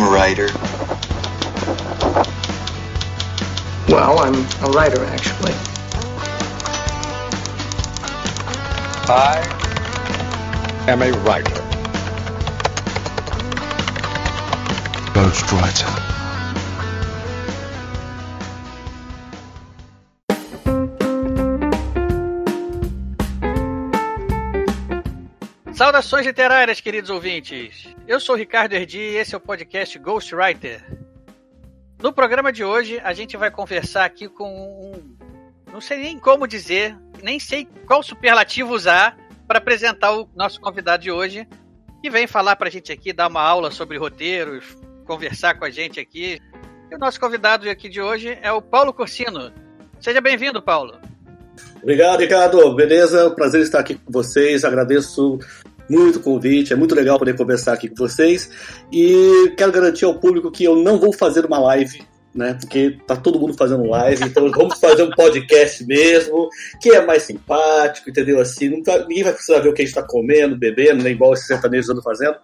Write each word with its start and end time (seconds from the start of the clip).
I'm 0.00 0.04
a 0.04 0.10
writer. 0.10 0.46
Well, 3.88 4.20
I'm 4.20 4.36
a 4.62 4.70
writer, 4.70 5.04
actually. 5.06 5.52
I 9.08 9.42
am 10.86 11.02
a 11.02 11.10
writer. 11.24 11.60
Ghostwriter. 15.14 15.88
Saudações 25.74 26.24
literárias, 26.24 26.80
queridos 26.80 27.10
ouvintes. 27.10 27.97
Eu 28.08 28.18
sou 28.18 28.34
o 28.34 28.38
Ricardo 28.38 28.72
Erdi 28.72 28.98
e 28.98 29.16
esse 29.16 29.34
é 29.34 29.36
o 29.36 29.40
podcast 29.40 29.98
Ghostwriter. 29.98 30.82
No 32.02 32.10
programa 32.10 32.50
de 32.50 32.64
hoje, 32.64 32.98
a 33.04 33.12
gente 33.12 33.36
vai 33.36 33.50
conversar 33.50 34.06
aqui 34.06 34.26
com 34.30 34.50
um. 34.50 35.14
Não 35.70 35.78
sei 35.78 35.98
nem 35.98 36.18
como 36.18 36.48
dizer, 36.48 36.96
nem 37.22 37.38
sei 37.38 37.68
qual 37.86 38.02
superlativo 38.02 38.72
usar 38.72 39.14
para 39.46 39.58
apresentar 39.58 40.16
o 40.16 40.26
nosso 40.34 40.58
convidado 40.58 41.02
de 41.02 41.10
hoje, 41.10 41.46
que 42.00 42.08
vem 42.08 42.26
falar 42.26 42.56
para 42.56 42.68
a 42.68 42.70
gente 42.70 42.90
aqui, 42.90 43.12
dar 43.12 43.28
uma 43.28 43.42
aula 43.42 43.70
sobre 43.70 43.98
roteiros, 43.98 44.64
conversar 45.04 45.58
com 45.58 45.66
a 45.66 45.70
gente 45.70 46.00
aqui. 46.00 46.40
E 46.90 46.94
o 46.94 46.98
nosso 46.98 47.20
convidado 47.20 47.68
aqui 47.68 47.90
de 47.90 48.00
hoje 48.00 48.38
é 48.40 48.50
o 48.50 48.62
Paulo 48.62 48.90
Corsino. 48.90 49.52
Seja 50.00 50.22
bem-vindo, 50.22 50.62
Paulo. 50.62 50.98
Obrigado, 51.82 52.20
Ricardo. 52.20 52.74
Beleza? 52.74 53.30
Prazer 53.32 53.60
estar 53.60 53.80
aqui 53.80 53.96
com 53.96 54.10
vocês. 54.10 54.64
Agradeço 54.64 55.38
muito 55.88 56.18
o 56.18 56.22
convite. 56.22 56.72
É 56.72 56.76
muito 56.76 56.94
legal 56.94 57.18
poder 57.18 57.36
conversar 57.36 57.72
aqui 57.72 57.88
com 57.88 57.96
vocês. 57.96 58.50
E 58.92 59.52
quero 59.56 59.72
garantir 59.72 60.04
ao 60.04 60.18
público 60.18 60.50
que 60.50 60.64
eu 60.64 60.76
não 60.76 60.98
vou 60.98 61.12
fazer 61.12 61.44
uma 61.46 61.58
live. 61.58 62.02
Né, 62.34 62.54
porque 62.60 62.98
tá 63.06 63.16
todo 63.16 63.40
mundo 63.40 63.54
fazendo 63.54 63.88
live, 63.88 64.22
então 64.22 64.48
vamos 64.52 64.78
fazer 64.78 65.02
um 65.02 65.10
podcast 65.10 65.84
mesmo, 65.84 66.48
que 66.80 66.90
é 66.90 67.04
mais 67.04 67.22
simpático, 67.24 68.10
entendeu? 68.10 68.38
Assim, 68.38 68.68
não 68.68 68.82
tá, 68.82 68.98
ninguém 69.08 69.24
vai 69.24 69.32
precisar 69.32 69.58
ver 69.58 69.70
o 69.70 69.72
que 69.72 69.82
a 69.82 69.84
gente 69.84 69.96
está 69.96 70.06
comendo, 70.06 70.56
bebendo, 70.56 71.02
nem 71.02 71.14
igual 71.14 71.32
esses 71.32 71.46
sertanejos 71.46 71.90
andam 71.90 72.02
fazendo. 72.02 72.36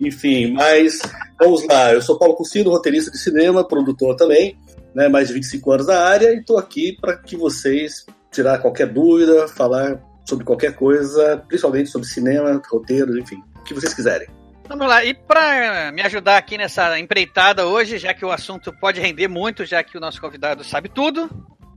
Enfim, 0.00 0.52
mas 0.52 1.02
vamos 1.38 1.66
lá. 1.66 1.92
Eu 1.92 2.00
sou 2.00 2.18
Paulo 2.18 2.36
Cucino, 2.36 2.70
roteirista 2.70 3.10
de 3.10 3.18
cinema, 3.18 3.66
produtor 3.66 4.16
também, 4.16 4.56
né, 4.94 5.08
mais 5.08 5.28
de 5.28 5.34
25 5.34 5.72
anos 5.72 5.86
da 5.86 6.06
área, 6.06 6.32
e 6.32 6.38
estou 6.38 6.56
aqui 6.56 6.96
para 6.98 7.16
que 7.16 7.36
vocês 7.36 8.06
tirar 8.30 8.58
qualquer 8.58 8.86
dúvida, 8.86 9.46
falar 9.48 10.00
sobre 10.24 10.44
qualquer 10.44 10.74
coisa, 10.74 11.42
principalmente 11.46 11.90
sobre 11.90 12.08
cinema, 12.08 12.60
roteiros, 12.70 13.16
enfim, 13.16 13.42
o 13.56 13.62
que 13.62 13.74
vocês 13.74 13.94
quiserem. 13.94 14.28
Vamos 14.66 14.86
lá, 14.86 15.04
e 15.04 15.12
para 15.12 15.92
me 15.92 16.00
ajudar 16.02 16.38
aqui 16.38 16.56
nessa 16.56 16.98
empreitada 16.98 17.66
hoje, 17.66 17.98
já 17.98 18.14
que 18.14 18.24
o 18.24 18.32
assunto 18.32 18.72
pode 18.80 19.00
render 19.00 19.28
muito, 19.28 19.64
já 19.64 19.82
que 19.84 19.98
o 19.98 20.00
nosso 20.00 20.20
convidado 20.20 20.64
sabe 20.64 20.88
tudo, 20.88 21.28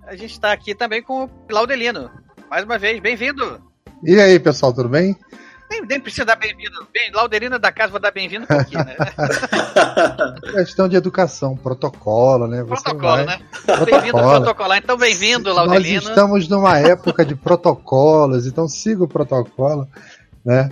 a 0.05 0.15
gente 0.15 0.31
está 0.31 0.53
aqui 0.53 0.73
também 0.73 1.03
com 1.03 1.25
o 1.25 1.27
Claudelino. 1.47 2.09
Mais 2.49 2.63
uma 2.63 2.77
vez, 2.77 2.99
bem-vindo! 3.01 3.61
E 4.01 4.19
aí, 4.21 4.39
pessoal, 4.39 4.71
tudo 4.73 4.87
bem? 4.87 5.17
Nem, 5.69 5.85
nem 5.85 5.99
precisa 5.99 6.25
dar 6.25 6.35
bem-vindo. 6.35 6.87
Bem, 6.93 7.11
Lauderina 7.11 7.59
da 7.59 7.71
casa, 7.71 7.91
vou 7.91 7.99
dar 7.99 8.11
bem-vindo 8.11 8.45
um 8.45 8.47
pouquinho, 8.47 8.85
né? 8.85 8.95
Questão 10.53 10.87
de 10.87 10.95
educação, 10.95 11.57
protocolo, 11.57 12.47
né? 12.47 12.63
Você 12.63 12.83
protocolo, 12.83 13.25
vai... 13.25 13.25
né? 13.25 13.39
Bem-vindo 13.85 14.17
protocolar. 14.17 14.77
Então, 14.77 14.97
bem-vindo, 14.97 15.53
Lauderina. 15.53 16.01
Nós 16.01 16.09
estamos 16.09 16.47
numa 16.47 16.79
época 16.79 17.25
de 17.25 17.35
protocolos, 17.35 18.47
então 18.47 18.67
siga 18.67 19.03
o 19.03 19.07
protocolo, 19.07 19.87
né? 20.45 20.71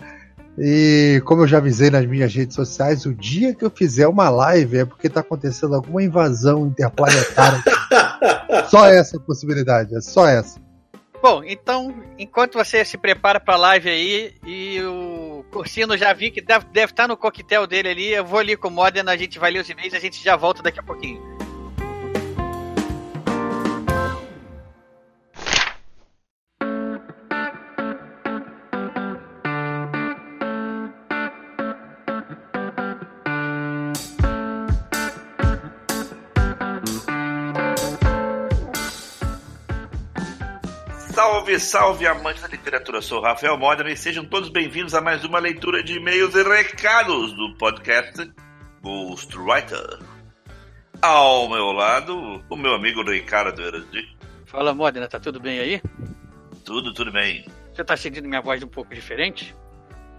E 0.58 1.22
como 1.26 1.42
eu 1.42 1.48
já 1.48 1.58
avisei 1.58 1.90
nas 1.90 2.06
minhas 2.06 2.34
redes 2.34 2.56
sociais, 2.56 3.06
o 3.06 3.14
dia 3.14 3.54
que 3.54 3.66
eu 3.66 3.70
fizer 3.70 4.08
uma 4.08 4.30
live 4.30 4.78
é 4.78 4.86
porque 4.86 5.08
está 5.08 5.20
acontecendo 5.20 5.76
alguma 5.76 6.02
invasão 6.02 6.68
interplanetária. 6.68 7.62
só 8.72 8.86
essa 8.88 9.20
possibilidade, 9.20 9.94
é 9.94 10.00
só 10.00 10.26
essa. 10.26 10.65
Bom, 11.26 11.44
então, 11.44 11.92
enquanto 12.20 12.54
você 12.54 12.86
se 12.86 13.00
prepara 13.00 13.40
para 13.40 13.56
a 13.56 13.58
live 13.58 13.90
aí 13.90 14.36
e 14.46 14.80
o 14.82 15.44
Cursino 15.50 15.98
já 15.98 16.14
vi 16.14 16.30
que 16.30 16.40
deve, 16.40 16.66
deve 16.66 16.92
estar 16.92 17.06
tá 17.06 17.08
no 17.08 17.18
coquetel 17.18 17.66
dele 17.66 17.90
ali, 17.90 18.14
eu 18.14 18.24
vou 18.24 18.38
ali 18.38 18.56
com 18.56 18.68
o 18.68 18.72
Modena, 18.72 19.12
a 19.12 19.18
gente 19.18 19.40
vai 19.40 19.50
ler 19.50 19.62
os 19.62 19.68
e-mails 19.68 19.94
e 19.94 19.98
a 19.98 20.00
gente 20.00 20.24
já 20.24 20.36
volta 20.36 20.62
daqui 20.62 20.80
a 20.80 20.84
pouquinho. 20.84 21.20
Salve, 41.46 41.60
salve, 41.60 42.08
amantes 42.08 42.42
da 42.42 42.48
literatura. 42.48 42.98
Eu 42.98 43.02
sou 43.04 43.22
Rafael 43.22 43.56
Modena 43.56 43.92
e 43.92 43.96
sejam 43.96 44.26
todos 44.26 44.50
bem-vindos 44.50 44.96
a 44.96 45.02
mais 45.02 45.24
uma 45.24 45.38
leitura 45.38 45.84
de 45.84 45.98
e-mails 45.98 46.34
e 46.34 46.42
recados 46.42 47.34
do 47.34 47.56
podcast 47.56 48.34
Ghostwriter. 48.82 50.00
Ao 51.00 51.48
meu 51.48 51.72
lado, 51.72 52.44
o 52.50 52.56
meu 52.56 52.74
amigo 52.74 53.04
Ricardo 53.04 53.62
Erdi. 53.62 54.18
Fala, 54.48 54.74
Modena, 54.74 55.08
tá 55.08 55.20
tudo 55.20 55.40
bem 55.40 55.60
aí? 55.60 55.82
Tudo, 56.64 56.92
tudo 56.96 57.12
bem. 57.12 57.46
Você 57.72 57.84
tá 57.84 57.96
sentindo 57.96 58.28
minha 58.28 58.42
voz 58.42 58.64
um 58.64 58.68
pouco 58.68 58.96
diferente? 58.96 59.56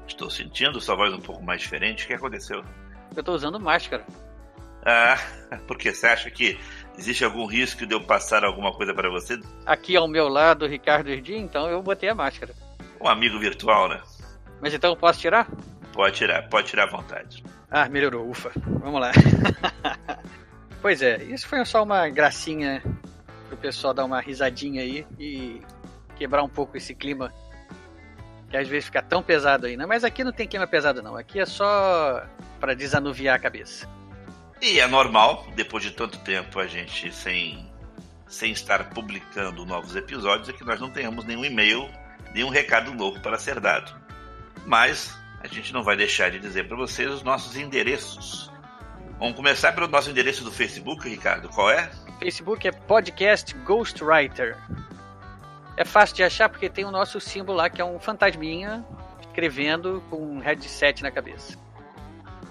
Estou 0.06 0.30
sentindo 0.30 0.80
sua 0.80 0.94
voz 0.94 1.12
um 1.12 1.20
pouco 1.20 1.42
mais 1.42 1.60
diferente. 1.60 2.04
O 2.04 2.06
que 2.06 2.14
aconteceu? 2.14 2.62
Eu 3.16 3.22
tô 3.24 3.32
usando 3.32 3.58
máscara. 3.58 4.06
Ah, 4.84 5.18
porque 5.66 5.92
você 5.92 6.06
acha 6.06 6.30
que 6.30 6.56
existe 6.96 7.24
algum 7.24 7.46
risco 7.46 7.86
de 7.86 7.94
eu 7.94 8.00
passar 8.00 8.44
alguma 8.44 8.72
coisa 8.72 8.94
para 8.94 9.08
você? 9.08 9.38
Aqui 9.64 9.96
ao 9.96 10.08
meu 10.08 10.28
lado, 10.28 10.66
Ricardo 10.66 11.10
Erdi, 11.10 11.36
então 11.36 11.68
eu 11.68 11.82
botei 11.82 12.08
a 12.08 12.14
máscara. 12.14 12.54
Um 13.00 13.08
amigo 13.08 13.38
virtual, 13.38 13.88
né? 13.88 14.00
Mas 14.60 14.74
então 14.74 14.90
eu 14.90 14.96
posso 14.96 15.20
tirar? 15.20 15.48
Pode 15.92 16.16
tirar, 16.16 16.48
pode 16.48 16.68
tirar 16.68 16.84
à 16.84 16.90
vontade. 16.90 17.42
Ah, 17.70 17.88
melhorou, 17.88 18.28
ufa. 18.28 18.50
Vamos 18.80 19.00
lá. 19.00 19.12
pois 20.80 21.02
é, 21.02 21.22
isso 21.24 21.46
foi 21.46 21.64
só 21.64 21.82
uma 21.82 22.08
gracinha 22.08 22.82
pro 23.48 23.56
pessoal 23.56 23.94
dar 23.94 24.04
uma 24.04 24.20
risadinha 24.20 24.82
aí 24.82 25.06
e 25.18 25.60
quebrar 26.16 26.42
um 26.42 26.48
pouco 26.48 26.76
esse 26.76 26.94
clima 26.94 27.32
que 28.48 28.56
às 28.56 28.68
vezes 28.68 28.86
fica 28.86 29.02
tão 29.02 29.22
pesado 29.22 29.66
aí, 29.66 29.76
né? 29.76 29.86
Mas 29.86 30.04
aqui 30.04 30.22
não 30.22 30.32
tem 30.32 30.46
clima 30.46 30.66
pesado 30.66 31.02
não, 31.02 31.16
aqui 31.16 31.40
é 31.40 31.46
só 31.46 32.24
para 32.60 32.74
desanuviar 32.74 33.36
a 33.36 33.38
cabeça. 33.38 33.88
E 34.60 34.80
é 34.80 34.86
normal, 34.86 35.46
depois 35.54 35.84
de 35.84 35.90
tanto 35.90 36.18
tempo 36.20 36.58
a 36.58 36.66
gente 36.66 37.12
sem, 37.12 37.70
sem 38.26 38.52
estar 38.52 38.88
publicando 38.90 39.66
novos 39.66 39.94
episódios, 39.94 40.48
é 40.48 40.52
que 40.52 40.64
nós 40.64 40.80
não 40.80 40.90
tenhamos 40.90 41.24
nenhum 41.24 41.44
e-mail, 41.44 41.88
nenhum 42.32 42.48
recado 42.48 42.94
novo 42.94 43.20
para 43.20 43.38
ser 43.38 43.60
dado. 43.60 43.94
Mas 44.64 45.16
a 45.40 45.46
gente 45.46 45.72
não 45.72 45.84
vai 45.84 45.96
deixar 45.96 46.30
de 46.30 46.38
dizer 46.38 46.66
para 46.66 46.76
vocês 46.76 47.10
os 47.10 47.22
nossos 47.22 47.56
endereços. 47.56 48.50
Vamos 49.18 49.36
começar 49.36 49.72
pelo 49.72 49.88
nosso 49.88 50.10
endereço 50.10 50.42
do 50.42 50.50
Facebook, 50.50 51.06
Ricardo. 51.08 51.48
Qual 51.50 51.70
é? 51.70 51.90
Facebook 52.18 52.66
é 52.66 52.72
Podcast 52.72 53.54
Ghostwriter. 53.58 54.56
É 55.76 55.84
fácil 55.84 56.16
de 56.16 56.24
achar 56.24 56.48
porque 56.48 56.70
tem 56.70 56.84
o 56.84 56.90
nosso 56.90 57.20
símbolo 57.20 57.58
lá, 57.58 57.68
que 57.68 57.80
é 57.80 57.84
um 57.84 58.00
fantasminha 58.00 58.84
escrevendo 59.20 60.02
com 60.08 60.16
um 60.16 60.38
headset 60.38 61.02
na 61.02 61.10
cabeça. 61.10 61.65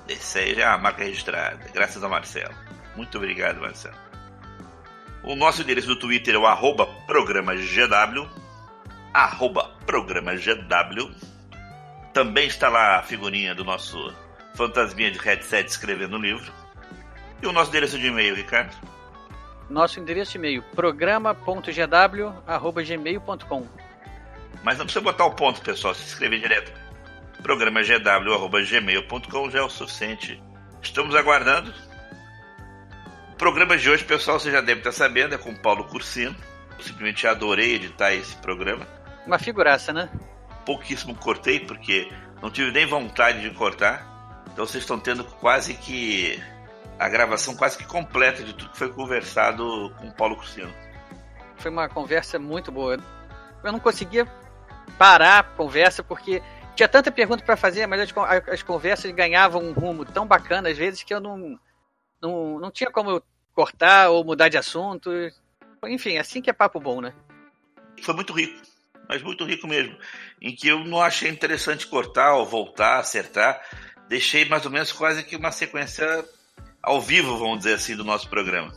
Esse 0.08 0.40
aí 0.40 0.56
já 0.56 0.62
é 0.62 0.68
a 0.68 0.78
marca 0.78 1.04
registrada, 1.04 1.60
graças 1.74 2.02
ao 2.04 2.10
Marcelo. 2.10 2.54
Muito 2.96 3.18
obrigado, 3.18 3.60
Marcelo. 3.60 3.98
O 5.24 5.36
nosso 5.36 5.64
endereço 5.64 5.88
do 5.88 5.96
Twitter 5.96 6.36
é 6.36 6.38
o 6.38 6.46
arroba 6.46 6.86
programa 7.08 7.56
GW. 7.56 8.30
Arroba 9.12 9.72
programa 9.86 10.36
GW. 10.36 11.12
Também 12.14 12.46
está 12.48 12.70
lá 12.70 13.00
a 13.00 13.04
figurinha 13.04 13.56
do 13.56 13.64
nosso 13.64 14.14
fantasminha 14.54 15.10
de 15.10 15.18
headset 15.18 15.68
escrevendo 15.70 16.18
o 16.18 16.22
livro. 16.22 16.54
E 17.42 17.48
o 17.48 17.52
nosso 17.52 17.72
endereço 17.72 17.98
de 17.98 18.06
e-mail, 18.08 18.36
Ricardo? 18.36 18.76
Nosso 19.70 20.00
endereço 20.00 20.32
de 20.34 20.38
e-mail, 20.38 20.64
programa.gw.gmail.com 20.76 23.68
Mas 24.64 24.78
não 24.78 24.86
precisa 24.86 25.04
botar 25.04 25.26
o 25.26 25.32
ponto, 25.32 25.60
pessoal, 25.62 25.96
se 25.96 26.04
inscrever 26.04 26.40
direto. 26.40 26.72
Programa 27.42 27.82
gw.gmail.com 27.84 29.50
já 29.52 29.60
é 29.60 29.62
o 29.62 29.70
suficiente. 29.70 30.42
Estamos 30.82 31.16
aguardando. 31.16 31.74
O 33.32 33.36
programa 33.36 33.78
de 33.78 33.90
hoje, 33.90 34.04
pessoal, 34.04 34.40
você 34.40 34.52
já 34.52 34.62
deve 34.62 34.80
estar 34.80 34.92
sabendo, 34.92 35.36
é 35.36 35.38
com 35.38 35.52
o 35.52 35.60
Paulo 35.60 35.84
Cursino. 35.86 36.36
Eu 36.78 36.84
simplesmente 36.84 37.28
adorei 37.28 37.76
editar 37.76 38.14
esse 38.14 38.36
programa. 38.38 38.88
Uma 39.26 39.38
figuraça, 39.38 39.92
né? 39.92 40.10
Pouquíssimo 40.66 41.16
cortei, 41.16 41.60
porque 41.60 42.12
não 42.42 42.50
tive 42.50 42.72
nem 42.72 42.86
vontade 42.86 43.42
de 43.42 43.50
cortar. 43.52 44.44
Então 44.52 44.66
vocês 44.66 44.84
estão 44.84 45.00
tendo 45.00 45.24
quase 45.24 45.74
que 45.74 46.42
a 46.98 47.10
gravação 47.10 47.56
quase 47.56 47.78
que 47.78 47.86
completa 47.86 48.44
de 48.44 48.54
tudo 48.54 48.72
que 48.72 48.78
foi 48.78 48.90
conversado 48.90 49.94
com 49.98 50.08
o 50.08 50.14
Paulo 50.14 50.38
Cursino. 50.38 50.74
Foi 51.58 51.70
uma 51.70 51.90
conversa 51.90 52.40
muito 52.40 52.72
boa. 52.72 52.98
Eu 53.64 53.72
não 53.72 53.80
conseguia 53.80 54.26
parar 54.98 55.40
a 55.40 55.44
conversa 55.44 56.04
porque 56.04 56.42
tinha 56.76 56.88
tanta 56.88 57.12
pergunta 57.12 57.44
para 57.44 57.58
fazer, 57.58 57.88
mas 57.88 58.02
as, 58.02 58.14
as, 58.50 58.62
conversas 58.62 59.12
ganhavam 59.12 59.64
um 59.64 59.72
rumo 59.72 60.06
tão 60.06 60.28
bacana 60.28 60.70
às 60.70 60.78
vezes 60.78 61.04
que 61.04 61.14
eu 61.14 61.20
não, 61.20 61.60
Não, 62.22 62.60
não 62.60 62.72
tinha 62.72 62.92
como 62.92 63.24
cortar 63.54 64.10
ou 64.10 64.24
mudar 64.24 64.50
de 64.50 64.58
assunto. 64.58 65.10
Enfim, 65.86 66.18
assim 66.18 66.42
que 66.42 66.50
é 66.50 66.54
papo 66.54 66.80
bom, 66.80 67.02
né? 67.02 67.14
Foi 68.02 68.14
muito 68.14 68.34
rico, 68.34 68.62
mas 69.08 69.24
muito 69.24 69.46
rico 69.46 69.68
mesmo. 69.68 69.98
Em 70.42 70.54
que 70.54 70.68
eu 70.68 70.84
não 70.84 71.02
achei 71.02 71.30
interessante 71.30 71.88
cortar 71.88 72.36
ou 72.36 72.46
voltar, 72.46 73.00
acertar. 73.00 73.62
Deixei 74.10 74.46
mais 74.46 74.66
ou 74.66 74.72
menos 74.72 74.92
quase 74.92 75.24
que 75.24 75.36
uma 75.36 75.52
sequência 75.52 76.06
ao 76.84 77.02
vivo, 77.02 77.38
vamos 77.38 77.60
dizer 77.60 77.76
assim, 77.76 77.96
do 77.96 78.04
nosso 78.04 78.30
programa. 78.30 78.72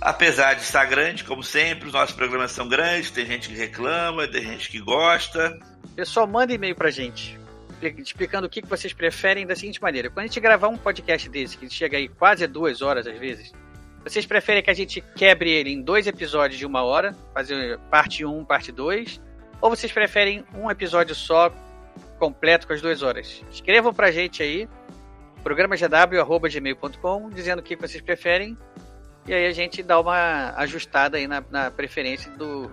Apesar 0.00 0.54
de 0.54 0.62
estar 0.62 0.84
grande, 0.84 1.24
como 1.24 1.42
sempre, 1.42 1.88
os 1.88 1.92
nossos 1.92 2.14
programas 2.14 2.52
são 2.52 2.68
grandes, 2.68 3.10
tem 3.10 3.26
gente 3.26 3.48
que 3.48 3.54
reclama, 3.56 4.28
tem 4.28 4.42
gente 4.42 4.68
que 4.68 4.78
gosta. 4.78 5.58
Pessoal, 5.98 6.26
manda 6.28 6.52
e-mail 6.52 6.76
pra 6.76 6.90
gente, 6.90 7.36
explicando 7.82 8.46
o 8.46 8.48
que 8.48 8.64
vocês 8.64 8.92
preferem 8.92 9.44
da 9.44 9.56
seguinte 9.56 9.82
maneira. 9.82 10.08
Quando 10.08 10.20
a 10.20 10.28
gente 10.28 10.38
gravar 10.38 10.68
um 10.68 10.76
podcast 10.76 11.28
desse, 11.28 11.58
que 11.58 11.68
chega 11.68 11.96
aí 11.96 12.06
quase 12.06 12.46
duas 12.46 12.80
horas 12.82 13.04
às 13.04 13.18
vezes, 13.18 13.52
vocês 14.04 14.24
preferem 14.24 14.62
que 14.62 14.70
a 14.70 14.74
gente 14.74 15.00
quebre 15.16 15.50
ele 15.50 15.72
em 15.72 15.82
dois 15.82 16.06
episódios 16.06 16.56
de 16.56 16.64
uma 16.64 16.84
hora, 16.84 17.16
fazer 17.34 17.80
parte 17.90 18.24
1, 18.24 18.44
parte 18.44 18.70
2, 18.70 19.20
ou 19.60 19.70
vocês 19.70 19.90
preferem 19.90 20.44
um 20.54 20.70
episódio 20.70 21.16
só, 21.16 21.52
completo 22.16 22.68
com 22.68 22.74
as 22.74 22.80
duas 22.80 23.02
horas? 23.02 23.42
Escrevam 23.50 23.92
pra 23.92 24.12
gente 24.12 24.40
aí, 24.40 24.68
programagw.gmail.com, 25.42 27.30
dizendo 27.30 27.58
o 27.58 27.62
que 27.62 27.74
vocês 27.74 28.00
preferem 28.00 28.56
e 29.26 29.34
aí 29.34 29.46
a 29.48 29.52
gente 29.52 29.82
dá 29.82 29.98
uma 29.98 30.54
ajustada 30.58 31.16
aí 31.16 31.26
na, 31.26 31.42
na 31.50 31.72
preferência 31.72 32.30
do, 32.36 32.70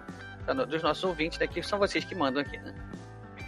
dos 0.69 0.83
nossos 0.83 1.03
ouvintes 1.03 1.39
daqui, 1.39 1.63
são 1.63 1.79
vocês 1.79 2.05
que 2.05 2.13
mandam 2.13 2.43
aqui, 2.43 2.59
né? 2.59 2.94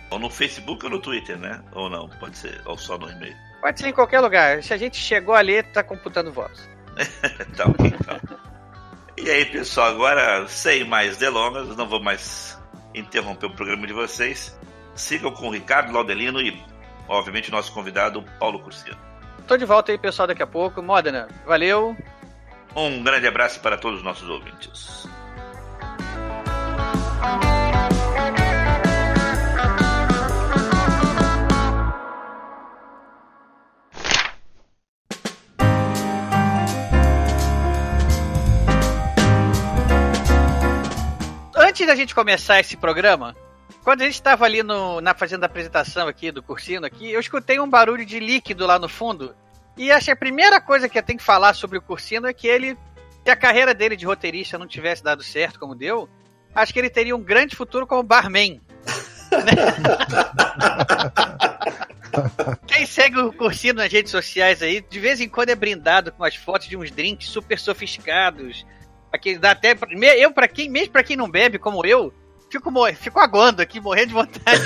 Ou 0.09 0.19
no 0.19 0.29
Facebook 0.29 0.85
ou 0.85 0.91
no 0.91 0.99
Twitter, 0.99 1.37
né? 1.37 1.61
Ou 1.73 1.89
não, 1.89 2.07
pode 2.07 2.37
ser, 2.37 2.61
ou 2.65 2.77
só 2.77 2.97
no 2.97 3.09
e-mail. 3.09 3.35
Pode 3.61 3.79
ser 3.79 3.87
em 3.89 3.93
qualquer 3.93 4.19
lugar. 4.19 4.63
Se 4.63 4.73
a 4.73 4.77
gente 4.77 4.97
chegou 4.97 5.35
a 5.35 5.41
ler, 5.41 5.63
tá 5.71 5.83
computando 5.83 6.31
votos. 6.31 6.67
tá 7.55 7.65
ok, 7.65 7.87
então. 7.87 8.19
e 9.17 9.29
aí, 9.29 9.45
pessoal, 9.45 9.87
agora, 9.87 10.47
sem 10.47 10.83
mais 10.83 11.17
delongas, 11.17 11.75
não 11.75 11.87
vou 11.87 12.01
mais 12.01 12.57
interromper 12.95 13.47
o 13.47 13.55
programa 13.55 13.85
de 13.85 13.93
vocês. 13.93 14.57
Sigam 14.95 15.31
com 15.31 15.47
o 15.47 15.51
Ricardo 15.51 15.91
Laudelino 15.91 16.41
e, 16.41 16.59
obviamente, 17.07 17.51
nosso 17.51 17.71
convidado, 17.71 18.23
Paulo 18.39 18.59
Cursino. 18.59 18.97
Tô 19.47 19.55
de 19.55 19.65
volta 19.65 19.91
aí, 19.91 19.97
pessoal, 19.97 20.27
daqui 20.27 20.43
a 20.43 20.47
pouco. 20.47 20.81
Modena, 20.81 21.27
valeu. 21.45 21.95
Um 22.75 23.03
grande 23.03 23.27
abraço 23.27 23.59
para 23.59 23.77
todos 23.77 23.99
os 23.99 24.05
nossos 24.05 24.27
ouvintes. 24.29 25.07
Antes 41.77 41.85
da 41.85 41.95
gente 41.95 42.15
começar 42.15 42.59
esse 42.59 42.75
programa, 42.75 43.35
quando 43.83 44.01
a 44.01 44.05
gente 44.05 44.15
estava 44.15 44.45
ali 44.45 44.63
no, 44.63 44.99
na 44.99 45.13
fazendo 45.13 45.43
a 45.43 45.45
apresentação 45.45 46.07
aqui 46.07 46.31
do 46.31 46.41
cursino 46.41 46.87
aqui, 46.87 47.11
eu 47.11 47.19
escutei 47.19 47.59
um 47.59 47.69
barulho 47.69 48.03
de 48.03 48.19
líquido 48.19 48.65
lá 48.65 48.79
no 48.79 48.89
fundo 48.89 49.35
e 49.77 49.91
acho 49.91 50.05
que 50.05 50.11
a 50.11 50.15
primeira 50.15 50.59
coisa 50.59 50.89
que 50.89 50.97
eu 50.97 51.03
tenho 51.03 51.19
que 51.19 51.23
falar 51.23 51.53
sobre 51.53 51.77
o 51.77 51.81
Cursino 51.83 52.25
é 52.25 52.33
que 52.33 52.47
ele, 52.47 52.75
se 53.23 53.29
a 53.29 53.35
carreira 53.35 53.75
dele 53.75 53.95
de 53.95 54.07
roteirista 54.07 54.57
não 54.57 54.65
tivesse 54.65 55.03
dado 55.03 55.21
certo 55.21 55.59
como 55.59 55.75
deu, 55.75 56.09
acho 56.55 56.73
que 56.73 56.79
ele 56.79 56.89
teria 56.89 57.15
um 57.15 57.21
grande 57.21 57.55
futuro 57.55 57.85
como 57.85 58.01
barman. 58.01 58.59
Quem 62.65 62.87
segue 62.87 63.19
o 63.19 63.31
Cursino 63.31 63.83
nas 63.83 63.93
redes 63.93 64.11
sociais 64.11 64.63
aí, 64.63 64.81
de 64.81 64.99
vez 64.99 65.21
em 65.21 65.29
quando 65.29 65.49
é 65.49 65.55
brindado 65.55 66.11
com 66.11 66.23
as 66.23 66.35
fotos 66.35 66.67
de 66.67 66.75
uns 66.75 66.89
drinks 66.89 67.29
super 67.29 67.59
sofisticados. 67.59 68.65
Aqui 69.17 69.37
dá 69.37 69.51
até. 69.51 69.75
Eu, 70.17 70.31
para 70.31 70.47
quem, 70.47 70.69
mesmo 70.69 70.91
para 70.91 71.03
quem 71.03 71.17
não 71.17 71.29
bebe, 71.29 71.57
como 71.57 71.85
eu, 71.85 72.13
fico, 72.49 72.71
fico 72.95 73.19
aguando 73.19 73.61
aqui, 73.61 73.81
morrendo 73.81 74.07
de 74.07 74.13
vontade. 74.13 74.61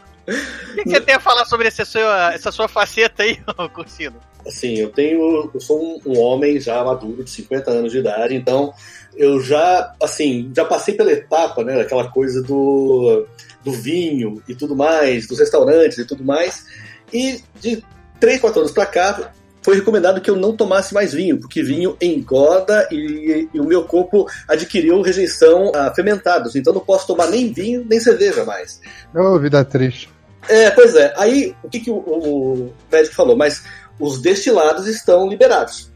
O 0.26 0.74
que, 0.74 0.82
que, 0.82 0.90
você 0.90 1.00
tem 1.00 1.14
a 1.14 1.20
falar 1.20 1.44
sobre 1.44 1.68
essa 1.68 1.84
sua, 1.84 2.34
essa 2.34 2.50
sua 2.50 2.66
faceta 2.66 3.22
aí, 3.22 3.38
Cursino? 3.72 4.16
Assim, 4.44 4.74
eu 4.74 4.90
tenho. 4.90 5.48
Eu 5.54 5.60
sou 5.60 5.80
um, 5.80 6.00
um, 6.04 6.18
homem 6.18 6.58
já 6.60 6.82
maduro, 6.82 7.22
de 7.22 7.30
50 7.30 7.70
anos 7.70 7.92
de 7.92 7.98
idade, 7.98 8.34
então 8.34 8.74
eu 9.16 9.40
já, 9.40 9.94
assim, 10.02 10.50
já 10.54 10.64
passei 10.64 10.94
pela 10.94 11.12
etapa, 11.12 11.62
né, 11.62 11.76
daquela 11.76 12.10
coisa 12.10 12.42
do, 12.42 13.24
do 13.62 13.70
vinho 13.70 14.42
e 14.48 14.54
tudo 14.56 14.74
mais, 14.74 15.28
dos 15.28 15.38
restaurantes 15.38 15.98
e 15.98 16.04
tudo 16.04 16.24
mais. 16.24 16.66
E 17.12 17.40
de 17.60 17.84
3, 18.18 18.40
4 18.40 18.60
anos 18.60 18.72
pra 18.72 18.84
cá, 18.84 19.32
foi 19.66 19.74
recomendado 19.74 20.20
que 20.20 20.30
eu 20.30 20.36
não 20.36 20.56
tomasse 20.56 20.94
mais 20.94 21.12
vinho, 21.12 21.40
porque 21.40 21.60
vinho 21.60 21.96
engorda 22.00 22.86
e, 22.88 23.48
e 23.52 23.58
o 23.58 23.64
meu 23.64 23.82
corpo 23.82 24.30
adquiriu 24.46 25.02
rejeição 25.02 25.72
a 25.74 25.92
fermentados. 25.92 26.54
Então 26.54 26.72
não 26.72 26.80
posso 26.80 27.04
tomar 27.04 27.26
nem 27.26 27.52
vinho 27.52 27.84
nem 27.90 27.98
cerveja 27.98 28.44
mais. 28.44 28.80
Oh, 29.12 29.36
vida 29.40 29.64
triste. 29.64 30.08
É, 30.48 30.70
pois 30.70 30.94
é. 30.94 31.12
Aí, 31.16 31.52
o 31.64 31.68
que, 31.68 31.80
que 31.80 31.90
o, 31.90 31.96
o 31.96 32.72
médico 32.92 33.16
falou? 33.16 33.36
Mas 33.36 33.64
os 33.98 34.22
destilados 34.22 34.86
estão 34.86 35.28
liberados. 35.28 35.90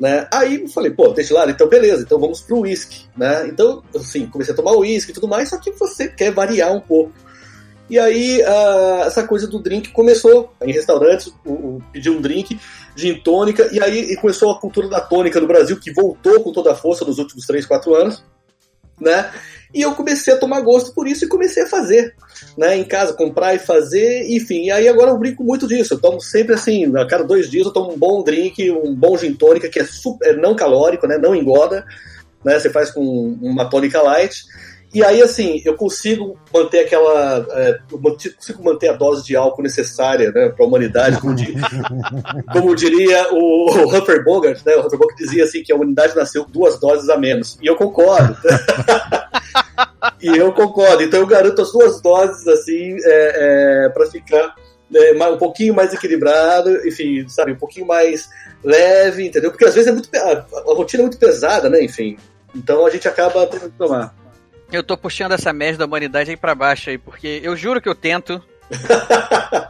Né? 0.00 0.26
Aí 0.32 0.62
eu 0.62 0.68
falei, 0.68 0.90
pô, 0.90 1.06
destilado, 1.12 1.52
então 1.52 1.68
beleza, 1.68 2.02
então 2.02 2.18
vamos 2.18 2.40
pro 2.40 2.62
uísque, 2.62 3.06
né? 3.16 3.46
Então, 3.46 3.84
assim, 3.94 4.26
comecei 4.26 4.52
a 4.52 4.56
tomar 4.56 4.72
uísque 4.72 5.12
e 5.12 5.14
tudo 5.14 5.28
mais, 5.28 5.48
só 5.48 5.58
que 5.58 5.70
você 5.70 6.08
quer 6.08 6.32
variar 6.32 6.72
um 6.72 6.80
pouco. 6.80 7.12
E 7.92 7.98
aí, 7.98 8.40
uh, 8.40 9.02
essa 9.02 9.26
coisa 9.26 9.46
do 9.46 9.58
drink 9.58 9.90
começou 9.90 10.50
em 10.62 10.72
restaurantes, 10.72 11.30
o, 11.44 11.52
o, 11.52 11.82
pedir 11.92 12.08
um 12.08 12.22
drink, 12.22 12.58
gin 12.96 13.16
tônica, 13.16 13.68
e 13.70 13.82
aí 13.82 14.16
começou 14.16 14.50
a 14.50 14.58
cultura 14.58 14.88
da 14.88 14.98
tônica 14.98 15.38
no 15.38 15.46
Brasil, 15.46 15.78
que 15.78 15.92
voltou 15.92 16.42
com 16.42 16.52
toda 16.52 16.72
a 16.72 16.74
força 16.74 17.04
nos 17.04 17.18
últimos 17.18 17.44
3, 17.44 17.66
4 17.66 17.94
anos, 17.94 18.24
né? 18.98 19.30
E 19.74 19.82
eu 19.82 19.94
comecei 19.94 20.32
a 20.32 20.38
tomar 20.38 20.62
gosto 20.62 20.94
por 20.94 21.06
isso 21.06 21.26
e 21.26 21.28
comecei 21.28 21.64
a 21.64 21.66
fazer, 21.66 22.14
né? 22.56 22.74
Em 22.78 22.84
casa, 22.84 23.12
comprar 23.12 23.54
e 23.54 23.58
fazer, 23.58 24.24
enfim. 24.30 24.62
E 24.64 24.70
aí 24.70 24.88
agora 24.88 25.10
eu 25.10 25.18
brinco 25.18 25.44
muito 25.44 25.68
disso. 25.68 25.92
Eu 25.92 26.00
tomo 26.00 26.18
sempre 26.18 26.54
assim, 26.54 26.96
a 26.96 27.06
cada 27.06 27.24
dois 27.24 27.50
dias 27.50 27.66
eu 27.66 27.74
tomo 27.74 27.92
um 27.92 27.98
bom 27.98 28.24
drink, 28.24 28.70
um 28.70 28.94
bom 28.94 29.18
gin 29.18 29.34
tônica, 29.34 29.68
que 29.68 29.78
é 29.78 29.84
super, 29.84 30.30
é 30.30 30.34
não 30.34 30.56
calórico, 30.56 31.06
né? 31.06 31.18
Não 31.18 31.34
engorda, 31.34 31.84
né? 32.42 32.58
Você 32.58 32.70
faz 32.70 32.90
com 32.90 33.36
uma 33.42 33.68
tônica 33.68 34.00
light. 34.00 34.44
E 34.94 35.02
aí, 35.02 35.22
assim, 35.22 35.62
eu 35.64 35.74
consigo 35.74 36.36
manter 36.52 36.80
aquela. 36.80 37.46
É, 37.50 37.78
consigo 37.90 38.62
manter 38.62 38.88
a 38.88 38.92
dose 38.92 39.24
de 39.24 39.34
álcool 39.34 39.62
necessária 39.62 40.30
né, 40.30 40.50
para 40.50 40.64
a 40.64 40.68
humanidade, 40.68 41.18
como, 41.18 41.34
di, 41.34 41.54
como, 42.52 42.76
diria 42.76 43.32
o, 43.32 43.70
o 43.70 43.88
Humphrey 43.88 44.22
Bogart, 44.22 44.60
né? 44.66 44.76
O 44.76 44.80
Humphrey 44.80 44.98
Bogart 44.98 45.18
dizia 45.18 45.44
assim 45.44 45.62
que 45.62 45.72
a 45.72 45.76
humanidade 45.76 46.14
nasceu 46.14 46.44
duas 46.44 46.78
doses 46.78 47.08
a 47.08 47.16
menos. 47.16 47.58
E 47.62 47.66
eu 47.66 47.74
concordo. 47.74 48.36
e 50.20 50.28
eu 50.36 50.52
concordo. 50.52 51.02
Então 51.02 51.20
eu 51.20 51.26
garanto 51.26 51.62
as 51.62 51.72
duas 51.72 52.02
doses, 52.02 52.46
assim, 52.46 52.96
é, 53.02 53.86
é, 53.86 53.88
para 53.88 54.04
ficar 54.06 54.54
né, 54.90 55.12
um 55.30 55.38
pouquinho 55.38 55.72
mais 55.72 55.94
equilibrado, 55.94 56.86
enfim, 56.86 57.26
sabe, 57.28 57.52
um 57.52 57.58
pouquinho 57.58 57.86
mais 57.86 58.28
leve, 58.62 59.26
entendeu? 59.26 59.50
Porque 59.50 59.64
às 59.64 59.74
vezes 59.74 59.88
é 59.88 59.92
muito. 59.92 60.10
A, 60.14 60.46
a 60.70 60.74
rotina 60.74 61.02
é 61.02 61.06
muito 61.06 61.18
pesada, 61.18 61.70
né? 61.70 61.82
Enfim. 61.82 62.18
Então 62.54 62.84
a 62.84 62.90
gente 62.90 63.08
acaba 63.08 63.46
tendo 63.46 63.70
que 63.70 63.78
tomar. 63.78 64.14
Eu 64.72 64.82
tô 64.82 64.96
puxando 64.96 65.32
essa 65.32 65.52
média 65.52 65.78
da 65.78 65.84
humanidade 65.84 66.30
aí 66.30 66.36
pra 66.36 66.54
baixo 66.54 66.90
aí, 66.90 66.98
porque 66.98 67.40
eu 67.42 67.54
juro 67.56 67.80
que 67.80 67.88
eu 67.88 67.94
tento. 67.94 68.42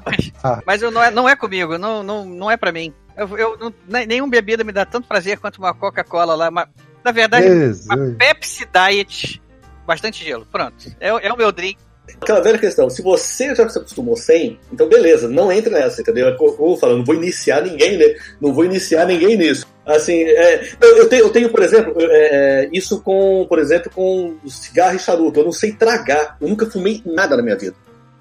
mas, 0.06 0.32
ah. 0.42 0.62
mas 0.64 0.82
eu 0.82 0.90
não, 0.90 1.02
é, 1.02 1.10
não 1.10 1.28
é 1.28 1.34
comigo, 1.34 1.76
não, 1.76 2.02
não, 2.02 2.24
não 2.24 2.50
é 2.50 2.56
pra 2.56 2.72
mim. 2.72 2.94
Eu, 3.16 3.36
eu 3.36 3.58
não, 3.58 3.74
nenhum 4.06 4.30
bebida 4.30 4.64
me 4.64 4.72
dá 4.72 4.86
tanto 4.86 5.08
prazer 5.08 5.38
quanto 5.38 5.58
uma 5.58 5.74
Coca-Cola 5.74 6.34
lá. 6.34 6.48
Uma, 6.48 6.68
na 7.04 7.10
verdade, 7.10 7.46
Jesus. 7.46 7.86
uma 7.86 8.14
Pepsi 8.16 8.66
Diet, 8.72 9.42
bastante 9.86 10.24
gelo. 10.24 10.46
Pronto. 10.46 10.94
É, 11.00 11.08
é 11.08 11.32
o 11.32 11.36
meu 11.36 11.52
drink. 11.52 11.78
Aquela 12.20 12.40
velha 12.40 12.58
questão, 12.58 12.90
se 12.90 13.00
você 13.00 13.54
já 13.54 13.68
se 13.68 13.78
acostumou 13.78 14.16
sem, 14.16 14.58
então 14.72 14.88
beleza, 14.88 15.28
não 15.28 15.52
entre 15.52 15.70
nessa, 15.70 16.00
entendeu? 16.00 16.28
É 16.28 16.36
vou 16.36 16.76
falando, 16.76 16.98
não 16.98 17.04
vou 17.04 17.14
iniciar 17.14 17.62
ninguém, 17.62 17.96
né? 17.96 18.16
Não 18.40 18.52
vou 18.52 18.64
iniciar 18.64 19.06
ninguém 19.06 19.36
nisso. 19.36 19.66
Assim, 19.84 20.22
é, 20.22 20.68
eu, 20.80 21.08
tenho, 21.08 21.24
eu 21.24 21.30
tenho, 21.30 21.50
por 21.50 21.62
exemplo, 21.62 21.94
é, 21.98 22.68
isso 22.72 23.00
com, 23.00 23.46
por 23.48 23.58
exemplo, 23.58 23.90
com 23.92 24.36
cigarro 24.48 24.96
e 24.96 24.98
charuto. 24.98 25.40
Eu 25.40 25.44
não 25.44 25.52
sei 25.52 25.72
tragar. 25.72 26.36
Eu 26.40 26.48
nunca 26.48 26.66
fumei 26.66 27.02
nada 27.04 27.36
na 27.36 27.42
minha 27.42 27.56
vida. 27.56 27.74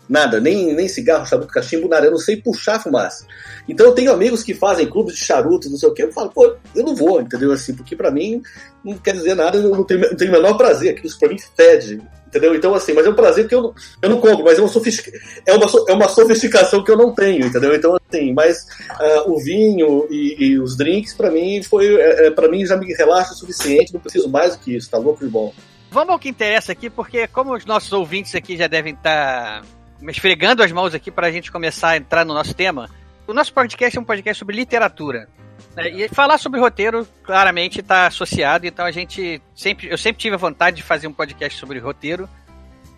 Nada, 0.10 0.42
nem, 0.42 0.74
nem 0.74 0.88
cigarro, 0.88 1.26
charuto, 1.26 1.54
cachimbo, 1.54 1.88
nada. 1.88 2.08
Eu 2.08 2.12
não 2.12 2.18
sei 2.18 2.38
puxar 2.38 2.82
fumaça. 2.82 3.26
Então 3.70 3.86
eu 3.86 3.94
tenho 3.94 4.12
amigos 4.12 4.44
que 4.44 4.54
fazem 4.54 4.90
clubes 4.90 5.16
de 5.16 5.24
charutos, 5.24 5.70
não 5.70 5.78
sei 5.78 5.90
o 5.90 5.94
que. 5.94 6.04
Eu 6.04 6.12
falo, 6.12 6.32
pô, 6.32 6.56
eu 6.76 6.84
não 6.84 6.96
vou, 6.96 7.22
entendeu? 7.22 7.52
Assim, 7.52 7.76
porque 7.76 7.96
para 7.96 8.12
mim 8.12 8.42
não 8.84 8.98
quer 8.98 9.14
dizer 9.14 9.36
nada, 9.36 9.58
eu 9.58 9.70
não 9.70 9.84
tenho, 9.84 10.02
não 10.02 10.16
tenho 10.16 10.32
o 10.32 10.34
menor 10.34 10.58
prazer. 10.58 10.92
Aquilo 10.92 11.18
para 11.20 11.30
mim 11.30 11.38
fede. 11.56 12.02
Entendeu? 12.32 12.56
Então, 12.56 12.74
assim, 12.74 12.94
mas 12.94 13.06
é 13.06 13.10
um 13.10 13.14
prazer 13.14 13.46
que 13.46 13.54
eu 13.54 13.62
não, 13.62 13.76
eu 14.02 14.10
não 14.10 14.22
compro, 14.22 14.46
mas 14.46 14.58
é 14.58 14.62
uma, 14.62 14.70
sofistica, 14.70 15.12
é, 15.46 15.54
uma, 15.54 15.68
é 15.90 15.94
uma 15.94 16.08
sofisticação 16.08 16.82
que 16.82 16.90
eu 16.90 16.96
não 16.96 17.14
tenho, 17.14 17.46
entendeu? 17.46 17.76
Então, 17.76 17.98
assim, 18.10 18.32
mas 18.32 18.66
uh, 18.92 19.30
o 19.30 19.38
vinho 19.38 20.08
e, 20.10 20.38
e 20.40 20.60
os 20.60 20.78
drinks, 20.78 21.14
para 21.14 21.30
mim, 21.30 21.62
foi. 21.62 21.94
É, 21.94 22.28
é 22.28 22.32
para 22.32 22.48
mim 22.48 22.66
já 22.66 22.78
me 22.78 22.94
relaxa 22.94 23.34
o 23.34 23.36
suficiente, 23.36 23.94
não 23.94 24.00
preciso 24.00 24.30
mais 24.30 24.56
do 24.56 24.64
que 24.64 24.78
isso, 24.78 24.90
tá 24.90 24.98
louco 24.98 25.26
de 25.26 25.30
bom. 25.30 25.54
Vamos 25.92 26.14
ao 26.14 26.20
que 26.20 26.30
interessa 26.30 26.72
aqui, 26.72 26.90
porque 26.90 27.28
como 27.28 27.54
os 27.54 27.66
nossos 27.66 27.92
ouvintes 27.92 28.34
aqui 28.34 28.56
já 28.56 28.68
devem 28.68 28.94
estar 28.94 29.62
tá 29.62 29.66
esfregando 30.10 30.64
as 30.64 30.72
mãos 30.72 30.96
aqui 30.96 31.12
para 31.12 31.28
a 31.28 31.32
gente 31.32 31.52
começar 31.52 31.90
a 31.90 31.98
entrar 31.98 32.24
no 32.24 32.34
nosso 32.34 32.54
tema, 32.54 32.90
o 33.28 33.34
nosso 33.34 33.54
podcast 33.54 33.98
é 33.98 34.00
um 34.00 34.06
podcast 34.06 34.40
sobre 34.40 34.56
literatura. 34.56 35.28
É, 35.76 35.90
e 35.90 36.10
falar 36.10 36.38
sobre 36.38 36.60
roteiro, 36.60 37.08
claramente, 37.24 37.80
está 37.80 38.08
associado, 38.08 38.66
então 38.66 38.86
a 38.86 38.92
gente 38.92 39.42
sempre. 39.56 39.90
Eu 39.90 39.98
sempre 39.98 40.22
tive 40.22 40.36
a 40.36 40.38
vontade 40.38 40.78
de 40.78 40.84
fazer 40.84 41.08
um 41.08 41.14
podcast 41.14 41.58
sobre 41.58 41.80
roteiro. 41.80 42.30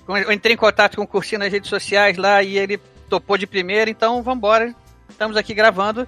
Eu 0.08 0.32
entrei 0.32 0.54
em 0.54 0.58
contato 0.58 0.98
com 0.98 1.04
o 1.04 1.08
Cursinho 1.08 1.40
nas 1.40 1.52
redes 1.52 1.70
sociais 1.70 2.18
lá 2.18 2.44
e 2.44 2.58
ele 2.58 2.78
topou 3.10 3.38
de 3.38 3.48
primeira, 3.48 3.90
então 3.90 4.22
vamos 4.22 4.38
embora. 4.38 4.76
Estamos 5.10 5.38
aqui 5.38 5.54
gravando. 5.54 6.08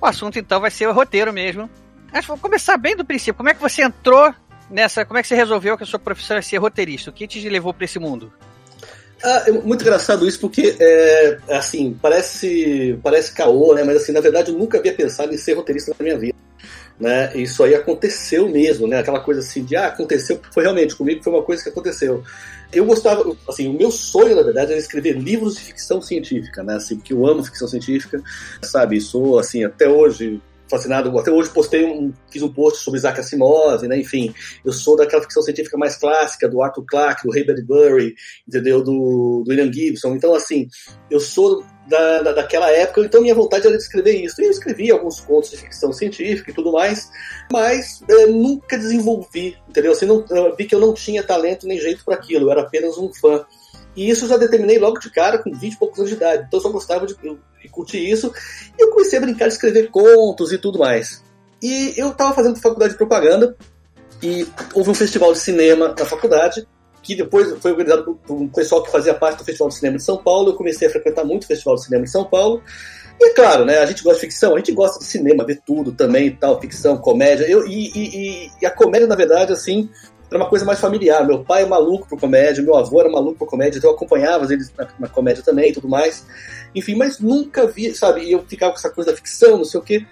O 0.00 0.06
assunto 0.06 0.38
então 0.38 0.60
vai 0.60 0.70
ser 0.70 0.86
o 0.86 0.92
roteiro 0.92 1.32
mesmo. 1.32 1.68
Mas 2.12 2.24
vou 2.26 2.38
começar 2.38 2.76
bem 2.76 2.94
do 2.94 3.04
princípio. 3.04 3.34
Como 3.34 3.48
é 3.48 3.54
que 3.54 3.60
você 3.60 3.82
entrou 3.82 4.32
nessa. 4.70 5.04
Como 5.04 5.18
é 5.18 5.22
que 5.22 5.28
você 5.28 5.34
resolveu 5.34 5.76
que 5.76 5.82
a 5.82 5.86
sua 5.86 5.98
profissão 5.98 6.36
é 6.36 6.42
ser 6.42 6.58
roteirista? 6.58 7.10
O 7.10 7.12
que 7.12 7.26
te 7.26 7.48
levou 7.48 7.74
para 7.74 7.84
esse 7.84 7.98
mundo? 7.98 8.32
Ah, 9.26 9.44
é 9.46 9.52
muito 9.52 9.80
engraçado 9.80 10.28
isso 10.28 10.38
porque 10.38 10.76
é, 10.78 11.38
assim 11.48 11.98
parece 12.00 12.98
parece 13.02 13.32
caô, 13.32 13.74
né? 13.74 13.82
Mas 13.82 13.96
assim 13.96 14.12
na 14.12 14.20
verdade 14.20 14.50
eu 14.52 14.58
nunca 14.58 14.78
havia 14.78 14.92
pensado 14.92 15.32
em 15.32 15.38
ser 15.38 15.54
roteirista 15.54 15.94
na 15.98 16.04
minha 16.04 16.18
vida, 16.18 16.36
né? 17.00 17.34
Isso 17.34 17.64
aí 17.64 17.74
aconteceu 17.74 18.46
mesmo, 18.50 18.86
né? 18.86 18.98
Aquela 18.98 19.20
coisa 19.20 19.40
assim 19.40 19.64
de 19.64 19.76
ah 19.76 19.86
aconteceu 19.86 20.38
foi 20.52 20.62
realmente 20.62 20.94
comigo 20.94 21.24
foi 21.24 21.32
uma 21.32 21.42
coisa 21.42 21.62
que 21.62 21.70
aconteceu. 21.70 22.22
Eu 22.70 22.84
gostava, 22.84 23.24
assim, 23.48 23.68
o 23.68 23.72
meu 23.72 23.90
sonho 23.90 24.36
na 24.36 24.42
verdade 24.42 24.72
era 24.72 24.80
escrever 24.80 25.16
livros 25.16 25.54
de 25.54 25.60
ficção 25.62 26.02
científica, 26.02 26.62
né? 26.62 26.74
Assim, 26.74 26.98
que 26.98 27.14
eu 27.14 27.26
amo 27.26 27.42
ficção 27.42 27.66
científica, 27.66 28.22
sabe? 28.62 29.00
Sou 29.00 29.38
assim 29.38 29.64
até 29.64 29.88
hoje 29.88 30.38
fascinado. 30.74 31.16
Até 31.18 31.30
hoje 31.30 31.50
postei 31.50 31.84
um, 31.84 32.12
fiz 32.30 32.42
um 32.42 32.52
post 32.52 32.82
sobre 32.82 32.98
Isaac 32.98 33.20
Asimov, 33.20 33.86
né? 33.86 33.98
Enfim, 33.98 34.34
eu 34.64 34.72
sou 34.72 34.96
daquela 34.96 35.22
ficção 35.22 35.42
científica 35.42 35.76
mais 35.78 35.96
clássica, 35.96 36.48
do 36.48 36.62
Arthur 36.62 36.84
Clarke, 36.84 37.26
do 37.26 37.32
Ray 37.32 37.44
Bradbury, 37.44 38.14
entendeu? 38.46 38.82
Do, 38.82 39.42
do 39.44 39.50
William 39.50 39.72
Gibson. 39.72 40.14
Então, 40.14 40.34
assim, 40.34 40.68
eu 41.10 41.20
sou 41.20 41.64
da, 41.86 42.22
da, 42.22 42.32
daquela 42.32 42.70
época, 42.70 43.02
então 43.02 43.20
minha 43.20 43.34
vontade 43.34 43.66
era 43.66 43.76
de 43.76 43.82
escrever 43.82 44.24
isso. 44.24 44.40
E 44.40 44.46
eu 44.46 44.50
escrevi 44.50 44.90
alguns 44.90 45.20
contos 45.20 45.50
de 45.50 45.56
ficção 45.56 45.92
científica 45.92 46.50
e 46.50 46.54
tudo 46.54 46.72
mais, 46.72 47.10
mas 47.52 48.02
é, 48.08 48.26
nunca 48.26 48.76
desenvolvi, 48.76 49.56
entendeu? 49.68 49.92
Assim, 49.92 50.06
não, 50.06 50.24
vi 50.56 50.64
que 50.64 50.74
eu 50.74 50.80
não 50.80 50.94
tinha 50.94 51.22
talento 51.22 51.66
nem 51.66 51.78
jeito 51.78 52.04
para 52.04 52.14
aquilo, 52.14 52.46
eu 52.46 52.50
era 52.50 52.62
apenas 52.62 52.98
um 52.98 53.12
fã. 53.12 53.44
E 53.96 54.10
isso 54.10 54.24
eu 54.24 54.28
já 54.28 54.36
determinei 54.36 54.78
logo 54.78 54.98
de 54.98 55.10
cara, 55.10 55.38
com 55.38 55.52
20 55.52 55.72
e 55.72 55.78
poucos 55.78 55.98
anos 55.98 56.10
de 56.10 56.16
idade. 56.16 56.44
Então 56.46 56.58
eu 56.58 56.62
só 56.62 56.70
gostava 56.70 57.06
de, 57.06 57.14
de 57.14 57.68
curtir 57.68 57.98
isso. 57.98 58.32
E 58.78 58.82
eu 58.82 58.90
comecei 58.90 59.18
a 59.18 59.22
brincar 59.22 59.48
de 59.48 59.54
escrever 59.54 59.90
contos 59.90 60.52
e 60.52 60.58
tudo 60.58 60.78
mais. 60.78 61.22
E 61.62 61.94
eu 61.96 62.10
estava 62.10 62.34
fazendo 62.34 62.60
faculdade 62.60 62.92
de 62.92 62.98
propaganda. 62.98 63.56
E 64.22 64.46
houve 64.72 64.90
um 64.90 64.94
festival 64.94 65.32
de 65.32 65.38
cinema 65.38 65.94
na 65.96 66.04
faculdade. 66.04 66.66
Que 67.02 67.14
depois 67.14 67.54
foi 67.60 67.72
organizado 67.72 68.18
por 68.26 68.34
um 68.34 68.48
pessoal 68.48 68.82
que 68.82 68.90
fazia 68.90 69.12
parte 69.12 69.38
do 69.38 69.44
Festival 69.44 69.68
de 69.68 69.74
Cinema 69.74 69.98
de 69.98 70.02
São 70.02 70.16
Paulo. 70.16 70.50
Eu 70.50 70.54
comecei 70.54 70.88
a 70.88 70.90
frequentar 70.90 71.22
muito 71.22 71.44
o 71.44 71.46
Festival 71.46 71.74
de 71.74 71.84
Cinema 71.84 72.04
de 72.04 72.10
São 72.10 72.24
Paulo. 72.24 72.62
E 73.20 73.28
é 73.28 73.34
claro, 73.34 73.64
né? 73.64 73.78
A 73.78 73.86
gente 73.86 74.02
gosta 74.02 74.20
de 74.20 74.26
ficção, 74.26 74.54
a 74.54 74.58
gente 74.58 74.72
gosta 74.72 74.98
de 74.98 75.04
cinema, 75.04 75.44
ver 75.44 75.60
tudo 75.64 75.92
também 75.92 76.26
e 76.26 76.30
tal, 76.32 76.60
ficção, 76.60 76.96
comédia. 76.96 77.44
Eu, 77.44 77.66
e, 77.66 77.90
e, 77.94 78.50
e, 78.60 78.66
a 78.66 78.70
comédia, 78.70 79.06
na 79.06 79.14
verdade, 79.14 79.52
assim, 79.52 79.88
era 80.34 80.42
uma 80.42 80.50
coisa 80.50 80.64
mais 80.64 80.80
familiar. 80.80 81.24
Meu 81.24 81.44
pai 81.44 81.62
é 81.62 81.66
maluco 81.66 82.08
por 82.08 82.18
comédia, 82.18 82.62
meu 82.62 82.74
avô 82.74 83.00
era 83.00 83.08
maluco 83.08 83.38
por 83.38 83.48
comédia, 83.48 83.78
então 83.78 83.90
eu 83.90 83.96
acompanhava 83.96 84.52
eles 84.52 84.72
na, 84.76 84.88
na 84.98 85.08
comédia 85.08 85.44
também 85.44 85.70
e 85.70 85.72
tudo 85.72 85.88
mais. 85.88 86.26
Enfim, 86.74 86.96
mas 86.96 87.20
nunca 87.20 87.66
vi, 87.66 87.94
sabe? 87.94 88.22
E 88.24 88.32
eu 88.32 88.42
ficava 88.42 88.72
com 88.72 88.78
essa 88.78 88.90
coisa 88.90 89.10
da 89.10 89.16
ficção, 89.16 89.58
não 89.58 89.64
sei 89.64 89.78
o 89.78 89.82
quê. 89.82 90.04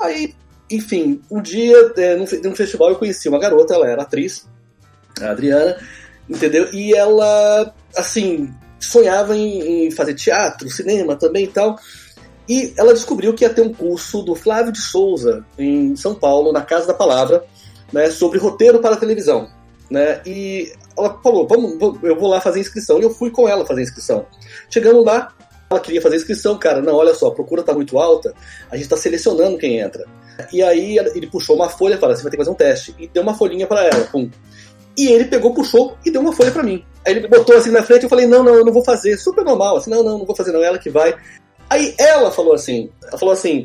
Aí, 0.00 0.34
enfim, 0.68 1.20
um 1.30 1.40
dia, 1.40 1.92
é, 1.96 2.16
num, 2.16 2.24
num 2.42 2.56
festival, 2.56 2.90
eu 2.90 2.96
conheci 2.96 3.28
uma 3.28 3.38
garota, 3.38 3.74
ela 3.74 3.88
era 3.88 4.02
atriz, 4.02 4.48
a 5.20 5.30
Adriana, 5.30 5.76
entendeu? 6.28 6.68
E 6.72 6.92
ela, 6.92 7.72
assim, 7.96 8.52
sonhava 8.80 9.36
em, 9.36 9.86
em 9.86 9.90
fazer 9.92 10.14
teatro, 10.14 10.68
cinema 10.68 11.14
também 11.14 11.44
e 11.44 11.48
tal. 11.48 11.78
E 12.48 12.74
ela 12.76 12.92
descobriu 12.92 13.32
que 13.32 13.44
ia 13.44 13.54
ter 13.54 13.62
um 13.62 13.72
curso 13.72 14.22
do 14.22 14.34
Flávio 14.34 14.72
de 14.72 14.80
Souza, 14.80 15.44
em 15.56 15.94
São 15.94 16.16
Paulo, 16.16 16.52
na 16.52 16.62
Casa 16.62 16.88
da 16.88 16.94
Palavra, 16.94 17.44
né, 17.92 18.10
sobre 18.10 18.38
roteiro 18.38 18.78
para 18.80 18.96
televisão. 18.96 19.48
Né, 19.90 20.20
e 20.24 20.72
ela 20.96 21.18
falou: 21.22 21.46
vamos, 21.46 21.76
eu 22.02 22.18
vou 22.18 22.28
lá 22.28 22.40
fazer 22.40 22.60
inscrição. 22.60 22.98
E 22.98 23.02
eu 23.02 23.10
fui 23.10 23.30
com 23.30 23.48
ela 23.48 23.66
fazer 23.66 23.82
inscrição. 23.82 24.26
Chegando 24.70 25.02
lá, 25.02 25.32
ela 25.70 25.80
queria 25.80 26.00
fazer 26.00 26.16
inscrição, 26.16 26.58
cara. 26.58 26.80
Não, 26.80 26.94
olha 26.94 27.14
só, 27.14 27.28
a 27.28 27.34
procura 27.34 27.62
tá 27.62 27.74
muito 27.74 27.98
alta, 27.98 28.34
a 28.70 28.76
gente 28.76 28.84
está 28.84 28.96
selecionando 28.96 29.58
quem 29.58 29.80
entra. 29.80 30.06
E 30.52 30.62
aí 30.62 30.98
ele 30.98 31.26
puxou 31.26 31.56
uma 31.56 31.68
folha 31.68 31.94
e 31.94 31.98
falou: 31.98 32.14
você 32.14 32.22
vai 32.22 32.30
ter 32.30 32.36
que 32.36 32.42
fazer 32.42 32.50
um 32.50 32.58
teste. 32.58 32.94
E 32.98 33.08
deu 33.08 33.22
uma 33.22 33.34
folhinha 33.34 33.66
para 33.66 33.84
ela. 33.84 34.04
Pum. 34.06 34.30
E 34.96 35.08
ele 35.08 35.24
pegou, 35.24 35.54
puxou 35.54 35.96
e 36.04 36.10
deu 36.10 36.20
uma 36.20 36.32
folha 36.32 36.50
para 36.50 36.62
mim. 36.62 36.84
Aí 37.06 37.14
ele 37.14 37.26
botou 37.26 37.56
assim 37.56 37.70
na 37.70 37.82
frente 37.82 38.04
eu 38.04 38.08
falei: 38.08 38.26
não, 38.26 38.42
não, 38.42 38.54
eu 38.54 38.64
não 38.64 38.72
vou 38.72 38.84
fazer. 38.84 39.16
Super 39.16 39.44
normal. 39.44 39.76
Assim, 39.76 39.90
não, 39.90 40.02
não, 40.02 40.18
não 40.18 40.26
vou 40.26 40.36
fazer, 40.36 40.52
não. 40.52 40.62
É 40.62 40.66
ela 40.66 40.78
que 40.78 40.90
vai. 40.90 41.14
Aí 41.68 41.94
ela 41.98 42.30
falou 42.30 42.54
assim: 42.54 42.90
ela 43.02 43.18
falou 43.18 43.32
assim: 43.32 43.64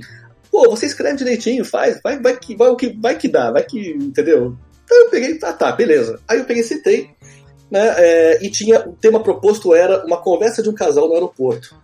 pô, 0.51 0.69
você 0.69 0.85
escreve 0.85 1.17
direitinho, 1.17 1.63
faz, 1.65 1.99
vai, 2.03 2.19
vai, 2.19 2.37
que, 2.37 2.55
vai, 2.55 2.75
que, 2.75 2.89
vai 2.99 3.17
que 3.17 3.27
dá, 3.27 3.51
vai 3.51 3.63
que, 3.63 3.91
entendeu? 3.91 4.55
Então 4.83 4.97
eu 4.97 5.09
peguei, 5.09 5.35
tá, 5.35 5.51
tá, 5.53 5.71
beleza. 5.71 6.19
Aí 6.27 6.39
eu 6.39 6.45
peguei 6.45 6.63
citei, 6.63 7.09
né, 7.69 7.93
é, 7.97 8.45
e 8.45 8.49
tinha, 8.49 8.87
o 8.87 8.93
tema 8.93 9.21
proposto 9.21 9.73
era 9.73 10.05
uma 10.05 10.17
conversa 10.17 10.63
de 10.63 10.69
um 10.69 10.73
casal 10.73 11.07
no 11.07 11.13
aeroporto. 11.13 11.75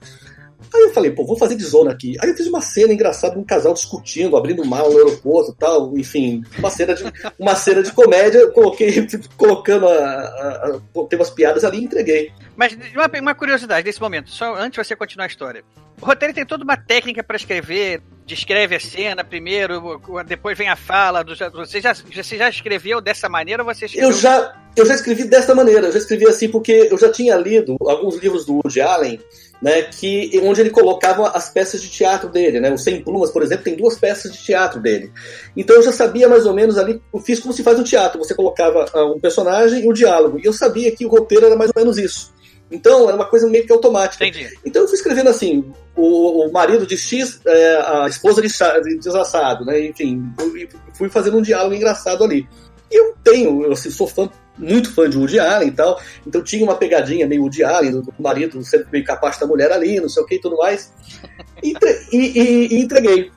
Aí 0.73 0.81
eu 0.83 0.93
falei, 0.93 1.11
pô, 1.11 1.25
vou 1.25 1.37
fazer 1.37 1.55
de 1.55 1.63
zona 1.63 1.91
aqui. 1.91 2.15
Aí 2.21 2.29
eu 2.29 2.35
fiz 2.35 2.47
uma 2.47 2.61
cena 2.61 2.93
engraçada, 2.93 3.37
um 3.37 3.43
casal 3.43 3.73
discutindo, 3.73 4.35
abrindo 4.35 4.65
mal 4.65 4.89
no 4.91 4.97
aeroporto 4.97 5.55
tal, 5.57 5.95
enfim, 5.97 6.43
uma 6.57 6.69
cena 6.69 6.95
de, 6.95 7.03
uma 7.37 7.55
cena 7.55 7.83
de 7.83 7.91
comédia, 7.91 8.49
coloquei, 8.51 9.07
colocando 9.37 9.87
a, 9.87 9.93
a, 9.93 10.67
a, 10.67 11.07
tem 11.07 11.19
umas 11.19 11.29
piadas 11.29 11.63
ali 11.63 11.79
e 11.79 11.83
entreguei. 11.83 12.31
Mas 12.55 12.75
uma, 12.95 13.19
uma 13.21 13.35
curiosidade 13.35 13.85
nesse 13.85 14.01
momento, 14.01 14.29
só 14.29 14.55
antes 14.55 14.71
de 14.71 14.87
você 14.87 14.95
continuar 14.95 15.25
a 15.25 15.27
história. 15.27 15.63
O 16.01 16.05
roteiro 16.05 16.33
tem 16.33 16.45
toda 16.45 16.63
uma 16.63 16.75
técnica 16.75 17.23
para 17.23 17.37
escrever, 17.37 18.01
descreve 18.25 18.75
a 18.75 18.79
cena 18.79 19.23
primeiro, 19.23 20.01
depois 20.25 20.57
vem 20.57 20.69
a 20.69 20.75
fala. 20.75 21.23
Do, 21.23 21.35
você, 21.53 21.79
já, 21.79 21.93
você 21.93 22.37
já 22.37 22.49
escreveu 22.49 22.99
dessa 22.99 23.29
maneira 23.29 23.63
ou 23.63 23.73
você 23.73 23.85
escreveu... 23.85 24.09
Eu 24.09 24.15
já, 24.15 24.53
eu 24.75 24.85
já 24.85 24.95
escrevi 24.95 25.25
dessa 25.25 25.53
maneira, 25.53 25.87
eu 25.87 25.91
já 25.91 25.99
escrevi 25.99 26.27
assim 26.27 26.49
porque 26.49 26.87
eu 26.91 26.97
já 26.97 27.11
tinha 27.11 27.35
lido 27.35 27.77
alguns 27.81 28.15
livros 28.17 28.45
do 28.45 28.55
Woody 28.55 28.81
Allen, 28.81 29.19
né, 29.61 29.83
que, 29.83 30.31
onde 30.43 30.59
ele 30.59 30.69
colocava 30.69 31.29
as 31.29 31.49
peças 31.49 31.81
de 31.81 31.89
teatro 31.89 32.29
dele. 32.29 32.59
Né? 32.59 32.71
O 32.71 32.77
Sem 32.77 33.01
Plumas, 33.01 33.31
por 33.31 33.43
exemplo, 33.43 33.63
tem 33.63 33.75
duas 33.75 33.97
peças 33.97 34.31
de 34.33 34.43
teatro 34.43 34.81
dele. 34.81 35.11
Então 35.55 35.75
eu 35.75 35.83
já 35.83 35.91
sabia 35.91 36.27
mais 36.27 36.45
ou 36.45 36.53
menos 36.53 36.77
ali, 36.77 37.01
eu 37.13 37.19
fiz 37.19 37.39
como 37.39 37.53
se 37.53 37.63
faz 37.63 37.77
no 37.77 37.83
teatro, 37.83 38.19
você 38.19 38.35
colocava 38.35 38.85
uh, 38.93 39.15
um 39.15 39.19
personagem 39.19 39.83
e 39.83 39.89
um 39.89 39.93
diálogo. 39.93 40.39
E 40.39 40.45
eu 40.45 40.53
sabia 40.53 40.91
que 40.91 41.05
o 41.05 41.09
roteiro 41.09 41.45
era 41.45 41.55
mais 41.55 41.71
ou 41.73 41.81
menos 41.81 41.97
isso. 41.97 42.33
Então 42.71 43.07
era 43.07 43.15
uma 43.15 43.25
coisa 43.25 43.47
meio 43.47 43.65
que 43.65 43.71
automática. 43.71 44.25
Entendi. 44.25 44.49
Então 44.65 44.81
eu 44.81 44.87
fui 44.87 44.97
escrevendo 44.97 45.29
assim: 45.29 45.71
o, 45.95 46.47
o 46.47 46.51
marido 46.51 46.87
de 46.87 46.97
X, 46.97 47.39
é, 47.45 47.75
a 47.85 48.07
esposa 48.07 48.41
de, 48.41 48.47
de 48.47 48.97
desassado, 48.97 49.63
né? 49.63 49.79
Enfim, 49.85 50.23
fui 50.93 51.07
fazendo 51.07 51.37
um 51.37 51.41
diálogo 51.41 51.75
engraçado 51.75 52.23
ali. 52.23 52.47
E 52.91 52.99
eu 52.99 53.15
tenho, 53.23 53.63
eu 53.63 53.73
assim, 53.73 53.91
sou 53.91 54.07
fã, 54.07 54.29
muito 54.57 54.93
fã 54.93 55.09
de 55.09 55.17
Woody 55.17 55.39
Allen 55.39 55.69
e 55.69 55.71
tal, 55.71 55.99
então 56.25 56.43
tinha 56.43 56.63
uma 56.63 56.75
pegadinha 56.75 57.27
meio 57.27 57.41
Woody 57.41 57.63
Allen, 57.63 57.91
do, 57.91 58.01
do 58.01 58.13
marido 58.19 58.63
sendo 58.63 58.87
meio 58.91 59.03
capaz 59.03 59.37
da 59.37 59.47
mulher 59.47 59.71
ali, 59.71 59.99
não 59.99 60.09
sei 60.09 60.23
o 60.23 60.25
que 60.25 60.35
e 60.35 60.41
tudo 60.41 60.57
mais. 60.57 60.93
E, 61.61 61.73
e, 62.11 62.17
e, 62.17 62.67
e 62.75 62.81
entreguei. 62.81 63.31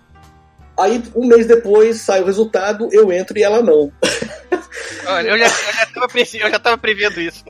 Aí, 0.78 1.02
um 1.14 1.26
mês 1.26 1.46
depois, 1.46 2.02
sai 2.02 2.20
o 2.20 2.26
resultado, 2.26 2.88
eu 2.92 3.10
entro 3.10 3.38
e 3.38 3.42
ela 3.42 3.62
não. 3.62 3.90
Olha, 5.06 5.30
eu 5.30 5.38
já, 5.38 5.46
eu 5.46 6.50
já 6.50 6.58
tava 6.58 6.76
prevendo 6.76 7.20
isso. 7.20 7.44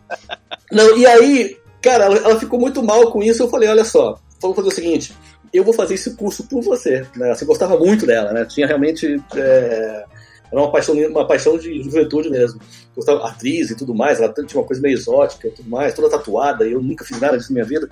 Não, 0.70 0.96
e 0.96 1.06
aí, 1.06 1.56
Cara, 1.87 2.06
ela, 2.06 2.16
ela, 2.16 2.40
ficou 2.40 2.58
muito 2.58 2.82
mal 2.82 3.12
com 3.12 3.23
isso. 3.23 3.44
Eu 3.44 3.49
falei: 3.49 3.68
olha 3.68 3.85
só, 3.85 4.18
vamos 4.42 4.56
fazer 4.56 4.68
o 4.68 4.73
seguinte. 4.73 5.14
Eu 5.52 5.62
vou 5.62 5.73
fazer 5.73 5.94
esse 5.94 6.16
curso 6.16 6.42
por 6.49 6.61
você. 6.61 7.06
Né? 7.14 7.32
Você 7.32 7.44
gostava 7.44 7.78
muito 7.78 8.04
dela, 8.04 8.32
né? 8.32 8.44
Tinha 8.44 8.66
realmente. 8.66 9.23
É, 9.37 10.04
era 10.50 10.60
uma 10.60 10.70
paixão, 10.70 10.94
uma 10.94 11.26
paixão 11.26 11.58
de 11.58 11.82
juventude 11.82 12.30
mesmo. 12.30 12.60
Gostava 12.94 13.28
atriz 13.28 13.70
e 13.70 13.76
tudo 13.76 13.94
mais, 13.94 14.20
ela 14.20 14.32
tinha 14.32 14.60
uma 14.60 14.66
coisa 14.66 14.80
meio 14.80 14.94
exótica 14.94 15.48
e 15.48 15.50
tudo 15.50 15.68
mais, 15.68 15.94
toda 15.94 16.10
tatuada, 16.10 16.66
e 16.66 16.72
eu 16.72 16.82
nunca 16.82 17.04
fiz 17.04 17.20
nada 17.20 17.36
disso 17.36 17.52
na 17.52 17.54
minha 17.54 17.64
vida. 17.64 17.88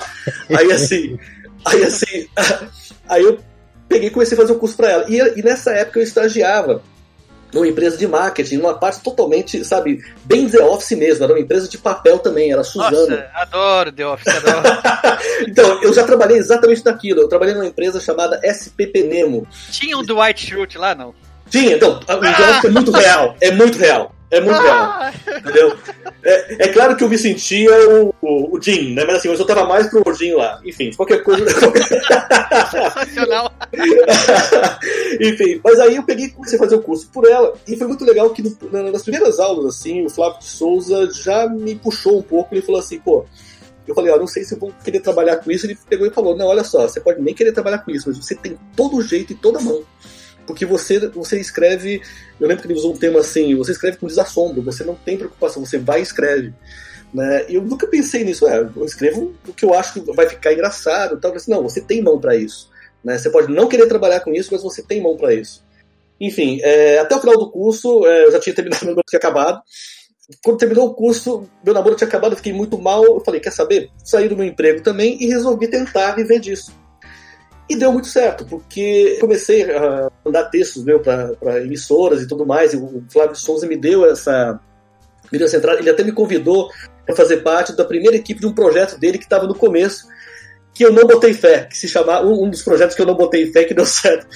Aí 0.49 0.73
assim, 0.73 1.18
aí 1.66 1.82
assim, 1.84 2.28
aí 3.08 3.23
eu 3.23 3.38
peguei 3.88 4.08
e 4.08 4.11
comecei 4.11 4.37
a 4.37 4.40
fazer 4.40 4.52
um 4.52 4.58
curso 4.58 4.76
para 4.76 4.90
ela. 4.90 5.04
E, 5.08 5.18
e 5.38 5.42
nessa 5.42 5.73
época 5.73 5.99
eu 5.99 6.02
estagiava 6.02 6.82
numa 7.54 7.68
empresa 7.68 7.96
de 7.96 8.06
marketing, 8.06 8.56
numa 8.56 8.75
parte 8.75 9.00
totalmente, 9.00 9.64
sabe, 9.64 10.04
bem 10.25 10.50
The 10.50 10.62
Office 10.64 10.99
mesmo, 10.99 11.23
era 11.23 11.32
uma 11.32 11.40
empresa 11.40 11.68
de 11.68 11.78
papel 11.78 12.18
também, 12.18 12.50
era 12.50 12.62
a 12.62 12.64
Suzano. 12.64 13.11
Nossa, 13.11 13.30
adoro 13.34 13.92
The 13.92 14.06
Office, 14.06 14.26
adoro. 14.28 14.68
então, 15.46 15.82
eu 15.82 15.92
já 15.92 16.04
trabalhei 16.04 16.37
exatamente 16.37 16.84
naquilo, 16.84 17.20
eu 17.20 17.28
trabalhei 17.28 17.54
numa 17.54 17.66
empresa 17.66 18.00
chamada 18.00 18.40
SPP 18.42 19.04
Nemo. 19.04 19.46
Tinha 19.70 19.96
um 19.96 20.02
Dwight 20.02 20.44
Schrute 20.44 20.76
lá, 20.76 20.94
não? 20.94 21.14
Tinha, 21.54 21.76
então, 21.76 22.00
o 22.08 22.50
Office 22.50 22.64
é 22.64 22.68
muito 22.68 22.90
real, 22.90 23.37
é 23.40 23.50
muito 23.52 23.78
real. 23.78 24.12
É 24.28 24.40
muito 24.40 24.56
ah! 24.56 25.12
real. 25.12 25.38
Entendeu? 25.38 25.78
É, 26.25 26.64
é, 26.64 26.68
claro 26.73 26.96
que 26.96 27.04
eu 27.04 27.08
me 27.08 27.16
sentia 27.16 27.70
o, 27.90 28.12
o, 28.20 28.56
o 28.56 28.61
Jim, 28.61 28.92
né? 28.92 29.04
Mas 29.04 29.18
assim, 29.18 29.28
eu 29.28 29.37
só 29.37 29.44
tava 29.44 29.64
mais 29.64 29.87
pro 29.87 30.12
Jim 30.12 30.32
lá. 30.32 30.61
Enfim, 30.64 30.90
qualquer 30.96 31.23
coisa. 31.23 31.46
Sensacional. 32.73 33.52
Enfim, 35.20 35.61
mas 35.62 35.78
aí 35.78 35.94
eu 35.94 36.02
peguei 36.02 36.25
e 36.26 36.30
comecei 36.30 36.58
a 36.58 36.62
fazer 36.62 36.75
o 36.75 36.82
curso 36.82 37.08
por 37.12 37.25
ela. 37.30 37.54
E 37.68 37.76
foi 37.76 37.87
muito 37.87 38.04
legal 38.04 38.30
que 38.30 38.42
no, 38.42 38.90
nas 38.90 39.02
primeiras 39.02 39.38
aulas, 39.38 39.76
assim, 39.76 40.04
o 40.04 40.11
Flávio 40.11 40.40
de 40.40 40.46
Souza 40.46 41.08
já 41.12 41.49
me 41.49 41.76
puxou 41.76 42.18
um 42.18 42.23
pouco. 42.23 42.52
Ele 42.52 42.62
falou 42.62 42.80
assim, 42.80 42.99
pô. 42.99 43.25
Eu 43.87 43.94
falei, 43.94 44.12
ó, 44.12 44.18
não 44.18 44.26
sei 44.26 44.42
se 44.42 44.54
eu 44.54 44.58
vou 44.58 44.75
querer 44.82 44.99
trabalhar 44.99 45.37
com 45.37 45.52
isso. 45.52 45.66
Ele 45.66 45.78
pegou 45.88 46.08
e 46.08 46.11
falou: 46.11 46.37
não, 46.37 46.46
olha 46.46 46.64
só, 46.64 46.88
você 46.88 47.00
pode 47.00 47.23
nem 47.23 47.34
querer 47.34 47.52
trabalhar 47.52 47.78
com 47.78 47.92
isso, 47.92 48.08
mas 48.08 48.18
você 48.18 48.34
tem 48.34 48.58
todo 48.75 48.96
o 48.96 49.02
jeito 49.02 49.32
e 49.32 49.37
toda 49.37 49.61
a 49.61 49.62
mão 49.62 49.84
Porque 50.46 50.66
você, 50.66 51.08
você 51.08 51.40
escreve. 51.40 52.02
Eu 52.40 52.46
lembro 52.46 52.62
que 52.62 52.68
ele 52.68 52.78
usou 52.78 52.92
um 52.92 52.96
tema 52.96 53.20
assim: 53.20 53.54
você 53.54 53.72
escreve 53.72 53.96
com 53.96 54.06
desassombro, 54.06 54.62
você 54.62 54.84
não 54.84 54.94
tem 54.94 55.16
preocupação, 55.16 55.64
você 55.64 55.78
vai 55.78 56.00
e 56.00 56.02
escreve. 56.02 56.52
Né? 57.12 57.46
Eu 57.48 57.62
nunca 57.62 57.86
pensei 57.86 58.24
nisso. 58.24 58.46
É, 58.48 58.58
eu 58.58 58.84
escrevo 58.84 59.34
o 59.46 59.52
que 59.52 59.64
eu 59.64 59.72
acho 59.72 59.94
que 59.94 60.12
vai 60.12 60.28
ficar 60.28 60.52
engraçado. 60.52 61.18
Tal. 61.18 61.32
Assim, 61.32 61.50
não, 61.50 61.62
você 61.62 61.80
tem 61.80 62.02
mão 62.02 62.20
para 62.20 62.36
isso. 62.36 62.68
Né? 63.04 63.16
Você 63.16 63.30
pode 63.30 63.52
não 63.52 63.68
querer 63.68 63.86
trabalhar 63.86 64.20
com 64.20 64.32
isso, 64.32 64.50
mas 64.52 64.62
você 64.62 64.82
tem 64.82 65.00
mão 65.00 65.16
para 65.16 65.32
isso. 65.32 65.64
Enfim, 66.20 66.58
é, 66.62 66.98
até 66.98 67.14
o 67.14 67.20
final 67.20 67.38
do 67.38 67.50
curso, 67.50 68.06
é, 68.06 68.24
eu 68.24 68.32
já 68.32 68.40
tinha 68.40 68.54
terminado, 68.54 68.82
meu 68.84 68.92
namoro 68.92 69.06
tinha 69.08 69.18
acabado. 69.18 69.62
Quando 70.42 70.58
terminou 70.58 70.88
o 70.88 70.94
curso, 70.94 71.46
meu 71.62 71.74
namoro 71.74 71.96
tinha 71.96 72.08
acabado, 72.08 72.32
eu 72.32 72.36
fiquei 72.36 72.52
muito 72.52 72.78
mal. 72.78 73.04
Eu 73.04 73.20
falei, 73.20 73.40
quer 73.40 73.52
saber? 73.52 73.90
Saí 74.02 74.28
do 74.28 74.36
meu 74.36 74.46
emprego 74.46 74.82
também 74.82 75.22
e 75.22 75.26
resolvi 75.26 75.68
tentar 75.68 76.12
viver 76.12 76.40
disso. 76.40 76.72
E 77.68 77.76
deu 77.76 77.92
muito 77.92 78.09
certo, 78.09 78.44
porque 78.44 79.16
comecei 79.21 79.64
a 79.75 80.11
mandar 80.25 80.44
textos 80.44 80.85
meu 80.85 81.00
para 81.00 81.62
emissoras 81.62 82.23
e 82.23 82.28
tudo 82.28 82.44
mais. 82.44 82.75
E 82.75 82.76
o 82.76 83.02
Flávio 83.11 83.37
Souza 83.37 83.66
me 83.66 83.76
deu 83.76 84.04
essa, 84.04 84.61
me 85.33 85.42
essa 85.42 85.56
entrada. 85.56 85.78
Ele 85.78 85.88
até 85.88 86.04
me 86.04 86.12
convidou 86.12 86.68
para 87.06 87.16
fazer 87.16 87.38
parte 87.38 87.75
da 87.75 87.85
primeira 87.85 88.16
equipe 88.16 88.40
de 88.40 88.47
um 88.47 88.54
projeto 88.54 88.99
dele 88.99 89.18
que 89.18 89.25
estava 89.25 89.47
no 89.47 89.54
começo, 89.54 90.06
que 90.75 90.85
eu 90.85 90.92
não 90.92 91.06
botei 91.06 91.33
fé, 91.33 91.64
que 91.64 91.76
se 91.76 91.88
chamava 91.88 92.26
um, 92.26 92.50
dos 92.50 92.62
projetos 92.62 92.94
que 92.94 93.00
eu 93.00 93.06
não 93.06 93.14
botei 93.14 93.50
fé 93.50 93.64
que 93.64 93.75
deu 93.75 93.87
certo. 93.87 94.26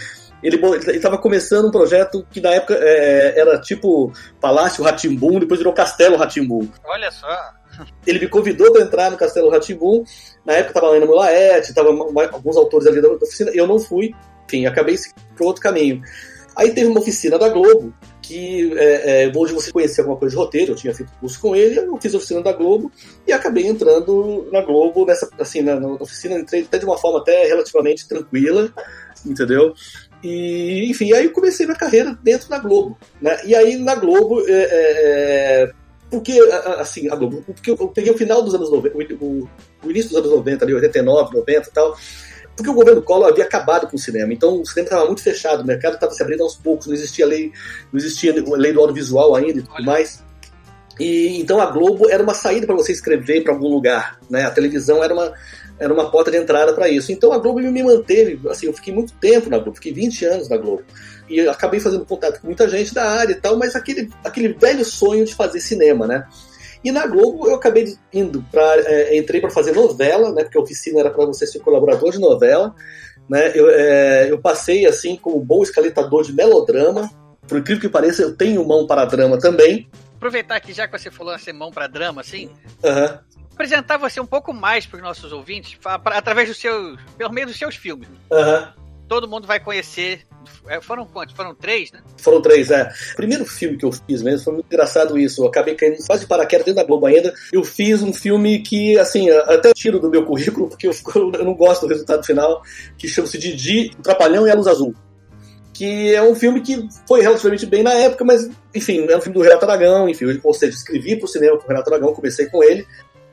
Ele 0.42 0.56
estava 0.92 1.18
começando 1.18 1.66
um 1.66 1.70
projeto 1.70 2.24
que 2.30 2.40
na 2.40 2.50
época 2.50 2.74
é, 2.80 3.40
era 3.40 3.60
tipo 3.60 4.12
Palácio 4.40 4.84
Ratimbum, 4.84 5.40
depois 5.40 5.58
virou 5.58 5.72
Castelo 5.72 6.16
Ratimbum. 6.16 6.68
Olha 6.84 7.10
só. 7.10 7.57
Ele 8.06 8.20
me 8.20 8.28
convidou 8.28 8.72
para 8.72 8.82
entrar 8.82 9.10
no 9.10 9.16
Castelo 9.16 9.50
Ratimbum. 9.50 10.04
Na 10.44 10.54
época 10.54 10.78
estava 10.78 10.96
a 10.96 11.06
Mulaete, 11.06 11.68
estava 11.68 11.88
alguns 11.88 12.56
autores 12.56 12.86
ali 12.86 13.00
da 13.00 13.10
oficina. 13.10 13.50
Eu 13.52 13.66
não 13.66 13.78
fui. 13.78 14.14
Enfim, 14.46 14.66
acabei 14.66 14.96
para 15.36 15.46
outro 15.46 15.62
caminho. 15.62 16.02
Aí 16.58 16.72
teve 16.72 16.88
uma 16.88 16.98
oficina 16.98 17.38
da 17.38 17.48
Globo, 17.48 17.94
que 18.20 18.76
é, 18.76 19.26
é, 19.26 19.32
hoje 19.32 19.54
você 19.54 19.70
conhecia 19.70 20.02
alguma 20.02 20.18
coisa 20.18 20.34
de 20.34 20.42
roteiro, 20.42 20.72
eu 20.72 20.76
tinha 20.76 20.92
feito 20.92 21.12
curso 21.20 21.40
com 21.40 21.54
ele, 21.54 21.78
eu 21.78 21.96
fiz 22.00 22.12
a 22.12 22.16
oficina 22.16 22.42
da 22.42 22.52
Globo 22.52 22.90
e 23.24 23.32
acabei 23.32 23.64
entrando 23.68 24.48
na 24.50 24.60
Globo, 24.60 25.06
nessa, 25.06 25.30
assim, 25.38 25.62
na, 25.62 25.78
na 25.78 25.86
oficina, 25.90 26.36
entrei 26.36 26.62
até 26.62 26.78
de 26.78 26.84
uma 26.84 26.98
forma 26.98 27.20
até 27.20 27.46
relativamente 27.46 28.08
tranquila, 28.08 28.74
entendeu? 29.24 29.72
E, 30.20 30.90
enfim, 30.90 31.12
aí 31.12 31.26
eu 31.26 31.32
comecei 31.32 31.64
minha 31.64 31.78
carreira 31.78 32.18
dentro 32.22 32.48
da 32.48 32.58
Globo. 32.58 32.98
Né? 33.22 33.38
E 33.44 33.54
aí 33.54 33.76
na 33.76 33.94
Globo, 33.94 34.42
é, 34.48 34.52
é, 34.52 35.62
é 35.62 35.72
porque, 36.10 36.38
assim, 36.78 37.08
a 37.10 37.14
Globo, 37.14 37.42
porque 37.46 37.70
eu 37.70 37.76
peguei 37.88 38.12
o 38.12 38.16
final 38.16 38.42
dos 38.42 38.54
anos 38.54 38.70
90, 38.70 39.14
o, 39.20 39.48
o 39.84 39.90
início 39.90 40.10
dos 40.10 40.18
anos 40.18 40.30
90, 40.30 40.64
ali, 40.64 40.74
89, 40.74 41.36
90 41.36 41.68
e 41.68 41.72
tal, 41.72 41.96
porque 42.56 42.70
o 42.70 42.74
governo 42.74 43.02
Collor 43.02 43.28
havia 43.28 43.44
acabado 43.44 43.86
com 43.86 43.96
o 43.96 43.98
cinema, 43.98 44.32
então 44.32 44.60
o 44.60 44.66
cinema 44.66 44.86
estava 44.86 45.06
muito 45.06 45.22
fechado, 45.22 45.62
o 45.62 45.66
mercado 45.66 45.94
estava 45.94 46.12
se 46.12 46.22
abrindo 46.22 46.42
aos 46.42 46.56
poucos, 46.56 46.86
não 46.86 46.94
existia 46.94 47.24
lei, 47.24 47.52
não 47.92 47.98
existia 47.98 48.34
lei 48.34 48.72
do 48.72 48.80
audiovisual 48.80 49.36
ainda 49.36 49.60
e 49.60 49.62
tudo 49.62 49.84
mais. 49.84 50.24
E 50.98 51.40
então 51.40 51.60
a 51.60 51.66
Globo 51.66 52.10
era 52.10 52.20
uma 52.20 52.34
saída 52.34 52.66
para 52.66 52.74
você 52.74 52.90
escrever 52.90 53.44
para 53.44 53.52
algum 53.52 53.68
lugar, 53.68 54.18
né? 54.28 54.44
A 54.44 54.50
televisão 54.50 55.04
era 55.04 55.14
uma 55.14 55.32
era 55.78 55.94
uma 55.94 56.10
porta 56.10 56.30
de 56.30 56.36
entrada 56.36 56.72
para 56.72 56.88
isso. 56.88 57.12
Então 57.12 57.32
a 57.32 57.38
Globo 57.38 57.60
me 57.60 57.82
manteve, 57.82 58.40
assim, 58.48 58.66
eu 58.66 58.72
fiquei 58.72 58.92
muito 58.92 59.12
tempo 59.14 59.48
na 59.48 59.58
Globo, 59.58 59.76
fiquei 59.76 59.92
20 59.92 60.24
anos 60.24 60.48
na 60.48 60.56
Globo. 60.56 60.82
E 61.28 61.40
acabei 61.48 61.80
fazendo 61.80 62.04
contato 62.04 62.40
com 62.40 62.46
muita 62.46 62.68
gente 62.68 62.94
da 62.94 63.04
área 63.04 63.32
e 63.32 63.36
tal, 63.36 63.56
mas 63.56 63.76
aquele, 63.76 64.10
aquele 64.24 64.48
velho 64.48 64.84
sonho 64.84 65.24
de 65.24 65.34
fazer 65.34 65.60
cinema, 65.60 66.06
né? 66.06 66.26
E 66.82 66.92
na 66.92 67.06
Globo 67.06 67.48
eu 67.48 67.54
acabei 67.54 67.96
indo 68.12 68.44
para 68.50 68.76
é, 68.82 69.16
entrei 69.16 69.40
para 69.40 69.50
fazer 69.50 69.72
novela, 69.72 70.32
né? 70.32 70.44
Porque 70.44 70.58
a 70.58 70.60
oficina 70.60 71.00
era 71.00 71.10
para 71.10 71.26
você 71.26 71.46
ser 71.46 71.58
colaborador 71.60 72.12
de 72.12 72.18
novela, 72.18 72.74
né? 73.28 73.52
Eu, 73.54 73.68
é, 73.70 74.30
eu 74.30 74.38
passei 74.38 74.86
assim 74.86 75.16
como 75.16 75.40
bom 75.40 75.62
escaletador 75.62 76.22
de 76.22 76.32
melodrama. 76.32 77.10
Por 77.46 77.58
incrível 77.58 77.80
que 77.80 77.88
pareça, 77.88 78.22
eu 78.22 78.36
tenho 78.36 78.66
mão 78.66 78.86
para 78.86 79.04
drama 79.04 79.38
também. 79.38 79.88
Aproveitar 80.16 80.60
que 80.60 80.72
já 80.72 80.86
que 80.86 80.98
você 80.98 81.10
falou 81.10 81.38
ser 81.38 81.52
mão 81.52 81.70
para 81.70 81.86
drama, 81.86 82.20
assim, 82.20 82.50
uhum 82.82 83.18
apresentar 83.58 83.96
você 83.96 84.20
um 84.20 84.26
pouco 84.26 84.54
mais 84.54 84.86
para 84.86 84.98
os 84.98 85.02
nossos 85.02 85.32
ouvintes, 85.32 85.76
através 85.84 86.48
do 86.48 86.54
seu, 86.54 86.96
pelo 87.16 87.32
meio 87.32 87.48
dos 87.48 87.58
seus 87.58 87.74
filmes. 87.74 88.08
Uhum. 88.30 88.68
Todo 89.08 89.26
mundo 89.26 89.48
vai 89.48 89.58
conhecer. 89.58 90.24
É, 90.68 90.80
foram 90.80 91.06
quantos? 91.06 91.34
Foram 91.34 91.54
três, 91.54 91.92
né? 91.92 92.00
Foram 92.16 92.42
três, 92.42 92.70
é. 92.70 92.90
O 93.12 93.16
primeiro 93.16 93.44
filme 93.44 93.76
que 93.76 93.84
eu 93.84 93.92
fiz 93.92 94.22
mesmo 94.22 94.44
foi 94.44 94.52
muito 94.54 94.66
engraçado 94.66 95.18
isso. 95.18 95.42
Eu 95.42 95.48
acabei 95.48 95.74
caindo 95.74 95.96
quase 96.06 96.22
de 96.22 96.28
paraquedas 96.28 96.66
dentro 96.66 96.80
da 96.80 96.86
Globo 96.86 97.06
ainda. 97.06 97.32
Eu 97.52 97.64
fiz 97.64 98.02
um 98.02 98.12
filme 98.12 98.60
que, 98.60 98.98
assim, 98.98 99.30
até 99.30 99.72
tiro 99.72 99.98
do 99.98 100.10
meu 100.10 100.24
currículo, 100.24 100.68
porque 100.68 100.86
eu, 100.86 100.92
eu 101.14 101.44
não 101.44 101.54
gosto 101.54 101.86
do 101.86 101.88
resultado 101.88 102.24
final, 102.24 102.62
que 102.96 103.08
chama-se 103.08 103.38
Didi, 103.38 103.90
o 103.98 104.02
Trapalhão 104.02 104.46
e 104.46 104.50
a 104.50 104.54
Luz 104.54 104.66
Azul 104.66 104.94
que 105.74 106.12
é 106.12 106.20
um 106.20 106.34
filme 106.34 106.60
que 106.60 106.88
foi 107.06 107.20
relativamente 107.20 107.64
bem 107.64 107.84
na 107.84 107.94
época, 107.94 108.24
mas, 108.24 108.50
enfim, 108.74 109.06
é 109.08 109.16
um 109.16 109.20
filme 109.20 109.38
do 109.38 109.44
Renato 109.44 109.64
Aragão, 109.64 110.08
enfim, 110.08 110.24
ou 110.42 110.52
seja, 110.52 110.76
escrevi 110.76 111.14
para 111.14 111.26
o 111.26 111.28
cinema 111.28 111.56
com 111.56 111.64
o 111.64 111.68
Renato 111.68 111.88
Aragão, 111.88 112.12
comecei 112.12 112.46
com 112.46 112.64
ele, 112.64 112.84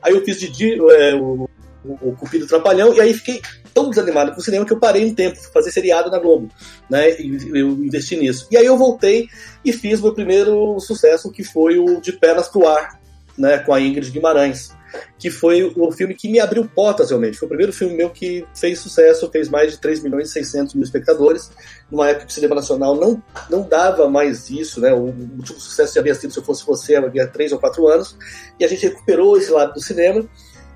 Aí 0.06 0.12
eu 0.12 0.24
fiz 0.24 0.38
Didi, 0.38 0.78
é, 0.92 1.16
o, 1.16 1.48
o, 1.86 2.10
o 2.10 2.16
Cupido 2.16 2.46
Trapalhão, 2.46 2.94
e 2.94 3.00
aí 3.00 3.14
fiquei 3.14 3.40
tão 3.72 3.90
desanimado 3.90 4.32
com 4.32 4.38
o 4.38 4.42
cinema 4.42 4.64
que 4.64 4.72
eu 4.72 4.80
parei 4.80 5.04
um 5.04 5.14
tempo 5.14 5.38
fazer 5.52 5.70
seriado 5.70 6.10
na 6.10 6.18
Globo, 6.18 6.48
né? 6.90 7.10
E 7.20 7.58
eu 7.58 7.68
investi 7.70 8.16
nisso. 8.16 8.46
E 8.50 8.56
aí 8.56 8.66
eu 8.66 8.76
voltei 8.76 9.28
e 9.64 9.72
fiz 9.72 10.00
meu 10.00 10.14
primeiro 10.14 10.78
sucesso, 10.80 11.30
que 11.30 11.44
foi 11.44 11.78
o 11.78 12.00
De 12.00 12.12
Pernas 12.12 12.48
pro 12.48 12.66
Ar, 12.66 13.00
né? 13.36 13.58
Com 13.58 13.72
a 13.72 13.80
Ingrid 13.80 14.10
Guimarães 14.10 14.76
que 15.18 15.30
foi 15.30 15.64
o 15.76 15.92
filme 15.92 16.14
que 16.14 16.28
me 16.28 16.40
abriu 16.40 16.66
portas 16.66 17.10
realmente. 17.10 17.38
Foi 17.38 17.46
o 17.46 17.48
primeiro 17.48 17.72
filme 17.72 17.94
meu 17.94 18.10
que 18.10 18.46
fez 18.54 18.78
sucesso, 18.78 19.30
fez 19.30 19.48
mais 19.48 19.72
de 19.72 19.78
3 19.78 20.02
milhões 20.02 20.28
e 20.28 20.32
600 20.32 20.74
mil 20.74 20.84
espectadores, 20.84 21.50
numa 21.90 22.08
época 22.08 22.26
que 22.26 22.32
o 22.32 22.34
cinema 22.34 22.54
nacional 22.54 22.96
não, 22.96 23.22
não 23.50 23.62
dava 23.62 24.08
mais 24.08 24.50
isso, 24.50 24.80
né? 24.80 24.92
O 24.92 25.06
último 25.06 25.60
sucesso 25.60 25.94
já 25.94 26.00
havia 26.00 26.14
sido 26.14 26.32
Se 26.32 26.38
Eu 26.38 26.44
Fosse 26.44 26.64
Você, 26.66 26.96
havia 26.96 27.26
3 27.26 27.52
ou 27.52 27.58
4 27.58 27.88
anos, 27.88 28.16
e 28.58 28.64
a 28.64 28.68
gente 28.68 28.86
recuperou 28.86 29.36
esse 29.36 29.50
lado 29.50 29.74
do 29.74 29.80
cinema. 29.80 30.26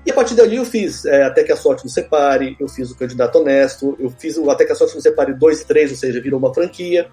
E 0.05 0.09
a 0.09 0.13
partir 0.13 0.33
dali 0.33 0.55
eu 0.55 0.65
fiz 0.65 1.05
é, 1.05 1.23
Até 1.23 1.43
que 1.43 1.51
a 1.51 1.55
Sorte 1.55 1.83
nos 1.83 1.93
Separe, 1.93 2.55
eu 2.59 2.67
fiz 2.67 2.89
o 2.89 2.95
Candidato 2.95 3.37
Honesto, 3.37 3.95
eu 3.99 4.09
fiz 4.09 4.37
o 4.37 4.49
Até 4.49 4.65
que 4.65 4.71
a 4.71 4.75
Sorte 4.75 4.95
nos 4.95 5.03
Separe 5.03 5.33
2 5.33 5.61
e 5.61 5.65
3, 5.65 5.91
ou 5.91 5.97
seja, 5.97 6.21
virou 6.21 6.39
uma 6.39 6.53
franquia. 6.53 7.07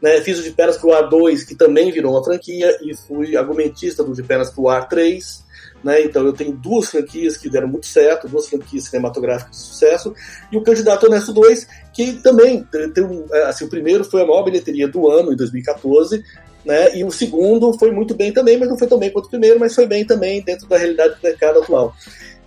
Né? 0.00 0.20
Fiz 0.22 0.38
o 0.38 0.42
De 0.42 0.50
Pernas 0.50 0.78
pro 0.78 0.92
Ar 0.92 1.08
2, 1.08 1.44
que 1.44 1.54
também 1.54 1.90
virou 1.92 2.12
uma 2.12 2.24
franquia, 2.24 2.78
e 2.82 2.96
fui 2.96 3.36
argumentista 3.36 4.02
do 4.02 4.14
De 4.14 4.22
Pernas 4.22 4.50
pro 4.50 4.68
Ar 4.68 4.88
3. 4.88 5.44
Né? 5.84 6.02
Então 6.02 6.24
eu 6.24 6.32
tenho 6.32 6.52
duas 6.52 6.90
franquias 6.90 7.36
que 7.36 7.48
deram 7.48 7.68
muito 7.68 7.86
certo, 7.86 8.28
duas 8.28 8.48
franquias 8.48 8.84
cinematográficas 8.84 9.56
de 9.56 9.62
sucesso, 9.62 10.14
e 10.50 10.56
o 10.56 10.62
Candidato 10.62 11.06
Honesto 11.06 11.32
2, 11.32 11.66
que 11.92 12.14
também 12.14 12.66
tem 12.94 13.04
um, 13.04 13.26
é, 13.32 13.44
assim, 13.44 13.64
o 13.64 13.68
primeiro 13.68 14.04
foi 14.04 14.22
a 14.22 14.26
maior 14.26 14.42
bilheteria 14.44 14.88
do 14.88 15.10
ano, 15.10 15.32
em 15.32 15.36
2014, 15.36 16.22
né? 16.64 16.94
E 16.94 17.04
o 17.04 17.10
segundo 17.10 17.72
foi 17.78 17.90
muito 17.90 18.14
bem 18.14 18.32
também, 18.32 18.58
mas 18.58 18.68
não 18.68 18.78
foi 18.78 18.86
tão 18.86 18.98
bem 18.98 19.10
quanto 19.10 19.26
o 19.26 19.30
primeiro, 19.30 19.58
mas 19.58 19.74
foi 19.74 19.86
bem 19.86 20.04
também 20.04 20.42
dentro 20.42 20.68
da 20.68 20.76
realidade 20.76 21.14
do 21.14 21.22
mercado 21.22 21.60
atual. 21.60 21.94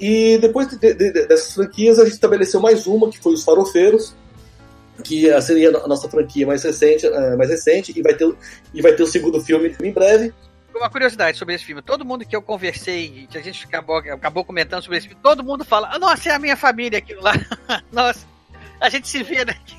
E 0.04 0.38
depois 0.38 0.68
de, 0.68 0.78
de, 0.78 1.12
dessas 1.13 1.54
franquias, 1.54 1.98
a 1.98 2.04
gente 2.04 2.16
estabeleceu 2.16 2.60
mais 2.60 2.86
uma, 2.86 3.10
que 3.10 3.18
foi 3.20 3.32
os 3.32 3.42
Farofeiros, 3.42 4.13
que 5.02 5.42
seria 5.42 5.70
a 5.70 5.88
nossa 5.88 6.10
franquia 6.10 6.46
mais 6.46 6.62
recente, 6.62 7.06
é, 7.06 7.36
mais 7.38 7.50
recente 7.50 7.98
e 7.98 8.02
vai 8.02 8.13
ter 8.13 8.30
e 8.74 8.82
vai 8.82 8.92
ter 8.92 9.04
o 9.04 9.08
segundo 9.08 9.39
filme 9.39 9.74
em 9.82 9.94
breve 9.94 10.34
uma 10.76 10.89
curiosidade 10.89 11.38
sobre 11.38 11.54
esse 11.54 11.63
filme. 11.63 11.84
Todo 11.84 12.04
mundo 12.04 12.26
que 12.26 12.36
eu 12.36 12.42
conversei, 12.42 13.28
que 13.30 13.38
a 13.38 13.42
gente 13.42 13.63
acabou, 13.63 13.98
acabou 13.98 14.44
comentando 14.44 14.82
sobre 14.82 14.98
esse 14.98 15.08
filme, 15.08 15.22
todo 15.22 15.44
mundo 15.44 15.63
fala: 15.63 15.89
ah, 15.94 16.00
Nossa, 16.00 16.30
é 16.30 16.32
a 16.34 16.39
minha 16.39 16.58
família 16.58 16.98
aquilo 16.98 17.22
lá. 17.22 17.34
Nossa, 17.94 18.26
a 18.82 18.89
gente 18.89 19.08
se 19.08 19.22
vê 19.24 19.46
daqui. 19.46 19.78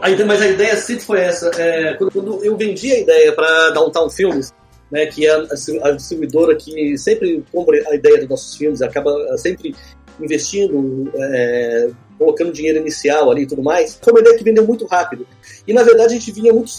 A 0.00 0.08
ideia, 0.08 0.26
mas 0.26 0.40
a 0.40 0.46
ideia 0.46 0.76
sempre 0.76 1.04
foi 1.04 1.20
essa. 1.20 1.50
É, 1.60 1.94
quando, 1.94 2.12
quando, 2.12 2.44
eu 2.44 2.56
vendi 2.56 2.92
a 2.92 3.00
ideia 3.00 3.32
para 3.32 3.70
Downtown 3.70 4.08
Films, 4.08 4.54
né, 4.90 5.06
que 5.06 5.26
é 5.26 5.30
a, 5.30 5.46
a, 5.84 5.90
distribuidora 5.92 6.56
que 6.56 6.96
sempre 6.96 7.44
compra 7.52 7.82
a 7.88 7.94
ideia 7.94 8.18
dos 8.18 8.28
nossos 8.28 8.56
filmes, 8.56 8.82
acaba 8.82 9.12
sempre 9.36 9.74
investindo, 10.20 11.10
é, 11.14 11.90
colocando 12.18 12.52
dinheiro 12.52 12.78
inicial 12.78 13.30
ali 13.30 13.42
e 13.42 13.46
tudo 13.46 13.62
mais, 13.62 13.98
foi 14.02 14.12
uma 14.12 14.20
ideia 14.20 14.36
que 14.36 14.44
vendeu 14.44 14.66
muito 14.66 14.86
rápido. 14.86 15.26
E 15.66 15.72
na 15.72 15.82
verdade 15.82 16.14
a 16.14 16.18
gente 16.18 16.32
vinha 16.32 16.52
muito, 16.52 16.72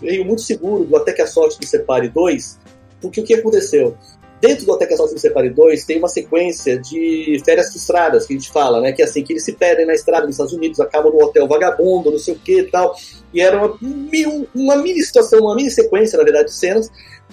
veio 0.00 0.24
muito 0.24 0.42
seguro 0.42 0.84
do 0.84 0.96
Até 0.96 1.12
que 1.12 1.22
a 1.22 1.26
Sorte 1.26 1.58
nos 1.60 1.68
Separe 1.68 2.08
2, 2.08 2.58
porque 3.00 3.20
o 3.20 3.24
que 3.24 3.34
aconteceu? 3.34 3.96
Dentro 4.40 4.66
do 4.66 4.72
Até 4.72 4.86
que 4.86 4.94
a 4.94 4.96
Sorte 4.96 5.18
Separe 5.18 5.50
2 5.50 5.84
tem 5.84 5.98
uma 5.98 6.08
sequência 6.08 6.78
de 6.78 7.42
férias 7.44 7.70
frustradas 7.70 8.24
que 8.24 8.34
a 8.34 8.36
gente 8.36 8.50
fala, 8.50 8.80
né? 8.80 8.92
Que 8.92 9.02
é 9.02 9.04
assim, 9.04 9.22
que 9.24 9.32
eles 9.32 9.44
se 9.44 9.52
perdem 9.52 9.84
na 9.84 9.94
estrada 9.94 10.26
nos 10.26 10.36
Estados 10.36 10.52
Unidos, 10.52 10.78
acabam 10.78 11.12
no 11.12 11.22
hotel 11.22 11.46
vagabundo, 11.48 12.12
não 12.12 12.18
sei 12.18 12.34
o 12.34 12.38
que 12.38 12.60
e 12.60 12.70
tal. 12.70 12.96
E 13.34 13.40
era 13.40 13.58
uma, 13.58 13.76
uma 14.54 14.76
mini 14.76 15.02
situação, 15.02 15.40
uma 15.40 15.56
mini 15.56 15.70
sequência, 15.70 16.16
na 16.16 16.22
verdade, 16.22 16.46
de 16.46 16.54
cenas 16.54 16.88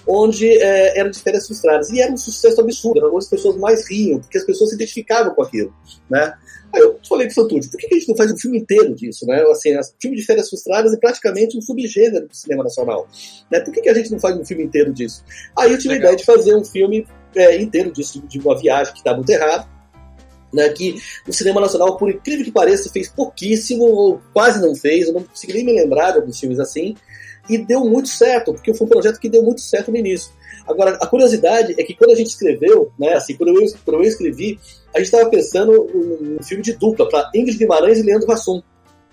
onde 0.08 0.48
é, 0.48 1.00
eram 1.00 1.10
de 1.10 1.20
férias 1.20 1.48
frustradas. 1.48 1.90
E 1.90 2.00
era 2.00 2.12
um 2.12 2.18
sucesso 2.18 2.60
absurdo, 2.62 3.00
eram 3.00 3.18
as 3.18 3.28
pessoas 3.28 3.58
mais 3.58 3.90
riam, 3.90 4.20
porque 4.20 4.38
as 4.38 4.44
pessoas 4.44 4.70
se 4.70 4.76
identificavam 4.76 5.34
com 5.34 5.42
aquilo, 5.42 5.74
né? 6.10 6.34
Aí 6.74 6.82
eu 6.82 7.00
falei 7.08 7.28
pro 7.28 7.36
Santucci, 7.36 7.70
por 7.70 7.78
que 7.78 7.88
a 7.90 7.98
gente 7.98 8.10
não 8.10 8.18
faz 8.18 8.32
um 8.32 8.38
filme 8.38 8.58
inteiro 8.58 8.94
disso, 8.94 9.26
né? 9.26 9.42
Assim, 9.50 9.78
o 9.78 9.82
filme 10.02 10.18
de 10.18 10.26
férias 10.26 10.50
frustradas 10.50 10.94
é 10.94 10.98
praticamente 10.98 11.58
um 11.58 11.62
subgênero 11.62 12.28
do 12.28 12.36
cinema 12.36 12.64
nacional, 12.64 13.08
né? 13.50 13.62
Por 13.62 13.74
que, 13.74 13.88
a 13.88 13.94
gente 13.94 14.12
não 14.12 14.20
faz 14.20 14.38
um 14.38 14.44
filme 14.44 14.64
inteiro 14.64 14.94
disso? 14.94 15.24
Aí 15.58 15.72
eu 15.72 15.78
tive 15.78 15.94
Legal. 15.94 16.10
a 16.10 16.14
ideia 16.14 16.18
de 16.18 16.26
fazer 16.26 16.56
um 16.56 16.66
filme 16.66 17.08
é, 17.36 17.62
inteiro 17.62 17.92
disso, 17.92 18.22
de 18.28 18.40
uma 18.40 18.58
viagem 18.58 18.94
que 18.94 19.04
dá 19.04 19.16
muito 19.16 19.30
errado, 19.30 19.70
né, 20.54 20.70
que 20.70 20.96
o 21.28 21.34
cinema 21.34 21.60
nacional, 21.60 21.98
por 21.98 22.10
incrível 22.10 22.46
que 22.46 22.52
pareça, 22.52 22.90
fez 22.90 23.10
pouquíssimo, 23.10 23.84
ou 23.84 24.22
quase 24.34 24.62
não 24.62 24.74
fez, 24.74 25.08
eu 25.08 25.14
não 25.14 25.24
consegui 25.24 25.54
nem 25.54 25.66
me 25.66 25.74
lembrar 25.74 26.12
de 26.12 26.20
alguns 26.20 26.40
filmes 26.40 26.60
assim, 26.60 26.96
e 27.50 27.58
deu 27.58 27.82
muito 27.82 28.10
certo, 28.10 28.54
porque 28.54 28.74
foi 28.74 28.86
um 28.86 28.90
projeto 28.90 29.20
que 29.20 29.30
deu 29.30 29.44
muito 29.44 29.62
certo 29.62 29.92
no 29.92 29.98
início. 29.98 30.32
Agora, 30.68 30.98
a 31.02 31.08
curiosidade 31.08 31.76
é 31.78 31.84
que 31.84 31.94
quando 31.94 32.12
a 32.12 32.16
gente 32.16 32.28
escreveu, 32.28 32.92
né, 32.98 33.14
assim, 33.14 33.36
quando 33.36 33.50
eu, 33.50 33.72
quando 33.84 33.98
eu 33.98 34.04
escrevi, 34.04 34.60
a 34.94 34.98
gente 34.98 35.06
estava 35.06 35.30
pensando 35.30 35.72
num 35.72 36.44
filme 36.44 36.64
de 36.64 36.74
dupla 36.74 37.08
para 37.08 37.30
Ingrid 37.36 37.58
Guimarães 37.58 38.00
e 38.00 38.04
Leandro 38.04 38.32
Hassum. 38.32 38.62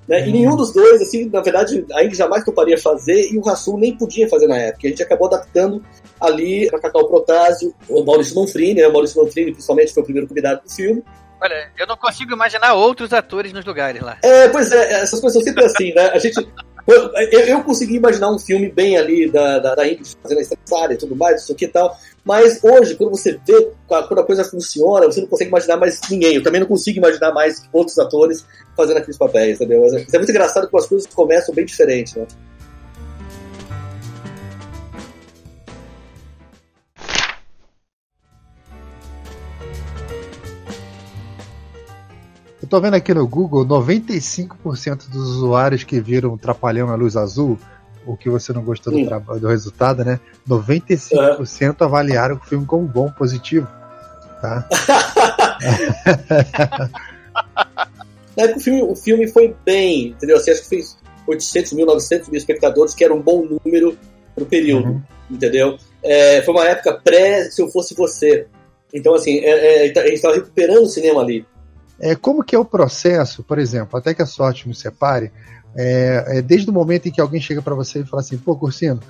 Né? 0.08 0.20
Uhum. 0.20 0.26
E 0.26 0.32
nenhum 0.32 0.56
dos 0.56 0.72
dois, 0.72 1.00
assim, 1.02 1.28
na 1.28 1.40
verdade, 1.40 1.84
a 1.92 2.02
Ingrid 2.02 2.16
jamais 2.16 2.44
toparia 2.44 2.78
fazer 2.78 3.30
e 3.30 3.38
o 3.38 3.48
Hassum 3.48 3.76
nem 3.76 3.96
podia 3.96 4.28
fazer 4.28 4.46
na 4.46 4.56
época. 4.56 4.86
A 4.86 4.90
gente 4.90 5.02
acabou 5.02 5.28
adaptando 5.28 5.84
ali 6.20 6.68
para 6.68 6.80
Cacau 6.80 7.06
Protásio, 7.08 7.74
o 7.88 8.02
Maurício 8.02 8.34
Manfrini, 8.34 8.80
né? 8.80 8.88
O 8.88 8.92
Maurício 8.92 9.22
Manfrini, 9.22 9.52
principalmente, 9.52 9.92
foi 9.92 10.02
o 10.02 10.06
primeiro 10.06 10.28
convidado 10.28 10.62
do 10.62 10.72
filme. 10.72 11.02
Olha, 11.40 11.72
eu 11.76 11.86
não 11.88 11.96
consigo 11.96 12.32
imaginar 12.32 12.74
outros 12.74 13.12
atores 13.12 13.52
nos 13.52 13.64
lugares 13.64 14.00
lá. 14.00 14.16
É, 14.22 14.48
pois 14.48 14.70
é, 14.70 15.02
essas 15.02 15.18
coisas 15.18 15.32
são 15.32 15.42
sempre 15.42 15.64
assim, 15.64 15.92
né? 15.92 16.10
A 16.10 16.18
gente. 16.18 16.48
Eu, 16.86 17.10
eu 17.46 17.62
consegui 17.62 17.96
imaginar 17.96 18.30
um 18.30 18.38
filme 18.38 18.68
bem 18.70 18.96
ali 18.96 19.30
da, 19.30 19.58
da, 19.58 19.74
da 19.74 19.86
Ingrid 19.86 20.16
fazendo 20.22 20.38
a 20.38 20.42
estressada 20.42 20.94
e 20.94 20.96
tudo 20.96 21.14
mais, 21.14 21.42
isso 21.42 21.52
aqui 21.52 21.66
e 21.66 21.68
tal. 21.68 21.96
Mas 22.24 22.62
hoje, 22.62 22.94
quando 22.94 23.10
você 23.10 23.38
vê, 23.46 23.70
quando 23.86 24.20
a 24.20 24.24
coisa 24.24 24.44
funciona, 24.44 25.06
você 25.06 25.20
não 25.20 25.28
consegue 25.28 25.48
imaginar 25.48 25.76
mais 25.76 26.00
ninguém. 26.10 26.34
Eu 26.34 26.42
também 26.42 26.60
não 26.60 26.68
consigo 26.68 26.98
imaginar 26.98 27.32
mais 27.32 27.62
outros 27.72 27.98
atores 27.98 28.44
fazendo 28.76 28.98
aqueles 28.98 29.18
papéis, 29.18 29.60
entendeu? 29.60 29.82
Mas 29.82 30.12
é 30.12 30.18
muito 30.18 30.30
engraçado 30.30 30.68
que 30.68 30.76
as 30.76 30.86
coisas 30.86 31.06
começam 31.12 31.54
bem 31.54 31.64
diferentes, 31.64 32.14
né? 32.14 32.26
Tô 42.72 42.80
vendo 42.80 42.94
aqui 42.94 43.12
no 43.12 43.28
Google, 43.28 43.66
95% 43.66 45.10
dos 45.10 45.36
usuários 45.36 45.84
que 45.84 46.00
viram 46.00 46.38
Trapalhão 46.38 46.86
na 46.86 46.94
luz 46.94 47.18
azul, 47.18 47.58
o 48.06 48.16
que 48.16 48.30
você 48.30 48.50
não 48.50 48.64
gostou 48.64 48.94
do, 48.94 49.40
do, 49.40 49.46
resultado, 49.46 50.02
né? 50.02 50.18
95% 50.48 51.68
uhum. 51.68 51.86
avaliaram 51.86 52.36
o 52.36 52.40
filme 52.40 52.64
como 52.64 52.88
bom, 52.88 53.10
positivo. 53.10 53.68
Tá? 54.40 54.66
é 58.38 58.56
o, 58.56 58.58
filme, 58.58 58.82
o 58.84 58.96
filme 58.96 59.28
foi 59.28 59.54
bem, 59.66 60.08
entendeu? 60.08 60.38
Assim, 60.38 60.52
acho 60.52 60.62
que 60.62 60.68
fez 60.70 60.96
800 61.26 61.74
mil, 61.74 61.84
900 61.84 62.30
mil 62.30 62.38
espectadores, 62.38 62.94
que 62.94 63.04
era 63.04 63.12
um 63.12 63.20
bom 63.20 63.46
número 63.62 63.98
pro 64.34 64.46
período, 64.46 64.92
uhum. 64.92 65.02
entendeu? 65.30 65.76
É, 66.02 66.40
foi 66.40 66.54
uma 66.54 66.66
época 66.66 66.98
pré 67.04 67.50
Se 67.50 67.60
Eu 67.60 67.68
Fosse 67.68 67.94
Você. 67.94 68.46
Então, 68.94 69.14
assim, 69.14 69.40
é, 69.40 69.88
é, 69.88 69.90
a 69.90 70.04
gente 70.04 70.14
estava 70.14 70.36
recuperando 70.36 70.84
o 70.84 70.88
cinema 70.88 71.20
ali. 71.20 71.44
É, 72.02 72.16
como 72.16 72.42
que 72.42 72.56
é 72.56 72.58
o 72.58 72.64
processo, 72.64 73.44
por 73.44 73.60
exemplo, 73.60 73.96
até 73.96 74.12
que 74.12 74.20
a 74.20 74.26
sorte 74.26 74.66
me 74.66 74.74
separe, 74.74 75.30
é, 75.76 76.24
é 76.38 76.42
desde 76.42 76.68
o 76.68 76.72
momento 76.72 77.06
em 77.06 77.12
que 77.12 77.20
alguém 77.20 77.40
chega 77.40 77.62
para 77.62 77.76
você 77.76 78.00
e 78.00 78.04
fala 78.04 78.20
assim, 78.20 78.36
pô, 78.36 78.56
Cursino, 78.56 79.00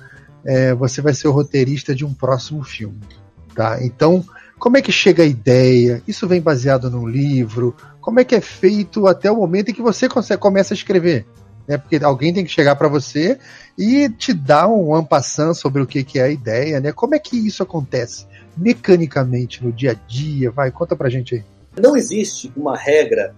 é, 0.45 0.75
você 0.75 1.01
vai 1.01 1.13
ser 1.13 1.27
o 1.27 1.31
roteirista 1.31 1.95
de 1.95 2.05
um 2.05 2.13
próximo 2.13 2.63
filme, 2.63 2.99
tá? 3.55 3.83
Então, 3.83 4.23
como 4.59 4.77
é 4.77 4.81
que 4.81 4.91
chega 4.91 5.23
a 5.23 5.25
ideia? 5.25 6.03
Isso 6.07 6.27
vem 6.27 6.39
baseado 6.39 6.89
num 6.89 7.07
livro? 7.07 7.75
Como 7.99 8.19
é 8.19 8.23
que 8.23 8.35
é 8.35 8.41
feito 8.41 9.07
até 9.07 9.31
o 9.31 9.37
momento 9.37 9.69
em 9.69 9.73
que 9.73 9.81
você 9.81 10.07
começa 10.37 10.73
a 10.73 10.77
escrever? 10.77 11.25
Né? 11.67 11.77
Porque 11.77 11.99
alguém 12.03 12.31
tem 12.31 12.45
que 12.45 12.51
chegar 12.51 12.75
para 12.75 12.87
você 12.87 13.39
e 13.75 14.07
te 14.09 14.33
dar 14.33 14.67
um 14.67 14.93
ampassan 14.93 15.53
sobre 15.53 15.81
o 15.81 15.87
que, 15.87 16.03
que 16.03 16.19
é 16.19 16.23
a 16.23 16.29
ideia, 16.29 16.79
né? 16.79 16.91
Como 16.91 17.15
é 17.15 17.19
que 17.19 17.35
isso 17.35 17.63
acontece 17.63 18.27
mecanicamente 18.55 19.63
no 19.63 19.71
dia 19.71 19.91
a 19.91 19.93
dia? 20.07 20.51
Vai, 20.51 20.69
conta 20.69 20.95
pra 20.95 21.09
gente 21.09 21.35
aí. 21.35 21.52
Não 21.79 21.95
existe 21.97 22.51
uma 22.55 22.77
regra 22.77 23.35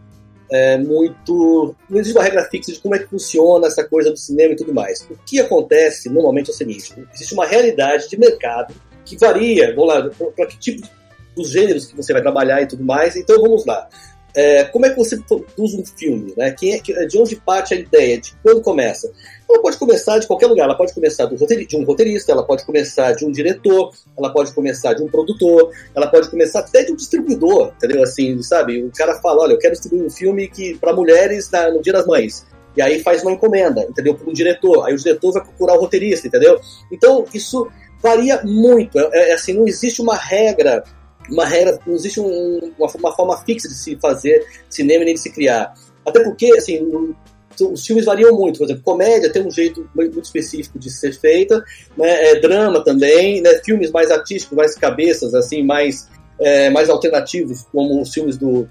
é, 0.51 0.77
muito. 0.77 1.75
Não 1.89 1.99
existe 1.99 2.17
uma 2.17 2.23
regra 2.23 2.43
fixa 2.45 2.71
de 2.71 2.79
como 2.79 2.95
é 2.95 2.99
que 2.99 3.07
funciona 3.07 3.67
essa 3.67 3.83
coisa 3.83 4.11
do 4.11 4.17
cinema 4.17 4.53
e 4.53 4.55
tudo 4.55 4.73
mais. 4.73 5.01
O 5.09 5.17
que 5.25 5.39
acontece 5.39 6.09
normalmente 6.09 6.49
é 6.49 6.53
o 6.53 6.55
seguinte: 6.55 6.93
existe 7.13 7.33
uma 7.33 7.45
realidade 7.45 8.09
de 8.09 8.17
mercado 8.17 8.73
que 9.03 9.17
varia, 9.17 9.73
vamos 9.75 9.87
lá, 9.87 10.09
para 10.35 10.47
que 10.47 10.57
tipo 10.57 10.87
dos 11.35 11.49
gêneros 11.49 11.85
que 11.85 11.95
você 11.95 12.13
vai 12.13 12.21
trabalhar 12.21 12.61
e 12.61 12.67
tudo 12.67 12.83
mais. 12.83 13.15
Então 13.15 13.41
vamos 13.41 13.65
lá. 13.65 13.87
É, 14.35 14.65
como 14.65 14.85
é 14.85 14.89
que 14.89 14.97
você 14.97 15.17
produz 15.17 15.73
um 15.73 15.85
filme? 15.85 16.33
Né? 16.35 16.51
Quem 16.51 16.73
é, 16.73 17.05
de 17.05 17.17
onde 17.17 17.35
parte 17.37 17.73
a 17.73 17.77
ideia? 17.77 18.19
De 18.19 18.35
quando 18.43 18.61
começa? 18.61 19.09
Ela 19.49 19.61
pode 19.61 19.77
começar 19.77 20.19
de 20.19 20.27
qualquer 20.27 20.47
lugar. 20.47 20.65
Ela 20.65 20.75
pode 20.75 20.93
começar 20.93 21.25
de 21.25 21.33
um 21.77 21.83
roteirista, 21.85 22.31
ela 22.31 22.43
pode 22.43 22.65
começar 22.65 23.13
de 23.13 23.25
um 23.25 23.31
diretor, 23.31 23.93
ela 24.17 24.31
pode 24.33 24.53
começar 24.53 24.93
de 24.93 25.01
um 25.01 25.07
produtor, 25.07 25.71
ela 25.95 26.07
pode 26.07 26.29
começar 26.29 26.59
até 26.59 26.83
de 26.83 26.91
um 26.91 26.95
distribuidor, 26.95 27.71
entendeu? 27.77 28.03
Assim, 28.03 28.41
sabe? 28.41 28.83
O 28.83 28.91
cara 28.91 29.15
fala, 29.21 29.43
olha, 29.43 29.53
eu 29.53 29.59
quero 29.59 29.73
distribuir 29.73 30.05
um 30.05 30.09
filme 30.09 30.49
que 30.49 30.77
para 30.77 30.93
mulheres 30.93 31.49
na, 31.49 31.71
no 31.71 31.81
Dia 31.81 31.93
das 31.93 32.05
Mães. 32.05 32.45
E 32.75 32.81
aí 32.81 33.01
faz 33.01 33.21
uma 33.21 33.31
encomenda, 33.31 33.83
entendeu? 33.83 34.15
Para 34.15 34.29
um 34.29 34.33
diretor. 34.33 34.85
Aí 34.85 34.93
o 34.93 34.97
diretor 34.97 35.31
vai 35.31 35.43
procurar 35.43 35.75
o 35.75 35.79
roteirista, 35.79 36.27
entendeu? 36.27 36.59
Então 36.91 37.25
isso 37.33 37.69
varia 38.01 38.41
muito. 38.43 38.99
É, 38.99 39.29
é 39.29 39.33
assim, 39.33 39.53
não 39.53 39.67
existe 39.67 40.01
uma 40.01 40.15
regra 40.15 40.83
uma 41.29 41.45
regra, 41.45 41.79
não 41.85 41.95
existe 41.95 42.19
um, 42.19 42.73
uma, 42.77 42.87
uma, 42.95 43.15
forma 43.15 43.37
fixa 43.43 43.67
de 43.67 43.75
se 43.75 43.95
fazer 43.97 44.45
cinema 44.69 45.05
nem 45.05 45.13
de 45.13 45.19
se 45.19 45.31
criar. 45.31 45.73
Até 46.05 46.23
porque, 46.23 46.51
assim, 46.57 47.15
os 47.63 47.85
filmes 47.85 48.05
variam 48.05 48.35
muito. 48.35 48.57
Por 48.59 48.65
exemplo, 48.65 48.83
comédia 48.83 49.31
tem 49.31 49.45
um 49.45 49.51
jeito 49.51 49.89
muito 49.95 50.19
específico 50.19 50.77
de 50.77 50.89
ser 50.89 51.13
feita, 51.13 51.63
né? 51.97 52.31
É, 52.31 52.39
drama 52.39 52.83
também, 52.83 53.41
né? 53.41 53.59
filmes 53.63 53.91
mais 53.91 54.11
artísticos, 54.11 54.57
mais 54.57 54.75
cabeças, 54.75 55.33
assim, 55.33 55.63
mais, 55.63 56.07
é, 56.39 56.69
mais 56.69 56.89
alternativos, 56.89 57.65
como 57.71 58.01
os 58.01 58.13
filmes 58.13 58.37
do, 58.37 58.67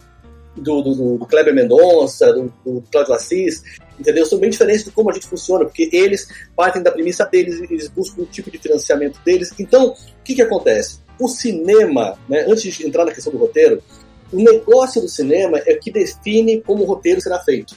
do, 0.56 0.82
do, 0.82 1.18
do 1.18 1.26
Kleber 1.26 1.54
Mendonça, 1.54 2.32
do, 2.32 2.52
do 2.64 2.84
Cláudio 2.90 3.14
Assis, 3.14 3.62
entendeu? 3.98 4.26
São 4.26 4.38
bem 4.38 4.50
diferentes 4.50 4.84
de 4.84 4.90
como 4.90 5.10
a 5.10 5.12
gente 5.12 5.26
funciona, 5.26 5.64
porque 5.64 5.88
eles 5.92 6.26
partem 6.56 6.82
da 6.82 6.90
premissa 6.90 7.24
deles, 7.24 7.60
eles 7.70 7.88
buscam 7.88 8.22
um 8.22 8.26
tipo 8.26 8.50
de 8.50 8.58
financiamento 8.58 9.18
deles. 9.24 9.52
Então, 9.58 9.88
o 9.88 10.24
que, 10.24 10.34
que 10.34 10.42
acontece? 10.42 11.03
O 11.18 11.28
cinema, 11.28 12.18
né, 12.28 12.44
antes 12.48 12.74
de 12.74 12.86
entrar 12.86 13.04
na 13.04 13.12
questão 13.12 13.32
do 13.32 13.38
roteiro, 13.38 13.82
o 14.32 14.36
negócio 14.36 15.00
do 15.00 15.08
cinema 15.08 15.58
é 15.64 15.74
que 15.74 15.90
define 15.90 16.60
como 16.60 16.82
o 16.82 16.86
roteiro 16.86 17.20
será 17.20 17.38
feito. 17.40 17.76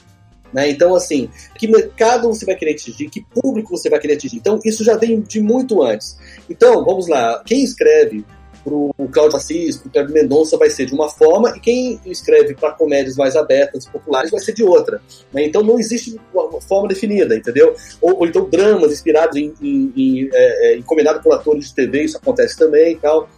Né? 0.52 0.70
Então, 0.70 0.94
assim, 0.94 1.28
que 1.56 1.68
mercado 1.68 2.28
você 2.28 2.44
vai 2.44 2.56
querer 2.56 2.72
atingir, 2.72 3.08
que 3.10 3.24
público 3.34 3.76
você 3.76 3.88
vai 3.90 4.00
querer 4.00 4.14
atingir. 4.14 4.36
Então, 4.36 4.58
isso 4.64 4.82
já 4.82 4.96
vem 4.96 5.20
de 5.20 5.40
muito 5.40 5.82
antes. 5.82 6.16
Então, 6.48 6.84
vamos 6.84 7.06
lá, 7.06 7.42
quem 7.44 7.62
escreve 7.62 8.24
para 8.68 9.04
o 9.04 9.08
Cláudio 9.08 9.36
Assis, 9.36 9.76
para 9.76 9.88
o 9.88 9.90
Cláudio 9.90 10.14
Mendonça 10.14 10.56
vai 10.56 10.70
ser 10.70 10.86
de 10.86 10.94
uma 10.94 11.08
forma, 11.08 11.56
e 11.56 11.60
quem 11.60 12.00
escreve 12.06 12.54
para 12.54 12.72
comédias 12.72 13.16
mais 13.16 13.36
abertas, 13.36 13.86
populares, 13.86 14.30
vai 14.30 14.40
ser 14.40 14.52
de 14.52 14.62
outra. 14.62 15.00
Né? 15.32 15.46
Então 15.46 15.62
não 15.62 15.78
existe 15.78 16.18
uma 16.34 16.60
forma 16.60 16.88
definida, 16.88 17.34
entendeu? 17.34 17.74
Ou, 18.00 18.18
ou 18.18 18.26
então 18.26 18.48
dramas 18.48 18.92
inspirados 18.92 19.36
em, 19.36 19.54
em, 19.60 19.92
em 19.96 20.30
é, 20.32 20.72
é, 20.72 20.76
encomendado 20.76 21.22
por 21.22 21.32
atores 21.32 21.68
de 21.68 21.74
TV, 21.74 22.04
isso 22.04 22.16
acontece 22.16 22.56
também 22.56 22.92
e 22.92 22.96
tal. 22.96 23.28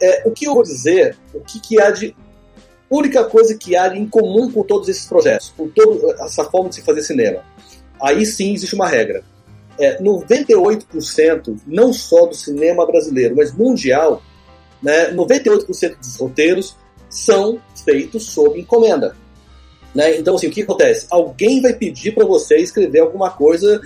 É, 0.00 0.22
o 0.26 0.30
que 0.30 0.46
eu 0.46 0.54
vou 0.54 0.62
dizer, 0.62 1.16
o 1.34 1.40
que, 1.40 1.58
que 1.60 1.80
há 1.80 1.90
de 1.90 2.14
única 2.90 3.24
coisa 3.24 3.56
que 3.56 3.76
há 3.76 3.94
em 3.96 4.06
comum 4.06 4.50
com 4.50 4.62
todos 4.62 4.88
esses 4.88 5.06
projetos, 5.06 5.52
com 5.56 5.68
toda 5.68 6.24
essa 6.24 6.44
forma 6.44 6.68
de 6.68 6.76
se 6.76 6.82
fazer 6.82 7.02
cinema. 7.02 7.42
Aí 8.00 8.24
sim 8.24 8.54
existe 8.54 8.74
uma 8.74 8.88
regra. 8.88 9.24
É, 9.78 10.00
98% 10.00 11.58
não 11.66 11.92
só 11.92 12.26
do 12.26 12.34
cinema 12.34 12.86
brasileiro, 12.86 13.36
mas 13.36 13.52
mundial, 13.52 14.22
né, 14.82 15.12
98% 15.12 15.98
dos 15.98 16.16
roteiros 16.16 16.76
são 17.08 17.60
feitos 17.84 18.24
sob 18.26 18.60
encomenda. 18.60 19.16
Né? 19.94 20.18
Então, 20.18 20.34
assim, 20.34 20.48
o 20.48 20.50
que 20.50 20.62
acontece? 20.62 21.06
Alguém 21.10 21.60
vai 21.62 21.72
pedir 21.72 22.14
para 22.14 22.24
você 22.24 22.56
escrever 22.56 23.00
alguma 23.00 23.30
coisa 23.30 23.80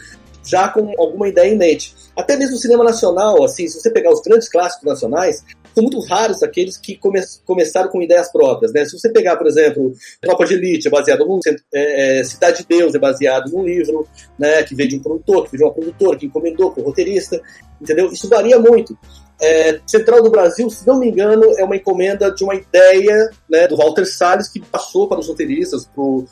já 0.45 0.69
com 0.69 0.93
alguma 0.99 1.29
ideia 1.29 1.53
em 1.53 1.57
mente. 1.57 1.95
Até 2.17 2.37
mesmo 2.37 2.57
o 2.57 2.59
cinema 2.59 2.83
nacional, 2.83 3.45
assim, 3.45 3.69
se 3.69 3.81
você 3.81 3.91
pegar 3.91 4.13
os 4.13 4.21
grandes 4.21 4.49
clássicos 4.49 4.87
nacionais, 4.87 5.45
são 5.75 5.85
muito 5.85 6.01
raros 6.01 6.43
aqueles 6.43 6.77
que 6.77 6.97
come 6.97 7.21
começaram 7.45 7.89
com 7.89 8.03
ideias 8.03 8.31
próprias. 8.33 8.73
Né? 8.73 8.85
Se 8.85 8.99
você 8.99 9.09
pegar, 9.11 9.37
por 9.37 9.47
exemplo, 9.47 9.93
Tropa 10.21 10.45
de 10.45 10.55
Elite, 10.55 10.89
é 10.89 10.91
baseado 10.91 11.25
num 11.25 11.39
é, 11.73 12.21
é, 12.21 12.25
Cidade 12.25 12.59
de 12.59 12.67
Deus, 12.67 12.95
é 12.95 12.99
baseado 12.99 13.51
num 13.51 13.65
livro 13.65 14.07
né, 14.39 14.63
que 14.63 14.75
veio 14.75 14.89
de 14.89 14.97
um 14.97 15.03
produtor, 15.03 15.45
que 15.45 15.53
veio 15.53 15.59
de 15.59 15.65
uma 15.65 15.75
produtora, 15.75 16.19
que 16.19 16.27
encomendou 16.27 16.73
com 16.73 16.81
um 16.81 16.85
roteirista, 16.85 17.41
entendeu? 17.81 18.11
Isso 18.11 18.29
varia 18.29 18.59
muito. 18.59 18.99
É, 19.41 19.81
Central 19.87 20.23
do 20.23 20.31
Brasil, 20.31 20.69
se 20.69 20.87
não 20.87 20.99
me 20.99 21.09
engano, 21.09 21.45
é 21.57 21.65
uma 21.65 21.77
encomenda 21.77 22.31
de 22.31 22.45
uma 22.45 22.55
ideia 22.55 23.31
né, 23.49 23.67
do 23.67 23.77
Walter 23.77 24.05
Salles 24.05 24.49
que 24.49 24.61
passou 24.61 25.09
para 25.09 25.19
os 25.19 25.29
roteiristas, 25.29 25.87
pro, 25.87 26.27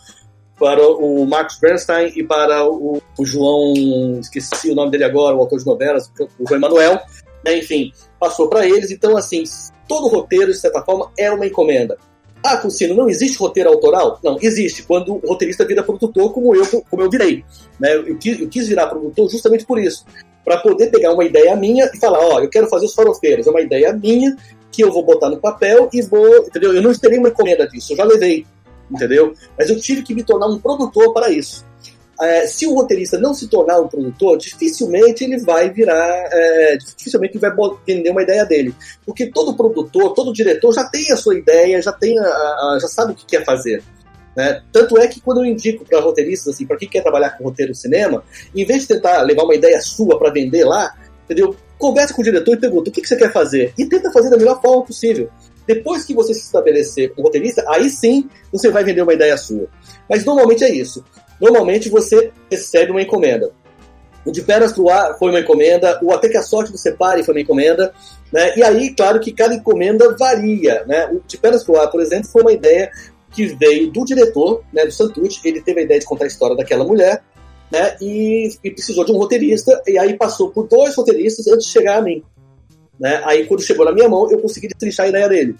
para 0.58 0.86
o 0.86 1.24
Marcos 1.26 1.58
Bernstein 1.58 2.12
e 2.14 2.22
para 2.22 2.68
o, 2.68 3.00
o, 3.18 3.24
João, 3.24 3.72
esqueci 4.20 4.70
o 4.70 4.74
nome 4.74 4.90
dele 4.90 5.04
agora, 5.04 5.34
o 5.34 5.40
autor 5.40 5.58
de 5.58 5.64
novelas, 5.64 6.12
o 6.38 6.46
João 6.46 6.58
Emanuel, 6.58 7.00
né, 7.42 7.56
enfim, 7.56 7.92
passou 8.20 8.46
para 8.48 8.66
eles. 8.66 8.90
Então, 8.90 9.16
assim, 9.16 9.42
todo 9.88 10.08
roteiro, 10.08 10.52
de 10.52 10.58
certa 10.58 10.82
forma, 10.82 11.10
é 11.16 11.30
uma 11.30 11.46
encomenda. 11.46 11.96
Ah, 12.44 12.58
Cursino, 12.58 12.94
não 12.94 13.08
existe 13.08 13.38
roteiro 13.38 13.70
autoral? 13.70 14.20
Não, 14.22 14.38
existe. 14.40 14.84
Quando 14.84 15.14
o 15.14 15.28
roteirista 15.28 15.64
vira 15.64 15.82
produtor, 15.82 16.32
como 16.32 16.54
eu, 16.54 16.64
como 16.88 17.02
eu 17.02 17.10
virei. 17.10 17.44
Né? 17.80 17.96
Eu, 17.96 18.16
quis, 18.16 18.40
eu 18.40 18.48
quis 18.48 18.68
virar 18.68 18.86
produtor 18.86 19.28
justamente 19.28 19.66
por 19.66 19.78
isso 19.78 20.04
para 20.44 20.58
poder 20.58 20.90
pegar 20.90 21.12
uma 21.12 21.24
ideia 21.24 21.54
minha 21.56 21.90
e 21.92 21.98
falar, 21.98 22.20
ó, 22.20 22.40
eu 22.40 22.48
quero 22.48 22.68
fazer 22.68 22.86
os 22.86 22.94
farofeiros, 22.94 23.46
é 23.46 23.50
uma 23.50 23.60
ideia 23.60 23.92
minha, 23.92 24.36
que 24.70 24.82
eu 24.82 24.92
vou 24.92 25.04
botar 25.04 25.28
no 25.28 25.38
papel 25.38 25.88
e 25.92 26.02
vou, 26.02 26.38
entendeu? 26.38 26.74
Eu 26.74 26.82
não 26.82 26.90
esperei 26.90 27.18
uma 27.18 27.28
encomenda 27.28 27.66
disso, 27.68 27.92
eu 27.92 27.96
já 27.96 28.04
levei, 28.04 28.46
entendeu? 28.90 29.34
Mas 29.58 29.68
eu 29.68 29.78
tive 29.78 30.02
que 30.02 30.14
me 30.14 30.22
tornar 30.22 30.46
um 30.46 30.58
produtor 30.58 31.12
para 31.12 31.30
isso. 31.30 31.66
É, 32.20 32.46
se 32.48 32.66
o 32.66 32.74
roteirista 32.74 33.16
não 33.16 33.32
se 33.32 33.46
tornar 33.46 33.80
um 33.80 33.86
produtor, 33.86 34.36
dificilmente 34.36 35.22
ele 35.22 35.38
vai 35.38 35.70
virar, 35.70 36.28
é, 36.32 36.76
dificilmente 36.76 37.38
vai 37.38 37.52
vender 37.86 38.10
uma 38.10 38.22
ideia 38.22 38.44
dele, 38.44 38.74
porque 39.06 39.26
todo 39.26 39.56
produtor, 39.56 40.14
todo 40.14 40.32
diretor 40.32 40.72
já 40.74 40.84
tem 40.84 41.12
a 41.12 41.16
sua 41.16 41.38
ideia, 41.38 41.80
já 41.80 41.92
tem, 41.92 42.18
a, 42.18 42.24
a, 42.24 42.78
já 42.80 42.88
sabe 42.88 43.12
o 43.12 43.14
que 43.14 43.24
quer 43.24 43.44
fazer. 43.44 43.84
Né? 44.36 44.62
Tanto 44.72 44.98
é 44.98 45.06
que 45.08 45.20
quando 45.20 45.38
eu 45.38 45.46
indico 45.46 45.84
para 45.84 46.00
roteiristas, 46.00 46.54
assim, 46.54 46.66
para 46.66 46.76
quem 46.76 46.88
quer 46.88 47.02
trabalhar 47.02 47.30
com 47.30 47.44
roteiro 47.44 47.70
no 47.70 47.74
cinema, 47.74 48.22
em 48.54 48.64
vez 48.64 48.82
de 48.82 48.88
tentar 48.88 49.22
levar 49.22 49.44
uma 49.44 49.54
ideia 49.54 49.80
sua 49.80 50.18
para 50.18 50.30
vender 50.30 50.64
lá, 50.64 50.94
entendeu? 51.24 51.56
Conversa 51.76 52.14
com 52.14 52.22
o 52.22 52.24
diretor 52.24 52.54
e 52.54 52.60
pergunta 52.60 52.90
o 52.90 52.92
que, 52.92 53.00
que 53.00 53.08
você 53.08 53.16
quer 53.16 53.32
fazer 53.32 53.72
e 53.78 53.86
tenta 53.86 54.10
fazer 54.10 54.30
da 54.30 54.36
melhor 54.36 54.60
forma 54.60 54.84
possível. 54.84 55.28
Depois 55.66 56.04
que 56.04 56.14
você 56.14 56.32
se 56.32 56.44
estabelecer 56.44 57.14
como 57.14 57.26
roteirista, 57.26 57.64
aí 57.68 57.90
sim 57.90 58.28
você 58.52 58.70
vai 58.70 58.82
vender 58.82 59.02
uma 59.02 59.12
ideia 59.12 59.36
sua. 59.36 59.68
Mas 60.08 60.24
normalmente 60.24 60.64
é 60.64 60.70
isso 60.70 61.04
normalmente 61.40 61.88
você 61.88 62.30
recebe 62.50 62.90
uma 62.90 63.02
encomenda. 63.02 63.50
O 64.24 64.32
de 64.32 64.42
Pernas 64.42 64.72
pro 64.72 64.90
Ar 64.90 65.16
foi 65.18 65.30
uma 65.30 65.40
encomenda, 65.40 65.98
o 66.02 66.12
Até 66.12 66.28
que 66.28 66.36
a 66.36 66.42
Sorte 66.42 66.70
do 66.70 66.76
Separe 66.76 67.22
foi 67.22 67.34
uma 67.34 67.40
encomenda, 67.40 67.94
né? 68.32 68.58
E 68.58 68.62
aí, 68.62 68.94
claro 68.94 69.20
que 69.20 69.32
cada 69.32 69.54
encomenda 69.54 70.14
varia, 70.18 70.84
né? 70.86 71.06
O 71.06 71.22
de 71.26 71.38
Pernas 71.38 71.64
pro 71.64 71.80
Ar, 71.80 71.88
por 71.90 72.00
exemplo, 72.00 72.28
foi 72.28 72.42
uma 72.42 72.52
ideia 72.52 72.90
que 73.30 73.46
veio 73.46 73.90
do 73.90 74.04
diretor, 74.04 74.62
né, 74.72 74.84
do 74.84 74.92
Santucci, 74.92 75.40
ele 75.44 75.60
teve 75.60 75.80
a 75.80 75.82
ideia 75.84 76.00
de 76.00 76.06
contar 76.06 76.24
a 76.24 76.28
história 76.28 76.56
daquela 76.56 76.84
mulher, 76.84 77.22
né, 77.70 77.96
e, 78.00 78.50
e, 78.64 78.70
precisou 78.70 79.04
de 79.04 79.12
um 79.12 79.16
roteirista, 79.16 79.82
e 79.86 79.98
aí 79.98 80.16
passou 80.16 80.50
por 80.50 80.66
dois 80.66 80.94
roteiristas 80.94 81.46
antes 81.46 81.66
de 81.66 81.72
chegar 81.72 81.98
a 81.98 82.02
mim. 82.02 82.22
Né? 82.98 83.20
Aí, 83.24 83.46
quando 83.46 83.62
chegou 83.62 83.84
na 83.84 83.92
minha 83.92 84.08
mão, 84.08 84.30
eu 84.30 84.40
consegui 84.40 84.68
destrinchar 84.68 85.06
a 85.06 85.08
ideia 85.10 85.28
dele 85.28 85.56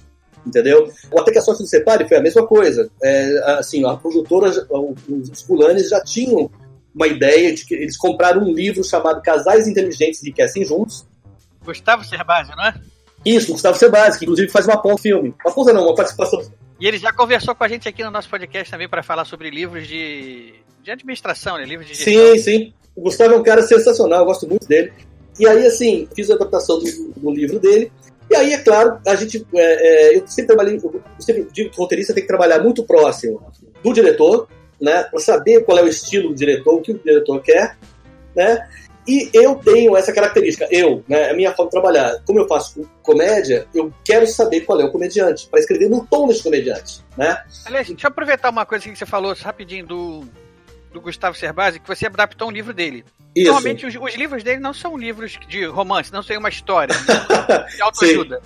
entendeu? 0.46 0.90
O 1.12 1.20
Até 1.20 1.33
que 1.33 1.38
a 1.38 1.42
Sorte 1.42 1.62
do 1.62 1.68
Separe 1.68 2.09
foi 2.09 2.16
a 2.16 2.22
mesma 2.22 2.46
coisa. 2.46 2.90
É, 3.02 3.59
assim, 3.59 3.85
a 3.85 3.96
produtora, 3.96 4.48
os 4.48 5.42
Gulanes 5.42 5.88
já 5.90 6.02
tinham 6.02 6.50
uma 6.94 7.07
ideia 7.07 7.54
de 7.54 7.64
que 7.64 7.74
eles 7.74 7.96
compraram 7.96 8.42
um 8.42 8.52
livro 8.52 8.83
chamado 8.83 9.22
Casais 9.22 9.68
Inteligentes 9.68 10.22
Enriquecem 10.22 10.64
Juntos. 10.64 11.07
Gustavo 11.64 12.04
Cerbasi, 12.04 12.50
não 12.57 12.64
é? 12.64 12.74
Isso, 13.24 13.52
Gustavo 13.52 13.78
Cerbasi, 13.78 14.18
que 14.18 14.24
inclusive 14.24 14.50
faz 14.50 14.66
uma 14.66 14.81
ponta 14.81 15.02
filme. 15.02 15.35
Uma 15.44 15.54
ponta 15.54 15.72
não, 15.72 15.85
uma 15.85 15.94
participação. 15.94 16.40
E 16.80 16.86
ele 16.86 16.98
já 16.98 17.12
conversou 17.12 17.54
com 17.54 17.64
a 17.64 17.68
gente 17.68 17.88
aqui 17.88 18.04
no 18.04 18.10
nosso 18.10 18.28
podcast 18.28 18.70
também 18.70 18.88
para 18.88 19.02
falar 19.02 19.24
sobre 19.24 19.50
livros 19.50 19.86
de, 19.86 20.54
de 20.82 20.90
administração, 20.90 21.56
né? 21.56 21.64
Livros 21.64 21.88
de 21.88 21.94
gestão. 21.94 22.34
Sim, 22.34 22.38
sim. 22.38 22.72
O 22.94 23.02
Gustavo 23.02 23.34
é 23.34 23.36
um 23.36 23.42
cara 23.42 23.62
sensacional, 23.62 24.20
eu 24.20 24.26
gosto 24.26 24.48
muito 24.48 24.66
dele. 24.66 24.92
E 25.38 25.46
aí, 25.46 25.66
assim, 25.66 26.08
fiz 26.14 26.30
a 26.30 26.34
adaptação 26.34 26.78
do, 26.78 26.84
do 27.16 27.30
livro 27.30 27.58
dele. 27.58 27.92
E 28.30 28.34
aí, 28.34 28.52
é 28.52 28.58
claro, 28.58 28.98
a 29.06 29.14
gente. 29.14 29.44
É, 29.54 30.14
é, 30.14 30.16
eu 30.18 30.26
sempre 30.26 30.46
trabalhei, 30.46 30.76
eu 30.76 31.02
sempre 31.18 31.46
digo 31.52 31.70
que 31.70 31.78
o 31.78 31.82
roteirista 31.82 32.12
tem 32.12 32.22
que 32.22 32.28
trabalhar 32.28 32.60
muito 32.60 32.84
próximo 32.84 33.40
do 33.82 33.92
diretor, 33.92 34.48
né? 34.80 35.04
Para 35.04 35.20
saber 35.20 35.64
qual 35.64 35.78
é 35.78 35.82
o 35.82 35.88
estilo 35.88 36.30
do 36.30 36.34
diretor, 36.34 36.74
o 36.74 36.80
que 36.80 36.92
o 36.92 36.98
diretor 36.98 37.40
quer, 37.40 37.76
né? 38.34 38.68
E 39.08 39.30
eu 39.32 39.54
tenho 39.54 39.96
essa 39.96 40.12
característica, 40.12 40.68
eu, 40.70 41.02
né, 41.08 41.30
a 41.30 41.34
minha 41.34 41.54
forma 41.54 41.70
de 41.70 41.72
trabalhar, 41.72 42.22
como 42.26 42.40
eu 42.40 42.46
faço 42.46 42.86
comédia, 43.02 43.66
eu 43.74 43.90
quero 44.04 44.26
saber 44.26 44.60
qual 44.60 44.78
é 44.78 44.84
o 44.84 44.92
comediante, 44.92 45.48
para 45.48 45.60
escrever 45.60 45.88
no 45.88 46.06
tom 46.06 46.28
desse 46.28 46.42
comediante, 46.42 47.02
né? 47.16 47.42
Aliás, 47.64 47.88
deixa 47.88 48.06
eu 48.06 48.08
aproveitar 48.08 48.50
uma 48.50 48.66
coisa 48.66 48.84
que 48.86 48.94
você 48.94 49.06
falou 49.06 49.34
rapidinho 49.42 49.86
do, 49.86 50.24
do 50.92 51.00
Gustavo 51.00 51.34
Cerbasi, 51.38 51.80
que 51.80 51.88
você 51.88 52.04
adaptou 52.04 52.48
um 52.48 52.50
livro 52.50 52.74
dele. 52.74 53.02
Isso. 53.34 53.46
Normalmente 53.46 53.86
os, 53.86 53.96
os, 53.96 54.14
livros 54.14 54.44
dele 54.44 54.60
não 54.60 54.74
são 54.74 54.94
livros 54.94 55.38
de 55.48 55.64
romance, 55.64 56.12
não 56.12 56.22
são 56.22 56.36
uma 56.36 56.50
história 56.50 56.94
de 57.74 57.80
autoajuda. 57.80 58.42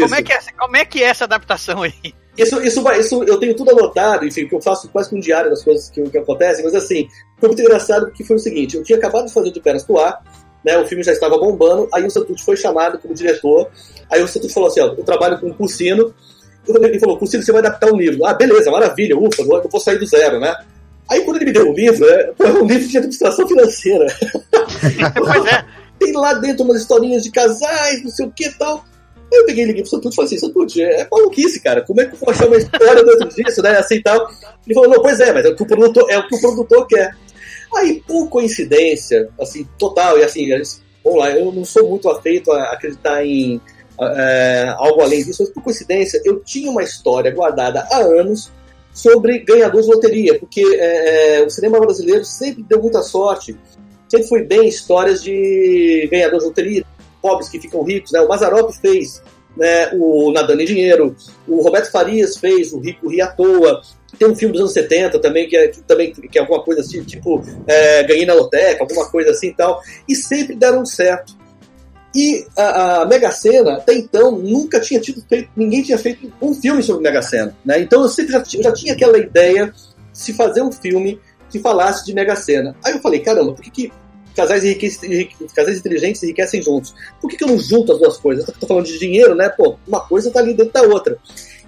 Como 0.00 0.14
é, 0.14 0.22
que 0.22 0.32
é, 0.32 0.38
como 0.58 0.76
é 0.78 0.84
que 0.86 1.04
é 1.04 1.08
essa 1.08 1.24
adaptação 1.24 1.82
aí? 1.82 2.14
Isso, 2.36 2.60
isso, 2.62 2.90
isso 2.92 3.24
eu 3.24 3.38
tenho 3.38 3.54
tudo 3.54 3.70
anotado, 3.70 4.26
enfim, 4.26 4.46
que 4.46 4.54
eu 4.54 4.60
faço 4.60 4.88
quase 4.88 5.08
que 5.08 5.16
um 5.16 5.20
diário 5.20 5.48
das 5.48 5.62
coisas 5.62 5.88
que, 5.88 6.02
que 6.10 6.18
acontecem, 6.18 6.64
mas 6.64 6.74
assim, 6.74 7.08
foi 7.38 7.48
muito 7.48 7.62
engraçado 7.62 8.06
porque 8.06 8.24
foi 8.24 8.36
o 8.36 8.38
seguinte, 8.38 8.76
eu 8.76 8.82
tinha 8.82 8.98
acabado 8.98 9.26
de 9.26 9.32
fazer 9.32 9.50
De 9.50 9.60
Pernas 9.60 9.84
pro 9.84 9.98
Ar, 9.98 10.22
né, 10.64 10.76
o 10.78 10.86
filme 10.86 11.02
já 11.04 11.12
estava 11.12 11.38
bombando, 11.38 11.88
aí 11.94 12.04
o 12.04 12.10
Santucci 12.10 12.44
foi 12.44 12.56
chamado 12.56 12.98
como 12.98 13.14
diretor, 13.14 13.70
aí 14.10 14.22
o 14.22 14.28
Santucci 14.28 14.54
falou 14.54 14.68
assim, 14.68 14.80
ó, 14.80 14.86
eu 14.86 15.04
trabalho 15.04 15.38
com 15.38 15.48
o 15.48 15.54
Cursino, 15.54 16.12
ele 16.68 16.98
falou, 16.98 17.16
Cursino, 17.16 17.42
você 17.42 17.52
vai 17.52 17.60
adaptar 17.60 17.92
um 17.92 17.96
livro. 17.96 18.24
Ah, 18.26 18.34
beleza, 18.34 18.70
maravilha, 18.70 19.16
ufa, 19.16 19.42
eu 19.42 19.68
vou 19.70 19.80
sair 19.80 19.98
do 19.98 20.06
zero, 20.06 20.40
né? 20.40 20.54
Aí 21.08 21.20
quando 21.20 21.36
ele 21.36 21.46
me 21.46 21.52
deu 21.52 21.70
o 21.70 21.72
livro, 21.72 22.04
é, 22.08 22.32
foi 22.36 22.50
um 22.50 22.66
livro 22.66 22.88
de 22.88 22.98
administração 22.98 23.46
financeira. 23.46 24.06
pois 25.14 25.46
é. 25.46 25.64
Tem 25.98 26.12
lá 26.12 26.34
dentro 26.34 26.64
umas 26.64 26.82
historinhas 26.82 27.22
de 27.22 27.30
casais, 27.30 28.02
não 28.02 28.10
sei 28.10 28.26
o 28.26 28.30
que 28.30 28.46
e 28.46 28.52
tal. 28.52 28.84
Aí 29.32 29.40
eu 29.40 29.46
peguei 29.46 29.64
e 29.64 29.66
liguei 29.68 29.82
pro 29.82 29.90
Santucci 29.90 30.12
e 30.12 30.16
falei 30.16 30.26
assim, 30.26 30.38
Santucci, 30.38 30.82
é 30.82 31.08
maluquice, 31.10 31.60
cara. 31.60 31.82
Como 31.82 32.00
é 32.00 32.06
que 32.06 32.14
eu 32.14 32.18
vou 32.18 32.30
achar 32.30 32.46
uma 32.46 32.56
história 32.56 33.02
dentro 33.02 33.28
disso, 33.28 33.62
né? 33.62 33.78
Assim 33.78 34.02
tal. 34.02 34.28
Ele 34.66 34.74
falou, 34.74 34.90
não, 34.90 35.00
pois 35.00 35.20
é, 35.20 35.32
mas 35.32 35.44
é 35.44 35.48
o 35.48 35.56
que 35.56 35.62
o 35.62 35.66
produtor, 35.66 36.10
é 36.10 36.18
o, 36.18 36.28
que 36.28 36.36
o 36.36 36.40
produtor 36.40 36.86
quer. 36.86 37.16
Aí, 37.74 38.02
por 38.06 38.28
coincidência, 38.28 39.28
assim, 39.40 39.66
total, 39.78 40.18
e 40.18 40.24
assim, 40.24 40.48
vamos 41.04 41.18
lá, 41.18 41.30
eu 41.30 41.52
não 41.52 41.64
sou 41.64 41.88
muito 41.88 42.08
afeito 42.08 42.52
a 42.52 42.72
acreditar 42.72 43.24
em 43.24 43.60
é, 44.00 44.74
algo 44.76 45.00
além 45.02 45.24
disso, 45.24 45.42
mas 45.42 45.52
por 45.52 45.62
coincidência, 45.62 46.20
eu 46.24 46.40
tinha 46.40 46.70
uma 46.70 46.82
história 46.82 47.30
guardada 47.30 47.86
há 47.90 47.98
anos 47.98 48.50
sobre 48.92 49.40
ganhadores 49.40 49.86
de 49.86 49.92
loteria, 49.92 50.38
porque 50.38 50.62
é, 50.62 51.36
é, 51.36 51.42
o 51.44 51.50
cinema 51.50 51.78
brasileiro 51.78 52.24
sempre 52.24 52.62
deu 52.62 52.80
muita 52.80 53.02
sorte, 53.02 53.56
sempre 54.08 54.26
foi 54.26 54.42
bem 54.42 54.68
histórias 54.68 55.22
de 55.22 56.08
ganhadores 56.10 56.42
de 56.42 56.48
loteria, 56.48 56.84
pobres 57.20 57.48
que 57.48 57.60
ficam 57.60 57.82
ricos. 57.82 58.12
Né? 58.12 58.20
O 58.20 58.28
Mazarop 58.28 58.70
fez 58.72 59.22
né, 59.56 59.90
o 59.94 60.30
Nadando 60.32 60.62
em 60.62 60.66
Dinheiro, 60.66 61.16
o 61.46 61.62
Roberto 61.62 61.90
Farias 61.90 62.36
fez 62.36 62.72
o 62.72 62.78
Rico 62.78 63.08
Ri 63.08 63.20
à 63.20 63.28
Toa, 63.28 63.80
tem 64.18 64.28
um 64.28 64.34
filme 64.34 64.52
dos 64.52 64.60
anos 64.62 64.72
70 64.72 65.18
também, 65.18 65.48
que 65.48 65.56
é, 65.56 65.68
que, 65.68 65.82
também, 65.82 66.12
que 66.12 66.38
é 66.38 66.40
alguma 66.40 66.62
coisa 66.62 66.80
assim, 66.80 67.02
tipo 67.02 67.42
é, 67.66 68.02
Ganhei 68.04 68.26
na 68.26 68.34
Loteca, 68.34 68.82
alguma 68.82 69.08
coisa 69.10 69.30
assim 69.30 69.48
e 69.48 69.54
tal, 69.54 69.80
e 70.08 70.14
sempre 70.14 70.54
deram 70.54 70.84
certo. 70.84 71.34
E 72.14 72.46
a, 72.56 73.02
a 73.02 73.06
Mega 73.06 73.30
Sena, 73.30 73.74
até 73.74 73.92
então, 73.92 74.32
nunca 74.32 74.80
tinha 74.80 74.98
tido 74.98 75.22
feito, 75.28 75.50
ninguém 75.54 75.82
tinha 75.82 75.98
feito 75.98 76.32
um 76.40 76.54
filme 76.54 76.82
sobre 76.82 77.02
Mega 77.02 77.20
Sena. 77.20 77.54
Né? 77.62 77.80
Então 77.80 78.02
eu 78.02 78.08
sempre 78.08 78.32
já, 78.32 78.42
já 78.42 78.72
tinha 78.72 78.94
aquela 78.94 79.18
ideia 79.18 79.66
de 79.66 80.18
se 80.18 80.32
fazer 80.32 80.62
um 80.62 80.72
filme 80.72 81.20
que 81.50 81.58
falasse 81.58 82.06
de 82.06 82.14
Mega 82.14 82.34
Sena. 82.34 82.74
Aí 82.82 82.94
eu 82.94 83.00
falei, 83.00 83.20
caramba, 83.20 83.52
por 83.52 83.62
que, 83.62 83.70
que 83.70 83.92
casais, 84.36 84.62
casais 85.54 85.78
inteligentes 85.78 86.22
enriquecem 86.22 86.62
juntos? 86.62 86.94
Por 87.20 87.28
que, 87.28 87.36
que 87.36 87.44
eu 87.44 87.48
não 87.48 87.58
junto 87.58 87.92
as 87.92 87.98
duas 87.98 88.18
coisas? 88.18 88.46
Eu 88.46 88.54
tô 88.54 88.66
falando 88.66 88.86
de 88.86 88.98
dinheiro, 88.98 89.34
né? 89.34 89.48
Pô, 89.48 89.76
uma 89.88 90.06
coisa 90.06 90.30
tá 90.30 90.40
ali 90.40 90.54
dentro 90.54 90.72
da 90.72 90.82
outra. 90.82 91.18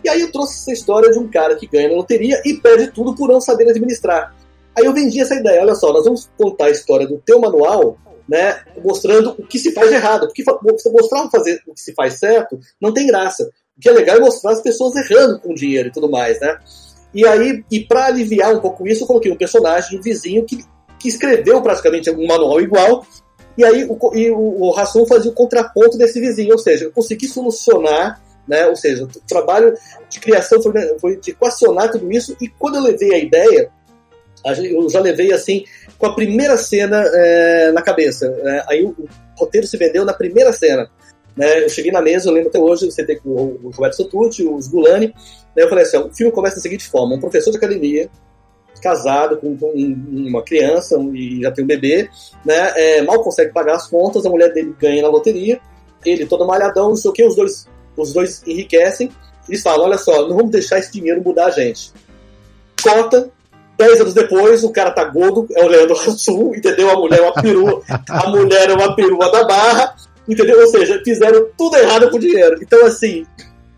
E 0.04 0.08
aí 0.08 0.20
eu 0.20 0.30
trouxe 0.30 0.58
essa 0.58 0.72
história 0.72 1.10
de 1.10 1.18
um 1.18 1.28
cara 1.28 1.56
que 1.56 1.66
ganha 1.66 1.88
na 1.88 1.96
loteria 1.96 2.40
e 2.44 2.54
perde 2.54 2.92
tudo 2.92 3.14
por 3.16 3.28
não 3.28 3.40
saber 3.40 3.68
administrar. 3.68 4.34
Aí 4.76 4.84
eu 4.84 4.92
vendi 4.92 5.20
essa 5.20 5.34
ideia, 5.34 5.62
olha 5.62 5.74
só, 5.74 5.92
nós 5.92 6.04
vamos 6.04 6.30
contar 6.38 6.66
a 6.66 6.70
história 6.70 7.06
do 7.06 7.18
teu 7.18 7.40
manual 7.40 7.98
né, 8.28 8.60
mostrando 8.84 9.34
o 9.38 9.46
que 9.46 9.58
se 9.58 9.72
faz 9.72 9.90
errado. 9.90 10.26
Porque 10.26 10.44
mostrar 10.92 11.28
fazer 11.30 11.62
o 11.66 11.74
que 11.74 11.80
se 11.80 11.94
faz 11.94 12.18
certo 12.18 12.60
não 12.80 12.92
tem 12.92 13.06
graça. 13.06 13.50
O 13.76 13.80
que 13.80 13.88
é 13.88 13.92
legal 13.92 14.16
é 14.16 14.20
mostrar 14.20 14.52
as 14.52 14.60
pessoas 14.60 14.94
errando 14.96 15.40
com 15.40 15.54
dinheiro 15.54 15.88
e 15.88 15.92
tudo 15.92 16.10
mais, 16.10 16.38
né? 16.40 16.58
E 17.14 17.26
aí, 17.26 17.64
e 17.70 17.80
para 17.80 18.06
aliviar 18.06 18.54
um 18.54 18.60
pouco 18.60 18.86
isso, 18.86 19.04
eu 19.04 19.06
coloquei 19.06 19.32
um 19.32 19.36
personagem, 19.36 19.98
um 19.98 20.02
vizinho, 20.02 20.44
que, 20.44 20.62
que 20.98 21.08
escreveu 21.08 21.62
praticamente 21.62 22.10
um 22.10 22.26
manual 22.26 22.60
igual, 22.60 23.06
e 23.56 23.64
aí 23.64 23.84
o, 23.84 23.98
e 24.14 24.30
o, 24.30 24.70
o 24.70 25.06
fazia 25.06 25.30
o 25.30 25.34
contraponto 25.34 25.98
desse 25.98 26.20
vizinho, 26.20 26.52
ou 26.52 26.58
seja, 26.58 26.84
eu 26.84 26.92
consegui 26.92 27.26
solucionar, 27.26 28.20
né? 28.46 28.66
Ou 28.66 28.76
seja, 28.76 29.04
o 29.04 29.08
trabalho 29.28 29.74
de 30.08 30.20
criação 30.20 30.62
foi, 30.62 30.72
foi 30.98 31.16
de 31.16 31.32
equacionar 31.32 31.90
tudo 31.90 32.10
isso, 32.12 32.36
e 32.40 32.48
quando 32.48 32.76
eu 32.76 32.82
levei 32.82 33.14
a 33.14 33.18
ideia, 33.18 33.70
eu 34.44 34.88
já 34.88 35.00
levei 35.00 35.32
assim 35.32 35.64
com 35.98 36.06
a 36.06 36.14
primeira 36.14 36.56
cena 36.56 37.04
é, 37.14 37.72
na 37.72 37.82
cabeça. 37.82 38.30
Né? 38.30 38.64
Aí 38.68 38.84
o, 38.84 38.90
o, 38.90 39.08
roteiro 39.36 39.66
se 39.66 39.76
vendeu 39.76 40.04
na 40.04 40.12
primeira 40.12 40.52
cena. 40.52 40.88
Né? 41.36 41.64
Eu 41.64 41.68
cheguei 41.68 41.90
na 41.92 42.00
mesa, 42.00 42.28
eu 42.28 42.32
lembro 42.32 42.48
até 42.48 42.58
hoje, 42.58 42.86
você 42.86 43.04
tem 43.04 43.18
com 43.18 43.30
o, 43.30 43.70
Roberto 43.70 43.96
Sotucci, 43.96 44.44
o 44.44 44.58
Sgulani. 44.58 45.08
Né? 45.56 45.64
Eu 45.64 45.68
falei 45.68 45.84
assim: 45.84 45.96
o 45.96 46.14
filme 46.14 46.32
começa 46.32 46.56
da 46.56 46.62
seguinte 46.62 46.88
forma: 46.88 47.16
um 47.16 47.20
professor 47.20 47.50
de 47.50 47.56
academia, 47.56 48.08
casado 48.80 49.36
com, 49.38 49.56
uma 50.10 50.42
criança 50.42 50.98
e 51.12 51.42
já 51.42 51.50
tem 51.50 51.64
um 51.64 51.68
bebê, 51.68 52.08
né? 52.44 52.72
É, 52.76 53.02
mal 53.02 53.22
consegue 53.22 53.52
pagar 53.52 53.76
as 53.76 53.88
contas, 53.88 54.24
a 54.24 54.30
mulher 54.30 54.52
dele 54.52 54.74
ganha 54.78 55.02
na 55.02 55.08
loteria, 55.08 55.60
ele 56.04 56.26
todo 56.26 56.46
malhadão, 56.46 56.90
não 56.90 56.96
sei 56.96 57.10
o 57.10 57.14
que, 57.14 57.24
os 57.24 57.36
dois, 57.36 57.66
os 57.96 58.12
dois 58.12 58.42
enriquecem. 58.46 59.10
Eles 59.48 59.62
falam: 59.62 59.86
olha 59.86 59.98
só, 59.98 60.28
não 60.28 60.36
vamos 60.36 60.52
deixar 60.52 60.78
esse 60.78 60.92
dinheiro 60.92 61.22
mudar 61.22 61.46
a 61.46 61.50
gente. 61.50 61.92
Cota, 62.82 63.30
Dez 63.78 64.00
anos 64.00 64.12
depois, 64.12 64.64
o 64.64 64.72
cara 64.72 64.90
tá 64.90 65.04
gordo, 65.04 65.46
é 65.54 65.64
o 65.64 65.68
Leandro 65.68 65.94
Hassum, 66.02 66.52
entendeu? 66.52 66.90
A 66.90 66.96
mulher 66.96 67.20
é 67.20 67.22
uma 67.22 67.32
perua, 67.32 67.80
a 68.08 68.28
mulher 68.28 68.70
é 68.70 68.74
uma 68.74 68.96
perua 68.96 69.30
da 69.30 69.44
barra, 69.44 69.94
entendeu? 70.28 70.60
Ou 70.60 70.66
seja, 70.66 71.00
fizeram 71.04 71.46
tudo 71.56 71.76
errado 71.76 72.10
com 72.10 72.16
o 72.16 72.20
dinheiro. 72.20 72.58
Então, 72.60 72.84
assim, 72.84 73.24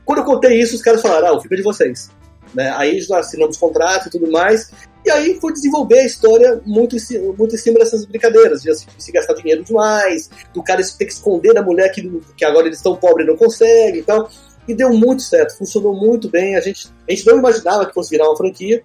quando 0.07 0.21
eu 0.21 0.25
contei 0.25 0.59
isso, 0.59 0.75
os 0.75 0.81
caras 0.81 1.03
falaram, 1.03 1.29
ah, 1.29 1.33
o 1.37 1.41
filme 1.43 1.55
é 1.55 1.59
de 1.59 1.63
vocês. 1.63 2.11
Né? 2.55 2.73
Aí 2.77 2.99
já 3.03 3.19
assinamos 3.19 3.59
contrato 3.59 4.09
e 4.09 4.11
tudo 4.11 4.31
mais. 4.31 4.71
E 5.05 5.11
aí 5.11 5.39
foi 5.41 5.53
desenvolver 5.53 6.01
a 6.01 6.07
história 6.07 6.61
muito 6.67 6.97
em 6.97 7.01
muito 7.37 7.55
em 7.55 7.59
cima 7.59 7.79
dessas 7.79 8.05
brincadeiras, 8.05 8.63
de 8.63 8.75
se 8.75 9.13
gastar 9.13 9.35
dinheiro 9.35 9.65
demais, 9.65 10.29
do 10.53 10.63
cara 10.63 10.83
ter 10.83 11.07
que 11.07 11.13
esconder 11.13 11.55
da 11.55 11.63
mulher 11.63 11.91
que, 11.91 12.21
que 12.37 12.45
agora 12.45 12.67
eles 12.67 12.79
estão 12.79 12.97
pobres 12.97 13.27
e 13.27 13.31
não 13.31 13.37
conseguem 13.37 14.01
e 14.01 14.03
tal. 14.03 14.29
E 14.69 14.75
deu 14.75 14.91
muito 14.91 15.23
certo, 15.23 15.57
funcionou 15.57 15.95
muito 15.95 16.29
bem. 16.29 16.55
A 16.57 16.61
gente, 16.61 16.89
a 17.09 17.13
gente 17.13 17.27
não 17.27 17.39
imaginava 17.39 17.87
que 17.87 17.95
fosse 17.95 18.11
virar 18.11 18.29
uma 18.29 18.37
franquia. 18.37 18.83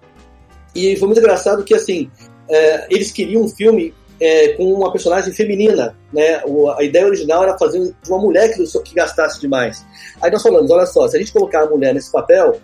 E 0.73 0.95
foi 0.97 1.07
muito 1.07 1.19
engraçado 1.19 1.63
que, 1.63 1.73
assim, 1.73 2.09
é, 2.49 2.87
eles 2.89 3.11
queriam 3.11 3.43
um 3.43 3.49
filme 3.49 3.93
é, 4.19 4.49
com 4.53 4.73
uma 4.73 4.91
personagem 4.91 5.33
feminina, 5.33 5.95
né? 6.11 6.41
O, 6.45 6.69
a 6.69 6.83
ideia 6.83 7.05
original 7.05 7.43
era 7.43 7.57
fazer 7.57 7.93
de 8.01 8.09
uma 8.09 8.19
mulher 8.19 8.53
que, 8.53 8.63
que 8.81 8.95
gastasse 8.95 9.39
demais. 9.39 9.85
Aí 10.21 10.31
nós 10.31 10.41
falamos, 10.41 10.71
olha 10.71 10.85
só, 10.85 11.07
se 11.07 11.15
a 11.15 11.19
gente 11.19 11.33
colocar 11.33 11.63
a 11.63 11.69
mulher 11.69 11.93
nesse 11.93 12.11
papel, 12.11 12.59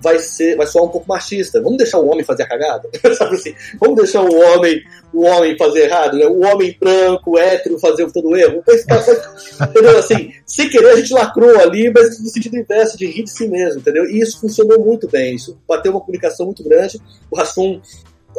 vai 0.00 0.18
ser, 0.18 0.56
vai 0.56 0.66
soar 0.66 0.84
um 0.84 0.88
pouco 0.88 1.08
machista. 1.08 1.60
Vamos 1.60 1.78
deixar 1.78 1.98
o 1.98 2.08
homem 2.08 2.24
fazer 2.24 2.44
a 2.44 2.48
cagada, 2.48 2.88
sabe 3.14 3.36
assim? 3.36 3.54
Vamos 3.80 3.96
deixar 3.96 4.22
o 4.22 4.34
homem, 4.34 4.80
o 5.12 5.24
homem 5.24 5.56
fazer 5.56 5.84
errado, 5.84 6.16
né? 6.16 6.26
O 6.26 6.40
homem 6.44 6.76
branco, 6.78 7.38
hétero 7.38 7.78
fazer 7.78 8.10
todo 8.12 8.28
o 8.28 8.36
erro. 8.36 8.62
entendeu? 8.68 9.98
Assim, 9.98 10.32
sem 10.46 10.68
querer 10.68 10.92
a 10.92 10.96
gente 10.96 11.12
lacrou 11.12 11.58
ali, 11.60 11.90
mas 11.92 12.20
no 12.20 12.28
sentido 12.28 12.56
inverso 12.56 12.96
de 12.96 13.06
rir 13.06 13.24
de 13.24 13.30
si 13.30 13.48
mesmo, 13.48 13.80
entendeu? 13.80 14.04
E 14.04 14.20
isso 14.20 14.40
funcionou 14.40 14.80
muito 14.80 15.08
bem. 15.08 15.34
Isso 15.34 15.58
bateu 15.68 15.92
uma 15.92 16.00
comunicação 16.00 16.46
muito 16.46 16.62
grande. 16.62 17.00
O 17.30 17.36
Rassum 17.36 17.80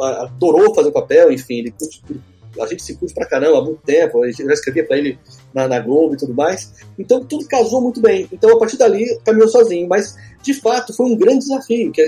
adorou 0.00 0.74
fazer 0.74 0.88
o 0.88 0.92
papel, 0.92 1.30
enfim, 1.30 1.58
ele 1.58 1.74
a 2.60 2.66
gente 2.66 2.82
se 2.82 2.96
curte 2.96 3.14
pra 3.14 3.26
caramba 3.26 3.58
há 3.58 3.62
muito 3.62 3.80
tempo, 3.82 4.24
gente 4.26 4.44
já 4.44 4.52
escrevia 4.52 4.84
pra 4.84 4.98
ele 4.98 5.18
na, 5.54 5.68
na, 5.68 5.78
Globo 5.80 6.14
e 6.14 6.16
tudo 6.16 6.34
mais. 6.34 6.72
Então 6.98 7.24
tudo 7.24 7.46
casou 7.46 7.80
muito 7.80 8.00
bem. 8.00 8.28
Então 8.32 8.50
a 8.50 8.58
partir 8.58 8.76
dali 8.76 9.18
caminhou 9.24 9.48
sozinho, 9.48 9.88
mas 9.88 10.16
de 10.42 10.54
fato 10.54 10.92
foi 10.92 11.06
um 11.06 11.16
grande 11.16 11.40
desafio, 11.40 11.92
que 11.92 12.02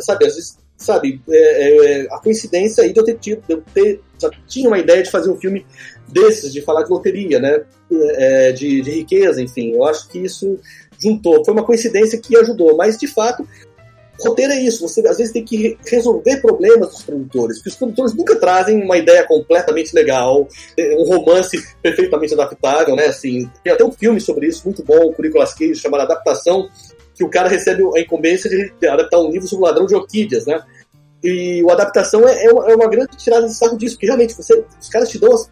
sabe, 0.00 0.26
às 0.26 0.34
vezes, 0.34 0.58
sabe, 0.76 1.20
é, 1.28 2.02
é, 2.02 2.06
a 2.10 2.18
coincidência 2.18 2.84
aí 2.84 2.92
de 2.92 3.00
eu 3.00 3.04
ter 3.04 3.18
tido, 3.18 3.42
de 3.46 3.54
eu 3.54 3.62
ter, 3.74 4.00
já 4.20 4.30
tinha 4.46 4.68
uma 4.68 4.78
ideia 4.78 5.02
de 5.02 5.10
fazer 5.10 5.30
um 5.30 5.36
filme 5.36 5.64
desses, 6.08 6.52
de 6.52 6.60
falar 6.60 6.82
de 6.82 6.90
loteria, 6.90 7.38
né, 7.38 7.62
é, 7.90 8.52
de, 8.52 8.82
de 8.82 8.90
riqueza, 8.90 9.40
enfim. 9.40 9.72
Eu 9.72 9.84
acho 9.84 10.08
que 10.08 10.18
isso 10.18 10.58
juntou, 10.98 11.44
foi 11.44 11.54
uma 11.54 11.64
coincidência 11.64 12.18
que 12.18 12.36
ajudou, 12.36 12.76
mas 12.76 12.98
de 12.98 13.06
fato 13.06 13.46
roteiro 14.24 14.52
é 14.52 14.60
isso, 14.60 14.86
você 14.86 15.06
às 15.06 15.18
vezes 15.18 15.32
tem 15.32 15.44
que 15.44 15.76
resolver 15.86 16.40
problemas 16.40 16.90
dos 16.90 17.02
produtores, 17.02 17.58
porque 17.58 17.70
os 17.70 17.76
produtores 17.76 18.14
nunca 18.14 18.36
trazem 18.36 18.82
uma 18.82 18.96
ideia 18.96 19.24
completamente 19.26 19.94
legal, 19.94 20.48
é, 20.76 20.96
um 20.96 21.04
romance 21.04 21.56
perfeitamente 21.82 22.34
adaptável, 22.34 22.96
né? 22.96 23.06
Assim, 23.06 23.50
tem 23.62 23.72
até 23.72 23.84
um 23.84 23.92
filme 23.92 24.20
sobre 24.20 24.46
isso, 24.46 24.62
muito 24.64 24.82
bom, 24.84 25.14
o 25.16 25.22
Nicolas 25.22 25.54
Cage, 25.54 25.74
chamado 25.74 26.02
Adaptação, 26.02 26.68
que 27.14 27.24
o 27.24 27.28
cara 27.28 27.48
recebe 27.48 27.82
a 27.96 28.00
incumbência 28.00 28.48
de 28.48 28.86
adaptar 28.86 29.18
um 29.18 29.30
livro 29.30 29.46
sobre 29.46 29.64
o 29.64 29.68
ladrão 29.68 29.86
de 29.86 29.94
orquídeas, 29.94 30.46
né? 30.46 30.62
E 31.22 31.62
o 31.62 31.70
adaptação 31.70 32.26
é, 32.28 32.46
é, 32.46 32.50
uma, 32.50 32.70
é 32.70 32.74
uma 32.74 32.88
grande 32.88 33.16
tirada 33.16 33.46
de 33.46 33.54
sarro 33.54 33.76
disso, 33.76 33.94
porque 33.94 34.06
realmente 34.06 34.34
você, 34.34 34.64
os 34.80 34.88
caras 34.88 35.08
te 35.08 35.18
dão 35.18 35.32
os, 35.32 35.48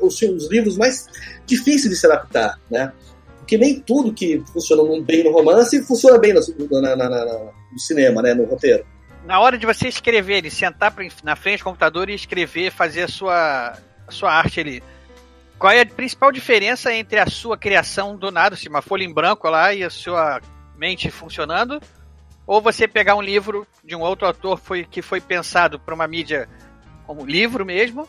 os, 0.00 0.22
os 0.22 0.50
livros 0.50 0.76
mais 0.76 1.06
difíceis 1.46 1.90
de 1.90 1.96
se 1.96 2.06
adaptar, 2.06 2.60
né? 2.70 2.92
Porque 3.50 3.58
nem 3.58 3.80
tudo 3.80 4.14
que 4.14 4.40
funciona 4.52 4.80
bem 5.02 5.24
no 5.24 5.32
romance 5.32 5.82
funciona 5.82 6.16
bem 6.20 6.32
no, 6.32 6.80
na, 6.80 6.94
na, 6.94 7.08
no 7.72 7.78
cinema, 7.80 8.22
né? 8.22 8.32
No 8.32 8.44
roteiro. 8.44 8.86
Na 9.26 9.40
hora 9.40 9.58
de 9.58 9.66
você 9.66 9.88
escrever, 9.88 10.40
de 10.40 10.52
sentar 10.52 10.94
na 11.24 11.34
frente 11.34 11.58
do 11.58 11.64
computador 11.64 12.08
e 12.08 12.14
escrever, 12.14 12.70
fazer 12.70 13.02
a 13.02 13.08
sua, 13.08 13.76
a 14.06 14.12
sua 14.12 14.32
arte 14.32 14.60
ali. 14.60 14.80
Qual 15.58 15.72
é 15.72 15.80
a 15.80 15.86
principal 15.86 16.30
diferença 16.30 16.94
entre 16.94 17.18
a 17.18 17.26
sua 17.26 17.58
criação 17.58 18.16
do 18.16 18.30
nada, 18.30 18.54
assim, 18.54 18.68
uma 18.68 18.80
folha 18.80 19.02
em 19.02 19.12
branco 19.12 19.50
lá 19.50 19.74
e 19.74 19.82
a 19.82 19.90
sua 19.90 20.40
mente 20.76 21.10
funcionando, 21.10 21.80
ou 22.46 22.60
você 22.60 22.86
pegar 22.86 23.16
um 23.16 23.22
livro 23.22 23.66
de 23.84 23.96
um 23.96 24.00
outro 24.00 24.28
autor 24.28 24.60
foi, 24.60 24.84
que 24.84 25.02
foi 25.02 25.20
pensado 25.20 25.80
para 25.80 25.92
uma 25.92 26.06
mídia 26.06 26.48
como 27.04 27.26
livro 27.26 27.66
mesmo, 27.66 28.08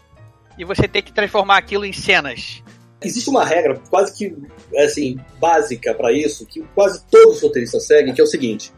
e 0.56 0.64
você 0.64 0.88
ter 0.88 1.02
que 1.02 1.12
transformar 1.12 1.58
aquilo 1.58 1.84
em 1.84 1.94
cenas. 1.94 2.62
Existe 3.04 3.30
uma 3.30 3.44
regra 3.44 3.80
quase 3.90 4.14
que 4.14 4.36
assim 4.78 5.20
básica 5.40 5.94
para 5.94 6.12
isso, 6.12 6.46
que 6.46 6.62
quase 6.76 7.04
todos 7.10 7.38
os 7.38 7.42
roteiristas 7.42 7.88
seguem, 7.88 8.14
que 8.14 8.22
é 8.22 8.24
o 8.24 8.28
seguinte: 8.28 8.72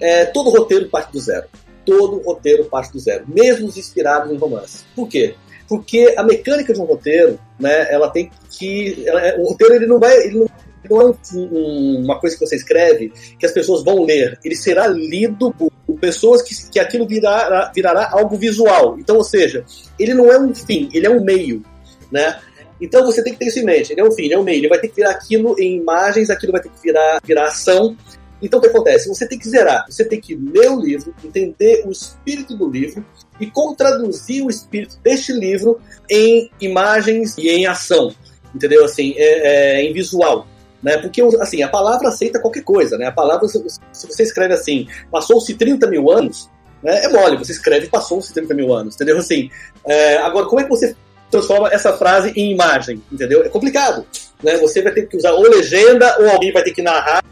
é, 0.00 0.24
todo 0.26 0.50
roteiro 0.50 0.88
parte 0.88 1.12
do 1.12 1.20
zero. 1.20 1.46
Todo 1.84 2.22
roteiro 2.22 2.64
parte 2.64 2.92
do 2.92 2.98
zero, 2.98 3.24
mesmo 3.28 3.68
os 3.68 3.76
inspirados 3.76 4.32
em 4.32 4.36
romance. 4.36 4.84
Por 4.94 5.08
quê? 5.08 5.36
Porque 5.68 6.14
a 6.16 6.22
mecânica 6.22 6.72
de 6.72 6.80
um 6.80 6.84
roteiro, 6.84 7.38
né, 7.58 7.92
ela 7.92 8.10
tem 8.10 8.30
que. 8.50 9.04
Ela, 9.06 9.20
é, 9.20 9.36
o 9.36 9.48
roteiro 9.48 9.74
ele 9.74 9.86
não 9.86 9.98
vai. 9.98 10.16
Ele 10.16 10.38
não, 10.38 10.50
não 10.88 11.00
é 11.00 11.14
um, 11.34 12.04
uma 12.04 12.20
coisa 12.20 12.36
que 12.36 12.46
você 12.46 12.56
escreve 12.56 13.12
que 13.38 13.46
as 13.46 13.52
pessoas 13.52 13.84
vão 13.84 14.04
ler. 14.04 14.38
Ele 14.44 14.54
será 14.54 14.86
lido 14.86 15.52
por 15.52 15.72
pessoas 16.00 16.42
que, 16.42 16.70
que 16.70 16.78
aquilo 16.78 17.06
virará, 17.06 17.72
virará 17.74 18.10
algo 18.12 18.36
visual. 18.36 18.96
Então, 18.98 19.16
ou 19.16 19.24
seja, 19.24 19.64
ele 19.98 20.14
não 20.14 20.30
é 20.30 20.38
um 20.38 20.54
fim, 20.54 20.88
ele 20.92 21.06
é 21.06 21.10
um 21.10 21.24
meio. 21.24 21.62
Né? 22.10 22.38
Então 22.80 23.04
você 23.04 23.22
tem 23.22 23.32
que 23.32 23.38
ter 23.38 23.46
isso 23.46 23.58
em 23.58 23.64
mente. 23.64 23.92
Ele 23.92 24.00
é 24.00 24.04
um 24.04 24.12
fim, 24.12 24.24
ele 24.24 24.34
é 24.34 24.38
um 24.38 24.42
meio. 24.42 24.58
Ele 24.58 24.68
vai 24.68 24.78
ter 24.78 24.88
que 24.88 24.96
virar 24.96 25.10
aquilo 25.10 25.58
em 25.58 25.76
imagens, 25.76 26.30
aquilo 26.30 26.52
vai 26.52 26.60
ter 26.60 26.68
que 26.68 26.80
virar, 26.82 27.20
virar 27.24 27.46
ação. 27.46 27.96
Então 28.40 28.58
o 28.58 28.62
que 28.62 28.68
acontece? 28.68 29.08
Você 29.08 29.26
tem 29.26 29.38
que 29.38 29.48
zerar, 29.48 29.86
você 29.88 30.04
tem 30.04 30.20
que 30.20 30.34
ler 30.34 30.70
o 30.70 30.80
livro, 30.80 31.14
entender 31.24 31.84
o 31.86 31.90
espírito 31.90 32.54
do 32.54 32.68
livro 32.68 33.04
e 33.40 33.46
contraduzir 33.46 34.44
o 34.44 34.50
espírito 34.50 34.98
deste 35.02 35.32
livro 35.32 35.80
em 36.10 36.50
imagens 36.60 37.36
e 37.38 37.48
em 37.48 37.66
ação. 37.66 38.14
Entendeu? 38.54 38.84
Assim, 38.84 39.14
é, 39.16 39.78
é, 39.78 39.82
em 39.82 39.92
visual. 39.92 40.46
Né? 40.82 40.98
Porque 40.98 41.22
assim, 41.40 41.62
a 41.62 41.68
palavra 41.68 42.08
aceita 42.08 42.38
qualquer 42.38 42.62
coisa. 42.62 42.98
Né? 42.98 43.06
A 43.06 43.12
palavra, 43.12 43.48
se 43.48 44.06
você 44.06 44.22
escreve 44.22 44.54
assim, 44.54 44.86
passou-se 45.10 45.54
30 45.54 45.86
mil 45.88 46.10
anos, 46.10 46.50
né? 46.82 47.04
é 47.04 47.08
mole, 47.08 47.38
você 47.38 47.52
escreve 47.52 47.88
passou-se 47.88 48.32
30 48.32 48.54
mil 48.54 48.72
anos. 48.72 48.94
Entendeu? 48.94 49.18
Assim, 49.18 49.50
é, 49.84 50.18
agora, 50.18 50.46
como 50.46 50.60
é 50.60 50.64
que 50.64 50.70
você 50.70 50.94
transforma 51.30 51.68
essa 51.72 51.92
frase 51.92 52.32
em 52.36 52.52
imagem, 52.52 53.02
entendeu? 53.10 53.42
É 53.42 53.48
complicado, 53.48 54.06
né? 54.42 54.56
Você 54.58 54.82
vai 54.82 54.92
ter 54.92 55.08
que 55.08 55.16
usar 55.16 55.32
ou 55.32 55.42
legenda, 55.42 56.16
ou 56.20 56.30
alguém 56.30 56.52
vai 56.52 56.62
ter 56.62 56.72
que 56.72 56.82
narrar, 56.82 57.24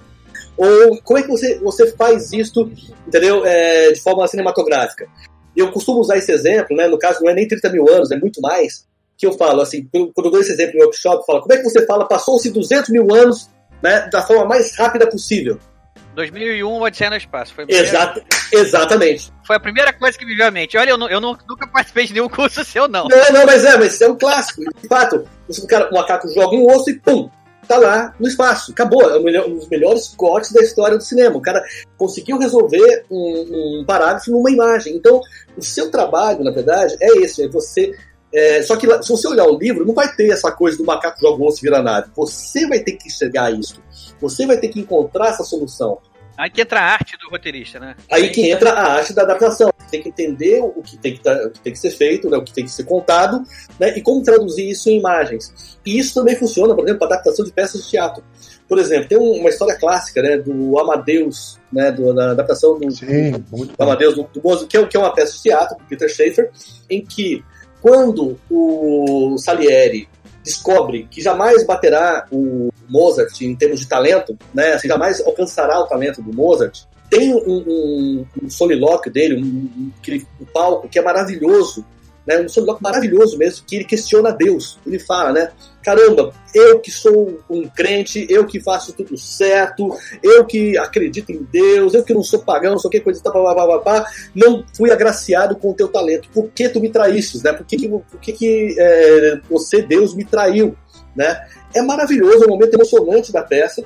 ou 0.57 1.01
como 1.03 1.19
é 1.19 1.23
que 1.23 1.29
você, 1.29 1.59
você 1.59 1.93
faz 1.93 2.33
isso, 2.33 2.71
entendeu? 3.07 3.45
É, 3.45 3.93
de 3.93 4.01
forma 4.01 4.27
cinematográfica. 4.29 5.07
Eu 5.57 5.71
costumo 5.71 6.01
usar 6.01 6.17
esse 6.17 6.33
exemplo, 6.33 6.77
né? 6.77 6.89
No 6.89 6.99
caso, 6.99 7.23
não 7.23 7.31
é 7.31 7.35
nem 7.35 7.47
30 7.47 7.71
mil 7.71 7.89
anos, 7.89 8.11
é 8.11 8.17
muito 8.17 8.41
mais, 8.41 8.87
que 9.17 9.27
eu 9.27 9.33
falo, 9.33 9.61
assim, 9.61 9.89
quando 9.93 10.27
eu 10.27 10.31
dou 10.31 10.41
esse 10.41 10.53
exemplo 10.53 10.79
no 10.79 10.85
workshop, 10.85 11.19
eu 11.19 11.25
falo, 11.25 11.41
como 11.43 11.53
é 11.53 11.57
que 11.59 11.63
você 11.63 11.87
fala, 11.87 12.07
passou-se 12.07 12.51
200 12.51 12.91
mil 12.91 13.13
anos, 13.15 13.49
né, 13.83 14.09
da 14.11 14.23
forma 14.23 14.45
mais 14.45 14.77
rápida 14.77 15.09
possível? 15.09 15.59
2001, 16.15 16.81
Odisseia 16.81 17.11
no 17.11 17.17
Espaço. 17.17 17.55
Foi 17.55 17.67
Exato, 17.69 18.23
exatamente. 18.53 19.33
Foi 19.45 19.57
a 19.57 19.61
primeira 19.61 19.93
coisa 19.93 20.17
que 20.17 20.25
me 20.25 20.35
veio 20.35 20.49
à 20.49 20.51
mente. 20.51 20.77
Olha, 20.77 20.91
eu, 20.91 20.99
não, 20.99 21.09
eu 21.09 21.21
não, 21.21 21.37
nunca 21.49 21.67
participei 21.67 22.07
de 22.07 22.15
nenhum 22.15 22.29
curso 22.29 22.63
seu, 22.67 22.89
não. 22.89 23.09
Não, 23.09 23.33
não, 23.33 23.47
mas 23.47 23.65
é, 23.65 23.77
mas 23.77 24.01
é 24.01 24.09
um 24.09 24.17
clássico. 24.17 24.63
De 24.81 24.89
fato, 24.89 25.27
o, 25.49 25.67
cara, 25.67 25.91
o 25.91 25.95
macaco 25.95 26.33
joga 26.33 26.57
um 26.57 26.67
osso 26.67 26.91
e 26.91 26.99
pum, 26.99 27.29
tá 27.67 27.77
lá 27.77 28.15
no 28.19 28.29
espaço. 28.29 28.73
Acabou. 28.73 29.03
É 29.03 29.47
um 29.47 29.55
dos 29.55 29.69
melhores 29.69 30.09
cortes 30.17 30.53
da 30.53 30.63
história 30.63 30.97
do 30.97 31.03
cinema. 31.03 31.37
O 31.37 31.43
cara 31.43 31.63
conseguiu 31.97 32.39
resolver 32.39 33.05
um, 33.11 33.81
um 33.81 33.85
parágrafo 33.85 34.31
numa 34.31 34.51
imagem. 34.51 34.95
Então, 34.95 35.21
o 35.57 35.63
seu 35.63 35.91
trabalho, 35.91 36.45
na 36.45 36.51
verdade, 36.51 36.97
é 37.01 37.19
esse. 37.19 37.45
É 37.45 37.49
você 37.49 37.93
é, 38.35 38.63
só 38.63 38.77
que 38.77 38.87
se 39.01 39.09
você 39.11 39.29
olhar 39.29 39.47
o 39.47 39.57
livro, 39.57 39.87
não 39.87 39.95
vai 39.95 40.13
ter 40.13 40.29
essa 40.29 40.51
coisa 40.51 40.77
do 40.77 40.85
macaco 40.85 41.21
joga 41.21 41.41
um 41.41 41.47
osso 41.47 41.61
e 41.61 41.63
vira 41.63 41.81
nada. 41.81 42.11
Você 42.17 42.67
vai 42.67 42.81
ter 42.81 42.93
que 42.93 43.07
enxergar 43.07 43.53
isso. 43.53 43.81
Você 44.29 44.47
vai 44.47 44.57
ter 44.57 44.69
que 44.69 44.81
encontrar 44.81 45.29
essa 45.29 45.45
solução. 45.45 45.99
Aí 46.37 46.51
que 46.51 46.61
entra 46.61 46.81
a 46.81 46.85
arte 46.85 47.17
do 47.17 47.31
roteirista, 47.31 47.79
né? 47.79 47.95
Aí 48.11 48.31
que 48.31 48.51
entra 48.51 48.73
a 48.73 48.95
arte 48.95 49.13
da 49.13 49.23
adaptação. 49.23 49.73
Tem 49.91 50.03
que 50.03 50.09
entender 50.09 50.61
o 50.61 50.83
que 50.83 50.97
tem 50.97 51.17
que, 51.17 51.29
o 51.29 51.51
que, 51.51 51.61
tem 51.61 51.73
que 51.73 51.79
ser 51.79 51.91
feito, 51.91 52.29
né, 52.29 52.37
o 52.37 52.43
que 52.43 52.53
tem 52.53 52.65
que 52.65 52.71
ser 52.71 52.83
contado, 52.83 53.45
né, 53.79 53.97
e 53.97 54.03
como 54.03 54.25
traduzir 54.25 54.69
isso 54.69 54.91
em 54.91 54.99
imagens. 54.99 55.79
E 55.87 55.97
isso 55.97 56.15
também 56.15 56.35
funciona, 56.35 56.75
por 56.75 56.83
exemplo, 56.83 56.99
para 56.99 57.15
adaptação 57.15 57.45
de 57.45 57.53
peças 57.53 57.85
de 57.85 57.91
teatro. 57.91 58.25
Por 58.69 58.79
exemplo, 58.79 59.09
tem 59.09 59.19
uma 59.19 59.49
história 59.49 59.77
clássica, 59.77 60.21
né, 60.21 60.39
do 60.39 60.77
Amadeus, 60.81 61.61
né, 61.73 61.93
do, 61.93 62.13
da 62.13 62.33
adaptação 62.33 62.77
do, 62.77 62.91
Sim, 62.91 63.33
do, 63.33 63.67
do 63.67 63.75
Amadeus, 63.79 64.17
do, 64.17 64.25
do 64.25 64.67
que, 64.67 64.77
é, 64.77 64.87
que 64.87 64.97
é 64.97 65.01
uma 65.01 65.15
peça 65.15 65.35
de 65.37 65.43
teatro, 65.43 65.77
do 65.77 65.85
Peter 65.85 66.09
Schaeffer, 66.09 66.51
em 66.91 67.05
que 67.05 67.45
quando 67.81 68.37
o 68.51 69.37
Salieri 69.39 70.09
descobre 70.43 71.07
que 71.11 71.21
jamais 71.21 71.65
baterá 71.65 72.27
o 72.33 72.71
Mozart 72.89 73.41
em 73.43 73.55
termos 73.55 73.81
de 73.81 73.89
talento, 73.89 74.37
né? 74.53 74.73
Assim, 74.73 74.89
jamais 74.89 75.21
alcançará 75.21 75.79
o 75.81 75.87
talento 75.87 76.23
do 76.23 76.33
Mozart. 76.33 76.85
Tem 77.11 77.33
um, 77.35 77.39
um, 77.47 78.27
um 78.43 78.51
solilóquio 78.51 79.13
dele, 79.13 79.43
um, 79.43 79.93
um, 80.41 80.45
palco 80.53 80.89
que 80.89 80.99
é 80.99 81.03
maravilhoso, 81.03 81.85
né? 82.27 82.41
Um 82.41 82.49
solilóquio 82.49 82.83
maravilhoso 82.83 83.37
mesmo, 83.37 83.65
que 83.67 83.77
ele 83.77 83.85
questiona 83.85 84.33
Deus. 84.33 84.79
Ele 84.87 84.99
fala, 84.99 85.33
né? 85.33 85.51
Caramba, 85.83 86.33
eu 86.55 86.81
que 86.81 86.91
sou 86.91 87.41
um 87.51 87.69
crente, 87.69 88.27
eu 88.31 88.47
que 88.47 88.59
faço 88.59 88.95
tudo 88.95 89.19
certo, 89.19 89.95
eu 90.23 90.45
que 90.47 90.79
acredito 90.79 91.31
em 91.31 91.47
Deus, 91.53 91.93
eu 91.93 92.03
que 92.03 92.15
não 92.15 92.23
sou 92.23 92.39
pagão, 92.39 92.75
não 92.75 92.91
que, 92.91 93.01
coisa, 93.01 93.21
blá, 93.23 93.33
blá, 93.33 93.67
blá, 93.67 93.79
blá, 93.79 94.07
não 94.35 94.65
fui 94.75 94.91
agraciado 94.91 95.57
com 95.57 95.71
o 95.71 95.75
teu 95.75 95.89
talento. 95.89 96.29
Por 96.33 96.49
que 96.49 96.71
tu 96.71 96.81
me 96.81 96.89
traíste, 96.89 97.43
né? 97.45 97.53
Por 97.53 97.67
que, 97.67 97.77
que, 97.77 97.89
por 97.89 98.21
que, 98.21 98.33
que 98.33 98.77
é, 98.79 99.41
você, 99.49 99.83
Deus, 99.83 100.15
me 100.15 100.25
traiu, 100.25 100.75
né? 101.15 101.47
É 101.75 101.83
maravilhoso, 101.83 102.45
é 102.45 102.47
um 102.47 102.51
momento 102.51 102.75
emocionante 102.75 103.33
da 103.33 103.43
peça, 103.43 103.85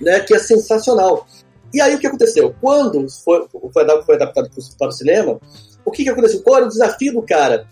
né? 0.00 0.20
Que 0.20 0.34
é 0.34 0.38
sensacional. 0.38 1.26
E 1.72 1.80
aí 1.80 1.94
o 1.94 1.98
que 1.98 2.06
aconteceu? 2.06 2.54
Quando 2.60 3.06
foi, 3.24 3.46
foi, 3.72 3.82
adaptado 4.14 4.50
para 4.78 4.88
o 4.88 4.92
cinema, 4.92 5.40
o 5.84 5.90
que, 5.90 6.02
que 6.02 6.10
aconteceu? 6.10 6.42
Qual 6.42 6.56
era 6.56 6.66
o 6.66 6.68
desafio 6.68 7.12
do 7.12 7.22
cara? 7.22 7.66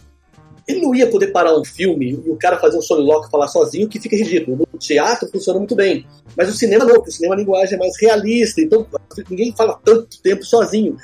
Ele 0.67 0.83
não 0.83 0.95
ia 0.95 1.11
poder 1.11 1.29
parar 1.29 1.59
um 1.59 1.65
filme 1.65 2.11
e 2.11 2.31
o 2.31 2.37
cara 2.37 2.59
fazer 2.59 2.77
um 2.77 2.83
solilóquio 2.83 3.29
e 3.29 3.31
falar 3.31 3.49
sozinho, 3.49 3.89
que 3.89 3.99
fica 3.99 4.15
ridículo. 4.15 4.69
o 4.73 4.79
teatro 4.79 5.29
funciona 5.31 5.59
muito 5.59 5.75
bem. 5.75 6.07
Mas 6.37 6.49
o 6.51 6.53
cinema 6.53 6.85
não, 6.85 6.97
porque 6.97 7.09
o 7.09 7.13
cinema 7.13 7.35
a 7.35 7.39
linguagem 7.39 7.75
é 7.75 7.79
mais 7.79 7.95
realista, 7.99 8.61
então 8.61 8.87
ninguém 9.31 9.53
fala 9.57 9.81
tanto 9.83 10.21
tempo 10.21 10.45
sozinho. 10.45 10.97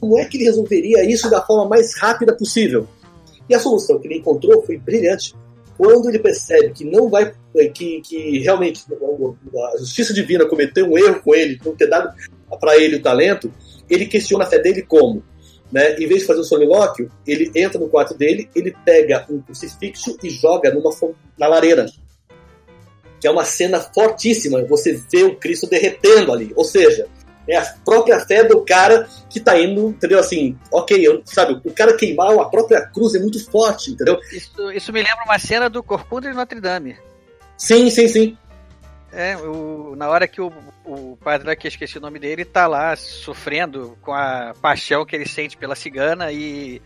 Como 0.00 0.18
é 0.18 0.24
que 0.24 0.36
ele 0.36 0.44
resolveria 0.44 1.04
isso 1.04 1.30
da 1.30 1.40
forma 1.40 1.68
mais 1.68 1.96
rápida 1.96 2.36
possível? 2.36 2.88
E 3.48 3.54
a 3.54 3.60
solução 3.60 3.98
que 4.00 4.08
ele 4.08 4.18
encontrou 4.18 4.62
foi 4.64 4.76
brilhante. 4.76 5.34
Quando 5.76 6.08
ele 6.08 6.18
percebe 6.18 6.72
que 6.72 6.84
não 6.84 7.08
vai, 7.08 7.32
que, 7.74 8.00
que 8.00 8.38
realmente 8.40 8.84
a 9.74 9.78
justiça 9.78 10.12
divina 10.12 10.46
cometeu 10.46 10.86
um 10.86 10.98
erro 10.98 11.20
com 11.22 11.34
ele, 11.34 11.60
não 11.64 11.74
ter 11.74 11.88
dado 11.88 12.14
para 12.60 12.76
ele 12.76 12.96
o 12.96 13.02
talento, 13.02 13.52
ele 13.88 14.06
questiona 14.06 14.44
a 14.44 14.46
fé 14.46 14.58
dele 14.58 14.82
como? 14.82 15.22
Né? 15.70 15.94
Em 15.94 16.06
vez 16.06 16.20
de 16.20 16.26
fazer 16.26 16.40
um 16.40 16.44
solilóquio, 16.44 17.10
ele 17.26 17.50
entra 17.54 17.80
no 17.80 17.88
quarto 17.88 18.14
dele, 18.14 18.48
ele 18.54 18.74
pega 18.84 19.26
um 19.30 19.40
crucifixo 19.40 20.18
e 20.22 20.28
joga 20.28 20.72
numa, 20.72 20.90
na 21.38 21.46
lareira. 21.46 21.86
Que 23.18 23.26
é 23.26 23.30
uma 23.30 23.44
cena 23.44 23.80
fortíssima. 23.80 24.62
Você 24.64 25.00
vê 25.10 25.22
o 25.22 25.36
Cristo 25.36 25.66
derretendo 25.66 26.32
ali. 26.32 26.52
Ou 26.54 26.64
seja, 26.64 27.06
é 27.48 27.56
a 27.56 27.74
própria 27.84 28.20
fé 28.20 28.44
do 28.44 28.64
cara 28.64 29.08
que 29.28 29.40
tá 29.40 29.58
indo, 29.58 29.88
entendeu? 29.88 30.18
Assim, 30.18 30.56
ok, 30.70 31.06
eu, 31.06 31.22
sabe, 31.24 31.60
o 31.64 31.72
cara 31.72 31.96
queimar 31.96 32.38
a 32.38 32.44
própria 32.44 32.80
cruz 32.86 33.14
é 33.14 33.18
muito 33.18 33.44
forte, 33.50 33.90
entendeu? 33.90 34.18
Isso, 34.32 34.72
isso 34.72 34.92
me 34.92 35.00
lembra 35.00 35.24
uma 35.24 35.38
cena 35.38 35.68
do 35.68 35.82
Corcunda 35.82 36.28
de 36.28 36.36
Notre 36.36 36.60
Dame. 36.60 36.96
Sim, 37.56 37.90
sim, 37.90 38.08
sim. 38.08 38.38
É, 39.12 39.36
o, 39.36 39.94
na 39.94 40.08
hora 40.08 40.26
que 40.26 40.40
o, 40.40 40.50
o 40.86 41.18
padre 41.22 41.48
lá, 41.48 41.56
que 41.56 41.66
eu 41.66 41.68
esqueci 41.68 41.98
o 41.98 42.00
nome 42.00 42.18
dele, 42.18 42.44
tá 42.44 42.66
lá 42.66 42.96
sofrendo 42.96 43.96
com 44.00 44.12
a 44.12 44.54
paixão 44.60 45.04
que 45.04 45.14
ele 45.14 45.28
sente 45.28 45.56
pela 45.56 45.74
cigana 45.74 46.32
e, 46.32 46.80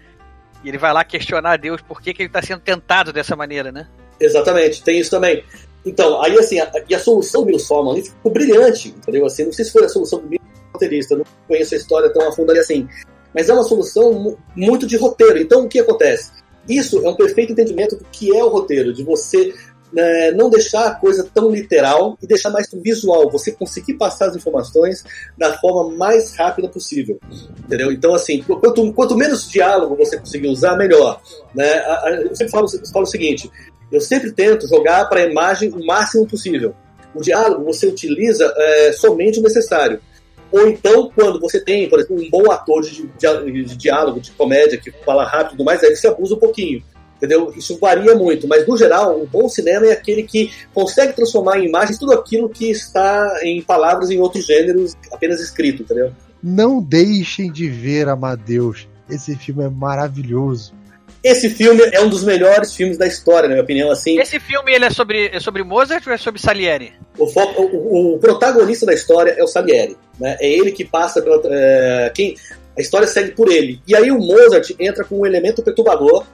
e 0.65 0.69
ele 0.69 0.79
vai 0.79 0.93
lá 0.93 1.05
questionar 1.05 1.53
a 1.53 1.57
Deus 1.57 1.81
por 1.81 2.03
que, 2.03 2.13
que 2.13 2.23
ele 2.23 2.29
tá 2.29 2.43
sendo 2.43 2.61
tentado 2.61 3.13
dessa 3.13 3.37
maneira, 3.37 3.71
né? 3.71 3.87
Exatamente, 4.19 4.83
tem 4.83 4.99
isso 4.99 5.11
também. 5.11 5.45
Então, 5.85 6.21
aí 6.21 6.37
assim, 6.37 6.59
a, 6.59 6.69
e 6.89 6.95
a 6.95 6.99
solução 6.99 7.43
do 7.43 7.47
Bill 7.47 7.91
ali 7.91 8.03
ficou 8.03 8.33
brilhante, 8.33 8.89
entendeu? 8.89 9.25
Assim, 9.25 9.45
não 9.45 9.53
sei 9.53 9.65
se 9.65 9.73
foi 9.73 9.85
a 9.85 9.89
solução 9.89 10.19
do 10.19 10.27
Bill 10.27 10.41
roteirista, 10.77 11.17
não 11.17 11.25
conheço 11.49 11.75
a 11.75 11.79
história 11.79 12.11
tão 12.11 12.29
a 12.29 12.33
fundo 12.33 12.51
ali 12.51 12.61
assim, 12.61 12.89
mas 13.35 13.49
é 13.49 13.53
uma 13.53 13.65
solução 13.65 14.37
muito 14.55 14.87
de 14.87 14.97
roteiro. 14.97 15.39
Então, 15.39 15.65
o 15.65 15.69
que 15.69 15.81
acontece? 15.81 16.31
Isso 16.69 17.05
é 17.05 17.09
um 17.09 17.15
perfeito 17.15 17.53
entendimento 17.53 17.97
do 17.97 18.05
que 18.05 18.35
é 18.35 18.43
o 18.43 18.49
roteiro, 18.49 18.93
de 18.93 19.05
você 19.05 19.53
né, 19.93 20.33
não 20.33 20.51
deixar 20.51 20.87
a 20.87 20.95
coisa 20.95 21.29
tão 21.33 21.51
literal 21.51 22.19
e 22.23 22.27
deixar 22.27 22.51
mais 22.51 22.69
visual, 22.73 23.31
você 23.31 23.53
conseguir 23.53 23.95
passar 23.95 24.29
as 24.29 24.37
informações 24.37 25.05
da 25.39 25.57
forma 25.59 25.97
mais 25.97 26.35
rápida 26.35 26.69
possível, 26.69 27.21
entendeu? 27.59 27.93
Então, 27.93 28.15
assim, 28.15 28.43
quanto, 28.43 28.93
quanto 28.93 29.17
menos 29.17 29.49
diálogo 29.51 29.97
você 29.97 30.19
conseguir 30.19 30.49
usar, 30.49 30.77
melhor. 30.77 31.21
Né? 31.55 31.83
Eu 32.25 32.35
sempre 32.35 32.51
falo, 32.51 32.69
falo 32.93 33.05
o 33.05 33.09
seguinte, 33.09 33.51
eu 33.91 34.01
sempre 34.01 34.33
tento 34.33 34.69
jogar 34.69 35.09
para 35.09 35.21
a 35.21 35.31
imagem 35.31 35.71
o 35.71 35.85
máximo 35.85 36.27
possível. 36.27 36.75
O 37.15 37.23
diálogo 37.23 37.65
você 37.65 37.87
utiliza 37.87 38.53
é, 38.57 38.93
somente 38.93 39.39
o 39.39 39.43
necessário. 39.43 40.01
Ou 40.53 40.69
então, 40.69 41.11
quando 41.15 41.41
você 41.41 41.61
tem, 41.61 41.89
por 41.89 41.99
exemplo, 41.99 42.23
um 42.23 42.31
bom 42.31 42.51
ator 42.51 42.83
de, 42.83 43.07
de, 43.07 43.65
de 43.65 43.77
diálogo, 43.77 44.21
de 44.21 44.31
comédia, 44.33 44.79
que 44.79 44.91
fala 45.05 45.25
rápido 45.25 45.61
e 45.61 45.65
mais, 45.65 45.83
aí 45.83 45.95
você 45.95 46.09
abusa 46.09 46.35
um 46.35 46.39
pouquinho 46.39 46.83
entendeu? 47.17 47.53
Isso 47.57 47.79
varia 47.79 48.15
muito, 48.15 48.47
mas 48.47 48.67
no 48.67 48.77
geral, 48.77 49.21
o 49.21 49.27
bom 49.27 49.49
cinema 49.49 49.87
é 49.87 49.93
aquele 49.93 50.23
que 50.23 50.51
consegue 50.73 51.15
transformar 51.15 51.59
em 51.59 51.67
imagens 51.67 51.99
tudo 51.99 52.13
aquilo 52.13 52.49
que 52.49 52.71
está 52.71 53.41
em 53.43 53.63
palavras 53.63 54.11
em 54.11 54.21
outros 54.21 54.47
gêneros 54.47 54.95
apenas 55.11 55.41
escrito, 55.41 55.83
entendeu? 55.83 56.13
Não 56.43 56.81
deixem 56.83 57.51
de 57.51 57.69
ver 57.69 58.09
Amadeus. 58.09 58.87
Esse 59.09 59.35
filme 59.35 59.65
é 59.65 59.69
maravilhoso. 59.69 60.75
Esse 61.23 61.51
filme 61.51 61.83
é 61.93 62.01
um 62.01 62.09
dos 62.09 62.25
melhores 62.25 62.75
filmes 62.75 62.97
da 62.97 63.07
história, 63.07 63.49
na 63.49 63.55
minha 63.55 63.63
opinião. 63.63 63.91
Assim, 63.91 64.19
Esse 64.19 64.39
filme 64.39 64.73
ele 64.73 64.85
é 64.85 64.91
sobre, 64.91 65.29
é 65.29 65.41
sobre 65.41 65.63
Mozart 65.63 66.07
ou 66.07 66.13
é 66.13 66.17
sobre 66.17 66.41
Salieri? 66.41 66.93
O, 67.19 67.27
foco, 67.27 67.63
o, 67.63 68.15
o 68.15 68.19
protagonista 68.19 68.87
da 68.87 68.95
história 68.95 69.35
é 69.37 69.43
o 69.43 69.47
Salieri. 69.47 69.97
Né? 70.21 70.37
É 70.41 70.49
ele 70.49 70.73
que 70.73 70.85
passa 70.85 71.21
pela. 71.21 71.41
É, 71.47 72.11
quem, 72.15 72.37
a 72.77 72.81
história 72.81 73.07
segue 73.07 73.33
por 73.33 73.51
ele. 73.51 73.81
E 73.87 73.97
aí 73.97 74.11
o 74.11 74.19
Mozart 74.19 74.71
entra 74.79 75.05
com 75.05 75.21
um 75.21 75.27
elemento 75.27 75.63
perturbador 75.63 76.25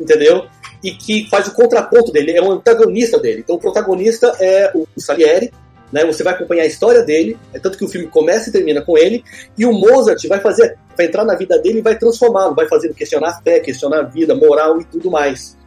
entendeu? 0.00 0.46
E 0.82 0.92
que 0.92 1.28
faz 1.28 1.46
o 1.46 1.52
contraponto 1.54 2.10
dele, 2.10 2.32
é 2.32 2.42
o 2.42 2.50
antagonista 2.50 3.18
dele. 3.18 3.40
Então 3.40 3.56
o 3.56 3.60
protagonista 3.60 4.34
é 4.40 4.72
o 4.74 4.86
Salieri, 4.96 5.52
né? 5.92 6.04
Você 6.04 6.22
vai 6.22 6.34
acompanhar 6.34 6.62
a 6.62 6.66
história 6.66 7.02
dele, 7.02 7.38
é 7.52 7.58
tanto 7.58 7.78
que 7.78 7.84
o 7.84 7.88
filme 7.88 8.06
começa 8.06 8.48
e 8.48 8.52
termina 8.52 8.82
com 8.82 8.96
ele, 8.96 9.24
e 9.56 9.64
o 9.66 9.72
Mozart 9.72 10.26
vai 10.28 10.40
fazer, 10.40 10.76
vai 10.96 11.06
entrar 11.06 11.24
na 11.24 11.34
vida 11.34 11.58
dele 11.58 11.78
e 11.78 11.82
vai 11.82 11.98
transformá-lo, 11.98 12.54
vai 12.54 12.68
fazer 12.68 12.92
questionar 12.94 13.28
a 13.28 13.42
fé, 13.42 13.60
questionar 13.60 14.00
a 14.00 14.02
vida, 14.02 14.34
moral 14.34 14.80
e 14.80 14.84
tudo 14.84 15.10
mais. 15.10 15.58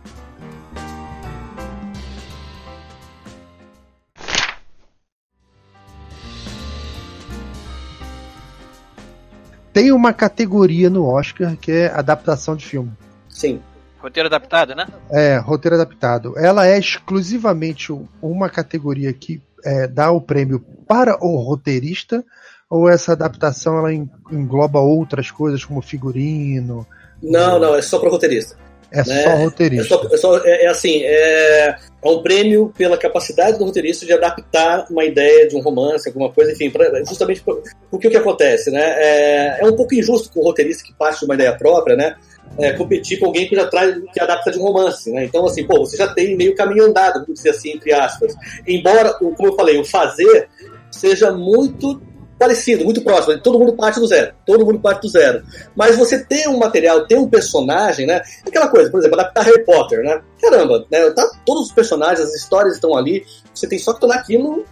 Tem 9.74 9.91
uma 9.91 10.13
categoria 10.13 10.88
no 10.88 11.07
Oscar 11.07 11.57
que 11.57 11.71
é 11.71 11.88
adaptação 11.88 12.55
de 12.55 12.63
filme. 12.63 12.91
Sim. 13.28 13.59
Roteiro 13.99 14.28
adaptado, 14.28 14.76
né? 14.76 14.86
É, 15.09 15.38
roteiro 15.38 15.76
adaptado. 15.76 16.38
Ela 16.38 16.67
é 16.67 16.78
exclusivamente 16.78 17.91
uma 18.21 18.49
categoria 18.49 19.11
que 19.13 19.41
é, 19.66 19.88
dá 19.88 20.11
o 20.11 20.22
prêmio 20.22 20.59
para 20.88 21.18
o 21.24 21.38
roteirista, 21.38 22.24
ou 22.70 22.89
essa 22.89 23.14
adaptação 23.14 23.78
ela 23.78 23.93
engloba 23.93 24.80
outras 24.80 25.30
coisas 25.30 25.64
como 25.64 25.82
figurino? 25.82 26.86
Não, 27.22 27.59
não, 27.59 27.76
é 27.76 27.82
só 27.82 27.99
para 27.99 28.09
o 28.09 28.11
roteirista. 28.11 28.55
É 28.91 28.97
né? 28.97 29.24
só 29.24 29.36
roteirista. 29.38 29.95
É, 29.95 29.97
só, 29.97 30.07
é, 30.07 30.18
só, 30.18 30.38
é, 30.45 30.66
é 30.66 30.68
assim, 30.68 31.01
é, 31.03 31.70
é, 31.70 32.09
um 32.09 32.22
prêmio 32.22 32.72
pela 32.78 32.95
capacidade 32.95 33.57
do 33.57 33.66
roteirista 33.66 34.05
de 34.05 34.14
adaptar 34.14 34.86
uma 34.89 35.03
ideia 35.03 35.47
de 35.47 35.55
um 35.55 35.61
romance, 35.61 36.07
alguma 36.07 36.32
coisa, 36.32 36.51
enfim, 36.51 36.70
pra, 36.70 37.03
justamente 37.03 37.43
porque 37.89 38.07
o 38.07 38.11
que 38.11 38.18
acontece, 38.18 38.70
né? 38.70 38.82
É, 38.82 39.61
é 39.61 39.66
um 39.66 39.76
pouco 39.76 39.95
injusto 39.95 40.32
com 40.32 40.41
o 40.41 40.43
roteirista 40.43 40.84
que 40.84 40.93
parte 40.93 41.20
de 41.20 41.26
uma 41.26 41.34
ideia 41.34 41.57
própria, 41.57 41.95
né? 41.95 42.16
É, 42.57 42.73
competir 42.73 43.19
com 43.19 43.27
alguém 43.27 43.47
que 43.47 43.55
já 43.55 43.67
traz, 43.67 43.95
que 44.11 44.19
adapta 44.19 44.51
de 44.51 44.59
um 44.59 44.63
romance, 44.63 45.11
né? 45.11 45.25
Então, 45.25 45.45
assim, 45.45 45.65
pô, 45.65 45.79
você 45.79 45.97
já 45.97 46.07
tem 46.13 46.35
meio 46.35 46.55
caminho 46.55 46.85
andado, 46.85 47.21
vamos 47.21 47.35
dizer 47.35 47.49
assim, 47.49 47.71
entre 47.71 47.93
aspas. 47.93 48.35
Embora, 48.67 49.13
como 49.13 49.47
eu 49.47 49.55
falei, 49.55 49.79
o 49.79 49.85
fazer 49.85 50.49
seja 50.91 51.31
muito 51.31 51.99
parecido, 52.37 52.83
muito 52.83 53.01
próximo. 53.01 53.39
Todo 53.39 53.57
mundo 53.57 53.73
parte 53.73 53.99
do 53.99 54.07
zero. 54.07 54.33
Todo 54.45 54.65
mundo 54.65 54.79
parte 54.79 55.01
do 55.01 55.09
zero. 55.09 55.43
Mas 55.75 55.95
você 55.95 56.23
tem 56.23 56.47
um 56.47 56.57
material, 56.57 57.07
tem 57.07 57.17
um 57.17 57.29
personagem, 57.29 58.05
né? 58.05 58.21
Aquela 58.45 58.67
coisa, 58.67 58.91
por 58.91 58.99
exemplo, 58.99 59.19
adaptar 59.19 59.43
Harry 59.43 59.63
Potter, 59.63 60.03
né? 60.03 60.21
Caramba, 60.41 60.85
né? 60.91 61.09
Tá, 61.11 61.25
todos 61.45 61.67
os 61.67 61.71
personagens, 61.71 62.27
as 62.27 62.35
histórias 62.35 62.75
estão 62.75 62.95
ali. 62.95 63.25
Você 63.53 63.67
tem 63.67 63.79
só 63.79 63.93
que 63.93 64.01
tornar 64.01 64.17
aquilo 64.17 64.65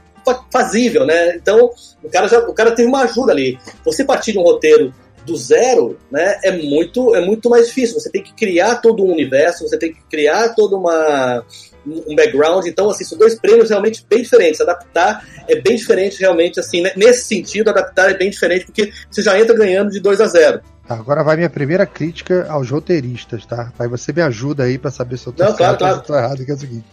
fazível, 0.51 1.05
né? 1.05 1.36
Então, 1.36 1.72
o 2.03 2.09
cara 2.09 2.28
já, 2.28 2.39
o 2.39 2.53
cara 2.53 2.72
teve 2.72 2.88
uma 2.88 3.03
ajuda 3.03 3.32
ali. 3.32 3.57
Você 3.84 4.03
partir 4.03 4.34
de 4.34 4.39
um 4.39 4.43
roteiro 4.43 4.93
do 5.26 5.36
zero, 5.38 5.97
né, 6.11 6.39
é 6.43 6.51
muito, 6.51 7.15
é 7.15 7.26
muito 7.26 7.49
mais 7.49 7.67
difícil. 7.67 7.99
Você 7.99 8.09
tem 8.09 8.24
que 8.24 8.34
criar 8.34 8.78
todo 8.78 9.03
um 9.03 9.11
universo, 9.11 9.67
você 9.67 9.78
tem 9.78 9.93
que 9.93 10.01
criar 10.09 10.49
todo 10.49 10.78
uma, 10.78 11.43
um 11.86 12.15
background. 12.15 12.65
Então, 12.65 12.89
assim, 12.89 13.03
são 13.03 13.17
dois 13.17 13.36
prêmios 13.36 13.69
realmente 13.69 14.05
bem 14.09 14.22
diferentes. 14.22 14.61
Adaptar 14.61 15.26
é 15.47 15.55
bem 15.55 15.76
diferente, 15.76 16.19
realmente, 16.19 16.59
assim, 16.59 16.82
né? 16.82 16.91
nesse 16.95 17.26
sentido, 17.26 17.69
adaptar 17.69 18.09
é 18.11 18.13
bem 18.13 18.30
diferente, 18.30 18.65
porque 18.65 18.91
você 19.09 19.22
já 19.22 19.39
entra 19.39 19.55
ganhando 19.55 19.91
de 19.91 19.99
2 19.99 20.22
a 20.22 20.28
0 20.28 20.61
tá, 20.88 20.95
Agora 20.95 21.24
vai 21.24 21.38
minha 21.38 21.49
primeira 21.49 21.86
crítica 21.86 22.47
aos 22.49 22.69
roteiristas, 22.69 23.45
tá? 23.45 23.72
Aí 23.80 23.88
você 23.88 24.11
me 24.11 24.22
ajuda 24.22 24.63
aí 24.63 24.78
para 24.78 24.91
saber 24.91 25.17
se 25.17 25.28
eu 25.28 25.34
tô 25.34 25.43
Não, 25.43 25.55
certo 25.55 25.80
claro, 25.80 25.97
ou 25.97 26.01
tô 26.01 26.15
errado, 26.15 26.45
que 26.45 26.51
é 26.51 26.53
o 26.53 26.59
seguinte. 26.59 26.86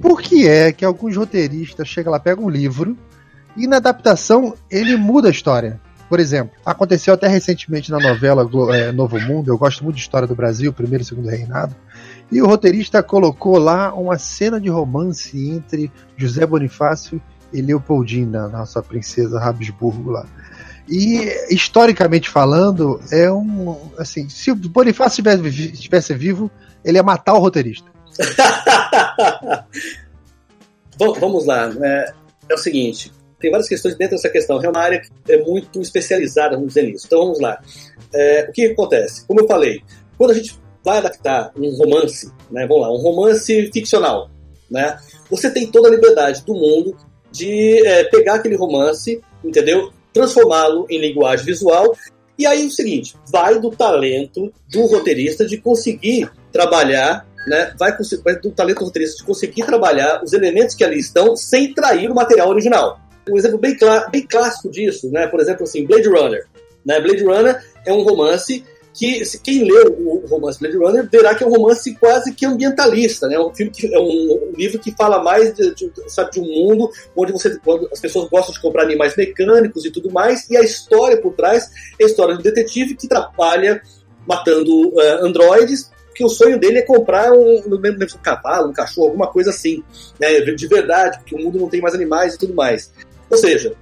Por 0.00 0.20
que 0.20 0.46
é 0.46 0.72
que 0.72 0.84
alguns 0.84 1.16
roteiristas 1.16 1.88
chegam 1.88 2.12
lá, 2.12 2.20
pegam 2.20 2.44
um 2.44 2.50
livro 2.50 2.96
e 3.56 3.66
na 3.66 3.76
adaptação 3.76 4.54
ele 4.70 4.96
muda 4.96 5.28
a 5.28 5.30
história? 5.30 5.80
Por 6.08 6.18
exemplo, 6.20 6.56
aconteceu 6.64 7.12
até 7.12 7.28
recentemente 7.28 7.90
na 7.90 7.98
novela 7.98 8.48
é, 8.74 8.90
Novo 8.92 9.20
Mundo, 9.20 9.50
eu 9.50 9.58
gosto 9.58 9.84
muito 9.84 9.96
de 9.96 10.02
história 10.02 10.26
do 10.26 10.34
Brasil, 10.34 10.72
primeiro 10.72 11.02
e 11.02 11.06
segundo 11.06 11.28
reinado, 11.28 11.76
e 12.32 12.40
o 12.40 12.46
roteirista 12.46 13.02
colocou 13.02 13.58
lá 13.58 13.92
uma 13.94 14.16
cena 14.18 14.60
de 14.60 14.68
romance 14.68 15.50
entre 15.50 15.92
José 16.16 16.46
Bonifácio 16.46 17.20
e 17.52 17.60
Leopoldina, 17.60 18.48
nossa 18.48 18.82
princesa 18.82 19.38
Habsburgo 19.38 20.10
lá. 20.10 20.26
E 20.88 21.30
historicamente 21.50 22.30
falando, 22.30 22.98
é 23.12 23.30
um 23.30 23.90
assim, 23.98 24.28
se 24.30 24.50
o 24.50 24.56
Bonifácio 24.56 25.22
estivesse, 25.46 26.14
vivo, 26.14 26.50
ele 26.82 26.96
ia 26.96 27.02
matar 27.02 27.34
o 27.34 27.38
roteirista. 27.38 27.90
Vamos 31.20 31.46
lá, 31.46 31.70
é, 31.82 32.12
é 32.48 32.54
o 32.54 32.58
seguinte, 32.58 33.12
tem 33.40 33.50
várias 33.50 33.68
questões 33.68 33.96
dentro 33.96 34.16
dessa 34.16 34.28
questão. 34.28 34.62
É 34.62 34.68
uma 34.68 34.80
área 34.80 35.00
que 35.00 35.32
é 35.32 35.42
muito 35.42 35.80
especializada, 35.80 36.56
vamos 36.56 36.74
dizer 36.74 36.82
nisso. 36.82 37.06
Então 37.06 37.20
vamos 37.20 37.40
lá. 37.40 37.60
É, 38.12 38.46
o 38.48 38.52
que 38.52 38.66
acontece? 38.66 39.26
Como 39.26 39.40
eu 39.40 39.46
falei, 39.46 39.82
quando 40.16 40.32
a 40.32 40.34
gente 40.34 40.58
vai 40.84 40.98
adaptar 40.98 41.52
um 41.56 41.70
romance, 41.76 42.30
né, 42.50 42.66
vamos 42.66 42.82
lá, 42.82 42.92
um 42.92 42.98
romance 42.98 43.70
ficcional, 43.72 44.30
né, 44.70 44.98
você 45.30 45.50
tem 45.50 45.66
toda 45.66 45.88
a 45.88 45.90
liberdade 45.90 46.44
do 46.44 46.54
mundo 46.54 46.96
de 47.30 47.86
é, 47.86 48.04
pegar 48.04 48.36
aquele 48.36 48.56
romance, 48.56 49.20
entendeu? 49.44 49.92
Transformá-lo 50.12 50.86
em 50.88 50.98
linguagem 50.98 51.44
visual. 51.44 51.94
E 52.38 52.46
aí 52.46 52.66
o 52.66 52.70
seguinte, 52.70 53.14
vai 53.30 53.60
do 53.60 53.70
talento 53.70 54.52
do 54.70 54.86
roteirista 54.86 55.44
de 55.44 55.58
conseguir 55.58 56.30
trabalhar 56.52 57.26
né, 57.46 57.72
vai, 57.78 57.96
vai 58.22 58.36
do 58.38 58.50
talento 58.50 58.84
roteirista 58.84 59.18
de 59.18 59.24
conseguir 59.24 59.64
trabalhar 59.64 60.22
os 60.22 60.32
elementos 60.32 60.74
que 60.74 60.84
ali 60.84 60.98
estão 60.98 61.34
sem 61.34 61.72
trair 61.72 62.10
o 62.10 62.14
material 62.14 62.48
original. 62.48 63.00
Um 63.30 63.36
exemplo 63.36 63.58
bem, 63.58 63.76
bem 64.10 64.26
clássico 64.26 64.70
disso, 64.70 65.10
né, 65.10 65.26
por 65.26 65.40
exemplo, 65.40 65.64
assim, 65.64 65.86
Blade 65.86 66.08
Runner. 66.08 66.46
Né? 66.84 67.00
Blade 67.00 67.24
Runner 67.24 67.62
é 67.84 67.92
um 67.92 68.02
romance 68.02 68.64
que 68.98 69.22
quem 69.44 69.64
leu 69.64 69.96
o 69.96 70.26
romance 70.26 70.58
Blade 70.58 70.76
Runner 70.76 71.08
verá 71.08 71.32
que 71.32 71.44
é 71.44 71.46
um 71.46 71.50
romance 71.50 71.94
quase 71.94 72.34
que 72.34 72.44
ambientalista, 72.44 73.28
né? 73.28 73.36
É 73.36 73.40
um 73.40 73.54
filme 73.54 73.70
que 73.70 73.94
é 73.94 73.98
um, 73.98 74.50
um 74.50 74.52
livro 74.56 74.78
que 74.80 74.90
fala 74.90 75.22
mais 75.22 75.54
de, 75.54 75.72
de, 75.72 75.92
sabe, 76.08 76.32
de 76.32 76.40
um 76.40 76.44
mundo 76.44 76.90
onde 77.14 77.30
você, 77.30 77.56
as 77.92 78.00
pessoas 78.00 78.28
gostam 78.28 78.52
de 78.52 78.60
comprar 78.60 78.82
animais 78.82 79.14
mecânicos 79.16 79.84
e 79.84 79.92
tudo 79.92 80.10
mais, 80.10 80.50
e 80.50 80.56
a 80.56 80.62
história 80.62 81.16
por 81.20 81.34
trás 81.34 81.70
é 81.98 82.04
a 82.04 82.06
história 82.06 82.34
um 82.34 82.42
detetive 82.42 82.96
que 82.96 83.06
trabalha 83.06 83.80
matando 84.26 84.88
uh, 84.88 85.24
androides 85.24 85.90
que 86.18 86.24
o 86.24 86.28
sonho 86.28 86.58
dele 86.58 86.78
é 86.78 86.82
comprar 86.82 87.30
um, 87.30 87.58
um 87.58 88.20
cavalo, 88.20 88.70
um 88.70 88.72
cachorro, 88.72 89.06
alguma 89.06 89.28
coisa 89.28 89.50
assim, 89.50 89.84
né, 90.18 90.40
de 90.40 90.66
verdade, 90.66 91.16
porque 91.18 91.36
o 91.36 91.38
mundo 91.38 91.60
não 91.60 91.68
tem 91.68 91.80
mais 91.80 91.94
animais 91.94 92.34
e 92.34 92.38
tudo 92.38 92.54
mais. 92.54 92.92
Ou 93.30 93.36
seja, 93.36 93.74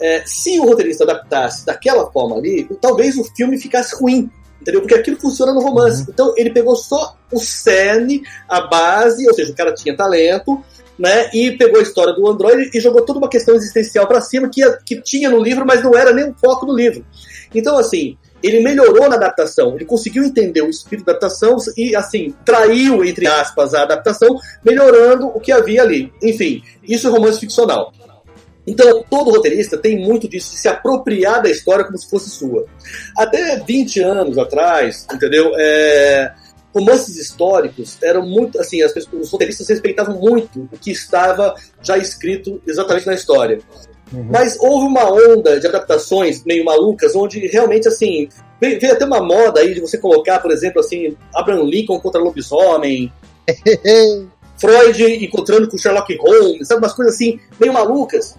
é, 0.00 0.22
se 0.24 0.58
o 0.60 0.64
roteirista 0.64 1.04
adaptasse 1.04 1.66
daquela 1.66 2.10
forma 2.10 2.36
ali, 2.36 2.68
talvez 2.80 3.16
o 3.16 3.24
filme 3.24 3.60
ficasse 3.60 3.94
ruim, 3.96 4.30
entendeu? 4.60 4.80
Porque 4.80 4.94
aquilo 4.94 5.20
funciona 5.20 5.52
no 5.52 5.60
romance. 5.60 6.02
Uhum. 6.02 6.06
Então 6.10 6.34
ele 6.36 6.50
pegou 6.50 6.76
só 6.76 7.16
o 7.32 7.38
cerne, 7.38 8.22
a 8.48 8.60
base, 8.62 9.26
ou 9.26 9.34
seja, 9.34 9.52
o 9.52 9.56
cara 9.56 9.74
tinha 9.74 9.96
talento, 9.96 10.62
né? 10.98 11.30
E 11.32 11.52
pegou 11.56 11.78
a 11.78 11.82
história 11.82 12.12
do 12.12 12.26
Android 12.28 12.70
e 12.74 12.80
jogou 12.80 13.02
toda 13.02 13.18
uma 13.18 13.28
questão 13.28 13.54
existencial 13.54 14.06
para 14.06 14.20
cima 14.20 14.48
que, 14.48 14.62
que 14.84 15.00
tinha 15.00 15.30
no 15.30 15.42
livro, 15.42 15.64
mas 15.66 15.82
não 15.82 15.96
era 15.96 16.12
nem 16.12 16.30
o 16.30 16.34
foco 16.34 16.66
do 16.66 16.74
livro. 16.74 17.04
Então, 17.54 17.78
assim, 17.78 18.16
ele 18.42 18.60
melhorou 18.60 19.08
na 19.08 19.16
adaptação, 19.16 19.74
ele 19.74 19.84
conseguiu 19.84 20.24
entender 20.24 20.62
o 20.62 20.70
espírito 20.70 21.06
da 21.06 21.12
adaptação 21.12 21.56
e, 21.76 21.94
assim, 21.94 22.34
traiu, 22.44 23.04
entre 23.04 23.26
aspas, 23.26 23.74
a 23.74 23.82
adaptação, 23.82 24.38
melhorando 24.64 25.28
o 25.28 25.40
que 25.40 25.52
havia 25.52 25.82
ali. 25.82 26.12
Enfim, 26.22 26.62
isso 26.82 27.06
é 27.08 27.10
romance 27.10 27.40
ficcional. 27.40 27.92
Então, 28.68 29.02
todo 29.08 29.30
roteirista 29.30 29.78
tem 29.78 29.98
muito 29.98 30.28
disso, 30.28 30.52
de 30.52 30.58
se 30.58 30.68
apropriar 30.68 31.42
da 31.42 31.50
história 31.50 31.84
como 31.84 31.96
se 31.96 32.08
fosse 32.08 32.28
sua. 32.28 32.66
Até 33.16 33.58
20 33.60 34.00
anos 34.00 34.36
atrás, 34.36 35.06
entendeu? 35.10 35.52
É, 35.56 36.34
romances 36.74 37.16
históricos 37.16 37.96
eram 38.02 38.26
muito, 38.26 38.60
assim, 38.60 38.82
as 38.82 38.92
pessoas, 38.92 39.22
os 39.22 39.30
roteiristas 39.30 39.68
respeitavam 39.68 40.20
muito 40.20 40.68
o 40.70 40.78
que 40.78 40.90
estava 40.90 41.54
já 41.82 41.96
escrito 41.96 42.60
exatamente 42.66 43.06
na 43.06 43.14
história. 43.14 43.58
Uhum. 44.12 44.28
Mas 44.30 44.58
houve 44.60 44.86
uma 44.86 45.10
onda 45.10 45.58
de 45.58 45.66
adaptações 45.66 46.44
meio 46.44 46.64
malucas, 46.64 47.16
onde 47.16 47.46
realmente, 47.46 47.88
assim, 47.88 48.28
veio, 48.60 48.92
até 48.92 49.04
uma 49.06 49.22
moda 49.22 49.60
aí 49.60 49.72
de 49.72 49.80
você 49.80 49.96
colocar, 49.96 50.40
por 50.40 50.50
exemplo, 50.50 50.80
assim, 50.80 51.16
Abraham 51.34 51.64
Lincoln 51.64 51.98
contra 52.00 52.20
lobisomem, 52.20 53.10
Freud 54.60 55.24
encontrando 55.24 55.68
com 55.70 55.78
Sherlock 55.78 56.14
Holmes, 56.16 56.68
sabe, 56.68 56.82
umas 56.82 56.92
coisas 56.92 57.14
assim, 57.14 57.40
meio 57.58 57.72
malucas 57.72 58.36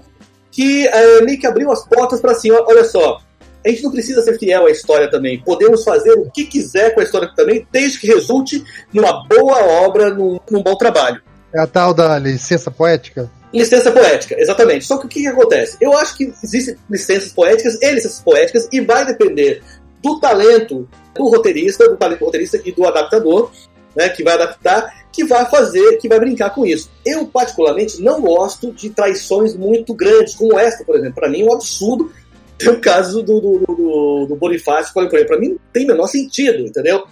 que 0.51 0.87
é, 0.87 1.21
meio 1.21 1.39
que 1.39 1.47
abriu 1.47 1.71
as 1.71 1.85
portas 1.87 2.19
para 2.19 2.31
assim, 2.31 2.51
olha 2.51 2.83
só, 2.83 3.19
a 3.65 3.69
gente 3.69 3.83
não 3.83 3.91
precisa 3.91 4.21
ser 4.21 4.37
fiel 4.37 4.65
à 4.65 4.71
história 4.71 5.09
também. 5.09 5.41
Podemos 5.41 5.83
fazer 5.83 6.13
o 6.13 6.29
que 6.31 6.45
quiser 6.45 6.93
com 6.93 7.01
a 7.01 7.03
história 7.03 7.29
também, 7.35 7.67
desde 7.71 7.99
que 7.99 8.07
resulte 8.07 8.63
numa 8.93 9.27
boa 9.27 9.63
obra, 9.83 10.09
num, 10.13 10.39
num 10.49 10.63
bom 10.63 10.75
trabalho. 10.75 11.21
É 11.53 11.59
a 11.59 11.67
tal 11.67 11.93
da 11.93 12.17
licença 12.17 12.71
poética? 12.71 13.29
Licença 13.51 13.91
poética, 13.91 14.39
exatamente. 14.39 14.85
Só 14.85 14.97
que 14.97 15.07
o 15.07 15.09
que, 15.09 15.21
que 15.21 15.27
acontece? 15.27 15.75
Eu 15.81 15.97
acho 15.97 16.15
que 16.15 16.31
existem 16.43 16.75
licenças 16.89 17.31
poéticas 17.33 17.75
e 17.81 17.91
licenças 17.91 18.21
poéticas 18.21 18.67
e 18.71 18.79
vai 18.79 19.05
depender 19.05 19.61
do 20.01 20.19
talento 20.19 20.87
do 21.15 21.27
roteirista, 21.27 21.89
do 21.89 21.97
talento 21.97 22.19
do 22.19 22.25
roteirista 22.25 22.61
e 22.63 22.71
do 22.71 22.85
adaptador, 22.85 23.51
né, 23.95 24.09
que 24.09 24.23
vai 24.23 24.35
adaptar 24.35 24.99
que 25.11 25.25
vai 25.25 25.45
fazer, 25.49 25.97
que 25.97 26.07
vai 26.07 26.19
brincar 26.19 26.51
com 26.51 26.65
isso. 26.65 26.89
Eu, 27.05 27.27
particularmente, 27.27 28.01
não 28.01 28.21
gosto 28.21 28.71
de 28.71 28.89
traições 28.89 29.55
muito 29.55 29.93
grandes, 29.93 30.35
como 30.35 30.57
essa, 30.57 30.83
por 30.83 30.95
exemplo. 30.95 31.15
Para 31.15 31.29
mim 31.29 31.41
é 31.41 31.45
um 31.45 31.53
absurdo 31.53 32.11
ter 32.57 32.69
o 32.69 32.79
caso 32.79 33.23
do, 33.23 33.39
do, 33.39 33.59
do, 33.59 34.25
do 34.27 34.35
Bonifácio 34.35 34.93
com 34.93 35.07
Para 35.07 35.39
mim 35.39 35.49
não 35.49 35.59
tem 35.73 35.85
o 35.85 35.87
menor 35.87 36.07
sentido, 36.07 36.59
entendeu? 36.59 37.03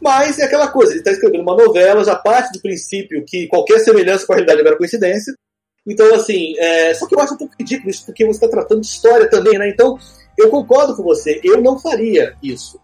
Mas 0.00 0.38
é 0.38 0.44
aquela 0.44 0.68
coisa, 0.68 0.92
ele 0.92 1.00
está 1.00 1.12
escrevendo 1.12 1.42
uma 1.42 1.56
novela, 1.56 2.04
já 2.04 2.16
parte 2.16 2.52
do 2.52 2.60
princípio 2.60 3.24
que 3.24 3.46
qualquer 3.46 3.78
semelhança 3.78 4.26
com 4.26 4.32
a 4.32 4.36
realidade 4.36 4.60
é 4.60 4.64
mera 4.64 4.76
coincidência. 4.76 5.32
Então, 5.86 6.12
assim, 6.14 6.54
é... 6.58 6.94
só 6.94 7.06
que 7.06 7.14
eu 7.14 7.20
acho 7.20 7.34
um 7.34 7.36
pouco 7.36 7.54
ridículo 7.58 7.90
isso, 7.90 8.04
porque 8.04 8.24
você 8.24 8.44
está 8.44 8.48
tratando 8.48 8.80
de 8.80 8.86
história 8.88 9.28
também, 9.28 9.58
né? 9.58 9.68
Então, 9.68 9.96
eu 10.36 10.48
concordo 10.48 10.96
com 10.96 11.02
você, 11.04 11.40
eu 11.44 11.60
não 11.60 11.78
faria 11.78 12.34
isso. 12.42 12.80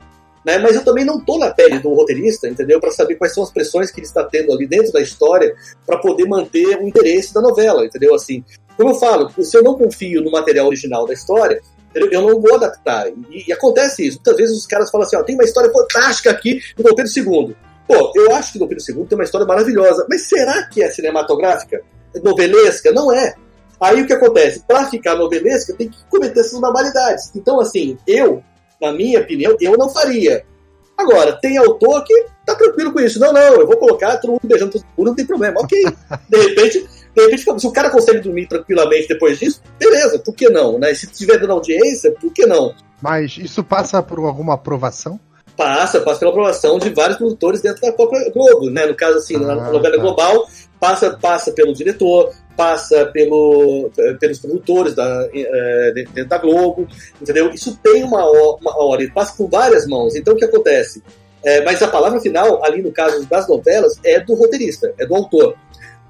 Né? 0.49 0.57
Mas 0.57 0.77
eu 0.77 0.83
também 0.83 1.05
não 1.05 1.19
estou 1.19 1.39
na 1.39 1.51
pele 1.51 1.79
do 1.79 1.93
roteirista, 1.93 2.49
entendeu? 2.49 2.81
Para 2.81 2.91
saber 2.91 3.17
quais 3.17 3.35
são 3.35 3.43
as 3.43 3.53
pressões 3.53 3.91
que 3.91 4.01
ele 4.01 4.07
está 4.07 4.25
tendo 4.25 4.51
ali 4.51 4.67
dentro 4.67 4.91
da 4.91 5.03
história 5.03 5.55
para 5.85 5.99
poder 5.99 6.25
manter 6.25 6.79
o 6.79 6.89
interesse 6.89 7.35
da 7.35 7.43
novela, 7.43 7.85
entendeu? 7.85 8.15
Assim, 8.15 8.43
como 8.75 8.89
eu 8.89 8.95
falo, 8.95 9.31
se 9.45 9.55
eu 9.59 9.63
não 9.63 9.77
confio 9.77 10.23
no 10.23 10.31
material 10.31 10.67
original 10.67 11.07
da 11.07 11.13
história, 11.13 11.61
eu 11.95 12.23
não 12.23 12.41
vou 12.41 12.55
adaptar. 12.55 13.09
E, 13.09 13.45
e, 13.47 13.53
acontece 13.53 14.07
isso. 14.07 14.17
Muitas 14.17 14.37
vezes 14.39 14.57
os 14.57 14.67
caras 14.67 14.91
falam 14.91 15.07
assim: 15.07 15.17
ó, 15.17 15.23
tem 15.23 15.35
uma 15.35 15.45
história 15.45 15.71
fantástica 15.71 16.31
aqui 16.31 16.63
do 16.75 16.83
Dom 16.83 16.95
II. 16.97 17.55
Pô, 17.87 18.13
eu 18.17 18.35
acho 18.35 18.55
que 18.55 18.59
Dom 18.59 18.69
Pedro 18.69 18.85
II 18.89 19.05
tem 19.05 19.19
uma 19.19 19.25
história 19.25 19.47
maravilhosa, 19.47 20.07
mas 20.09 20.23
será 20.23 20.63
que 20.69 20.83
é 20.83 20.89
cinematográfica? 20.89 21.83
Novelesca? 22.25 22.91
Não 22.91 23.13
é. 23.13 23.35
Aí 23.79 24.01
o 24.01 24.07
que 24.07 24.15
acontece? 24.15 24.63
Para 24.67 24.87
ficar 24.87 25.15
novelesca, 25.15 25.75
tem 25.75 25.91
que 25.91 25.99
cometer 26.07 26.41
essas 26.41 26.59
barbaridades. 26.59 27.31
Então, 27.35 27.61
assim, 27.61 27.99
eu 28.07 28.43
na 28.81 28.93
minha 28.93 29.21
opinião, 29.21 29.57
eu 29.61 29.77
não 29.77 29.89
faria. 29.89 30.45
Agora, 30.97 31.33
tem 31.41 31.57
autor 31.57 32.03
que 32.05 32.27
tá 32.45 32.55
tranquilo 32.55 32.93
com 32.93 33.01
isso. 33.01 33.21
Não, 33.21 33.33
não, 33.33 33.55
eu 33.61 33.67
vou 33.67 33.77
colocar 33.77 34.17
todo 34.17 34.33
mundo 34.33 34.41
beijando 34.45 34.73
todo 34.73 34.85
mundo, 34.97 35.09
não 35.09 35.15
tem 35.15 35.27
problema. 35.27 35.61
Ok. 35.61 35.85
De 36.29 36.39
repente, 36.39 36.89
de 37.15 37.23
repente, 37.23 37.61
se 37.61 37.67
o 37.67 37.73
cara 37.73 37.91
consegue 37.91 38.21
dormir 38.21 38.47
tranquilamente 38.47 39.09
depois 39.09 39.39
disso, 39.39 39.61
beleza, 39.79 40.19
por 40.19 40.35
que 40.35 40.49
não? 40.49 40.79
Né? 40.79 40.95
Se 40.95 41.07
tiver 41.09 41.39
dando 41.39 41.53
audiência, 41.53 42.13
por 42.13 42.33
que 42.33 42.47
não? 42.47 42.75
Mas 43.03 43.37
isso 43.39 43.65
passa 43.65 44.03
por 44.03 44.19
alguma 44.21 44.55
aprovação? 44.55 45.19
Passa, 45.57 46.01
passa 46.01 46.21
pela 46.21 46.31
aprovação 46.31 46.79
de 46.79 46.91
vários 46.91 47.19
produtores 47.19 47.61
dentro 47.61 47.81
da 47.81 47.93
própria 47.93 48.31
Globo, 48.31 48.71
né? 48.71 48.87
No 48.87 48.95
caso, 48.95 49.19
assim, 49.19 49.35
ah, 49.37 49.41
na 49.41 49.73
novela 49.73 49.97
tá. 49.97 50.03
global, 50.03 50.47
passa, 50.79 51.11
passa 51.11 51.51
pelo 51.51 51.73
diretor, 51.75 52.33
passa 52.59 53.07
pelo, 53.07 53.89
pelos 54.19 54.41
produtores 54.41 54.93
da, 54.93 55.29
é, 55.33 55.93
dentro 55.95 56.27
da 56.27 56.39
Globo, 56.39 56.89
entendeu? 57.23 57.51
Isso 57.51 57.79
tem 57.81 58.03
uma, 58.03 58.29
uma 58.57 58.77
hora, 58.77 59.01
ele 59.01 59.13
passa 59.13 59.33
por 59.37 59.49
várias 59.49 59.87
mãos. 59.87 60.17
Então 60.17 60.35
o 60.35 60.37
que 60.37 60.45
acontece? 60.45 61.01
É, 61.45 61.65
mas 61.65 61.81
a 61.81 61.87
palavra 61.87 62.21
final, 62.21 62.65
ali 62.65 62.83
no 62.83 62.91
caso 62.91 63.25
das 63.29 63.49
novelas, 63.49 64.01
é 64.03 64.19
do 64.19 64.35
roteirista, 64.35 64.93
é 64.99 65.07
do 65.07 65.15
autor. 65.15 65.55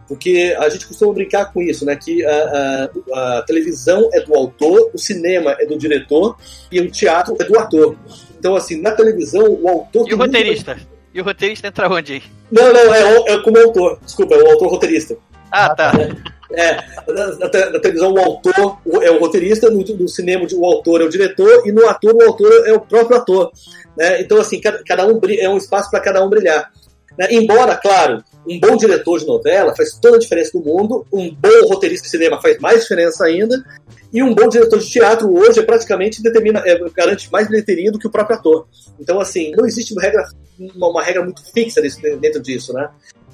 Porque 0.08 0.56
a 0.58 0.70
gente 0.70 0.86
costuma 0.86 1.12
brincar 1.12 1.52
com 1.52 1.60
isso, 1.60 1.84
né? 1.84 1.94
Que 1.94 2.24
a, 2.24 2.88
a, 3.12 3.38
a 3.38 3.42
televisão 3.42 4.08
é 4.14 4.22
do 4.22 4.34
autor, 4.34 4.90
o 4.94 4.98
cinema 4.98 5.54
é 5.60 5.66
do 5.66 5.76
diretor 5.76 6.34
e 6.72 6.80
o 6.80 6.90
teatro 6.90 7.36
é 7.38 7.44
do 7.44 7.58
ator. 7.58 7.94
Então, 8.38 8.56
assim, 8.56 8.80
na 8.80 8.92
televisão, 8.92 9.44
o 9.44 9.68
autor. 9.68 10.08
E 10.08 10.14
o 10.14 10.16
roteirista? 10.16 10.76
Muito... 10.76 10.88
E 11.12 11.20
o 11.20 11.24
roteirista 11.24 11.66
entra 11.66 11.92
onde 11.92 12.14
aí? 12.14 12.22
Não, 12.50 12.72
não, 12.72 12.94
é, 12.94 13.34
é 13.34 13.38
como 13.42 13.58
autor. 13.58 13.98
Desculpa, 14.02 14.34
é 14.34 14.42
o 14.42 14.50
autor 14.50 14.70
roteirista. 14.70 15.14
Ah, 15.52 15.74
tá. 15.74 15.92
É. 16.00 16.37
É, 16.50 16.76
na, 17.06 17.36
na, 17.36 17.78
televisão 17.78 18.12
o 18.12 18.18
autor 18.18 18.78
é 19.02 19.10
o 19.10 19.18
roteirista, 19.18 19.68
no, 19.70 19.84
no, 19.84 20.08
cinema 20.08 20.46
o 20.54 20.64
autor 20.64 21.02
é 21.02 21.04
o 21.04 21.08
diretor 21.08 21.66
e 21.66 21.72
no 21.72 21.86
ator 21.86 22.14
o 22.14 22.22
autor 22.22 22.66
é 22.66 22.72
o 22.72 22.80
próprio 22.80 23.18
ator. 23.18 23.52
Né? 23.96 24.22
Então, 24.22 24.40
assim, 24.40 24.60
cada, 24.60 24.82
cada 24.82 25.06
um 25.06 25.20
é 25.38 25.48
um 25.48 25.58
espaço 25.58 25.90
para 25.90 26.00
cada 26.00 26.24
um 26.24 26.30
brilhar. 26.30 26.72
Né? 27.18 27.28
Embora, 27.32 27.76
claro, 27.76 28.24
um 28.46 28.58
bom 28.58 28.76
diretor 28.76 29.18
de 29.18 29.26
novela 29.26 29.76
faz 29.76 29.98
toda 30.00 30.16
a 30.16 30.20
diferença 30.20 30.52
do 30.52 30.64
mundo, 30.64 31.06
um 31.12 31.34
bom 31.34 31.68
roteirista 31.68 32.04
de 32.04 32.10
cinema 32.10 32.40
faz 32.40 32.58
mais 32.58 32.82
diferença 32.82 33.26
ainda, 33.26 33.62
e 34.10 34.22
um 34.22 34.34
bom 34.34 34.48
diretor 34.48 34.78
de 34.78 34.88
teatro 34.88 35.30
hoje 35.36 35.60
é 35.60 35.62
praticamente 35.62 36.22
determina, 36.22 36.62
é, 36.64 36.78
garante 36.94 37.30
mais 37.30 37.46
bilheteria 37.46 37.92
do 37.92 37.98
que 37.98 38.06
o 38.06 38.10
próprio 38.10 38.36
ator. 38.38 38.66
Então, 38.98 39.20
assim, 39.20 39.52
não 39.54 39.66
existe 39.66 39.92
uma 39.92 40.00
regra, 40.00 40.24
uma, 40.58 40.88
uma 40.88 41.02
regra 41.02 41.22
muito 41.22 41.42
fixa 41.52 41.82
dentro 41.82 42.40
disso, 42.40 42.72
né? 42.72 42.88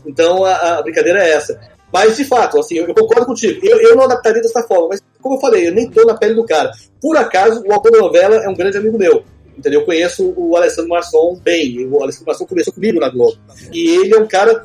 Então 0.07 0.45
a, 0.45 0.79
a, 0.79 0.83
brincadeira 0.83 1.23
é 1.23 1.31
essa. 1.33 1.59
Mas, 1.95 2.17
de 2.17 2.25
fato, 2.25 2.59
assim, 2.59 2.75
eu, 2.75 2.89
eu 2.89 2.95
concordo 2.95 3.25
contigo. 3.25 3.65
Eu, 3.65 3.79
eu, 3.79 3.95
não 3.95 4.03
adaptaria 4.03 4.43
dessa 4.43 4.65
forma, 4.65 4.89
mas, 4.89 5.01
como 5.23 5.37
eu 5.37 5.41
falei, 5.41 5.69
eu 5.69 5.73
nem 5.73 5.89
tô 5.89 6.05
na 6.05 6.15
pele 6.15 6.35
do 6.35 6.45
cara. 6.45 6.73
Por 7.01 7.17
acaso, 7.17 7.63
o 7.65 7.73
autor 7.73 7.93
da 7.93 7.99
novela 7.99 8.35
é 8.35 8.49
um 8.49 8.55
grande 8.55 8.77
amigo 8.77 8.99
meu. 8.99 9.23
Entendeu? 9.57 9.79
Eu 9.79 9.87
conheço 9.87 10.35
o 10.37 10.57
Alessandro 10.57 10.91
Marçom 10.91 11.39
bem. 11.41 11.87
O 11.87 12.03
Alessandro 12.03 12.27
Marçom 12.27 12.47
começou 12.47 12.73
comigo 12.73 12.99
na 12.99 13.09
Globo. 13.09 13.39
E 13.73 13.91
ele 13.91 14.13
é 14.13 14.19
um 14.19 14.27
cara 14.27 14.65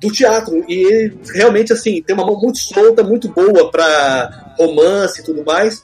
do 0.00 0.12
teatro. 0.12 0.64
E 0.68 0.74
ele 0.84 1.18
realmente, 1.34 1.72
assim, 1.72 2.00
tem 2.00 2.14
uma 2.14 2.24
mão 2.24 2.40
muito 2.40 2.58
solta, 2.58 3.02
muito 3.02 3.28
boa 3.28 3.72
para 3.72 4.54
romance 4.56 5.20
e 5.20 5.24
tudo 5.24 5.44
mais. 5.44 5.82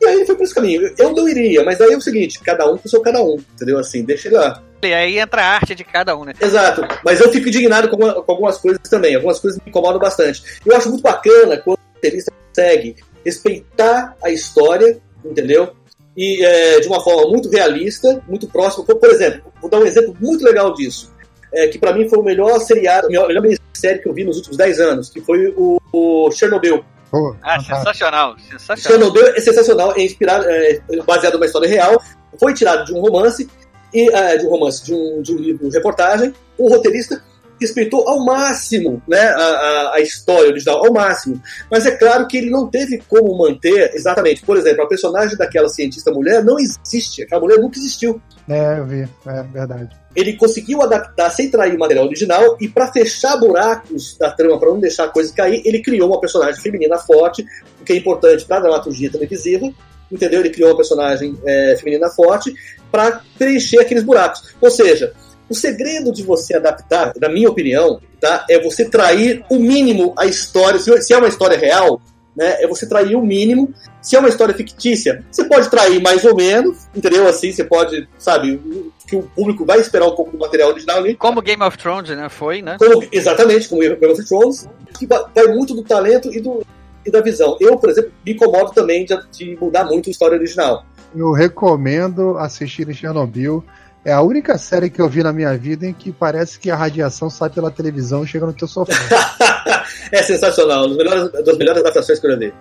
E 0.00 0.06
aí 0.06 0.14
ele 0.14 0.26
foi 0.26 0.36
por 0.36 0.44
esse 0.44 0.54
caminho. 0.54 0.94
Eu 0.96 1.12
não 1.12 1.28
iria, 1.28 1.64
mas 1.64 1.80
aí 1.80 1.92
é 1.92 1.96
o 1.96 2.00
seguinte: 2.00 2.38
cada 2.38 2.70
um 2.70 2.78
com 2.78 2.86
o 2.86 2.88
seu 2.88 3.00
cada 3.00 3.20
um. 3.20 3.36
Entendeu? 3.54 3.80
Assim, 3.80 4.04
deixa 4.04 4.28
ele 4.28 4.36
lá. 4.36 4.62
E 4.82 4.92
aí 4.92 5.18
entra 5.18 5.42
a 5.42 5.46
arte 5.46 5.74
de 5.74 5.84
cada 5.84 6.16
um, 6.16 6.24
né? 6.24 6.32
Exato. 6.40 6.82
Mas 7.04 7.20
eu 7.20 7.30
fico 7.32 7.48
indignado 7.48 7.88
com, 7.88 7.96
com 7.96 8.32
algumas 8.32 8.58
coisas 8.58 8.80
também. 8.88 9.14
Algumas 9.14 9.40
coisas 9.40 9.58
me 9.60 9.70
incomodam 9.70 9.98
bastante. 9.98 10.42
Eu 10.64 10.76
acho 10.76 10.88
muito 10.88 11.02
bacana 11.02 11.56
quando 11.56 11.78
o 11.78 11.94
roteirista 11.94 12.32
consegue 12.48 12.96
respeitar 13.24 14.16
a 14.22 14.30
história, 14.30 15.00
entendeu? 15.24 15.74
E 16.16 16.44
é, 16.44 16.80
de 16.80 16.88
uma 16.88 17.02
forma 17.02 17.28
muito 17.30 17.50
realista, 17.50 18.22
muito 18.28 18.46
próxima. 18.48 18.84
Por, 18.84 18.96
por 18.96 19.10
exemplo, 19.10 19.52
vou 19.60 19.70
dar 19.70 19.78
um 19.78 19.86
exemplo 19.86 20.16
muito 20.20 20.44
legal 20.44 20.72
disso. 20.74 21.12
é, 21.52 21.68
que 21.68 21.78
para 21.78 21.92
mim 21.92 22.08
foi 22.08 22.18
o 22.18 22.22
melhor 22.22 22.58
seriado, 22.60 23.06
a 23.06 23.10
melhor 23.10 23.42
série 23.72 23.98
que 23.98 24.08
eu 24.08 24.12
vi 24.12 24.24
nos 24.24 24.36
últimos 24.36 24.56
10 24.56 24.80
anos, 24.80 25.10
que 25.10 25.20
foi 25.20 25.52
o, 25.56 25.80
o 25.92 26.30
Chernobyl. 26.30 26.84
Oh, 27.12 27.34
ah, 27.42 27.60
sensacional, 27.60 28.36
sensacional. 28.38 28.76
Chernobyl 28.76 29.26
é 29.28 29.40
sensacional, 29.40 29.94
é 29.96 30.02
inspirado, 30.02 30.44
é, 30.48 30.80
baseado 31.06 31.34
numa 31.34 31.46
história 31.46 31.68
real, 31.68 32.02
foi 32.38 32.52
tirado 32.52 32.84
de 32.84 32.92
um 32.92 33.00
romance, 33.00 33.48
e, 33.92 34.08
uh, 34.08 34.38
de 34.38 34.46
um 34.46 34.50
romance, 34.50 34.84
de 34.84 34.94
um, 34.94 35.22
de 35.22 35.32
um 35.32 35.36
livro 35.36 35.68
de 35.68 35.76
reportagem, 35.76 36.32
o 36.58 36.68
roteirista 36.68 37.22
respeitou 37.60 38.06
ao 38.08 38.24
máximo 38.24 39.02
né, 39.08 39.20
a, 39.20 39.38
a, 39.38 39.94
a, 39.94 40.00
história 40.00 40.50
original, 40.50 40.84
ao 40.84 40.92
máximo. 40.92 41.40
Mas 41.70 41.86
é 41.86 41.90
claro 41.90 42.26
que 42.26 42.36
ele 42.36 42.50
não 42.50 42.68
teve 42.68 43.02
como 43.08 43.36
manter 43.36 43.92
exatamente. 43.94 44.42
Por 44.42 44.56
exemplo, 44.56 44.82
a 44.84 44.88
personagem 44.88 45.36
daquela 45.36 45.68
cientista 45.68 46.10
mulher 46.10 46.44
não 46.44 46.58
existe. 46.58 47.22
Aquela 47.22 47.40
mulher 47.40 47.58
nunca 47.58 47.78
existiu. 47.78 48.20
É, 48.48 48.78
eu 48.78 48.86
vi, 48.86 49.08
é 49.26 49.42
verdade. 49.42 49.96
Ele 50.14 50.34
conseguiu 50.34 50.82
adaptar 50.82 51.30
sem 51.30 51.50
trair 51.50 51.74
o 51.74 51.78
material 51.78 52.06
original 52.06 52.56
e 52.60 52.68
para 52.68 52.90
fechar 52.90 53.36
buracos 53.36 54.16
da 54.18 54.30
trama, 54.30 54.58
para 54.58 54.70
não 54.70 54.80
deixar 54.80 55.04
a 55.04 55.08
coisa 55.08 55.32
cair, 55.34 55.62
ele 55.64 55.82
criou 55.82 56.08
uma 56.08 56.20
personagem 56.20 56.60
feminina 56.60 56.96
forte, 56.98 57.44
o 57.80 57.84
que 57.84 57.92
é 57.92 57.96
importante 57.96 58.44
para 58.44 58.56
a 58.56 58.60
dramaturgia 58.60 59.10
televisiva. 59.10 59.70
Entendeu? 60.10 60.40
Ele 60.40 60.50
criou 60.50 60.70
uma 60.70 60.76
personagem 60.76 61.36
é, 61.44 61.76
feminina 61.76 62.08
forte 62.10 62.54
para 62.90 63.20
preencher 63.38 63.80
aqueles 63.80 64.02
buracos. 64.02 64.54
Ou 64.60 64.70
seja, 64.70 65.12
o 65.48 65.54
segredo 65.54 66.12
de 66.12 66.22
você 66.22 66.56
adaptar, 66.56 67.12
na 67.20 67.28
minha 67.28 67.48
opinião, 67.48 68.00
tá, 68.20 68.44
é 68.48 68.60
você 68.60 68.88
trair 68.88 69.44
o 69.50 69.58
mínimo 69.58 70.14
a 70.16 70.26
história. 70.26 70.78
Se 70.78 71.12
é 71.12 71.18
uma 71.18 71.28
história 71.28 71.58
real, 71.58 72.00
né, 72.36 72.62
é 72.62 72.66
você 72.66 72.86
trair 72.86 73.16
o 73.16 73.22
mínimo. 73.22 73.72
Se 74.02 74.14
é 74.14 74.18
uma 74.18 74.28
história 74.28 74.54
fictícia, 74.54 75.24
você 75.30 75.44
pode 75.44 75.68
trair 75.68 76.00
mais 76.00 76.24
ou 76.24 76.36
menos, 76.36 76.86
entendeu? 76.94 77.26
Assim, 77.26 77.50
você 77.50 77.64
pode, 77.64 78.08
sabe, 78.18 78.60
que 79.06 79.16
o 79.16 79.22
público 79.22 79.64
vai 79.64 79.80
esperar 79.80 80.06
um 80.06 80.14
pouco 80.14 80.32
do 80.32 80.38
material 80.38 80.70
original 80.70 80.98
ali. 80.98 81.16
Como 81.16 81.42
Game 81.42 81.62
of 81.62 81.76
Thrones, 81.78 82.10
né? 82.10 82.28
Foi, 82.28 82.62
né? 82.62 82.76
Como, 82.78 83.04
exatamente, 83.10 83.68
como 83.68 83.80
Game 83.80 84.12
of 84.12 84.24
Thrones. 84.24 84.68
Que 84.96 85.06
vai 85.06 85.46
muito 85.48 85.74
do 85.74 85.82
talento 85.82 86.32
e, 86.32 86.40
do, 86.40 86.64
e 87.06 87.10
da 87.10 87.20
visão. 87.20 87.56
Eu, 87.60 87.78
por 87.78 87.88
exemplo, 87.88 88.10
me 88.24 88.32
incomodo 88.32 88.72
também 88.72 89.04
de, 89.04 89.16
de 89.30 89.56
mudar 89.60 89.84
muito 89.84 90.08
a 90.08 90.10
história 90.10 90.36
original. 90.36 90.84
Eu 91.14 91.32
recomendo 91.32 92.36
assistir 92.36 92.92
Chernobyl 92.92 93.64
é 94.04 94.12
a 94.12 94.22
única 94.22 94.56
série 94.56 94.88
que 94.88 95.00
eu 95.00 95.08
vi 95.08 95.22
na 95.22 95.32
minha 95.32 95.56
vida 95.58 95.84
em 95.84 95.92
que 95.92 96.12
parece 96.12 96.60
que 96.60 96.70
a 96.70 96.76
radiação 96.76 97.28
sai 97.28 97.50
pela 97.50 97.72
televisão 97.72 98.22
e 98.22 98.26
chega 98.26 98.46
no 98.46 98.52
teu 98.52 98.68
sofá. 98.68 98.92
é 100.12 100.22
sensacional, 100.22 100.86
uma 100.86 100.94
das 100.94 100.96
melhores, 100.96 101.44
das 101.44 101.58
melhores 101.58 101.80
adaptações 101.80 102.20
que 102.20 102.26
eu 102.26 102.30
já 102.30 102.36
vi. 102.36 102.54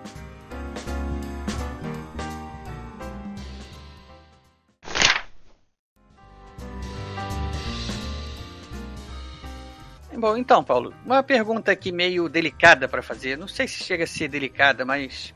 Bom, 10.18 10.38
então, 10.38 10.64
Paulo, 10.64 10.94
uma 11.06 11.22
pergunta 11.22 11.72
aqui 11.72 11.92
meio 11.92 12.30
delicada 12.30 12.88
para 12.88 13.02
fazer. 13.02 13.38
Não 13.38 13.48
sei 13.48 13.68
se 13.68 13.84
chega 13.84 14.06
a 14.06 14.08
ser 14.08 14.28
delicada, 14.28 14.86
mas 14.86 15.34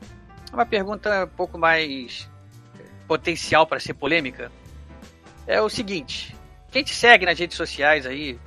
uma 0.52 0.64
pergunta 0.64 1.24
um 1.24 1.36
pouco 1.36 1.58
mais 1.58 2.28
potencial 3.06 3.66
para 3.66 3.80
ser 3.80 3.94
polêmica 3.94 4.50
é 5.46 5.60
o 5.60 5.68
seguinte: 5.68 6.34
quem 6.70 6.82
te 6.82 6.94
segue 6.94 7.26
nas 7.26 7.38
redes 7.38 7.56
sociais 7.56 8.06
aí, 8.06 8.38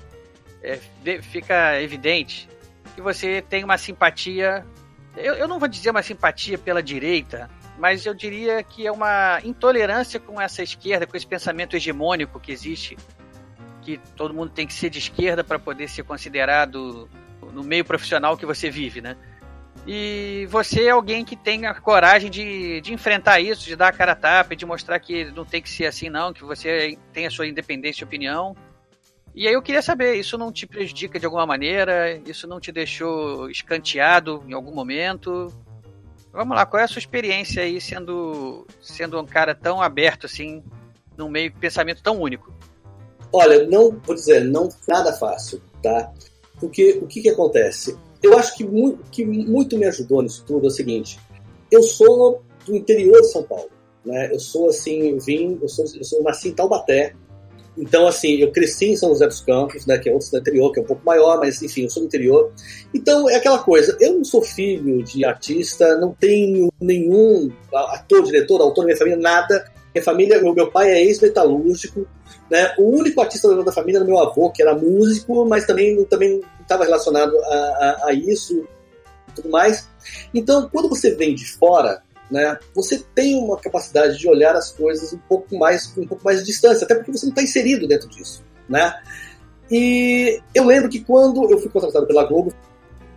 é, 0.61 0.79
fica 1.21 1.81
evidente 1.81 2.49
que 2.95 3.01
você 3.01 3.41
tem 3.41 3.63
uma 3.63 3.77
simpatia. 3.77 4.65
Eu, 5.15 5.35
eu 5.35 5.47
não 5.47 5.59
vou 5.59 5.67
dizer 5.67 5.91
uma 5.91 6.01
simpatia 6.01 6.57
pela 6.57 6.81
direita, 6.81 7.49
mas 7.77 8.05
eu 8.05 8.13
diria 8.13 8.63
que 8.63 8.87
é 8.87 8.91
uma 8.91 9.39
intolerância 9.43 10.19
com 10.19 10.41
essa 10.41 10.63
esquerda, 10.63 11.05
com 11.05 11.15
esse 11.15 11.27
pensamento 11.27 11.75
hegemônico 11.75 12.39
que 12.39 12.51
existe, 12.51 12.97
que 13.83 13.99
todo 14.15 14.33
mundo 14.33 14.51
tem 14.51 14.65
que 14.65 14.73
ser 14.73 14.89
de 14.89 14.99
esquerda 14.99 15.43
para 15.43 15.59
poder 15.59 15.89
ser 15.89 16.03
considerado 16.03 17.09
no 17.51 17.63
meio 17.63 17.85
profissional 17.85 18.37
que 18.37 18.45
você 18.45 18.69
vive, 18.69 19.01
né? 19.01 19.17
E 19.85 20.47
você 20.49 20.85
é 20.85 20.91
alguém 20.91 21.25
que 21.25 21.35
tem 21.35 21.65
a 21.65 21.73
coragem 21.73 22.31
de, 22.31 22.79
de 22.79 22.93
enfrentar 22.93 23.41
isso, 23.41 23.65
de 23.65 23.75
dar 23.75 23.89
a 23.89 23.91
cara 23.91 24.13
a 24.13 24.15
tapa, 24.15 24.55
de 24.55 24.65
mostrar 24.65 24.97
que 24.99 25.25
não 25.31 25.43
tem 25.43 25.61
que 25.61 25.69
ser 25.69 25.85
assim, 25.85 26.09
não, 26.09 26.31
que 26.31 26.43
você 26.43 26.97
tem 27.11 27.25
a 27.25 27.29
sua 27.29 27.47
independência 27.47 27.99
de 27.99 28.03
opinião. 28.05 28.55
E 29.35 29.47
aí 29.47 29.53
eu 29.53 29.61
queria 29.61 29.81
saber, 29.81 30.15
isso 30.15 30.37
não 30.37 30.51
te 30.51 30.65
prejudica 30.65 31.19
de 31.19 31.25
alguma 31.25 31.45
maneira? 31.45 32.21
Isso 32.25 32.47
não 32.47 32.61
te 32.61 32.71
deixou 32.71 33.49
escanteado 33.49 34.43
em 34.47 34.53
algum 34.53 34.73
momento? 34.73 35.47
Vamos 36.31 36.55
lá, 36.55 36.65
qual 36.65 36.79
é 36.79 36.83
a 36.83 36.87
sua 36.87 36.99
experiência 36.99 37.63
aí 37.63 37.81
sendo, 37.81 38.65
sendo 38.81 39.19
um 39.19 39.25
cara 39.25 39.53
tão 39.53 39.81
aberto 39.81 40.27
assim, 40.27 40.63
num 41.17 41.29
meio 41.29 41.51
de 41.51 41.57
pensamento 41.57 42.01
tão 42.01 42.19
único? 42.21 42.53
Olha, 43.33 43.67
não, 43.67 43.99
vou 44.05 44.15
dizer, 44.15 44.45
não 44.45 44.69
nada 44.87 45.11
fácil, 45.13 45.61
tá? 45.81 46.13
Porque 46.59 46.99
o 47.01 47.07
que 47.07 47.21
que 47.21 47.29
acontece? 47.29 47.97
eu 48.23 48.37
acho 48.37 48.55
que 48.55 48.63
muito, 48.63 49.03
que 49.11 49.25
muito 49.25 49.77
me 49.77 49.85
ajudou 49.85 50.21
nisso 50.21 50.43
tudo 50.47 50.65
é 50.65 50.67
o 50.69 50.71
seguinte: 50.71 51.19
eu 51.69 51.83
sou 51.83 52.41
do 52.65 52.75
interior 52.75 53.21
de 53.21 53.31
São 53.31 53.43
Paulo, 53.43 53.69
né? 54.05 54.29
Eu 54.31 54.39
sou 54.39 54.69
assim, 54.69 55.09
eu 55.09 55.19
vim, 55.19 55.59
eu 55.61 55.67
sou, 55.67 55.85
eu 55.93 56.03
sou 56.03 56.23
nasci 56.23 56.49
em 56.49 56.53
Taubaté. 56.53 57.13
Então, 57.75 58.05
assim, 58.05 58.35
eu 58.35 58.51
cresci 58.51 58.91
em 58.91 58.95
São 58.95 59.09
José 59.09 59.25
dos 59.25 59.41
Campos, 59.41 59.87
né, 59.87 59.97
que 59.97 60.07
é 60.07 60.13
outro 60.13 60.29
do 60.29 60.37
interior, 60.37 60.71
que 60.71 60.79
é 60.79 60.83
um 60.83 60.85
pouco 60.85 61.03
maior, 61.03 61.39
mas 61.39 61.59
enfim, 61.59 61.81
eu 61.81 61.89
sou 61.89 62.03
do 62.03 62.05
interior. 62.05 62.53
Então, 62.93 63.27
é 63.27 63.37
aquela 63.37 63.57
coisa, 63.57 63.97
eu 63.99 64.13
não 64.13 64.23
sou 64.23 64.43
filho 64.43 65.03
de 65.03 65.25
artista, 65.25 65.97
não 65.97 66.13
tenho 66.13 66.71
nenhum 66.79 67.51
ator, 67.73 68.21
diretor, 68.21 68.61
autor 68.61 68.81
da 68.81 68.85
minha 68.85 68.97
família, 68.97 69.19
nada. 69.19 69.72
Minha 69.93 70.03
família, 70.03 70.41
meu, 70.41 70.53
meu 70.53 70.71
pai 70.71 70.91
é 70.91 71.03
ex-metalúrgico, 71.03 72.07
né? 72.49 72.73
O 72.77 72.97
único 72.97 73.21
artista 73.21 73.63
da 73.63 73.71
família 73.71 73.99
era 73.99 74.05
meu 74.05 74.19
avô, 74.19 74.49
que 74.51 74.61
era 74.61 74.75
músico, 74.75 75.45
mas 75.45 75.65
também 75.65 76.03
também 76.05 76.41
estava 76.61 76.83
relacionado 76.83 77.37
a, 77.37 77.55
a, 77.55 78.07
a 78.07 78.13
isso 78.13 78.65
tudo 79.35 79.49
mais. 79.49 79.87
Então, 80.33 80.69
quando 80.71 80.89
você 80.89 81.15
vem 81.15 81.35
de 81.35 81.45
fora, 81.45 82.01
né, 82.29 82.57
você 82.73 83.03
tem 83.13 83.35
uma 83.35 83.57
capacidade 83.57 84.17
de 84.17 84.27
olhar 84.27 84.55
as 84.55 84.71
coisas 84.71 85.13
um 85.13 85.19
pouco 85.29 85.57
mais 85.57 85.91
um 85.97 86.07
pouco 86.07 86.23
mais 86.23 86.39
de 86.39 86.45
distância, 86.45 86.85
até 86.85 86.95
porque 86.95 87.11
você 87.11 87.25
não 87.25 87.31
está 87.31 87.43
inserido 87.43 87.87
dentro 87.87 88.09
disso, 88.09 88.43
né? 88.67 88.93
E 89.69 90.41
eu 90.53 90.65
lembro 90.65 90.89
que 90.89 90.99
quando 90.99 91.49
eu 91.51 91.57
fui 91.57 91.69
contratado 91.69 92.05
pela 92.05 92.25
Globo, 92.25 92.53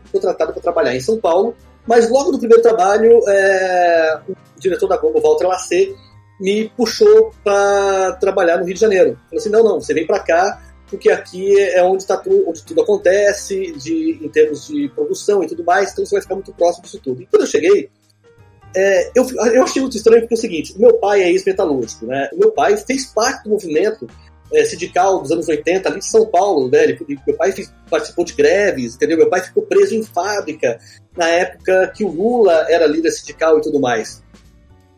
fui 0.05 0.13
contratado 0.13 0.53
para 0.53 0.63
trabalhar 0.63 0.95
em 0.95 1.01
São 1.01 1.19
Paulo, 1.19 1.55
mas 1.87 2.11
logo 2.11 2.33
no 2.33 2.39
primeiro 2.39 2.63
trabalho, 2.63 3.21
é, 3.29 4.21
o 4.29 4.61
diretor 4.61 4.89
da 4.89 4.97
Globo, 4.97 5.21
Walter 5.21 5.47
Lacer, 5.47 5.95
me 6.41 6.69
puxou 6.77 7.33
para 7.43 8.13
trabalhar 8.21 8.59
no 8.59 8.65
Rio 8.65 8.75
de 8.75 8.81
Janeiro. 8.81 9.19
Falei 9.25 9.39
assim, 9.39 9.51
não, 9.51 9.65
não, 9.65 9.81
você 9.81 9.95
vem 9.95 10.07
para 10.07 10.21
cá 10.21 10.63
porque 10.89 11.11
aqui 11.11 11.59
é 11.61 11.83
onde, 11.83 12.07
tá 12.07 12.17
tudo, 12.17 12.49
onde 12.49 12.65
tudo 12.65 12.81
acontece, 12.81 13.73
de, 13.73 14.21
em 14.23 14.29
termos 14.29 14.69
de 14.69 14.89
produção 14.91 15.43
e 15.43 15.47
tudo 15.47 15.65
mais, 15.65 15.91
então 15.91 16.07
você 16.07 16.15
vai 16.15 16.23
ficar 16.23 16.35
muito 16.35 16.53
próximo 16.53 16.85
disso 16.85 17.01
tudo. 17.03 17.23
E 17.23 17.27
quando 17.27 17.43
eu 17.43 17.49
cheguei, 17.49 17.91
é, 18.75 19.11
eu, 19.15 19.27
eu 19.53 19.65
achei 19.65 19.83
muito 19.83 19.97
estranho 19.97 20.21
porque 20.21 20.35
é 20.35 20.39
o 20.39 20.41
seguinte, 20.41 20.79
meu 20.79 20.95
pai 20.95 21.23
é 21.23 21.31
ex-metalúrgico, 21.31 22.07
né? 22.07 22.29
Meu 22.35 22.53
pai 22.53 22.77
fez 22.77 23.07
parte 23.07 23.45
do 23.45 23.51
movimento 23.51 24.07
é, 24.53 24.65
sindical 24.65 25.21
dos 25.21 25.33
anos 25.33 25.49
80 25.49 25.89
ali 25.89 25.99
de 25.99 26.05
São 26.05 26.27
Paulo, 26.27 26.71
né? 26.71 26.85
Ele, 26.85 26.99
meu 27.27 27.37
pai 27.37 27.53
fez, 27.53 27.73
participou 27.91 28.25
de 28.25 28.35
greves, 28.35 28.95
entendeu? 28.95 29.17
Meu 29.17 29.29
pai 29.29 29.41
ficou 29.43 29.65
preso 29.65 29.95
em 29.95 30.03
fábrica 30.03 30.79
na 31.17 31.27
época 31.29 31.93
que 31.97 32.05
o 32.05 32.09
Lula 32.09 32.67
era 32.69 32.87
líder 32.87 33.11
sindical 33.11 33.59
e 33.59 33.63
tudo 33.63 33.81
mais. 33.81 34.23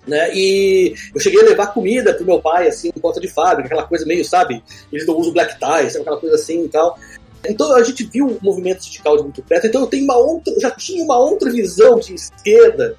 Né? 0.09 0.35
E 0.35 0.95
eu 1.15 1.21
cheguei 1.21 1.41
a 1.41 1.45
levar 1.45 1.69
comida 1.69 2.15
pro 2.15 2.25
meu 2.25 2.41
pai, 2.41 2.67
assim, 2.67 2.89
em 2.89 3.01
porta 3.01 3.21
de 3.21 3.29
fábrica, 3.29 3.67
aquela 3.67 3.87
coisa 3.87 4.07
meio, 4.07 4.25
sabe? 4.25 4.63
Eles 4.91 5.07
não 5.07 5.17
usam 5.17 5.33
black 5.33 5.59
tie, 5.59 5.91
sabe? 5.91 6.01
aquela 6.01 6.19
coisa 6.19 6.35
assim 6.35 6.65
e 6.65 6.69
tal. 6.69 6.99
Então 7.47 7.73
a 7.75 7.83
gente 7.83 8.05
viu 8.05 8.27
o 8.27 8.39
movimento 8.43 8.83
sindical 8.83 9.17
de 9.17 9.23
muito 9.23 9.43
perto, 9.43 9.67
então 9.67 9.83
eu 9.83 9.87
tenho 9.87 10.05
uma 10.05 10.17
outra, 10.17 10.53
já 10.59 10.71
tinha 10.71 11.05
uma 11.05 11.19
outra 11.19 11.51
visão 11.51 11.99
de 11.99 12.15
esquerda 12.15 12.97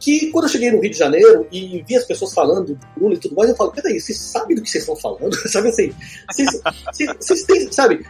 que 0.00 0.30
quando 0.30 0.44
eu 0.44 0.50
cheguei 0.50 0.70
no 0.72 0.80
Rio 0.80 0.90
de 0.90 0.98
Janeiro 0.98 1.46
e 1.52 1.84
vi 1.86 1.96
as 1.96 2.04
pessoas 2.04 2.34
falando 2.34 2.74
do 2.74 2.78
Lula 2.96 3.14
e 3.14 3.18
tudo 3.18 3.36
mais, 3.36 3.50
eu 3.50 3.56
falo, 3.56 3.70
peraí, 3.70 4.00
vocês 4.00 4.18
sabem 4.18 4.56
do 4.56 4.62
que 4.62 4.68
vocês 4.68 4.82
estão 4.82 4.96
falando? 4.96 5.32
sabe 5.48 5.68
assim, 5.68 5.92
vocês, 6.30 6.60
vocês, 6.92 7.10
vocês 7.20 7.44
têm, 7.44 7.70
sabe, 7.70 8.04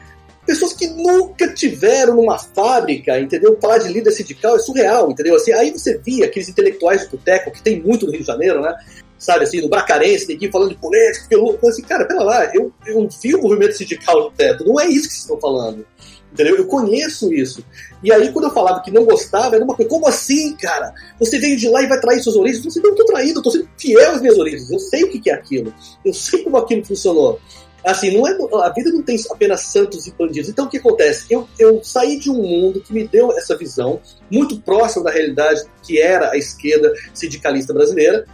pessoas 0.47 0.72
que 0.72 0.88
nunca 0.88 1.53
tiveram 1.55 2.16
numa 2.16 2.38
fábrica, 2.38 3.18
entendeu? 3.18 3.57
Falar 3.61 3.78
de 3.78 3.88
líder 3.88 4.11
sindical 4.11 4.57
é 4.57 4.59
surreal, 4.59 5.11
entendeu? 5.11 5.36
Assim, 5.36 5.53
aí 5.53 5.70
você 5.70 5.99
via 5.99 6.26
aqueles 6.26 6.49
intelectuais 6.49 7.03
de 7.03 7.09
boteco, 7.09 7.51
que 7.51 7.62
tem 7.62 7.80
muito 7.80 8.07
no 8.07 8.12
Rio 8.12 8.20
de 8.20 8.26
Janeiro, 8.26 8.61
né? 8.61 8.74
Sabe 9.18 9.45
assim, 9.45 9.61
no 9.61 9.68
Bracarense, 9.68 10.36
ir 10.40 10.51
falando 10.51 10.70
de 10.70 10.76
política, 10.76 11.26
eu, 11.30 11.59
assim, 11.64 11.82
cara, 11.82 12.05
pera 12.05 12.24
lá, 12.24 12.51
eu, 12.55 12.72
eu 12.86 13.09
vi 13.22 13.36
o 13.36 13.43
movimento 13.43 13.76
sindical 13.76 14.22
do 14.22 14.30
teto, 14.32 14.64
não 14.64 14.80
é 14.80 14.86
isso 14.86 15.07
que 15.07 15.14
vocês 15.14 15.22
estão 15.22 15.40
falando. 15.40 15.86
Entendeu? 16.32 16.57
Eu 16.57 16.66
conheço 16.66 17.32
isso. 17.32 17.62
E 18.03 18.11
aí, 18.11 18.32
quando 18.32 18.47
eu 18.47 18.51
falava 18.51 18.82
que 18.82 18.90
não 18.90 19.05
gostava, 19.05 19.55
era 19.55 19.64
uma 19.64 19.76
coisa, 19.76 19.88
como 19.88 20.09
assim, 20.09 20.57
cara? 20.57 20.93
Você 21.20 21.38
veio 21.38 21.59
de 21.59 21.68
lá 21.68 21.82
e 21.82 21.86
vai 21.86 22.01
trair 22.01 22.22
suas 22.22 22.36
origens? 22.36 22.74
Falei, 22.74 22.90
não, 22.90 22.97
tô 22.97 23.05
traído, 23.05 23.38
eu 23.38 23.43
tô 23.43 23.51
sendo 23.51 23.68
fiel 23.78 24.12
às 24.12 24.20
minhas 24.20 24.38
origens. 24.38 24.70
Eu 24.70 24.78
sei 24.78 25.05
o 25.05 25.11
que 25.11 25.30
é 25.30 25.34
aquilo. 25.34 25.72
Eu 26.03 26.14
sei 26.14 26.43
como 26.43 26.57
aquilo 26.57 26.84
funcionou 26.84 27.38
assim, 27.85 28.16
não 28.16 28.26
é, 28.26 28.37
a 28.64 28.68
vida 28.70 28.91
não 28.91 29.03
tem 29.03 29.16
apenas 29.30 29.62
santos 29.62 30.07
e 30.07 30.12
bandidos. 30.12 30.49
Então 30.49 30.66
o 30.66 30.68
que 30.68 30.78
acontece? 30.78 31.26
Eu, 31.30 31.49
eu 31.59 31.83
saí 31.83 32.18
de 32.18 32.30
um 32.30 32.43
mundo 32.43 32.80
que 32.80 32.93
me 32.93 33.07
deu 33.07 33.33
essa 33.33 33.57
visão, 33.57 34.01
muito 34.30 34.61
próxima 34.61 35.05
da 35.05 35.11
realidade 35.11 35.62
que 35.83 36.01
era 36.01 36.30
a 36.30 36.37
esquerda 36.37 36.93
sindicalista 37.12 37.72
brasileira, 37.72 38.26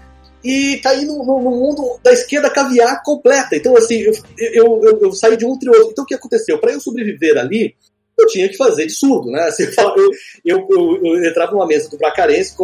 e 0.43 0.79
caí 0.79 1.05
no, 1.05 1.25
no, 1.25 1.43
no, 1.43 1.51
mundo 1.51 1.99
da 2.03 2.13
esquerda 2.13 2.49
caviar 2.49 3.03
completa. 3.03 3.57
Então, 3.57 3.77
assim, 3.77 4.01
eu, 4.01 4.13
eu, 4.39 4.81
eu, 4.85 5.01
eu 5.03 5.13
saí 5.13 5.37
de 5.37 5.45
um 5.45 5.55
entre 5.55 5.69
outro. 5.69 5.91
Então, 5.91 6.05
o 6.05 6.07
que 6.07 6.15
aconteceu? 6.15 6.59
Para 6.59 6.73
eu 6.73 6.81
sobreviver 6.81 7.37
ali, 7.37 7.75
eu 8.19 8.27
tinha 8.27 8.49
que 8.49 8.57
fazer 8.57 8.87
de 8.87 8.93
surdo, 8.93 9.31
né? 9.31 9.43
Assim, 9.43 9.65
eu, 10.45 10.67
eu, 10.71 11.01
eu, 11.05 11.25
entrava 11.25 11.53
numa 11.53 11.67
mesa 11.67 11.89
do 11.89 11.99
Bracarense. 11.99 12.55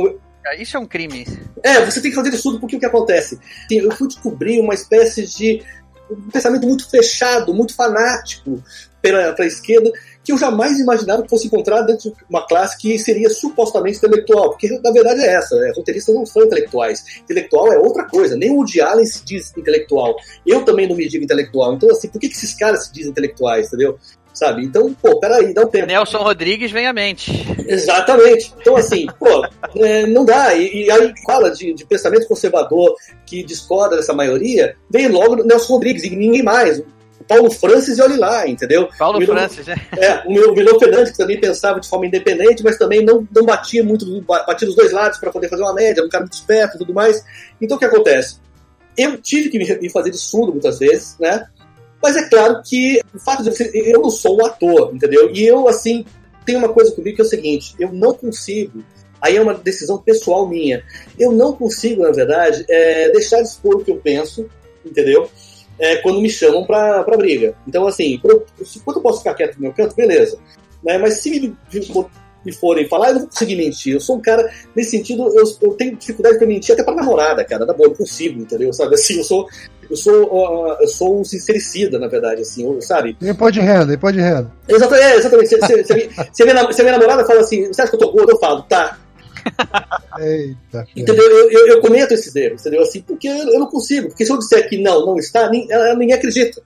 Ah, 0.46 0.54
isso 0.56 0.76
é 0.76 0.80
um 0.80 0.86
crime. 0.86 1.26
É, 1.62 1.84
você 1.84 2.00
tem 2.00 2.10
que 2.10 2.16
fazer 2.16 2.30
de 2.30 2.36
surdo 2.36 2.60
porque 2.60 2.76
o 2.76 2.80
que 2.80 2.86
acontece? 2.86 3.38
Eu 3.70 3.90
fui 3.92 4.08
descobrir 4.08 4.60
uma 4.60 4.74
espécie 4.74 5.26
de 5.26 5.62
um 6.10 6.30
pensamento 6.30 6.66
muito 6.66 6.88
fechado, 6.88 7.54
muito 7.54 7.74
fanático 7.74 8.62
para 9.02 9.34
a 9.38 9.46
esquerda, 9.46 9.92
que 10.24 10.32
eu 10.32 10.38
jamais 10.38 10.78
imaginava 10.78 11.22
que 11.22 11.28
fosse 11.28 11.46
encontrar 11.46 11.82
dentro 11.82 12.10
de 12.10 12.16
uma 12.30 12.46
classe 12.46 12.78
que 12.78 12.98
seria 12.98 13.28
supostamente 13.28 13.98
intelectual, 13.98 14.50
porque 14.50 14.68
na 14.82 14.90
verdade 14.90 15.20
é 15.20 15.34
essa, 15.34 15.54
né? 15.56 15.72
roteiristas 15.76 16.14
não 16.14 16.24
são 16.24 16.42
intelectuais. 16.42 17.04
Intelectual 17.22 17.70
é 17.70 17.78
outra 17.78 18.04
coisa, 18.04 18.34
nem 18.34 18.50
o 18.50 18.56
Woody 18.56 18.80
Allen 18.80 19.04
se 19.04 19.22
diz 19.24 19.52
intelectual. 19.56 20.16
Eu 20.46 20.64
também 20.64 20.88
não 20.88 20.96
me 20.96 21.06
digo 21.06 21.24
intelectual. 21.24 21.74
Então, 21.74 21.90
assim, 21.90 22.08
por 22.08 22.18
que, 22.18 22.28
que 22.28 22.34
esses 22.34 22.54
caras 22.54 22.86
se 22.86 22.92
dizem 22.92 23.10
intelectuais, 23.10 23.66
entendeu? 23.66 23.98
Sabe? 24.34 24.64
Então, 24.64 24.92
pô, 25.00 25.20
peraí, 25.20 25.54
dá 25.54 25.62
um 25.62 25.68
tempo. 25.68 25.86
Nelson 25.86 26.18
Rodrigues 26.18 26.72
vem 26.72 26.88
à 26.88 26.92
mente. 26.92 27.46
Exatamente. 27.68 28.52
Então, 28.60 28.76
assim, 28.76 29.06
pô, 29.16 29.46
é, 29.76 30.06
não 30.08 30.24
dá. 30.24 30.52
E, 30.54 30.86
e, 30.86 30.90
aí 30.90 31.14
fala 31.24 31.52
de, 31.52 31.72
de 31.72 31.86
pensamento 31.86 32.26
conservador 32.26 32.96
que 33.24 33.44
discorda 33.44 33.96
dessa 33.96 34.12
maioria, 34.12 34.74
vem 34.90 35.08
logo 35.08 35.36
Nelson 35.44 35.74
Rodrigues 35.74 36.02
e 36.02 36.10
ninguém 36.10 36.42
mais. 36.42 36.82
Paulo 37.28 37.50
Francis 37.50 37.96
e 37.96 38.02
olhe 38.02 38.16
lá, 38.16 38.46
entendeu? 38.46 38.88
Paulo 38.98 39.18
Milo, 39.18 39.32
Francis, 39.32 39.66
né? 39.66 39.76
É, 39.96 40.28
o 40.28 40.32
meu 40.32 40.52
Milão 40.52 40.78
Fernandes, 40.78 41.12
que 41.12 41.16
também 41.16 41.40
pensava 41.40 41.80
de 41.80 41.88
forma 41.88 42.06
independente, 42.06 42.62
mas 42.62 42.76
também 42.76 43.02
não, 43.02 43.26
não 43.34 43.44
batia 43.44 43.82
muito, 43.82 44.04
batia 44.22 44.66
dos 44.66 44.76
dois 44.76 44.92
lados 44.92 45.18
para 45.18 45.30
poder 45.30 45.48
fazer 45.48 45.62
uma 45.62 45.72
média, 45.72 46.04
um 46.04 46.08
cara 46.08 46.24
muito 46.24 46.34
esperto 46.34 46.76
e 46.76 46.78
tudo 46.78 46.92
mais. 46.92 47.24
Então 47.60 47.76
o 47.76 47.80
que 47.80 47.86
acontece? 47.86 48.38
Eu 48.96 49.16
tive 49.20 49.48
que 49.48 49.58
me 49.58 49.90
fazer 49.90 50.10
de 50.10 50.18
surdo 50.18 50.52
muitas 50.52 50.78
vezes, 50.78 51.16
né? 51.18 51.46
Mas 52.04 52.16
é 52.16 52.28
claro 52.28 52.60
que 52.62 53.00
o 53.14 53.18
fato 53.18 53.42
de 53.42 53.50
eu 53.90 54.02
não 54.02 54.10
sou 54.10 54.38
um 54.38 54.44
ator, 54.44 54.94
entendeu? 54.94 55.30
E 55.34 55.42
eu, 55.44 55.66
assim, 55.66 56.04
tenho 56.44 56.58
uma 56.58 56.68
coisa 56.68 56.92
comigo 56.92 57.16
que 57.16 57.22
é 57.22 57.24
o 57.24 57.28
seguinte: 57.28 57.74
eu 57.80 57.90
não 57.90 58.12
consigo. 58.12 58.84
Aí 59.20 59.36
é 59.36 59.40
uma 59.40 59.54
decisão 59.54 59.96
pessoal 59.96 60.46
minha. 60.46 60.84
Eu 61.18 61.32
não 61.32 61.54
consigo, 61.54 62.02
na 62.02 62.10
verdade, 62.10 62.64
é, 62.68 63.10
deixar 63.10 63.40
de 63.40 63.48
expor 63.48 63.76
o 63.76 63.84
que 63.84 63.90
eu 63.90 63.96
penso, 63.96 64.46
entendeu? 64.84 65.30
é, 65.78 65.96
quando 65.96 66.20
me 66.20 66.30
chamam 66.30 66.64
pra, 66.64 67.02
pra 67.02 67.16
briga. 67.16 67.54
Então, 67.66 67.86
assim, 67.86 68.18
quando 68.18 68.96
eu 68.96 69.02
posso 69.02 69.18
ficar 69.18 69.34
quieto 69.34 69.56
no 69.56 69.62
meu 69.62 69.72
canto, 69.72 69.94
beleza. 69.94 70.38
Né? 70.82 70.98
Mas 70.98 71.20
se 71.20 71.30
me, 71.30 71.56
me 72.44 72.52
forem 72.52 72.88
falar, 72.88 73.08
eu 73.08 73.14
não 73.14 73.20
vou 73.20 73.28
conseguir 73.28 73.56
mentir. 73.56 73.94
Eu 73.94 74.00
sou 74.00 74.16
um 74.16 74.20
cara, 74.20 74.48
nesse 74.74 74.90
sentido, 74.90 75.26
eu, 75.34 75.44
eu 75.62 75.72
tenho 75.74 75.96
dificuldade 75.96 76.38
pra 76.38 76.46
mentir 76.46 76.74
até 76.74 76.82
pra 76.82 76.94
namorada, 76.94 77.44
cara. 77.44 77.64
Da 77.66 77.72
boa, 77.72 77.88
não 77.88 77.96
consigo, 77.96 78.40
entendeu? 78.40 78.72
Sabe 78.72 78.94
assim, 78.94 79.18
eu 79.18 79.24
sou. 79.24 79.48
Eu 79.90 79.96
sou, 79.96 80.24
uh, 80.32 80.76
eu 80.80 80.88
sou 80.88 81.20
um 81.20 81.24
sincericida, 81.24 81.98
na 81.98 82.08
verdade, 82.08 82.40
assim, 82.40 82.80
sabe? 82.80 83.16
Imposto 83.20 83.52
de 83.52 83.60
renda, 83.60 83.92
imposto 83.92 84.16
de 84.16 84.22
renda. 84.22 84.50
Exatamente, 84.66 85.04
é, 85.04 85.16
exatamente. 85.16 85.48
Se, 85.48 85.60
se, 85.60 86.10
se, 86.32 86.42
a 86.42 86.46
minha, 86.46 86.72
se 86.72 86.80
a 86.80 86.84
minha 86.84 86.96
namorada 86.96 87.26
fala 87.26 87.40
assim, 87.40 87.66
você 87.66 87.82
acha 87.82 87.90
que 87.90 87.96
eu 87.96 88.00
tô 88.00 88.12
gordo? 88.12 88.32
Eu 88.32 88.38
falo, 88.38 88.62
tá. 88.62 88.98
Eita, 90.18 90.86
entendeu? 90.96 91.24
Eu, 91.24 91.50
eu, 91.50 91.66
eu, 91.68 91.80
cometo 91.82 92.14
esses 92.14 92.34
erros, 92.34 92.62
entendeu? 92.62 92.82
Assim, 92.82 93.02
porque 93.02 93.28
eu 93.28 93.58
não 93.58 93.66
consigo. 93.66 94.08
Porque 94.08 94.24
se 94.24 94.32
eu 94.32 94.38
disser 94.38 94.68
que 94.68 94.82
não, 94.82 95.04
não 95.04 95.18
está, 95.18 95.50
nem, 95.50 95.68
ninguém 95.98 96.14
acredita. 96.14 96.62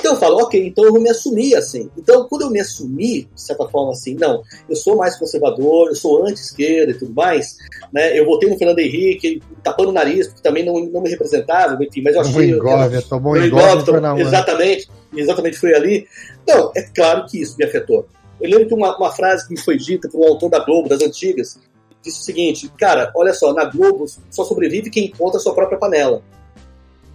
Então 0.00 0.14
eu 0.14 0.18
falo, 0.18 0.42
ok, 0.42 0.66
então 0.66 0.84
eu 0.84 0.92
vou 0.92 1.00
me 1.00 1.10
assumir 1.10 1.54
assim. 1.54 1.90
Então, 1.96 2.26
quando 2.26 2.42
eu 2.42 2.50
me 2.50 2.58
assumir, 2.58 3.28
de 3.34 3.40
certa 3.40 3.68
forma, 3.68 3.92
assim, 3.92 4.14
não, 4.14 4.42
eu 4.68 4.74
sou 4.74 4.96
mais 4.96 5.16
conservador, 5.18 5.88
eu 5.88 5.94
sou 5.94 6.26
anti-esquerda 6.26 6.92
e 6.92 6.98
tudo 6.98 7.12
mais, 7.14 7.58
né? 7.92 8.18
Eu 8.18 8.24
votei 8.24 8.48
no 8.48 8.56
Fernando 8.56 8.78
Henrique, 8.78 9.42
tapando 9.62 9.90
o 9.90 9.92
nariz, 9.92 10.26
porque 10.26 10.42
também 10.42 10.64
não, 10.64 10.80
não 10.86 11.02
me 11.02 11.10
representava, 11.10 11.82
enfim, 11.84 12.00
mas 12.02 12.14
eu 12.14 12.22
achei. 12.22 12.50
Engove, 12.50 13.02
tomou 13.02 13.36
engove, 13.36 13.84
tomou, 13.84 14.18
exatamente, 14.18 14.88
exatamente 15.14 15.58
foi 15.58 15.74
ali. 15.74 16.06
Então, 16.42 16.72
é 16.74 16.82
claro 16.82 17.26
que 17.26 17.42
isso 17.42 17.56
me 17.58 17.64
afetou. 17.64 18.06
Eu 18.40 18.50
lembro 18.50 18.68
que 18.68 18.74
uma, 18.74 18.96
uma 18.96 19.12
frase 19.12 19.46
que 19.46 19.54
me 19.54 19.60
foi 19.60 19.76
dita 19.76 20.08
por 20.08 20.18
um 20.18 20.28
autor 20.28 20.48
da 20.48 20.64
Globo, 20.64 20.88
das 20.88 21.02
antigas, 21.02 21.58
disse 22.02 22.20
o 22.20 22.22
seguinte: 22.22 22.70
cara, 22.78 23.12
olha 23.14 23.34
só, 23.34 23.52
na 23.52 23.66
Globo 23.66 24.06
só 24.30 24.44
sobrevive 24.44 24.88
quem 24.88 25.06
encontra 25.06 25.38
a 25.38 25.40
sua 25.40 25.54
própria 25.54 25.78
panela. 25.78 26.22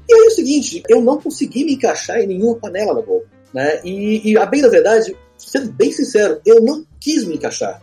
E 0.07 0.13
aí 0.13 0.21
é 0.21 0.27
o 0.27 0.31
seguinte, 0.31 0.83
eu 0.87 1.01
não 1.01 1.19
consegui 1.19 1.65
me 1.65 1.73
encaixar 1.73 2.19
em 2.19 2.27
nenhuma 2.27 2.55
panela 2.55 2.93
na 2.93 3.01
Globo. 3.01 3.25
Né? 3.53 3.81
E, 3.83 4.31
e 4.31 4.37
a 4.37 4.45
bem 4.45 4.61
da 4.61 4.69
verdade, 4.69 5.15
sendo 5.37 5.71
bem 5.71 5.91
sincero, 5.91 6.41
eu 6.45 6.61
não 6.61 6.85
quis 6.99 7.23
me 7.25 7.35
encaixar. 7.35 7.81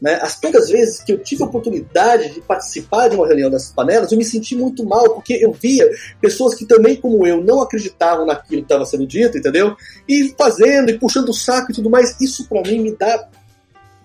Né? 0.00 0.18
As 0.20 0.34
poucas 0.34 0.68
vezes 0.68 1.00
que 1.00 1.12
eu 1.12 1.18
tive 1.18 1.42
a 1.42 1.46
oportunidade 1.46 2.30
de 2.30 2.40
participar 2.40 3.08
de 3.08 3.16
uma 3.16 3.26
reunião 3.26 3.50
dessas 3.50 3.72
panelas, 3.72 4.10
eu 4.10 4.18
me 4.18 4.24
senti 4.24 4.56
muito 4.56 4.84
mal, 4.84 5.14
porque 5.14 5.34
eu 5.34 5.52
via 5.52 5.88
pessoas 6.20 6.54
que 6.54 6.66
também, 6.66 6.96
como 6.96 7.26
eu, 7.26 7.42
não 7.42 7.60
acreditavam 7.60 8.26
naquilo 8.26 8.62
que 8.62 8.66
estava 8.66 8.84
sendo 8.84 9.06
dito, 9.06 9.38
entendeu? 9.38 9.76
E 10.08 10.34
fazendo, 10.36 10.90
e 10.90 10.98
puxando 10.98 11.28
o 11.28 11.34
saco 11.34 11.70
e 11.70 11.74
tudo 11.74 11.88
mais. 11.88 12.20
Isso 12.20 12.48
para 12.48 12.62
mim 12.62 12.80
me 12.80 12.96
dá 12.96 13.28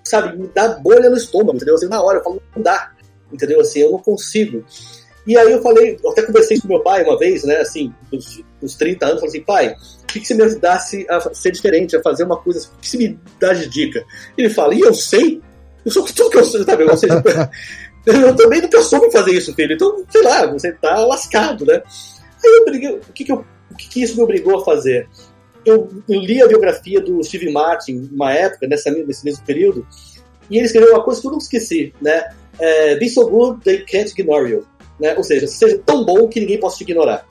sabe, 0.07 0.37
me 0.37 0.47
dá 0.47 0.69
bolha 0.69 1.09
no 1.09 1.17
estômago, 1.17 1.55
entendeu? 1.55 1.75
Assim, 1.75 1.87
na 1.87 2.01
hora, 2.01 2.19
eu 2.19 2.23
falo, 2.23 2.41
não 2.55 2.63
dá, 2.63 2.91
entendeu? 3.31 3.59
Assim, 3.61 3.79
eu 3.79 3.91
não 3.91 3.99
consigo. 3.99 4.63
E 5.28 5.38
aí 5.38 5.51
eu 5.51 5.61
falei, 5.61 5.99
eu 6.01 6.11
até 6.11 6.21
conversei 6.21 6.59
com 6.59 6.69
meu 6.69 6.80
pai 6.80 7.03
uma 7.03 7.19
vez, 7.19 7.43
né, 7.43 7.57
assim, 7.57 7.93
dos, 8.11 8.41
dos 8.61 8.75
30 8.75 9.05
anos, 9.05 9.19
falei 9.19 9.30
assim, 9.30 9.43
pai, 9.43 9.75
o 10.03 10.05
que, 10.07 10.21
que 10.21 10.25
você 10.25 10.34
me 10.34 10.43
ajudasse 10.43 11.05
a 11.09 11.19
ser 11.34 11.51
diferente, 11.51 11.95
a 11.97 12.01
fazer 12.01 12.23
uma 12.23 12.38
coisa, 12.38 12.67
o 12.67 12.80
que 12.80 12.89
você 12.89 12.97
me 12.97 13.19
dá 13.39 13.53
de 13.53 13.67
dica? 13.67 14.05
Ele 14.38 14.49
fala, 14.49 14.73
e 14.73 14.80
eu 14.80 14.93
sei? 14.93 15.41
Eu 15.86 15.91
sou 15.91 16.05
tudo 16.05 16.30
que 16.30 16.38
eu 16.38 16.45
sei, 16.45 16.63
sabe? 16.63 16.84
Ou 16.86 16.97
seja, 16.97 17.21
eu 18.05 18.36
também 18.36 18.61
nunca 18.61 18.82
soube 18.82 19.11
fazer 19.11 19.32
isso, 19.32 19.53
filho. 19.53 19.73
Então, 19.73 20.03
sei 20.09 20.21
lá, 20.21 20.47
você 20.47 20.71
tá 20.71 20.97
lascado, 21.05 21.65
né? 21.65 21.84
Aí 22.43 22.57
eu 22.59 22.65
briguei, 22.65 22.91
o 22.91 23.13
que 23.13 23.25
que, 23.25 23.32
eu, 23.32 23.45
o 23.71 23.75
que 23.75 23.89
que 23.89 24.03
isso 24.03 24.15
me 24.15 24.23
obrigou 24.23 24.59
a 24.59 24.63
fazer? 24.63 25.09
eu, 25.67 25.89
eu, 26.07 26.21
li 26.21 26.41
a 26.41 26.47
biografia 26.47 27.01
do 27.01 27.21
Steve 27.21 27.51
Martin 27.51 28.09
uma 28.11 28.34
época, 28.34 28.67
nessa, 28.67 28.89
nesse 28.89 29.25
mesmo 29.25 29.45
período, 29.45 29.86
e 30.49 30.57
ele 30.57 30.65
escreveu 30.65 30.93
uma 30.93 31.03
coisa 31.03 31.19
que 31.19 31.28
eu 31.28 31.32
nunca 31.32 31.43
esqueci, 31.43 31.93
né? 32.01 32.34
É, 32.57 32.95
Be 32.95 33.09
so 33.09 33.28
good 33.30 33.61
they 33.63 33.84
can't 33.84 34.09
ignore 34.17 34.49
you. 34.49 34.65
Né? 34.99 35.15
Ou 35.15 35.23
seja, 35.23 35.47
seja 35.47 35.81
tão 35.85 36.03
bom 36.03 36.27
que 36.27 36.39
ninguém 36.39 36.59
possa 36.59 36.77
te 36.77 36.83
ignorar. 36.83 37.25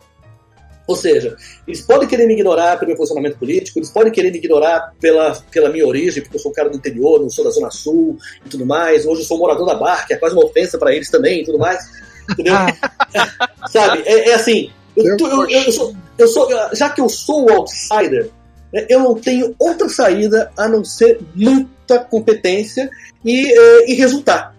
Ou 0.86 0.94
seja, 0.94 1.36
eles 1.66 1.80
podem 1.80 2.06
querer 2.06 2.26
me 2.26 2.34
ignorar 2.34 2.76
pelo 2.78 2.90
meu 2.90 2.96
posicionamento 2.96 3.38
político, 3.38 3.78
eles 3.78 3.90
podem 3.90 4.12
querer 4.12 4.30
me 4.30 4.38
ignorar 4.38 4.94
pela, 5.00 5.34
pela 5.50 5.68
minha 5.68 5.86
origem, 5.86 6.22
porque 6.22 6.36
eu 6.36 6.40
sou 6.40 6.52
um 6.52 6.54
cara 6.54 6.70
do 6.70 6.76
interior, 6.76 7.20
não 7.20 7.28
sou 7.28 7.44
da 7.44 7.50
Zona 7.50 7.70
Sul 7.72 8.16
e 8.44 8.48
tudo 8.48 8.64
mais. 8.64 9.04
Hoje 9.04 9.22
eu 9.22 9.26
sou 9.26 9.38
morador 9.38 9.66
da 9.66 9.74
Barra, 9.74 10.06
que 10.06 10.14
é 10.14 10.16
quase 10.16 10.36
uma 10.36 10.44
ofensa 10.44 10.78
para 10.78 10.94
eles 10.94 11.10
também 11.10 11.40
e 11.40 11.44
tudo 11.44 11.58
mais. 11.58 11.84
Entendeu? 12.30 12.54
Sabe? 13.68 14.02
É, 14.06 14.30
é 14.30 14.34
assim, 14.34 14.70
eu, 14.96 15.16
eu, 15.18 15.50
eu, 15.50 15.72
sou, 15.72 15.96
eu 16.16 16.28
sou, 16.28 16.48
já 16.72 16.88
que 16.88 17.00
eu 17.00 17.08
sou 17.08 17.46
o 17.46 17.52
outsider, 17.52 18.30
né, 18.72 18.86
eu 18.88 19.00
não 19.00 19.16
tenho 19.16 19.56
outra 19.58 19.88
saída 19.88 20.52
a 20.56 20.68
não 20.68 20.84
ser 20.84 21.18
muita 21.34 21.98
competência 21.98 22.88
e, 23.24 23.52
e 23.90 23.94
resultar. 23.94 24.55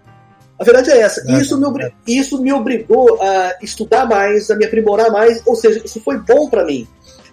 A 0.59 0.63
verdade 0.63 0.91
é 0.91 0.99
essa. 0.99 1.23
É, 1.27 1.39
isso, 1.39 1.59
me, 1.59 1.93
isso 2.07 2.41
me 2.41 2.51
obrigou 2.51 3.21
a 3.21 3.55
estudar 3.61 4.05
mais, 4.05 4.49
a 4.49 4.55
me 4.55 4.65
aprimorar 4.65 5.11
mais, 5.11 5.41
ou 5.45 5.55
seja, 5.55 5.81
isso 5.83 5.99
foi 6.01 6.17
bom 6.17 6.49
para 6.49 6.65
mim. 6.65 6.87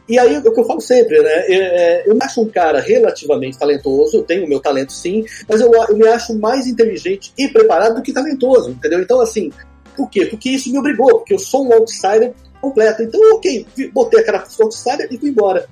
E 0.07 0.19
aí, 0.19 0.37
o 0.37 0.53
que 0.53 0.61
eu 0.61 0.67
falo 0.67 0.83
sempre, 0.83 1.19
né? 1.23 1.47
Eu, 1.49 2.11
eu 2.11 2.15
me 2.15 2.23
acho 2.23 2.43
um 2.43 2.49
cara 2.49 2.79
relativamente 2.81 3.59
talentoso, 3.59 4.19
eu 4.19 4.23
tenho 4.23 4.45
o 4.45 4.49
meu 4.49 4.61
talento 4.61 4.93
sim, 4.93 5.25
mas 5.49 5.63
eu, 5.63 5.73
eu 5.73 5.97
me 5.97 6.07
acho 6.07 6.39
mais 6.39 6.67
inteligente 6.67 7.33
e 7.39 7.49
preparado 7.49 7.95
do 7.95 8.03
que 8.03 8.13
talentoso, 8.13 8.71
entendeu? 8.71 9.01
Então, 9.01 9.21
assim, 9.21 9.51
por 9.97 10.11
quê? 10.11 10.27
Porque 10.27 10.51
isso 10.51 10.71
me 10.71 10.79
obrigou, 10.79 11.19
porque 11.19 11.33
eu 11.33 11.39
sou 11.39 11.67
um 11.67 11.73
outsider 11.73 12.35
completa. 12.61 13.03
Então, 13.03 13.21
ok, 13.35 13.67
botei 13.93 14.21
a 14.21 14.25
cara 14.25 14.45
outsider 14.61 15.09
e 15.11 15.17
fui 15.17 15.31
embora. 15.31 15.67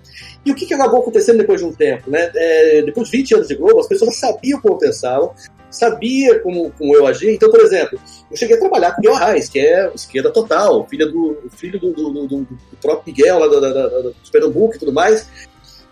E 0.44 0.50
o 0.50 0.54
que, 0.54 0.64
que 0.66 0.74
acabou 0.74 1.00
acontecendo 1.00 1.38
depois 1.38 1.60
de 1.60 1.66
um 1.66 1.72
tempo? 1.72 2.10
Né? 2.10 2.30
É, 2.34 2.82
depois 2.82 3.08
de 3.08 3.18
20 3.18 3.34
anos 3.34 3.48
de 3.48 3.54
Globo, 3.54 3.80
as 3.80 3.88
pessoas 3.88 4.16
sabiam 4.16 4.60
como 4.60 4.74
eu 4.74 4.78
pensava, 4.78 5.34
sabia 5.72 6.38
como, 6.40 6.70
como 6.72 6.94
eu 6.94 7.06
agia. 7.06 7.32
Então, 7.32 7.50
por 7.50 7.60
exemplo, 7.60 7.98
eu 8.30 8.36
cheguei 8.36 8.56
a 8.56 8.60
trabalhar 8.60 8.92
com 8.92 9.00
Miguel 9.00 9.16
Arraes, 9.16 9.48
que 9.48 9.58
é 9.58 9.90
esquerda 9.94 10.30
total, 10.30 10.86
filho 10.86 11.10
do, 11.10 11.50
filho 11.50 11.80
do, 11.80 11.92
do, 11.92 12.12
do, 12.12 12.26
do 12.26 12.76
próprio 12.80 13.12
Miguel 13.12 13.38
lá 13.38 13.46
do, 13.48 14.14
Pernambuco 14.30 14.76
e 14.76 14.78
tudo 14.78 14.92
mais. 14.92 15.28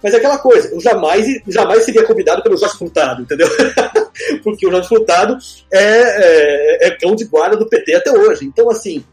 Mas 0.02 0.14
é 0.14 0.16
aquela 0.16 0.38
coisa, 0.38 0.68
eu 0.72 0.80
jamais, 0.80 1.26
jamais 1.46 1.84
seria 1.84 2.06
convidado 2.06 2.42
pelo 2.42 2.56
Jorge 2.56 2.78
Furtado, 2.78 3.22
entendeu? 3.22 3.48
Porque 4.42 4.66
o 4.66 4.70
Jorge 4.70 4.88
Furtado 4.88 5.36
é, 5.70 6.86
é, 6.86 6.86
é 6.86 6.90
cão 6.92 7.14
de 7.14 7.24
guarda 7.24 7.56
do 7.56 7.68
PT 7.68 7.96
até 7.96 8.10
hoje. 8.10 8.46
Então, 8.46 8.70
assim, 8.70 9.04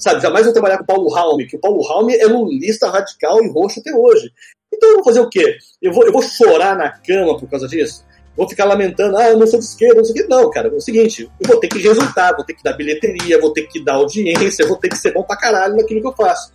Sabe, 0.00 0.22
jamais 0.22 0.46
vou 0.46 0.54
trabalhar 0.54 0.78
com 0.78 0.84
o 0.84 0.86
Paulo 0.86 1.12
Raume, 1.12 1.46
que 1.46 1.56
o 1.56 1.60
Paulo 1.60 1.86
Raume 1.86 2.16
é 2.16 2.24
lulista 2.24 2.88
radical 2.88 3.44
e 3.44 3.50
roxo 3.50 3.80
até 3.80 3.94
hoje. 3.94 4.32
Então 4.72 4.88
eu 4.88 4.94
vou 4.96 5.04
fazer 5.04 5.20
o 5.20 5.28
quê? 5.28 5.58
Eu 5.82 5.92
vou, 5.92 6.06
eu 6.06 6.12
vou 6.12 6.22
chorar 6.22 6.74
na 6.74 6.88
cama 6.88 7.38
por 7.38 7.50
causa 7.50 7.68
disso? 7.68 8.02
Vou 8.36 8.48
ficar 8.48 8.64
lamentando, 8.64 9.16
ah, 9.16 9.28
eu 9.28 9.38
não 9.38 9.46
sou 9.46 9.58
de 9.58 9.66
esquerda, 9.66 9.96
não 9.96 10.04
sei 10.04 10.12
o 10.12 10.14
quê. 10.16 10.26
Não, 10.28 10.50
cara, 10.50 10.68
é 10.68 10.72
o 10.72 10.80
seguinte, 10.80 11.30
eu 11.40 11.48
vou 11.48 11.58
ter 11.58 11.68
que 11.68 11.78
resultar, 11.78 12.34
vou 12.34 12.44
ter 12.44 12.54
que 12.54 12.62
dar 12.62 12.72
bilheteria, 12.72 13.40
vou 13.40 13.52
ter 13.52 13.62
que 13.62 13.82
dar 13.84 13.94
audiência, 13.94 14.66
vou 14.66 14.76
ter 14.76 14.88
que 14.88 14.96
ser 14.96 15.12
bom 15.12 15.22
pra 15.22 15.36
caralho 15.36 15.76
naquilo 15.76 16.00
que 16.00 16.06
eu 16.06 16.14
faço. 16.14 16.52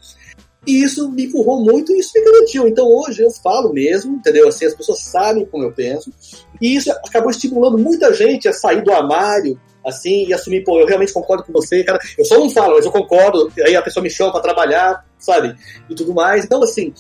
E 0.66 0.84
isso 0.84 1.12
me 1.12 1.26
empurrou 1.26 1.64
muito 1.64 1.94
e 1.94 2.00
isso 2.00 2.12
me 2.16 2.24
garantiu. 2.24 2.68
Então 2.68 2.88
hoje 2.88 3.22
eu 3.22 3.30
falo 3.30 3.72
mesmo, 3.72 4.16
entendeu? 4.16 4.48
Assim, 4.48 4.66
as 4.66 4.74
pessoas 4.74 5.00
sabem 5.02 5.46
como 5.46 5.64
eu 5.64 5.72
penso. 5.72 6.12
E 6.60 6.76
isso 6.76 6.92
acabou 6.92 7.30
estimulando 7.30 7.78
muita 7.78 8.14
gente 8.14 8.48
a 8.48 8.54
sair 8.54 8.82
do 8.82 8.92
armário, 8.92 9.60
assim, 9.86 10.26
e 10.26 10.34
assumir, 10.34 10.64
pô, 10.64 10.80
eu 10.80 10.88
realmente 10.88 11.14
concordo 11.14 11.44
com 11.44 11.54
você, 11.54 11.84
cara. 11.84 12.00
Eu 12.18 12.26
só 12.26 12.40
não 12.40 12.50
falo, 12.50 12.76
mas 12.76 12.86
eu 12.86 12.92
concordo, 12.92 13.52
aí 13.66 13.76
a 13.76 13.82
pessoa 13.82 14.04
me 14.04 14.10
chama 14.10 14.32
para 14.32 14.42
trabalhar, 14.42 15.06
sabe? 15.20 15.56
E 15.88 15.94
tudo 15.94 16.14
mais. 16.14 16.44
Então, 16.44 16.64
assim, 16.64 16.92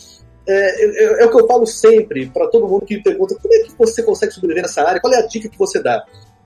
é, 0.47 0.83
é, 0.83 1.23
é, 1.23 1.25
o 1.25 1.29
que 1.29 1.41
eu 1.41 1.47
falo 1.47 1.65
sempre 1.65 2.27
para 2.29 2.47
todo 2.47 2.67
mundo 2.67 2.85
que 2.85 2.95
me 2.95 3.03
pergunta 3.03 3.35
como 3.41 3.53
é 3.53 3.59
que 3.59 3.73
você 3.77 4.03
consegue 4.03 4.31
sobreviver 4.31 4.63
nessa 4.63 4.83
área, 4.83 5.01
qual 5.01 5.13
é 5.13 5.17
a 5.17 5.25
dica 5.25 5.49
que 5.49 5.57
você 5.57 5.81
dá? 5.81 6.05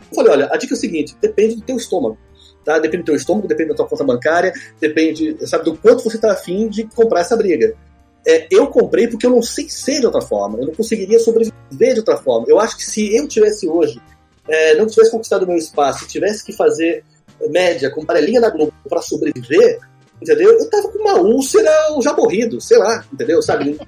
Eu 0.09 0.15
falei, 0.15 0.31
olha, 0.31 0.49
a 0.51 0.57
dica 0.57 0.73
é 0.73 0.77
o 0.77 0.79
seguinte, 0.79 1.15
depende 1.21 1.55
do 1.55 1.61
teu 1.61 1.75
estômago. 1.75 2.17
Tá? 2.63 2.79
Depende 2.79 3.03
do 3.03 3.05
teu 3.07 3.15
estômago, 3.15 3.47
depende 3.47 3.69
da 3.69 3.75
tua 3.75 3.87
conta 3.87 4.03
bancária, 4.03 4.53
depende, 4.79 5.35
sabe, 5.47 5.65
do 5.65 5.77
quanto 5.77 6.03
você 6.03 6.15
está 6.15 6.31
afim 6.31 6.67
de 6.67 6.83
comprar 6.85 7.21
essa 7.21 7.35
briga. 7.35 7.75
É, 8.25 8.47
eu 8.51 8.67
comprei 8.67 9.07
porque 9.07 9.25
eu 9.25 9.31
não 9.31 9.41
sei 9.41 9.69
ser 9.69 9.99
de 9.99 10.05
outra 10.05 10.21
forma, 10.21 10.59
eu 10.59 10.67
não 10.67 10.73
conseguiria 10.73 11.19
sobreviver 11.19 11.93
de 11.93 11.99
outra 11.99 12.17
forma. 12.17 12.45
Eu 12.47 12.59
acho 12.59 12.77
que 12.77 12.83
se 12.83 13.15
eu 13.15 13.27
tivesse 13.27 13.67
hoje, 13.67 13.99
é, 14.47 14.75
não 14.75 14.87
tivesse 14.87 15.11
conquistado 15.11 15.43
o 15.43 15.47
meu 15.47 15.57
espaço, 15.57 16.07
tivesse 16.07 16.43
que 16.43 16.53
fazer 16.53 17.03
média 17.49 17.89
com 17.89 18.05
parelinha 18.05 18.41
na 18.41 18.49
Globo 18.49 18.73
para 18.87 19.01
sobreviver, 19.01 19.79
entendeu? 20.21 20.51
Eu 20.51 20.69
tava 20.69 20.89
com 20.89 20.99
uma 20.99 21.15
úlcera 21.15 21.71
já 22.01 22.13
morrido, 22.13 22.59
sei 22.61 22.77
lá, 22.77 23.03
entendeu? 23.11 23.41
Sabe? 23.41 23.79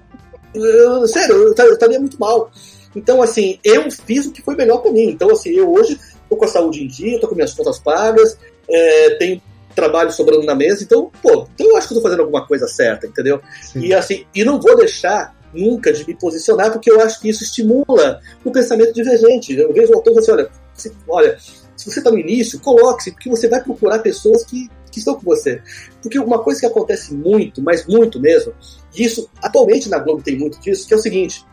Eu, 0.54 1.08
sério, 1.08 1.36
eu, 1.36 1.54
eu 1.56 1.74
estaria 1.74 2.00
muito 2.00 2.20
mal. 2.20 2.52
Então, 2.96 3.22
assim, 3.22 3.60
eu 3.64 3.90
fiz 3.90 4.26
o 4.26 4.32
que 4.32 4.42
foi 4.42 4.56
melhor 4.56 4.80
para 4.80 4.92
mim. 4.92 5.10
Então, 5.10 5.32
assim, 5.32 5.52
eu 5.52 5.72
hoje 5.72 6.00
tô 6.30 6.36
com 6.36 6.46
a 6.46 6.48
saúde 6.48 6.84
em 6.84 6.88
dia, 6.88 7.20
tô 7.20 7.28
com 7.28 7.36
minhas 7.36 7.54
contas 7.54 7.80
pagas, 7.80 8.38
é, 8.70 9.16
tenho 9.16 9.42
trabalho 9.76 10.12
sobrando 10.12 10.46
na 10.46 10.54
mesa, 10.54 10.84
então, 10.84 11.10
pô, 11.22 11.48
então 11.54 11.68
eu 11.68 11.78
acho 11.78 11.88
que 11.88 11.94
eu 11.94 11.98
tô 11.98 12.04
fazendo 12.04 12.22
alguma 12.22 12.46
coisa 12.46 12.68
certa, 12.68 13.08
entendeu? 13.08 13.42
Sim. 13.62 13.80
E 13.80 13.94
assim, 13.94 14.26
e 14.36 14.44
não 14.44 14.60
vou 14.60 14.76
deixar 14.76 15.34
nunca 15.54 15.92
de 15.92 16.06
me 16.06 16.14
posicionar, 16.14 16.72
porque 16.72 16.92
eu 16.92 17.00
acho 17.02 17.20
que 17.20 17.30
isso 17.30 17.44
estimula 17.44 18.22
o 18.44 18.52
pensamento 18.52 18.94
divergente. 18.94 19.54
Eu 19.54 19.74
vejo 19.74 19.92
o 19.92 19.96
autor 19.96 20.18
assim, 20.18 20.32
olha, 20.32 20.50
se, 20.74 20.92
olha, 21.08 21.38
se 21.76 21.90
você 21.90 22.00
está 22.00 22.12
no 22.12 22.20
início, 22.20 22.60
coloque-se, 22.60 23.12
porque 23.12 23.30
você 23.30 23.48
vai 23.48 23.62
procurar 23.62 24.00
pessoas 24.00 24.44
que, 24.46 24.70
que 24.92 25.00
estão 25.00 25.16
com 25.16 25.22
você. 25.22 25.62
Porque 26.02 26.20
uma 26.20 26.40
coisa 26.40 26.60
que 26.60 26.66
acontece 26.66 27.14
muito, 27.14 27.62
mas 27.62 27.86
muito 27.88 28.20
mesmo, 28.20 28.54
e 28.96 29.04
isso 29.04 29.30
atualmente 29.42 29.90
na 29.90 30.00
Globo 30.00 30.22
tem 30.22 30.38
muito 30.38 30.60
disso, 30.60 30.88
que 30.88 30.94
é 30.94 30.98
o 30.98 31.02
seguinte: 31.02 31.46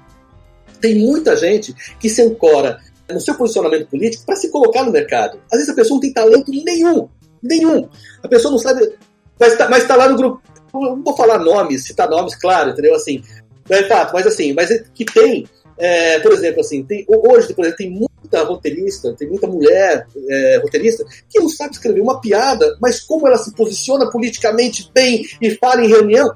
tem 0.81 0.99
muita 0.99 1.37
gente 1.37 1.75
que 1.99 2.09
se 2.09 2.23
ancora 2.23 2.81
no 3.09 3.21
seu 3.21 3.35
posicionamento 3.35 3.89
político 3.89 4.25
para 4.27 4.37
se 4.37 4.51
colocar 4.51 4.85
no 4.85 4.93
mercado. 4.93 5.41
Às 5.51 5.59
vezes 5.59 5.73
a 5.73 5.75
pessoa 5.75 5.97
não 5.97 6.01
tem 6.01 6.13
talento 6.13 6.51
nenhum, 6.51 7.09
nenhum. 7.43 7.89
A 8.23 8.29
pessoa 8.29 8.53
não 8.53 8.59
sabe, 8.59 8.95
mas 9.39 9.53
está 9.53 9.67
tá 9.67 9.97
lá 9.97 10.09
no 10.09 10.17
grupo. 10.17 10.43
Não 10.73 11.03
vou 11.03 11.17
falar 11.17 11.39
nomes, 11.39 11.85
citar 11.85 12.09
nomes, 12.09 12.35
claro, 12.37 12.71
entendeu? 12.71 12.95
Assim, 12.95 13.23
é 13.69 13.83
fato, 13.85 14.13
mas 14.13 14.27
assim, 14.27 14.53
mas 14.53 14.71
é 14.71 14.85
que 14.95 15.05
tem, 15.05 15.47
é, 15.79 16.19
por 16.21 16.33
exemplo, 16.33 16.61
assim, 16.61 16.85
tem, 16.85 17.05
hoje, 17.09 17.55
por 17.55 17.65
exemplo, 17.65 17.79
tem 17.79 17.91
muita 18.29 18.45
roteirista, 18.45 19.15
tem 19.15 19.29
muita 19.29 19.47
mulher 19.47 20.07
é, 20.29 20.61
roteirista 20.63 21.05
que 21.29 21.41
não 21.41 21.49
sabe 21.49 21.73
escrever 21.73 22.01
uma 22.01 22.21
piada, 22.21 22.77
mas 22.81 23.01
como 23.01 23.27
ela 23.27 23.39
se 23.39 23.55
posiciona 23.55 24.11
politicamente 24.11 24.91
bem 24.95 25.27
e 25.41 25.51
fala 25.53 25.85
em 25.85 25.89
reunião, 25.89 26.31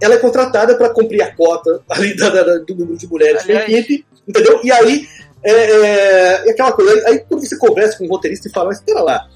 ela 0.00 0.14
é 0.14 0.18
contratada 0.18 0.74
para 0.76 0.90
cumprir 0.90 1.22
a 1.22 1.34
cota 1.34 1.82
ali 1.88 2.16
da, 2.16 2.30
da, 2.30 2.58
do 2.58 2.74
número 2.74 2.96
de 2.96 3.06
mulheres 3.06 3.46
da 3.46 3.68
equipe, 3.68 4.06
entendeu? 4.26 4.60
E 4.64 4.72
aí, 4.72 5.06
é, 5.42 5.52
é, 5.52 6.46
é, 6.46 6.50
aquela 6.50 6.72
coisa, 6.72 7.08
aí 7.08 7.18
quando 7.20 7.46
você 7.46 7.56
conversa 7.56 7.98
com 7.98 8.04
um 8.04 8.08
roteirista 8.08 8.48
e 8.48 8.52
fala, 8.52 8.68
mas 8.68 8.78
espera 8.78 9.02
lá, 9.02 9.28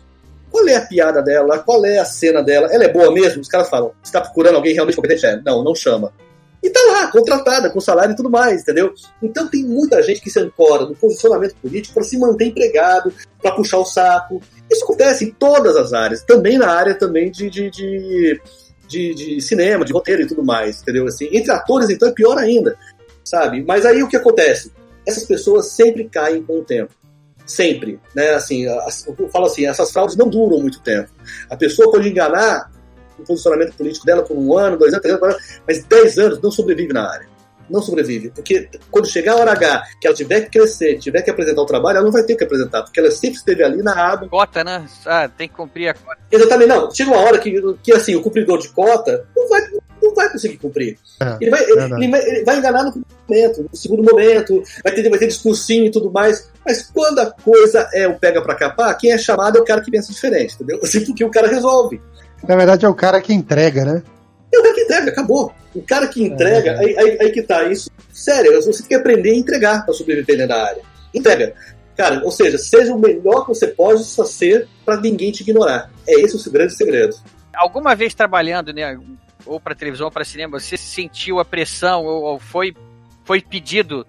qual 0.51 0.67
é 0.67 0.75
a 0.75 0.81
piada 0.81 1.23
dela? 1.23 1.59
Qual 1.61 1.85
é 1.85 1.99
a 1.99 2.05
cena 2.05 2.43
dela? 2.43 2.69
Ela 2.73 2.85
é 2.85 2.89
boa 2.89 3.13
mesmo? 3.13 3.41
Os 3.41 3.49
caras 3.49 3.69
falam, 3.69 3.93
você 4.03 4.09
está 4.09 4.21
procurando 4.21 4.57
alguém 4.57 4.75
realmente 4.75 4.97
competente? 4.97 5.25
É, 5.25 5.41
não, 5.43 5.63
não 5.63 5.75
chama. 5.75 6.13
E 6.63 6.69
tá 6.69 6.81
lá, 6.93 7.11
contratada, 7.11 7.71
com 7.71 7.81
salário 7.81 8.13
e 8.13 8.17
tudo 8.17 8.31
mais, 8.31 8.63
entendeu? 8.63 8.93
Então 9.23 9.49
tem 9.49 9.65
muita 9.65 10.03
gente 10.03 10.21
que 10.21 10.31
se 10.31 10.39
ancora 10.39 10.85
no 10.85 10.95
posicionamento 10.95 11.55
político 11.57 11.95
para 11.95 12.03
se 12.03 12.19
manter 12.19 12.47
empregado, 12.47 13.13
para 13.41 13.53
puxar 13.53 13.79
o 13.79 13.85
saco. 13.85 14.43
Isso 14.71 14.85
acontece 14.85 15.25
em 15.25 15.31
todas 15.31 15.75
as 15.77 15.93
áreas, 15.93 16.23
também 16.23 16.59
na 16.59 16.69
área 16.71 16.95
também 16.95 17.31
de, 17.31 17.49
de, 17.49 17.71
de 17.71 18.41
de, 18.91 19.15
de 19.15 19.41
cinema, 19.41 19.85
de 19.85 19.93
roteiro 19.93 20.23
e 20.23 20.27
tudo 20.27 20.43
mais, 20.43 20.83
entendeu? 20.83 21.07
Assim, 21.07 21.29
entre 21.33 21.53
atores, 21.53 21.89
então, 21.89 22.09
é 22.09 22.13
pior 22.13 22.37
ainda, 22.37 22.77
sabe? 23.25 23.63
Mas 23.63 23.87
aí 23.87 24.03
o 24.03 24.09
que 24.09 24.17
acontece? 24.17 24.73
Essas 25.07 25.25
pessoas 25.25 25.69
sempre 25.69 26.09
caem 26.09 26.43
com 26.43 26.59
o 26.59 26.65
tempo. 26.65 26.93
Sempre, 27.47 28.01
né? 28.15 28.31
Assim, 28.31 28.65
eu 28.65 29.29
falo 29.29 29.47
assim, 29.47 29.67
essas 29.67 29.93
fraudes 29.93 30.17
não 30.17 30.29
duram 30.29 30.59
muito 30.59 30.81
tempo. 30.81 31.09
A 31.49 31.57
pessoa 31.57 31.91
pode 31.91 32.09
enganar 32.09 32.71
o 33.21 33.25
posicionamento 33.27 33.75
político 33.75 34.07
dela 34.07 34.23
por 34.23 34.37
um 34.37 34.57
ano, 34.57 34.77
dois 34.77 34.93
anos, 34.93 35.03
três 35.03 35.23
anos, 35.23 35.61
mas 35.67 35.85
dez 35.85 36.19
anos 36.19 36.41
não 36.41 36.51
sobrevive 36.51 36.93
na 36.93 37.09
área 37.09 37.31
não 37.71 37.81
sobrevive. 37.81 38.31
Porque 38.31 38.69
quando 38.91 39.09
chegar 39.09 39.35
a 39.35 39.37
hora 39.37 39.53
H, 39.53 39.85
que 40.01 40.07
ela 40.07 40.17
tiver 40.17 40.43
que 40.43 40.59
crescer, 40.59 40.99
tiver 40.99 41.23
que 41.23 41.31
apresentar 41.31 41.63
o 41.63 41.67
trabalho, 41.67 41.97
ela 41.97 42.05
não 42.05 42.13
vai 42.13 42.25
ter 42.25 42.35
que 42.35 42.45
apresentar, 42.45 42.83
porque 42.83 42.99
ela 42.99 43.11
sempre 43.11 43.39
esteve 43.39 43.63
ali 43.63 43.83
na 43.83 43.93
aba. 44.13 44.29
Cota, 44.29 44.65
né? 44.65 44.85
Ah, 45.07 45.29
tem 45.29 45.49
que 45.49 45.55
cumprir 45.55 45.89
a 45.89 45.95
cota. 45.95 46.19
Exatamente, 46.31 46.69
não. 46.69 46.91
Chega 46.91 47.11
uma 47.11 47.21
hora 47.21 47.39
que, 47.39 47.63
que 47.83 47.93
assim, 47.93 48.17
o 48.17 48.23
cumpridor 48.23 48.59
de 48.59 48.69
cota 48.71 49.25
não 49.35 49.49
vai, 49.49 49.63
não 50.03 50.15
vai 50.15 50.31
conseguir 50.31 50.59
cumprir. 50.59 50.99
É, 51.21 51.37
ele, 51.41 51.51
vai, 51.51 51.63
ele, 51.63 51.73
ele, 51.73 52.11
vai, 52.11 52.29
ele 52.29 52.45
vai 52.45 52.59
enganar 52.59 52.85
no 52.85 52.93
primeiro 52.93 53.21
momento, 53.29 53.69
no 53.71 53.77
segundo 53.77 54.03
momento, 54.03 54.63
vai 54.83 54.93
ter, 54.93 55.09
vai 55.09 55.19
ter 55.19 55.29
discursinho 55.29 55.87
e 55.87 55.91
tudo 55.91 56.11
mais. 56.11 56.51
Mas 56.65 56.83
quando 56.83 57.21
a 57.21 57.31
coisa 57.31 57.89
é 57.95 58.07
o 58.07 58.19
pega 58.19 58.43
pra 58.43 58.55
capar, 58.55 58.97
quem 58.99 59.13
é 59.13 59.19
chamado 59.19 59.59
é 59.59 59.61
o 59.61 59.65
cara 59.65 59.81
que 59.81 59.91
pensa 59.91 60.13
diferente, 60.13 60.55
entendeu? 60.55 60.81
Assim, 60.83 61.05
porque 61.05 61.25
o 61.25 61.31
cara 61.31 61.49
resolve. 61.49 62.01
Na 62.47 62.57
verdade, 62.57 62.85
é 62.85 62.89
o 62.89 62.95
cara 62.95 63.21
que 63.21 63.33
entrega, 63.33 63.85
né? 63.85 64.03
É 64.53 64.59
o 64.59 64.63
cara 64.63 64.75
que 64.75 64.81
entrega, 64.83 65.11
acabou. 65.11 65.53
O 65.75 65.83
cara 65.83 66.09
que 66.09 66.25
entrega, 66.25 66.73
é. 66.73 66.79
aí, 66.79 66.99
aí, 66.99 67.19
aí, 67.21 67.31
que 67.31 67.43
tá. 67.43 67.65
Isso, 67.65 67.91
sério, 68.13 68.55
você 68.61 68.79
tem 68.79 68.89
que 68.89 68.95
aprender 68.95 69.31
a 69.31 69.37
entregar 69.37 69.85
para 69.85 69.95
sobreviver 69.95 70.37
dentro 70.37 70.49
da 70.49 70.65
área. 70.65 70.83
Entrega. 71.15 71.55
Cara, 71.97 72.25
ou 72.25 72.31
seja, 72.31 72.57
seja 72.59 72.95
o 72.95 72.99
melhor 72.99 73.43
que 73.43 73.49
você 73.49 73.67
pode 73.67 74.03
só 74.05 74.25
ser 74.25 74.67
para 74.85 75.01
ninguém 75.01 75.31
te 75.31 75.43
ignorar. 75.43 75.91
É 76.09 76.21
esse 76.21 76.37
o 76.37 76.53
grande 76.53 76.75
segredo. 76.75 77.15
Alguma 77.55 77.95
vez 77.95 78.15
trabalhando, 78.15 78.73
né, 78.73 78.99
ou 79.45 79.61
para 79.61 79.75
televisão 79.75 80.07
ou 80.07 80.11
para 80.11 80.25
cinema, 80.25 80.59
você 80.59 80.77
sentiu 80.77 81.39
a 81.39 81.45
pressão 81.45 82.05
ou, 82.05 82.23
ou 82.23 82.39
foi, 82.39 82.75
foi 83.25 83.41
pedido 83.41 84.07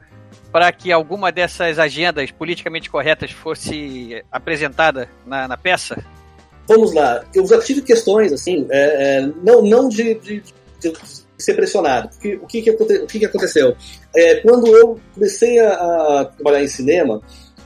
para 0.52 0.72
que 0.72 0.92
alguma 0.92 1.32
dessas 1.32 1.80
agendas 1.80 2.32
politicamente 2.32 2.90
corretas 2.90 3.32
fosse 3.32 4.24
apresentada 4.32 5.10
na, 5.26 5.48
na 5.48 5.58
peça? 5.58 6.04
Vamos 6.74 6.94
lá, 6.94 7.26
eu 7.36 7.46
já 7.46 7.60
tive 7.60 7.82
questões, 7.82 8.32
assim, 8.32 8.66
é, 8.70 9.18
é, 9.18 9.32
não, 9.44 9.62
não 9.62 9.90
de, 9.90 10.14
de, 10.16 10.42
de, 10.80 10.94
ser 11.38 11.54
pressionado. 11.54 12.08
Porque 12.08 12.36
o 12.36 12.48
que, 12.48 12.62
que, 12.62 12.72
o 12.72 13.08
que, 13.08 13.20
que 13.20 13.26
aconteceu? 13.26 13.76
É, 14.16 14.36
quando 14.36 14.68
eu 14.68 14.98
comecei 15.14 15.60
a, 15.60 15.74
a, 15.74 16.26
trabalhar 16.26 16.64
em 16.64 16.70
cinema, 16.70 17.22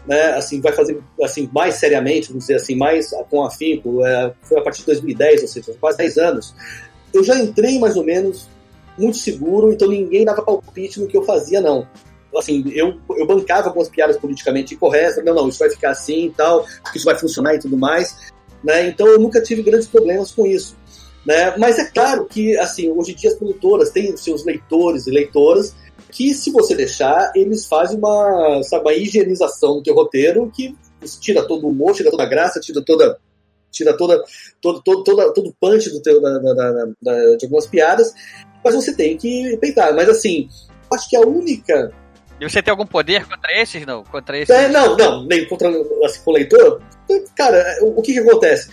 né, 0.07 0.31
assim, 0.31 0.59
vai 0.59 0.71
fazer 0.71 0.99
assim, 1.21 1.47
mais 1.53 1.75
seriamente, 1.75 2.29
vamos 2.29 2.45
dizer 2.45 2.55
assim, 2.55 2.75
mais 2.75 3.11
com 3.29 3.45
afinco, 3.45 4.03
é, 4.03 4.33
foi 4.41 4.57
a 4.57 4.63
partir 4.63 4.79
de 4.79 4.87
2010, 4.87 5.43
ou 5.43 5.47
seja, 5.49 5.75
quase 5.79 5.99
10 5.99 6.17
anos, 6.17 6.55
eu 7.13 7.23
já 7.23 7.37
entrei 7.37 7.77
mais 7.77 7.95
ou 7.95 8.03
menos 8.03 8.49
muito 8.97 9.17
seguro, 9.17 9.71
então 9.71 9.87
ninguém 9.87 10.25
dava 10.25 10.41
palpite 10.41 10.99
no 10.99 11.05
que 11.05 11.15
eu 11.15 11.21
fazia, 11.21 11.61
não 11.61 11.87
assim, 12.37 12.63
eu, 12.73 12.99
eu 13.17 13.25
bancava 13.25 13.67
algumas 13.67 13.89
piadas 13.89 14.17
politicamente 14.17 14.73
incorretas, 14.73 15.23
não, 15.23 15.33
não, 15.33 15.47
isso 15.47 15.59
vai 15.59 15.69
ficar 15.69 15.91
assim 15.91 16.25
e 16.25 16.31
tal, 16.31 16.65
isso 16.93 17.05
vai 17.05 17.17
funcionar 17.17 17.55
e 17.55 17.59
tudo 17.59 17.77
mais. 17.77 18.33
Né? 18.65 18.87
Então 18.87 19.07
eu 19.07 19.19
nunca 19.19 19.41
tive 19.41 19.61
grandes 19.61 19.87
problemas 19.87 20.31
com 20.31 20.47
isso. 20.47 20.75
Né? 21.23 21.55
Mas 21.57 21.77
é 21.77 21.85
claro 21.85 22.25
que 22.25 22.57
assim, 22.57 22.89
hoje 22.89 23.11
em 23.11 23.15
dia 23.15 23.29
as 23.29 23.35
produtoras 23.35 23.91
têm 23.91 24.11
os 24.13 24.23
seus 24.23 24.43
leitores 24.43 25.05
e 25.05 25.11
leitoras 25.11 25.75
que, 26.11 26.33
se 26.33 26.51
você 26.51 26.75
deixar, 26.75 27.31
eles 27.35 27.65
fazem 27.65 27.97
uma, 27.97 28.61
sabe, 28.63 28.85
uma 28.85 28.93
higienização 28.93 29.75
do 29.75 29.83
teu 29.83 29.93
roteiro 29.93 30.51
que 30.53 30.75
tira 31.19 31.45
todo 31.45 31.65
o 31.65 31.69
humor, 31.69 31.93
tira 31.93 32.09
toda 32.09 32.23
a 32.23 32.29
graça, 32.29 32.59
tira 32.59 32.83
toda 32.83 33.17
tira 33.71 33.95
toda, 33.97 34.23
todo, 34.61 34.81
todo, 34.81 35.03
toda, 35.03 35.33
todo 35.33 35.49
o 35.49 35.55
punch 35.59 35.89
do 35.89 36.01
teu, 36.01 36.21
da, 36.21 36.39
da, 36.39 36.53
da, 37.01 37.35
de 37.35 37.43
algumas 37.43 37.67
piadas, 37.67 38.13
mas 38.63 38.73
você 38.73 38.95
tem 38.95 39.17
que 39.17 39.57
peitar. 39.57 39.93
Mas 39.93 40.07
assim, 40.07 40.47
acho 40.93 41.09
que 41.09 41.17
a 41.17 41.21
única. 41.21 41.91
E 42.39 42.49
você 42.49 42.61
tem 42.61 42.71
algum 42.71 42.85
poder 42.85 43.25
contra 43.25 43.61
esses, 43.61 43.85
não? 43.85 44.03
Contra 44.03 44.37
esses? 44.37 44.53
É, 44.53 44.67
não, 44.67 44.95
não, 44.97 45.25
nem 45.25 45.47
contra 45.47 45.69
assim, 46.03 46.21
com 46.23 46.31
o 46.31 46.33
leitor. 46.33 46.81
Cara, 47.35 47.63
o, 47.81 47.99
o 47.99 48.01
que, 48.01 48.13
que 48.13 48.19
acontece? 48.19 48.69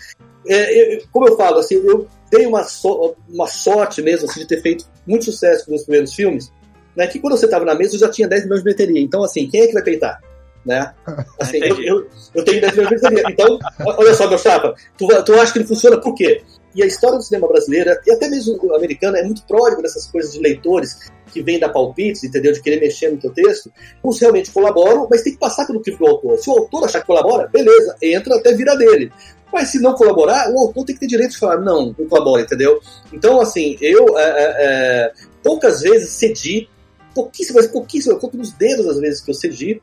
É, 0.47 0.97
eu, 0.97 1.03
como 1.13 1.29
eu 1.29 1.37
falo, 1.37 1.59
assim, 1.59 1.77
eu 1.77 2.09
tenho 2.29 2.49
uma, 2.49 2.65
so, 2.65 3.15
uma 3.29 3.47
sorte 3.47 4.03
mesmo 4.03 4.29
assim, 4.29 4.41
de 4.41 4.47
ter 4.47 4.61
feito 4.61 4.85
muito 5.07 5.27
sucesso 5.27 5.67
com 5.67 5.75
os 5.75 5.83
primeiros 5.83 6.13
filmes, 6.15 6.53
né? 6.97 7.07
Que 7.07 7.21
quando 7.21 7.37
você 7.37 7.45
estava 7.45 7.65
na 7.65 7.75
mesa 7.75 7.95
eu 7.95 8.01
já 8.01 8.09
tinha 8.09 8.27
10 8.27 8.45
milhões 8.45 8.61
de 8.61 8.65
bilheteria. 8.65 9.01
Então, 9.01 9.23
assim, 9.23 9.49
quem 9.49 9.63
é 9.63 9.67
que 9.69 9.75
vai 9.75 9.83
peitar? 9.83 10.21
Né? 10.65 10.95
Assim, 11.41 11.59
eu, 11.59 11.83
eu, 11.83 12.09
eu, 12.37 12.45
tenho 12.45 12.61
10 12.61 12.73
milhões 12.77 13.01
de 13.01 13.09
bilheteria. 13.09 13.33
Então, 13.33 13.59
olha 13.85 14.15
só, 14.15 14.29
meu 14.29 14.39
chapa, 14.39 14.75
tu, 14.97 15.09
tu 15.25 15.35
acha 15.35 15.53
que 15.53 15.59
ele 15.59 15.67
funciona 15.67 16.01
por 16.01 16.15
quê? 16.15 16.43
E 16.75 16.83
a 16.83 16.87
história 16.87 17.19
do 17.19 17.23
cinema 17.23 17.49
brasileiro, 17.49 17.91
e 18.07 18.13
até 18.13 18.29
mesmo 18.29 18.75
americano, 18.75 19.17
é 19.17 19.25
muito 19.25 19.45
pródigo 19.45 19.83
dessas 19.83 20.07
coisas 20.07 20.33
de 20.33 20.41
leitores 20.41 21.11
que 21.33 21.43
vêm 21.43 21.59
dar 21.59 21.71
palpites, 21.71 22.23
entendeu? 22.23 22.53
De 22.53 22.61
querer 22.61 22.81
mexer 22.81 23.11
no 23.11 23.19
teu 23.19 23.31
texto. 23.31 23.73
Uns 24.05 24.21
realmente 24.21 24.51
colaboram, 24.51 25.09
mas 25.11 25.23
tem 25.23 25.33
que 25.33 25.39
passar 25.39 25.67
pelo 25.67 25.81
crivo 25.81 25.99
do 25.99 26.07
autor. 26.07 26.39
Se 26.39 26.51
o 26.51 26.53
autor 26.53 26.85
achar 26.85 27.01
que 27.01 27.07
colabora, 27.07 27.49
beleza, 27.49 27.97
entra 28.03 28.37
até 28.37 28.53
vira 28.53 28.77
dele. 28.77 29.11
Mas 29.53 29.69
se 29.69 29.81
não 29.81 29.95
colaborar, 29.95 30.51
o 30.51 30.59
autor 30.59 30.85
tem 30.85 30.95
que 30.95 31.01
ter 31.01 31.07
direito 31.07 31.33
de 31.33 31.39
falar, 31.39 31.59
não, 31.61 31.95
não 31.99 32.09
colabora, 32.09 32.43
entendeu? 32.43 32.81
Então, 33.13 33.41
assim, 33.41 33.77
eu 33.81 34.19
é, 34.19 34.23
é, 34.23 34.55
é 34.59 35.13
poucas 35.43 35.83
vezes 35.83 36.11
cedi, 36.11 36.69
pouquíssimas, 37.15 37.67
pouquíssimas, 37.67 38.15
eu 38.15 38.21
conto 38.21 38.39
nos 38.39 38.53
dedos 38.53 38.87
as 38.87 38.99
vezes 38.99 39.21
que 39.21 39.31
eu 39.31 39.35
cedi, 39.35 39.81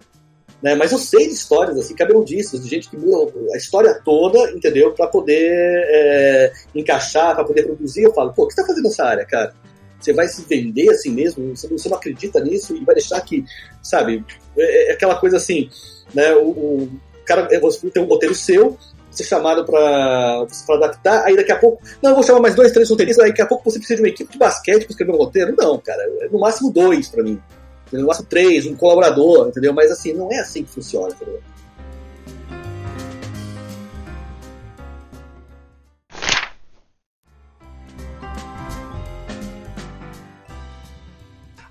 Né? 0.62 0.76
Mas 0.76 0.92
eu 0.92 0.98
sei 0.98 1.28
de 1.28 1.34
histórias 1.34 1.78
assim, 1.78 1.96
cabeludiças, 1.96 2.62
de 2.62 2.70
gente 2.70 2.90
que 2.90 2.98
muda 2.98 3.32
a 3.54 3.58
história 3.58 4.00
toda, 4.04 4.52
entendeu? 4.52 4.92
Para 4.92 5.08
poder 5.08 5.40
é, 5.42 6.54
encaixar, 6.76 7.36
para 7.36 7.46
poder 7.46 7.64
produzir. 7.64 8.04
Eu 8.04 8.14
falo, 8.14 8.34
pô, 8.34 8.44
o 8.44 8.48
que 8.48 8.54
você 8.54 8.62
tá 8.62 8.68
fazendo 8.68 8.84
nessa 8.84 9.06
área, 9.06 9.26
cara? 9.26 9.54
Você 10.00 10.14
vai 10.14 10.28
se 10.28 10.44
vender 10.44 10.90
assim 10.90 11.12
mesmo? 11.12 11.56
Você 11.56 11.90
não, 11.90 11.98
acredita 11.98 12.40
nisso 12.40 12.76
e 12.76 12.84
vai 12.84 12.96
deixar 12.96 13.20
que, 13.22 13.44
sabe, 13.82 14.24
é, 14.58 14.92
é 14.92 14.94
aquela 14.94 15.16
coisa 15.20 15.38
assim, 15.38 15.70
né? 16.14 16.34
O, 16.36 16.50
o 16.50 17.00
cara, 17.26 17.48
é, 17.52 17.60
você 17.60 17.90
tem 17.90 18.02
um 18.02 18.08
roteiro 18.08 18.34
seu, 18.34 18.78
ser 19.12 19.24
chamado 19.24 19.66
para 19.66 20.46
adaptar, 20.70 21.26
aí 21.26 21.36
daqui 21.36 21.52
a 21.52 21.58
pouco, 21.58 21.82
não, 22.02 22.12
eu 22.12 22.16
vou 22.16 22.24
chamar 22.24 22.40
mais 22.40 22.56
dois, 22.56 22.72
três 22.72 22.90
roteiristas, 22.90 23.26
aí 23.26 23.32
daqui 23.32 23.42
a 23.42 23.46
pouco 23.46 23.70
você 23.70 23.78
precisa 23.78 23.98
de 23.98 24.04
uma 24.04 24.10
equipe 24.10 24.32
de 24.32 24.38
basquete 24.38 24.84
para 24.84 24.92
escrever 24.92 25.12
um 25.12 25.18
roteiro. 25.18 25.56
Não, 25.58 25.78
cara, 25.80 26.02
é 26.22 26.30
no 26.30 26.40
máximo 26.40 26.72
dois 26.72 27.08
para 27.10 27.24
mim. 27.24 27.42
No 27.92 28.06
máximo 28.06 28.28
três, 28.28 28.66
um 28.66 28.76
colaborador, 28.76 29.48
entendeu? 29.48 29.74
Mas 29.74 29.92
assim, 29.92 30.14
não 30.14 30.32
é 30.32 30.40
assim 30.40 30.64
que 30.64 30.72
funciona, 30.72 31.10
entendeu? 31.14 31.42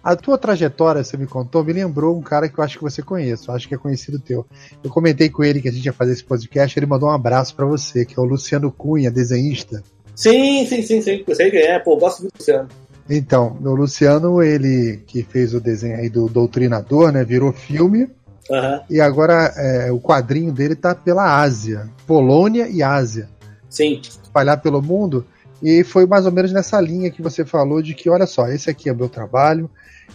A 0.09 0.17
tua 0.17 0.39
trajetória, 0.39 1.05
você 1.05 1.19
me 1.19 1.27
contou, 1.27 1.63
me 1.63 1.71
lembrou 1.71 2.17
um 2.17 2.23
cara 2.23 2.49
que 2.49 2.59
eu 2.59 2.65
acho 2.65 2.79
que 2.79 2.83
você 2.83 3.03
conhece, 3.03 3.47
eu 3.47 3.55
acho 3.55 3.69
que 3.69 3.75
é 3.75 3.77
conhecido 3.77 4.19
teu. 4.19 4.47
Eu 4.83 4.89
comentei 4.89 5.29
com 5.29 5.45
ele 5.45 5.61
que 5.61 5.69
a 5.69 5.71
gente 5.71 5.85
ia 5.85 5.93
fazer 5.93 6.13
esse 6.13 6.25
podcast, 6.25 6.79
ele 6.79 6.87
mandou 6.87 7.11
um 7.11 7.13
abraço 7.13 7.55
para 7.55 7.67
você, 7.67 8.07
que 8.07 8.19
é 8.19 8.23
o 8.23 8.25
Luciano 8.25 8.73
Cunha, 8.73 9.11
desenhista. 9.11 9.83
Sim, 10.15 10.65
sim, 10.65 10.81
sim, 10.81 11.03
sim. 11.03 11.23
Eu 11.29 11.35
sei 11.35 11.51
quem 11.51 11.61
é, 11.61 11.79
pô, 11.79 11.95
gosto 11.99 12.23
muito 12.23 12.33
do 12.33 12.39
Luciano. 12.39 12.69
Então, 13.11 13.59
o 13.61 13.75
Luciano, 13.75 14.43
ele 14.43 15.03
que 15.07 15.23
fez 15.23 15.53
o 15.53 15.61
desenho 15.61 15.99
aí 15.99 16.09
do 16.09 16.27
Doutrinador, 16.27 17.13
né? 17.13 17.23
Virou 17.23 17.53
filme. 17.53 18.05
Uhum. 18.49 18.81
E 18.89 19.03
agora 19.03 19.53
é, 19.59 19.93
o 19.93 20.01
quadrinho 20.01 20.55
dele 20.55 20.75
tá 20.75 20.95
pela 20.95 21.39
Ásia, 21.39 21.87
Polônia 22.07 22.67
e 22.67 22.83
Ásia. 22.83 23.29
Sim. 23.69 24.01
Espalhar 24.03 24.59
pelo 24.63 24.81
mundo. 24.81 25.27
E 25.63 25.85
foi 25.85 26.07
mais 26.07 26.25
ou 26.25 26.33
menos 26.33 26.51
nessa 26.51 26.81
linha 26.81 27.11
que 27.11 27.21
você 27.21 27.45
falou 27.45 27.83
de 27.83 27.93
que, 27.93 28.09
olha 28.09 28.27
só, 28.27 28.49
esse 28.49 28.71
aqui 28.71 28.89
é 28.89 28.93
o 28.93 28.97
meu 28.97 29.11
trabalho, 29.11 29.69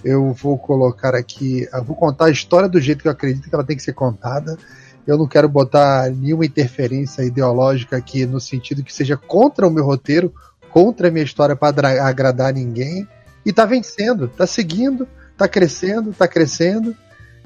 eu 0.03 0.33
vou 0.33 0.57
colocar 0.57 1.15
aqui, 1.15 1.67
vou 1.85 1.95
contar 1.95 2.25
a 2.25 2.31
história 2.31 2.69
do 2.69 2.79
jeito 2.79 3.01
que 3.01 3.07
eu 3.07 3.11
acredito 3.11 3.49
que 3.49 3.55
ela 3.55 3.63
tem 3.63 3.75
que 3.75 3.83
ser 3.83 3.93
contada. 3.93 4.57
Eu 5.05 5.17
não 5.17 5.27
quero 5.27 5.49
botar 5.49 6.09
nenhuma 6.09 6.45
interferência 6.45 7.23
ideológica 7.23 7.97
aqui 7.97 8.25
no 8.25 8.39
sentido 8.39 8.83
que 8.83 8.93
seja 8.93 9.17
contra 9.17 9.67
o 9.67 9.71
meu 9.71 9.83
roteiro, 9.83 10.33
contra 10.71 11.09
a 11.09 11.11
minha 11.11 11.25
história 11.25 11.55
para 11.55 12.07
agradar 12.07 12.53
ninguém. 12.53 13.07
E 13.45 13.51
tá 13.51 13.65
vencendo, 13.65 14.29
tá 14.29 14.47
seguindo, 14.47 15.07
tá 15.37 15.47
crescendo, 15.47 16.13
tá 16.13 16.27
crescendo 16.27 16.95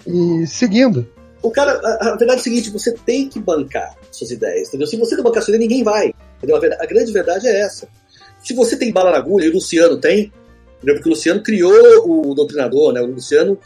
e 0.06 0.45
seguindo. 0.45 1.08
O 1.41 1.52
cara, 1.52 1.72
a, 1.72 2.10
a 2.10 2.16
verdade 2.16 2.39
é 2.39 2.41
o 2.41 2.43
seguinte, 2.43 2.70
você 2.70 2.91
tem 2.91 3.30
que 3.30 3.39
bancar 3.39 3.95
suas 4.12 4.32
ideias, 4.32 4.68
entendeu? 4.68 4.88
Se 4.88 4.98
você 4.98 5.16
não 5.16 5.24
bancar 5.24 5.41
sua 5.43 5.56
ideia, 5.56 5.68
ninguém 5.68 5.84
vai. 5.84 6.14
Entendeu? 6.38 6.56
A, 6.56 6.60
verdade, 6.60 6.84
a 6.84 6.86
grande 6.86 7.12
verdade 7.12 7.48
é 7.48 7.62
essa. 7.62 7.88
Se 8.43 8.54
você 8.54 8.78
tem 8.78 8.91
bala 8.91 9.12
na 9.12 9.18
agulha, 9.18 9.45
e 9.45 9.50
o 9.50 9.54
Luciano 9.54 9.98
tem? 9.98 10.32
Porque 10.80 11.10
o 11.10 11.12
Luciano 11.12 11.42
criou 11.42 12.30
o 12.30 12.34
doutrinador, 12.34 12.94
né? 12.94 13.02
O 13.02 13.08
Luciano 13.08 13.58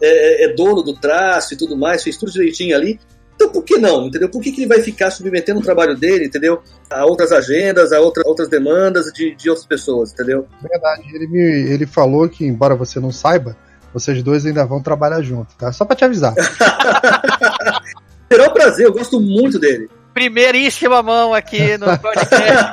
é, 0.00 0.44
é, 0.44 0.54
dono 0.54 0.82
do 0.82 0.94
traço 0.94 1.54
e 1.54 1.56
tudo 1.56 1.76
mais, 1.76 2.02
fez 2.02 2.16
tudo 2.16 2.32
direitinho 2.32 2.76
ali. 2.76 2.98
Então 3.34 3.50
por 3.50 3.64
que 3.64 3.78
não, 3.78 4.06
entendeu? 4.06 4.28
Por 4.28 4.42
que, 4.42 4.52
que 4.52 4.60
ele 4.60 4.68
vai 4.68 4.80
ficar 4.80 5.10
submetendo 5.10 5.60
o 5.60 5.62
trabalho 5.62 5.96
dele, 5.96 6.26
entendeu? 6.26 6.62
A 6.90 7.04
outras 7.04 7.32
agendas, 7.32 7.92
a 7.92 8.00
outra, 8.00 8.22
outras 8.26 8.48
demandas 8.48 9.06
de, 9.06 9.34
de 9.34 9.48
outras 9.48 9.66
pessoas, 9.66 10.12
entendeu? 10.12 10.46
Verdade, 10.62 11.02
ele, 11.14 11.26
me, 11.26 11.72
ele 11.72 11.86
falou 11.86 12.28
que, 12.28 12.44
embora 12.44 12.74
você 12.74 13.00
não 13.00 13.10
saiba, 13.10 13.56
vocês 13.92 14.22
dois 14.22 14.46
ainda 14.46 14.64
vão 14.64 14.82
trabalhar 14.82 15.22
junto, 15.22 15.54
tá? 15.56 15.72
Só 15.72 15.84
pra 15.84 15.96
te 15.96 16.04
avisar. 16.04 16.34
Será 18.30 18.48
um 18.48 18.52
prazer, 18.52 18.86
eu 18.86 18.92
gosto 18.92 19.20
muito 19.20 19.58
dele. 19.58 19.90
Primeiríssima 20.14 21.02
mão 21.02 21.34
aqui 21.34 21.76
no 21.78 21.86
podcast. 21.98 22.70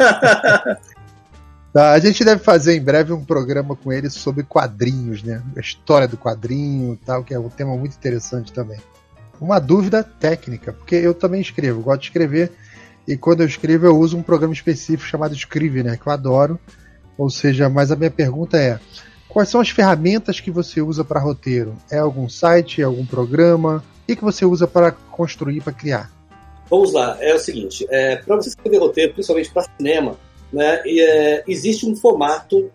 Tá, 1.71 1.91
a 1.91 1.99
gente 1.99 2.23
deve 2.23 2.43
fazer 2.43 2.75
em 2.75 2.81
breve 2.81 3.13
um 3.13 3.23
programa 3.23 3.75
com 3.75 3.93
ele 3.93 4.09
sobre 4.09 4.43
quadrinhos, 4.43 5.21
né? 5.21 5.43
A 5.55 5.59
história 5.59 6.07
do 6.07 6.17
quadrinho 6.17 6.97
tal, 7.05 7.23
que 7.23 7.33
é 7.33 7.39
um 7.39 7.49
tema 7.49 7.77
muito 7.77 7.95
interessante 7.95 8.51
também. 8.51 8.79
Uma 9.39 9.59
dúvida 9.59 10.03
técnica, 10.03 10.73
porque 10.73 10.95
eu 10.95 11.13
também 11.13 11.39
escrevo, 11.39 11.81
gosto 11.81 12.01
de 12.01 12.07
escrever, 12.07 12.51
e 13.07 13.15
quando 13.15 13.41
eu 13.41 13.47
escrevo 13.47 13.85
eu 13.85 13.97
uso 13.97 14.17
um 14.17 14.23
programa 14.23 14.53
específico 14.53 15.07
chamado 15.07 15.35
Scrivener, 15.35 15.99
que 15.99 16.07
eu 16.07 16.11
adoro. 16.13 16.59
Ou 17.17 17.29
seja, 17.29 17.69
mas 17.69 17.91
a 17.91 17.95
minha 17.95 18.11
pergunta 18.11 18.57
é: 18.57 18.79
quais 19.27 19.49
são 19.49 19.61
as 19.61 19.69
ferramentas 19.69 20.39
que 20.39 20.49
você 20.49 20.81
usa 20.81 21.03
para 21.03 21.19
roteiro? 21.19 21.75
É 21.91 21.99
algum 21.99 22.27
site, 22.27 22.81
é 22.81 22.85
algum 22.85 23.05
programa? 23.05 23.83
O 24.03 24.15
que 24.15 24.23
você 24.23 24.43
usa 24.43 24.67
para 24.67 24.91
construir, 24.91 25.61
para 25.61 25.73
criar? 25.73 26.11
Vamos 26.69 26.93
lá, 26.93 27.17
é 27.19 27.33
o 27.33 27.39
seguinte: 27.39 27.85
é, 27.89 28.15
para 28.15 28.35
você 28.35 28.49
escrever 28.49 28.79
roteiro, 28.79 29.13
principalmente 29.13 29.51
para 29.51 29.67
cinema, 29.77 30.17
né, 30.51 30.81
e, 30.85 31.01
é, 31.01 31.43
existe 31.47 31.85
um 31.85 31.95
formato 31.95 32.71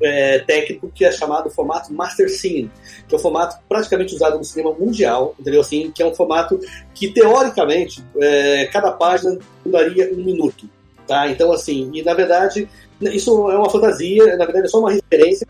é, 0.00 0.40
técnico 0.40 0.90
que 0.94 1.04
é 1.04 1.10
chamado 1.10 1.50
formato 1.50 1.92
Master 1.92 2.28
Scene, 2.28 2.70
que 3.08 3.14
é 3.14 3.18
um 3.18 3.20
formato 3.20 3.56
praticamente 3.68 4.14
usado 4.14 4.36
no 4.36 4.44
cinema 4.44 4.72
mundial, 4.72 5.34
entendeu? 5.38 5.60
Assim, 5.60 5.90
que 5.90 6.02
é 6.02 6.06
um 6.06 6.14
formato 6.14 6.60
que 6.94 7.08
teoricamente 7.08 8.04
é, 8.18 8.66
cada 8.66 8.92
página 8.92 9.38
duraria 9.64 10.12
um 10.12 10.22
minuto, 10.22 10.68
tá? 11.06 11.28
Então 11.28 11.50
assim, 11.52 11.90
e 11.94 12.02
na 12.02 12.14
verdade 12.14 12.68
isso 13.00 13.50
é 13.50 13.56
uma 13.56 13.70
fantasia, 13.70 14.36
na 14.36 14.44
verdade 14.44 14.66
é 14.66 14.68
só 14.68 14.78
uma 14.78 14.92
referência 14.92 15.46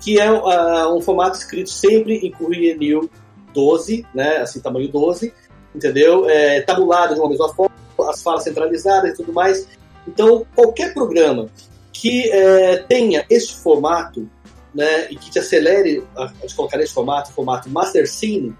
que 0.00 0.18
é 0.18 0.30
uh, 0.30 0.94
um 0.94 1.00
formato 1.00 1.38
escrito 1.38 1.70
sempre 1.70 2.16
em 2.16 2.30
Courier 2.32 2.76
New 2.76 3.08
12, 3.54 4.04
né? 4.14 4.38
Assim 4.38 4.60
tamanho 4.60 4.88
12, 4.88 5.32
entendeu? 5.74 6.28
É, 6.28 6.60
tabulado 6.62 7.14
de 7.14 7.20
uma 7.20 7.28
mesma 7.28 7.48
forma, 7.54 7.74
as 8.10 8.20
falas 8.20 8.42
centralizadas 8.42 9.12
e 9.12 9.14
tudo 9.14 9.32
mais. 9.32 9.68
Então, 10.06 10.46
qualquer 10.54 10.92
programa 10.92 11.48
que 11.92 12.30
é, 12.30 12.78
tenha 12.78 13.24
esse 13.30 13.54
formato, 13.54 14.28
né, 14.74 15.10
e 15.10 15.16
que 15.16 15.30
te 15.30 15.38
acelere 15.38 16.02
a, 16.16 16.24
a 16.24 16.54
colocar 16.56 16.78
nesse 16.78 16.92
formato, 16.92 17.32
formato 17.32 17.68
Master 17.70 18.08
Scene, 18.08 18.54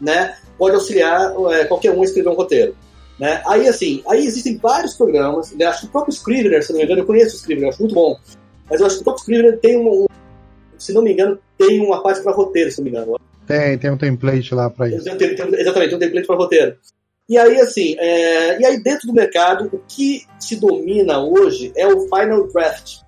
né, 0.00 0.36
pode 0.58 0.74
auxiliar 0.74 1.34
é, 1.52 1.64
qualquer 1.64 1.92
um 1.92 2.00
a 2.00 2.04
escrever 2.04 2.30
um 2.30 2.34
roteiro. 2.34 2.74
Né? 3.18 3.42
Aí, 3.46 3.68
assim, 3.68 4.02
aí 4.08 4.24
existem 4.24 4.56
vários 4.56 4.94
programas, 4.94 5.52
né, 5.52 5.66
acho 5.66 5.82
que 5.82 5.86
o 5.86 5.90
próprio 5.90 6.12
Scrivener, 6.12 6.64
se 6.64 6.72
não 6.72 6.78
me 6.78 6.84
engano, 6.84 7.02
eu 7.02 7.06
conheço 7.06 7.36
o 7.36 7.38
Scrivener, 7.38 7.68
acho 7.68 7.80
muito 7.80 7.94
bom, 7.94 8.18
mas 8.68 8.80
eu 8.80 8.86
acho 8.86 8.96
que 8.96 9.02
o 9.02 9.04
próprio 9.04 9.22
Scrivener 9.22 9.58
tem 9.58 9.76
um, 9.76 10.06
se 10.78 10.92
não 10.92 11.02
me 11.02 11.12
engano, 11.12 11.38
tem 11.58 11.80
uma 11.80 12.02
parte 12.02 12.22
para 12.22 12.32
roteiro, 12.32 12.70
se 12.70 12.78
não 12.78 12.84
me 12.84 12.90
engano. 12.90 13.20
Tem, 13.46 13.76
tem 13.78 13.90
um 13.90 13.98
template 13.98 14.54
lá 14.54 14.70
para 14.70 14.88
isso. 14.88 15.04
Tem, 15.04 15.16
tem, 15.16 15.60
exatamente, 15.60 15.88
tem 15.88 15.96
um 15.96 16.00
template 16.00 16.26
para 16.26 16.36
roteiro. 16.36 16.76
E 17.30 17.38
aí, 17.38 17.60
assim, 17.60 17.94
é, 17.96 18.60
e 18.60 18.66
aí 18.66 18.82
dentro 18.82 19.06
do 19.06 19.14
mercado, 19.14 19.70
o 19.72 19.80
que 19.86 20.26
se 20.36 20.56
domina 20.56 21.22
hoje 21.22 21.72
é 21.76 21.86
o 21.86 22.08
Final 22.08 22.48
Draft, 22.48 23.02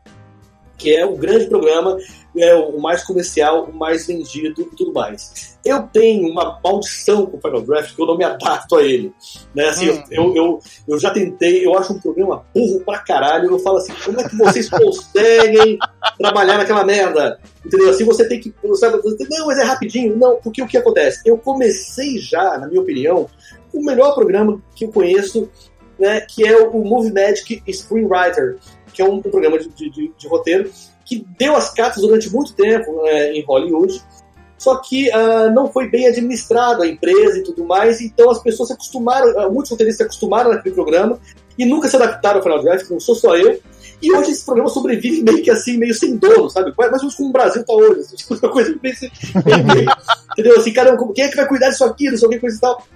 que 0.78 0.94
é 0.94 1.04
o 1.04 1.16
grande 1.16 1.46
programa, 1.46 1.98
é 2.36 2.54
o 2.54 2.80
mais 2.80 3.02
comercial, 3.02 3.64
o 3.64 3.74
mais 3.74 4.06
vendido 4.06 4.62
e 4.62 4.76
tudo 4.76 4.92
mais. 4.92 5.58
Eu 5.64 5.82
tenho 5.88 6.30
uma 6.30 6.60
maldição 6.62 7.26
com 7.26 7.36
o 7.36 7.40
Final 7.40 7.62
Draft 7.62 7.96
que 7.96 8.00
eu 8.00 8.06
não 8.06 8.16
me 8.16 8.22
adapto 8.22 8.76
a 8.76 8.82
ele. 8.84 9.12
Né? 9.56 9.68
Assim, 9.68 9.90
hum. 9.90 10.02
eu, 10.08 10.36
eu, 10.36 10.58
eu 10.86 10.98
já 11.00 11.10
tentei, 11.10 11.66
eu 11.66 11.76
acho 11.76 11.92
um 11.92 12.00
programa 12.00 12.44
burro 12.54 12.80
pra 12.84 13.00
caralho. 13.00 13.50
Eu 13.50 13.58
falo 13.58 13.78
assim, 13.78 13.92
como 14.04 14.20
é 14.20 14.28
que 14.28 14.36
vocês 14.36 14.70
conseguem 14.70 15.78
trabalhar 16.16 16.58
naquela 16.58 16.84
merda? 16.84 17.40
Entendeu? 17.66 17.90
Assim 17.90 18.04
você 18.04 18.26
tem 18.28 18.40
que. 18.40 18.54
Sabe, 18.74 19.00
não, 19.30 19.46
mas 19.46 19.58
é 19.58 19.64
rapidinho. 19.64 20.16
Não, 20.16 20.36
porque 20.36 20.62
o 20.62 20.66
que 20.66 20.76
acontece? 20.76 21.20
Eu 21.24 21.38
comecei 21.38 22.18
já, 22.18 22.56
na 22.58 22.66
minha 22.66 22.80
opinião, 22.80 23.28
o 23.72 23.84
melhor 23.84 24.14
programa 24.14 24.60
que 24.74 24.84
eu 24.84 24.92
conheço, 24.92 25.48
né, 25.98 26.20
que 26.20 26.46
é 26.46 26.56
o 26.56 26.84
Movie 26.84 27.12
Magic 27.12 27.62
Screenwriter, 27.72 28.58
que 28.92 29.00
é 29.00 29.04
um, 29.04 29.14
um 29.14 29.22
programa 29.22 29.58
de, 29.58 29.68
de, 29.68 30.12
de, 30.16 30.28
roteiro 30.28 30.70
que 31.04 31.26
deu 31.38 31.56
as 31.56 31.72
cartas 31.72 32.02
durante 32.02 32.30
muito 32.30 32.54
tempo 32.54 33.02
né, 33.02 33.32
em 33.32 33.42
Hollywood, 33.44 34.02
só 34.58 34.76
que 34.76 35.08
uh, 35.08 35.50
não 35.52 35.66
foi 35.72 35.88
bem 35.88 36.06
administrado 36.06 36.82
a 36.82 36.86
empresa 36.86 37.38
e 37.38 37.42
tudo 37.42 37.64
mais, 37.64 38.00
então 38.00 38.30
as 38.30 38.40
pessoas 38.40 38.68
se 38.68 38.74
acostumaram, 38.74 39.28
uh, 39.32 39.52
muitos 39.52 39.70
roteiristas 39.70 39.96
se 39.98 40.02
acostumaram 40.04 40.50
naquele 40.50 40.74
programa 40.74 41.18
e 41.58 41.66
nunca 41.66 41.88
se 41.88 41.96
adaptaram 41.96 42.36
ao 42.36 42.42
Final 42.42 42.62
Draft, 42.62 42.88
não 42.88 43.00
sou 43.00 43.14
só 43.14 43.36
eu. 43.36 43.60
E 44.00 44.12
hoje 44.12 44.32
esse 44.32 44.44
programa 44.44 44.68
sobrevive 44.68 45.22
meio 45.22 45.42
que 45.42 45.50
assim, 45.50 45.76
meio 45.76 45.94
sem 45.94 46.16
dono, 46.16 46.48
sabe? 46.50 46.72
Mais 46.76 46.92
ou 46.92 46.98
menos 46.98 47.14
como 47.14 47.28
o 47.28 47.32
Brasil 47.32 47.64
tá 47.64 47.72
hoje. 47.72 48.00
Assim, 48.00 48.16
uma 48.42 48.52
coisa 48.52 48.74
meio, 48.82 48.96
meio, 49.64 49.90
entendeu? 50.32 50.58
Assim, 50.58 50.72
caramba, 50.72 51.12
quem 51.14 51.24
é 51.24 51.28
que 51.28 51.36
vai 51.36 51.46
cuidar 51.46 51.70
disso 51.70 51.84
aqui, 51.84 52.10
não 52.10 52.16
sei 52.16 52.28
o 52.28 52.30
que, 52.30 52.40
coisa 52.40 52.56
e 52.56 52.60
tal. 52.60 52.86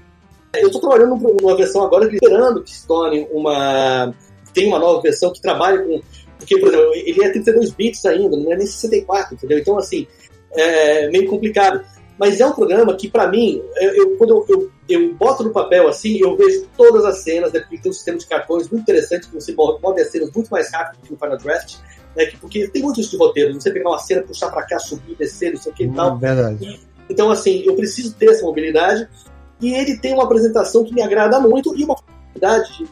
Eu 0.60 0.66
estou 0.66 0.80
trabalhando 0.80 1.16
numa 1.16 1.56
versão 1.56 1.82
agora 1.82 2.06
esperando 2.12 2.62
que 2.62 2.70
se 2.70 2.86
torne 2.86 3.26
uma. 3.32 4.14
Tem 4.52 4.66
uma 4.66 4.78
nova 4.78 5.00
versão 5.02 5.32
que 5.32 5.40
trabalhe 5.40 5.78
com. 5.84 6.00
Porque, 6.38 6.58
por 6.58 6.68
exemplo, 6.68 6.92
ele 6.94 7.24
é 7.24 7.30
32 7.30 7.70
bits 7.70 8.04
ainda, 8.04 8.36
não 8.36 8.52
é 8.52 8.56
nem 8.56 8.66
64, 8.66 9.34
entendeu? 9.34 9.58
Então, 9.58 9.78
assim, 9.78 10.06
é 10.52 11.08
meio 11.08 11.26
complicado. 11.28 11.82
Mas 12.18 12.40
é 12.40 12.46
um 12.46 12.52
programa 12.52 12.94
que, 12.96 13.08
para 13.08 13.28
mim, 13.28 13.62
eu, 13.78 14.16
quando 14.16 14.30
eu, 14.30 14.46
eu, 14.48 14.70
eu, 14.88 15.14
boto 15.14 15.44
no 15.44 15.50
papel 15.50 15.86
assim, 15.86 16.18
eu 16.18 16.34
vejo 16.34 16.66
todas 16.76 17.04
as 17.04 17.22
cenas, 17.22 17.52
né, 17.52 17.60
porque 17.60 17.76
tem 17.76 17.90
um 17.90 17.94
sistema 17.94 18.16
de 18.16 18.26
cartões 18.26 18.68
muito 18.70 18.82
interessante, 18.82 19.28
que 19.28 19.34
você 19.34 19.52
move 19.52 20.00
as 20.00 20.10
cenas 20.10 20.30
muito 20.34 20.48
mais 20.48 20.72
rápido 20.72 21.02
que 21.02 21.12
no 21.12 21.18
Final 21.18 21.36
Draft, 21.36 21.76
né, 22.16 22.26
porque 22.40 22.68
tem 22.68 22.82
muito 22.82 23.00
isso 23.00 23.10
de 23.10 23.18
roteiro, 23.18 23.52
você 23.52 23.70
pegar 23.70 23.90
uma 23.90 23.98
cena, 23.98 24.22
puxar 24.22 24.50
para 24.50 24.62
cá, 24.62 24.78
subir, 24.78 25.14
descer, 25.16 25.52
não 25.52 25.60
sei 25.60 25.72
o 25.72 25.74
que 25.74 25.84
e 25.84 25.88
hum, 25.88 25.94
tal. 25.94 26.16
Verdade. 26.16 26.64
E, 26.64 26.80
então, 27.10 27.30
assim, 27.30 27.62
eu 27.66 27.76
preciso 27.76 28.14
ter 28.14 28.30
essa 28.30 28.44
mobilidade. 28.44 29.06
E 29.60 29.74
ele 29.74 29.98
tem 29.98 30.12
uma 30.12 30.24
apresentação 30.24 30.84
que 30.84 30.94
me 30.94 31.02
agrada 31.02 31.40
muito 31.40 31.76
e 31.76 31.84
uma 31.84 31.96
facilidade 31.96 32.76
de, 32.78 32.86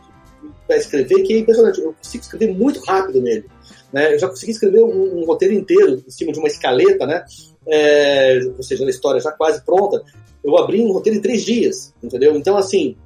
para 0.66 0.76
escrever 0.76 1.22
que 1.22 1.34
é 1.34 1.38
impressionante. 1.38 1.80
Eu 1.80 1.92
consigo 1.92 2.24
escrever 2.24 2.54
muito 2.54 2.80
rápido 2.80 3.20
nele. 3.20 3.46
Né? 3.92 4.14
Eu 4.14 4.18
já 4.18 4.28
consegui 4.28 4.52
escrever 4.52 4.82
um, 4.82 5.20
um 5.20 5.24
roteiro 5.24 5.54
inteiro 5.54 6.02
em 6.06 6.10
cima 6.10 6.32
de 6.32 6.38
uma 6.38 6.48
escaleta, 6.48 7.06
né? 7.06 7.24
É, 7.66 8.40
ou 8.56 8.62
seja, 8.62 8.84
a 8.84 8.90
história 8.90 9.20
já 9.20 9.30
quase 9.30 9.64
pronta. 9.64 10.02
Eu 10.42 10.58
abri 10.58 10.82
um 10.82 10.92
roteiro 10.92 11.18
em 11.18 11.22
três 11.22 11.42
dias, 11.44 11.94
entendeu? 12.02 12.36
Então, 12.36 12.56
assim, 12.56 12.96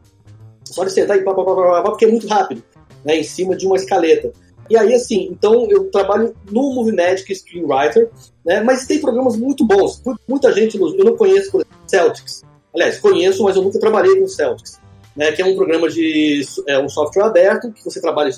só 0.64 0.84
de 0.84 0.92
sentar 0.92 1.16
e 1.16 1.22
pá, 1.22 1.34
pá, 1.34 1.44
pá, 1.44 1.54
pá, 1.54 1.82
pá 1.82 1.90
porque 1.90 2.04
é 2.04 2.09
muito 2.09 2.26
rápido, 2.26 2.62
né? 3.04 3.18
Em 3.18 3.22
cima 3.22 3.56
de 3.56 3.66
uma 3.66 3.76
escaleta. 3.76 4.32
E 4.70 4.76
aí, 4.76 4.94
assim, 4.94 5.28
então 5.30 5.66
eu 5.70 5.90
trabalho 5.90 6.34
no 6.50 6.74
Movie 6.74 6.94
Magic 6.94 7.34
Screenwriter, 7.34 8.11
né? 8.44 8.61
Mas 8.61 8.86
tem 8.86 9.00
programas 9.00 9.36
muito 9.36 9.66
bons. 9.66 10.02
Muita 10.28 10.52
gente, 10.52 10.78
eu 10.78 11.04
não 11.04 11.16
conheço, 11.16 11.50
por 11.50 11.61
exemplo, 11.61 11.78
Celtics. 11.86 12.42
Aliás, 12.74 12.98
conheço, 12.98 13.42
mas 13.42 13.56
eu 13.56 13.62
nunca 13.62 13.78
trabalhei 13.80 14.20
com 14.20 14.28
Celtics 14.28 14.78
né, 15.18 15.32
que 15.32 15.42
é 15.42 15.44
um 15.44 15.56
programa 15.56 15.88
de 15.90 16.42
é 16.68 16.78
um 16.78 16.88
software 16.88 17.24
aberto, 17.24 17.72
que 17.72 17.84
você 17.84 18.00
trabalha, 18.00 18.30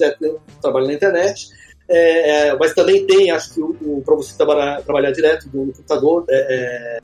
trabalha 0.62 0.87
na 0.87 0.95
internet, 0.95 1.51
é, 1.87 2.49
é, 2.49 2.57
mas 2.57 2.72
também 2.72 3.07
tem, 3.07 3.31
acho 3.31 3.53
que, 3.53 3.61
para 4.03 4.14
você 4.14 4.35
trabalhar, 4.35 4.81
trabalhar 4.81 5.11
direto 5.11 5.47
no, 5.53 5.66
no 5.66 5.72
computador, 5.74 6.24
é, 6.31 6.97
é 6.97 7.01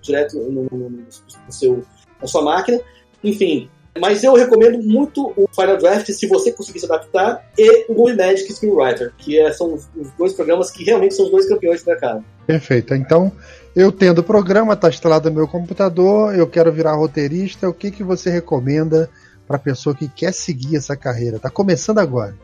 direto 0.00 0.38
no, 0.38 0.62
no, 0.70 0.90
no, 0.90 1.52
seu, 1.52 1.82
na 2.22 2.28
sua 2.28 2.42
máquina, 2.42 2.80
enfim. 3.24 3.68
Mas 3.98 4.22
eu 4.22 4.34
recomendo 4.34 4.80
muito 4.80 5.32
o 5.36 5.48
Final 5.52 5.76
Draft 5.76 6.08
se 6.12 6.28
você 6.28 6.52
conseguir 6.52 6.78
se 6.78 6.86
adaptar 6.86 7.50
e 7.58 7.86
o 7.88 7.94
Movie 7.94 8.14
Magic 8.14 8.52
Screenwriter, 8.52 9.12
que 9.18 9.40
é, 9.40 9.52
são 9.52 9.74
os, 9.74 9.88
os 9.96 10.12
dois 10.12 10.32
programas 10.34 10.70
que 10.70 10.84
realmente 10.84 11.14
são 11.14 11.24
os 11.24 11.32
dois 11.32 11.48
campeões 11.48 11.82
do 11.82 11.86
mercado. 11.86 12.24
Perfeito. 12.46 12.94
Então, 12.94 13.32
eu 13.74 13.92
tendo 13.92 14.18
o 14.18 14.24
programa, 14.24 14.74
está 14.74 14.88
instalado 14.88 15.28
no 15.30 15.36
meu 15.36 15.48
computador, 15.48 16.34
eu 16.34 16.46
quero 16.46 16.72
virar 16.72 16.94
roteirista, 16.94 17.68
o 17.68 17.74
que, 17.74 17.90
que 17.90 18.02
você 18.02 18.30
recomenda 18.30 19.08
para 19.46 19.56
a 19.56 19.60
pessoa 19.60 19.94
que 19.94 20.08
quer 20.08 20.32
seguir 20.32 20.76
essa 20.76 20.96
carreira? 20.96 21.36
Está 21.36 21.50
começando 21.50 21.98
agora. 21.98 22.34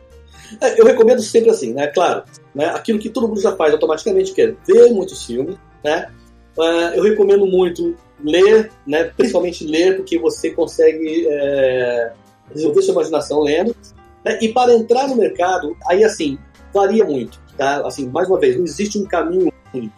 É, 0.61 0.79
eu 0.79 0.85
recomendo 0.85 1.21
sempre 1.21 1.49
assim, 1.49 1.73
né? 1.73 1.87
Claro, 1.87 2.23
né? 2.55 2.67
aquilo 2.67 2.99
que 2.99 3.09
todo 3.09 3.27
mundo 3.27 3.41
já 3.41 3.55
faz 3.55 3.73
automaticamente, 3.73 4.33
que 4.33 4.41
é 4.41 4.53
ver 4.65 4.91
muitos 4.91 5.25
filmes, 5.25 5.57
né? 5.83 6.09
Uh, 6.57 6.95
eu 6.95 7.03
recomendo 7.03 7.45
muito 7.45 7.95
ler, 8.23 8.71
né? 8.85 9.05
principalmente 9.15 9.65
ler, 9.65 9.97
porque 9.97 10.17
você 10.17 10.49
consegue 10.49 11.27
é, 11.29 12.13
desenvolver 12.51 12.81
sua 12.81 12.93
imaginação 12.93 13.41
lendo. 13.41 13.75
Né? 14.25 14.39
E 14.41 14.49
para 14.49 14.73
entrar 14.73 15.07
no 15.07 15.15
mercado, 15.15 15.75
aí 15.87 16.03
assim, 16.03 16.37
varia 16.73 17.05
muito. 17.05 17.39
Tá? 17.55 17.85
Assim, 17.85 18.07
mais 18.07 18.27
uma 18.27 18.39
vez, 18.39 18.55
não 18.55 18.63
existe 18.63 18.97
um 18.97 19.05
caminho 19.05 19.51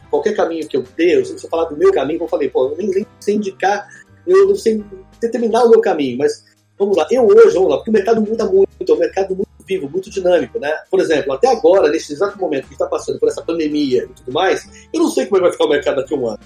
Qualquer 0.10 0.36
caminho 0.36 0.68
que 0.68 0.78
eu 0.78 0.84
dê, 0.96 1.24
se 1.24 1.34
você 1.34 1.48
falar 1.48 1.66
do 1.66 1.78
meu 1.78 1.92
caminho, 1.92 2.22
eu 2.22 2.28
falei, 2.28 2.50
pô, 2.50 2.70
eu 2.70 2.78
nem, 2.78 2.90
nem 2.90 3.06
sei 3.20 3.36
indicar, 3.36 3.88
eu 4.26 4.48
não 4.48 4.56
sei 4.56 4.84
determinar 5.20 5.64
o 5.64 5.70
meu 5.70 5.82
caminho, 5.82 6.18
mas 6.18 6.46
vamos 6.78 6.98
lá, 6.98 7.08
eu 7.12 7.26
hoje, 7.26 7.54
vamos 7.54 7.70
lá, 7.70 7.78
porque 7.78 7.90
o 7.90 7.94
mercado 7.94 8.22
muda 8.22 8.46
muito, 8.46 8.70
é 8.88 8.94
um 8.94 8.98
mercado 8.98 9.36
muito 9.36 9.50
vivo, 9.68 9.90
muito 9.90 10.10
dinâmico, 10.10 10.60
né? 10.60 10.74
Por 10.90 11.00
exemplo, 11.00 11.34
até 11.34 11.48
agora, 11.48 11.90
nesse 11.90 12.14
exato 12.14 12.40
momento 12.40 12.68
que 12.68 12.74
está 12.74 12.88
passando 12.88 13.20
por 13.20 13.30
essa 13.30 13.42
pandemia 13.42 14.04
e 14.04 14.14
tudo 14.14 14.32
mais, 14.32 14.68
eu 14.92 15.02
não 15.02 15.10
sei 15.10 15.26
como 15.26 15.38
é 15.38 15.42
vai 15.42 15.52
ficar 15.52 15.66
o 15.66 15.70
mercado 15.70 15.98
daqui 15.98 16.14
a 16.14 16.18
um 16.18 16.28
ano. 16.28 16.40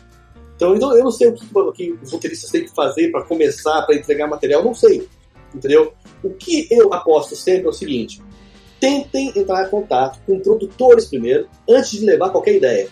Então, 0.56 0.76
eu 0.76 1.04
não 1.04 1.12
sei 1.12 1.30
o 1.30 1.34
que, 1.34 1.46
que 1.76 1.92
os 2.02 2.12
roteiristas 2.12 2.50
têm 2.50 2.66
que 2.66 2.74
fazer 2.74 3.12
para 3.12 3.24
começar, 3.24 3.82
para 3.84 3.96
entregar 3.96 4.28
material, 4.28 4.64
não 4.64 4.74
sei. 4.74 5.08
Entendeu? 5.54 5.94
O 6.24 6.30
que 6.32 6.68
eu 6.72 6.94
aposto 6.94 7.36
sempre 7.36 7.68
é 7.68 7.70
o 7.70 7.74
seguinte: 7.74 8.22
tentem 8.80 9.32
entrar 9.36 9.66
em 9.66 9.70
contato 9.70 10.20
com 10.26 10.40
produtores 10.40 11.06
primeiro, 11.06 11.48
antes 11.70 11.92
de 11.92 12.06
levar 12.06 12.30
qualquer 12.30 12.56
ideia. 12.56 12.88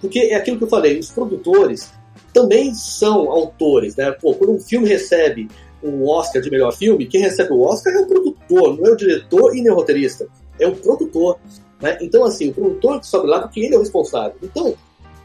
Porque 0.00 0.18
é 0.18 0.34
aquilo 0.34 0.58
que 0.58 0.64
eu 0.64 0.68
falei, 0.68 0.98
os 0.98 1.10
produtores 1.10 1.92
também 2.32 2.74
são 2.74 3.30
autores, 3.30 3.96
né? 3.96 4.10
Pô, 4.12 4.34
quando 4.34 4.54
um 4.54 4.60
filme 4.60 4.88
recebe 4.88 5.48
um 5.82 6.06
Oscar 6.08 6.42
de 6.42 6.50
melhor 6.50 6.72
filme, 6.72 7.06
quem 7.06 7.20
recebe 7.20 7.52
o 7.52 7.60
Oscar 7.60 7.92
é 7.94 8.00
o 8.00 8.06
produtor, 8.06 8.76
não 8.78 8.86
é 8.86 8.90
o 8.92 8.96
diretor 8.96 9.56
e 9.56 9.62
nem 9.62 9.72
o 9.72 9.74
roteirista, 9.74 10.26
é 10.58 10.66
o 10.66 10.76
produtor. 10.76 11.38
Né? 11.80 11.98
Então, 12.00 12.24
assim, 12.24 12.50
o 12.50 12.54
produtor 12.54 13.00
que 13.00 13.06
sobe 13.06 13.26
lá 13.26 13.40
porque 13.40 13.60
ele 13.60 13.74
é 13.74 13.78
o 13.78 13.80
responsável. 13.80 14.36
Então, 14.42 14.74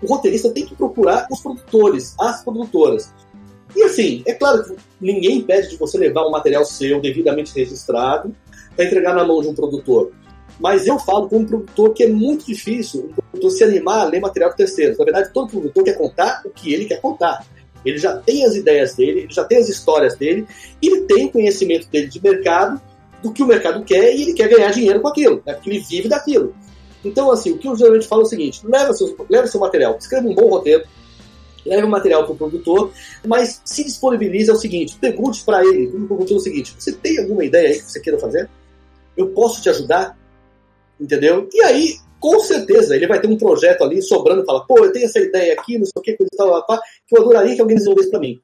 o 0.02 0.08
roteirista 0.08 0.50
tem 0.52 0.66
que 0.66 0.76
procurar 0.76 1.28
os 1.32 1.42
produtores, 1.42 2.16
as 2.20 2.44
produtoras. 2.44 3.14
E 3.76 3.84
assim, 3.84 4.24
é 4.26 4.34
claro 4.34 4.64
que 4.64 4.76
ninguém 5.02 5.40
impede 5.40 5.70
de 5.70 5.78
você 5.78 5.98
levar 5.98 6.26
um 6.26 6.32
material 6.32 6.64
seu 6.64 7.02
devidamente 7.02 7.54
registrado 7.54 8.34
para 8.76 8.86
entregar 8.86 9.14
na 9.14 9.26
mão 9.26 9.42
de 9.42 9.50
um 9.50 9.54
produtor. 9.54 10.12
Mas 10.60 10.88
eu 10.88 10.98
falo 11.00 11.28
como 11.28 11.42
um 11.42 11.46
produtor 11.46 11.94
que 11.94 12.04
é 12.04 12.08
muito 12.08 12.46
difícil 12.46 13.12
produtor 13.36 13.52
se 13.52 13.64
animar 13.64 14.02
a 14.02 14.04
ler 14.06 14.20
material 14.20 14.50
de 14.52 14.58
terceiros. 14.58 14.98
Na 14.98 15.06
verdade, 15.06 15.30
todo 15.34 15.50
produtor 15.50 15.84
quer 15.84 15.98
contar 15.98 16.42
o 16.46 16.50
que 16.50 16.74
ele 16.74 16.86
quer 16.86 17.00
contar. 17.02 17.46
Ele 17.86 17.98
já 17.98 18.18
tem 18.18 18.44
as 18.46 18.56
ideias 18.56 18.96
dele, 18.96 19.22
ele 19.22 19.34
já 19.34 19.44
tem 19.44 19.60
as 19.60 19.70
histórias 19.70 20.16
dele, 20.16 20.48
ele 20.82 21.02
tem 21.02 21.26
o 21.26 21.32
conhecimento 21.32 21.88
dele 21.88 22.08
de 22.08 22.22
mercado, 22.22 22.82
do 23.22 23.32
que 23.32 23.44
o 23.44 23.48
mercado 23.48 23.84
quer, 23.84 24.16
e 24.16 24.24
ele 24.24 24.34
quer 24.34 24.48
ganhar 24.50 24.72
dinheiro 24.72 25.02
com 25.02 25.08
aquilo, 25.08 25.42
né? 25.46 25.54
porque 25.54 25.70
ele 25.70 25.80
vive 25.80 26.08
daquilo. 26.08 26.56
Então, 27.04 27.32
assim, 27.32 27.52
o 27.52 27.58
que 27.58 27.68
eu 27.68 27.76
geralmente 27.76 28.08
falo 28.08 28.24
é 28.24 28.26
o 28.26 28.28
seguinte: 28.28 28.62
leva 28.66 28.94
seu, 28.94 29.16
leva 29.30 29.48
seu 29.48 29.60
material, 29.60 29.96
escreva 30.00 30.28
um 30.28 30.34
bom 30.34 30.50
roteiro, 30.50 30.84
leve 31.64 31.84
o 31.84 31.90
material 31.90 32.24
para 32.24 32.34
o 32.34 32.36
produtor, 32.36 32.92
mas 33.26 33.62
se 33.64 33.84
disponibilize 33.84 34.50
é 34.50 34.54
o 34.54 34.58
seguinte: 34.58 34.98
pergunte 35.00 35.44
para 35.44 35.64
ele, 35.64 35.88
o 35.88 36.08
produtor, 36.08 36.38
o 36.38 36.40
seguinte: 36.40 36.76
você 36.78 36.92
tem 36.92 37.20
alguma 37.20 37.46
ideia 37.46 37.70
aí 37.70 37.80
que 37.80 37.92
você 37.92 38.00
queira 38.00 38.18
fazer? 38.18 38.50
Eu 39.16 39.28
posso 39.30 39.62
te 39.62 39.70
ajudar? 39.70 40.18
Entendeu? 41.00 41.48
E 41.54 41.62
aí, 41.62 41.96
com 42.20 42.40
certeza, 42.40 42.96
ele 42.96 43.08
vai 43.08 43.20
ter 43.20 43.28
um 43.28 43.38
projeto 43.38 43.84
ali 43.84 44.02
sobrando 44.02 44.42
e 44.42 44.46
fala, 44.46 44.66
pô, 44.66 44.78
eu 44.84 44.92
tenho 44.92 45.06
essa 45.06 45.20
ideia 45.20 45.54
aqui, 45.54 45.78
não 45.78 45.86
sei 45.86 45.94
o 45.96 46.02
que, 46.02 46.14
coisa 46.14 46.32
tal, 46.36 46.66
tal, 46.66 46.80
que 47.08 47.18
eu 47.18 47.22
adoraria 47.22 47.56
que 47.56 47.62
alguém 47.62 47.78
desenvolvesse 47.78 48.10
para 48.10 48.20
mim. 48.20 48.40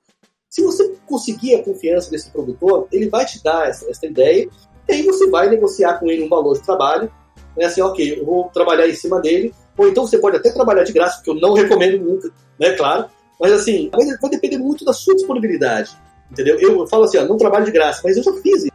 Se 0.50 0.62
você 0.62 0.94
conseguir 1.06 1.56
a 1.56 1.64
confiança 1.64 2.12
desse 2.12 2.30
produtor, 2.30 2.88
ele 2.92 3.10
vai 3.10 3.26
te 3.26 3.42
dar 3.44 3.70
essa, 3.70 3.90
essa 3.90 4.06
ideia, 4.06 4.48
e 4.88 4.94
aí 4.94 5.04
você 5.04 5.30
vai 5.30 5.50
negociar 5.50 6.00
com 6.00 6.10
ele 6.10 6.24
um 6.24 6.30
valor 6.30 6.56
de 6.56 6.64
trabalho, 6.64 7.12
né, 7.58 7.66
assim, 7.66 7.82
ok, 7.82 8.20
eu 8.20 8.26
vou 8.26 8.50
trabalhar 8.50 8.88
em 8.88 8.96
cima 8.96 9.20
dele, 9.22 9.54
ou 9.78 9.88
então 9.88 10.06
você 10.06 10.18
pode 10.18 10.38
até 10.38 10.52
trabalhar 10.52 10.84
de 10.84 10.92
graça, 10.92 11.18
porque 11.18 11.32
eu 11.32 11.36
não 11.36 11.54
recomendo 11.54 11.98
nunca, 12.04 12.30
né, 12.60 12.74
claro, 12.74 13.06
mas 13.40 13.52
assim, 13.54 13.90
vai 13.92 14.30
depender 14.30 14.58
muito 14.58 14.86
da 14.86 14.94
sua 14.94 15.16
disponibilidade, 15.16 15.98
entendeu? 16.30 16.60
Eu 16.60 16.88
falo 16.88 17.06
assim, 17.06 17.18
ó, 17.18 17.26
não 17.26 17.38
trabalho 17.38 17.66
de 17.66 17.72
graça, 17.72 18.02
mas 18.04 18.18
eu 18.18 18.24
já 18.24 18.34
fiz 18.34 18.66
isso, 18.66 18.72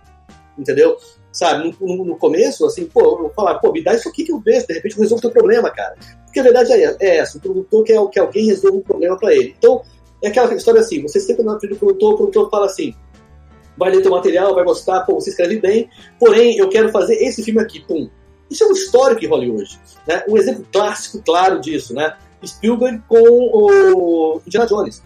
entendeu? 0.59 0.97
Sabe? 1.37 1.77
No, 1.79 2.05
no, 2.05 2.17
começo, 2.17 2.65
assim, 2.65 2.87
pô, 2.87 3.19
vou 3.19 3.31
falar, 3.31 3.59
pô, 3.59 3.71
me 3.71 3.85
dá 3.85 3.95
isso 3.95 4.09
aqui 4.09 4.25
que 4.25 4.33
eu 4.33 4.41
vejo, 4.41 4.67
de 4.67 4.73
repente 4.73 4.97
eu 4.97 5.03
resolvo 5.03 5.19
o 5.19 5.21
teu 5.21 5.31
problema, 5.31 5.71
cara. 5.71 5.95
Porque 6.25 6.41
a 6.41 6.43
verdade 6.43 6.73
é, 6.73 6.97
é 6.99 7.17
essa, 7.19 7.37
o 7.37 7.41
produtor 7.41 7.85
quer 7.85 8.09
que 8.09 8.19
alguém 8.19 8.47
resolva 8.47 8.79
um 8.79 8.81
problema 8.81 9.19
para 9.19 9.35
ele. 9.35 9.55
Então, 9.59 9.83
é 10.23 10.29
aquela 10.29 10.55
história 10.55 10.81
assim, 10.81 11.03
você 11.03 11.21
senta 11.21 11.43
na 11.43 11.61
frente 11.61 11.75
do 11.75 11.79
produtor, 11.79 12.15
o 12.15 12.17
produtor 12.17 12.51
fala 12.51 12.65
assim, 12.65 12.95
vai 13.77 13.91
ler 13.91 14.01
teu 14.01 14.11
material, 14.11 14.55
vai 14.55 14.65
gostar, 14.65 15.03
pô, 15.03 15.21
você 15.21 15.29
escreve 15.29 15.61
bem, 15.61 15.91
porém, 16.19 16.57
eu 16.57 16.71
quero 16.71 16.89
fazer 16.91 17.17
esse 17.17 17.43
filme 17.43 17.61
aqui, 17.61 17.81
pum. 17.81 18.09
Isso 18.51 18.65
é 18.65 18.69
um 18.69 18.73
histórico 18.73 19.23
em 19.23 19.29
Hollywood, 19.29 19.79
né? 20.07 20.25
Um 20.27 20.39
exemplo 20.39 20.65
clássico, 20.73 21.23
claro 21.23 21.61
disso, 21.61 21.93
né? 21.93 22.17
Spielberg 22.47 23.03
com 23.09 23.19
o 23.19 24.41
Indiana 24.47 24.67
Jones. 24.67 25.03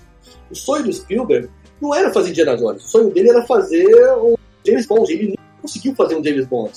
O 0.50 0.54
sonho 0.54 0.84
do 0.84 0.92
Spielberg 0.92 1.48
não 1.80 1.92
era 1.92 2.12
fazer 2.12 2.30
Indiana 2.30 2.56
Jones, 2.56 2.84
o 2.84 2.88
sonho 2.88 3.10
dele 3.10 3.30
era 3.30 3.42
fazer 3.46 3.88
o 4.18 4.38
James 4.64 4.86
Bond. 4.86 5.12
Ele 5.12 5.39
conseguiu 5.61 5.95
fazer 5.95 6.16
um 6.16 6.24
James 6.24 6.46
Bond. 6.46 6.72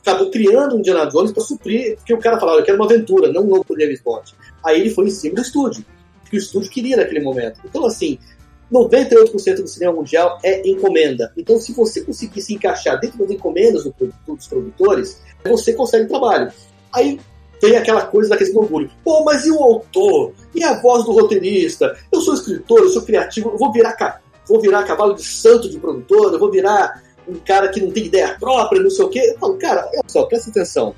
Acabou 0.00 0.30
criando 0.30 0.76
um 0.76 0.78
Indiana 0.78 1.06
Jones 1.06 1.32
para 1.32 1.42
suprir, 1.42 1.96
porque 1.96 2.14
o 2.14 2.18
cara 2.18 2.38
falava, 2.38 2.60
eu 2.60 2.64
quero 2.64 2.78
uma 2.78 2.86
aventura, 2.86 3.32
não 3.32 3.42
um 3.42 3.48
novo 3.48 3.64
James 3.78 4.00
Bond. 4.00 4.34
Aí 4.64 4.80
ele 4.80 4.90
foi 4.90 5.06
em 5.06 5.10
cima 5.10 5.36
do 5.36 5.42
estúdio, 5.42 5.84
que 6.30 6.36
o 6.36 6.38
estúdio 6.38 6.70
queria 6.70 6.96
naquele 6.96 7.20
momento. 7.20 7.60
Então, 7.64 7.84
assim, 7.84 8.18
98% 8.72 9.62
do 9.62 9.68
cinema 9.68 9.94
mundial 9.94 10.38
é 10.42 10.66
encomenda. 10.68 11.32
Então, 11.36 11.58
se 11.58 11.72
você 11.72 12.02
conseguir 12.02 12.40
se 12.42 12.54
encaixar 12.54 13.00
dentro 13.00 13.18
das 13.18 13.30
encomendas 13.30 13.84
do, 13.84 13.94
dos 14.26 14.46
produtores, 14.46 15.20
você 15.44 15.72
consegue 15.72 16.06
trabalho. 16.06 16.52
Aí 16.92 17.18
tem 17.60 17.76
aquela 17.76 18.02
coisa 18.02 18.30
da 18.30 18.36
questão 18.36 18.60
do 18.60 18.64
orgulho. 18.64 18.90
Pô, 19.02 19.24
mas 19.24 19.44
e 19.46 19.50
o 19.50 19.58
autor? 19.62 20.32
E 20.54 20.62
a 20.62 20.80
voz 20.80 21.04
do 21.04 21.12
roteirista? 21.12 21.96
Eu 22.12 22.20
sou 22.20 22.34
escritor, 22.34 22.80
eu 22.80 22.90
sou 22.90 23.02
criativo, 23.02 23.50
eu 23.50 23.58
vou 23.58 23.72
virar, 23.72 24.22
vou 24.46 24.60
virar 24.60 24.84
cavalo 24.84 25.14
de 25.14 25.22
santo 25.22 25.68
de 25.68 25.78
produtor, 25.78 26.32
eu 26.32 26.38
vou 26.38 26.50
virar 26.50 27.02
um 27.28 27.38
cara 27.40 27.68
que 27.68 27.80
não 27.80 27.90
tem 27.90 28.06
ideia 28.06 28.36
própria, 28.38 28.82
não 28.82 28.90
sei 28.90 29.04
o 29.04 29.08
quê. 29.08 29.32
Eu 29.34 29.38
falo, 29.38 29.58
cara, 29.58 29.86
olha 29.92 30.02
só, 30.06 30.24
presta 30.24 30.50
atenção. 30.50 30.94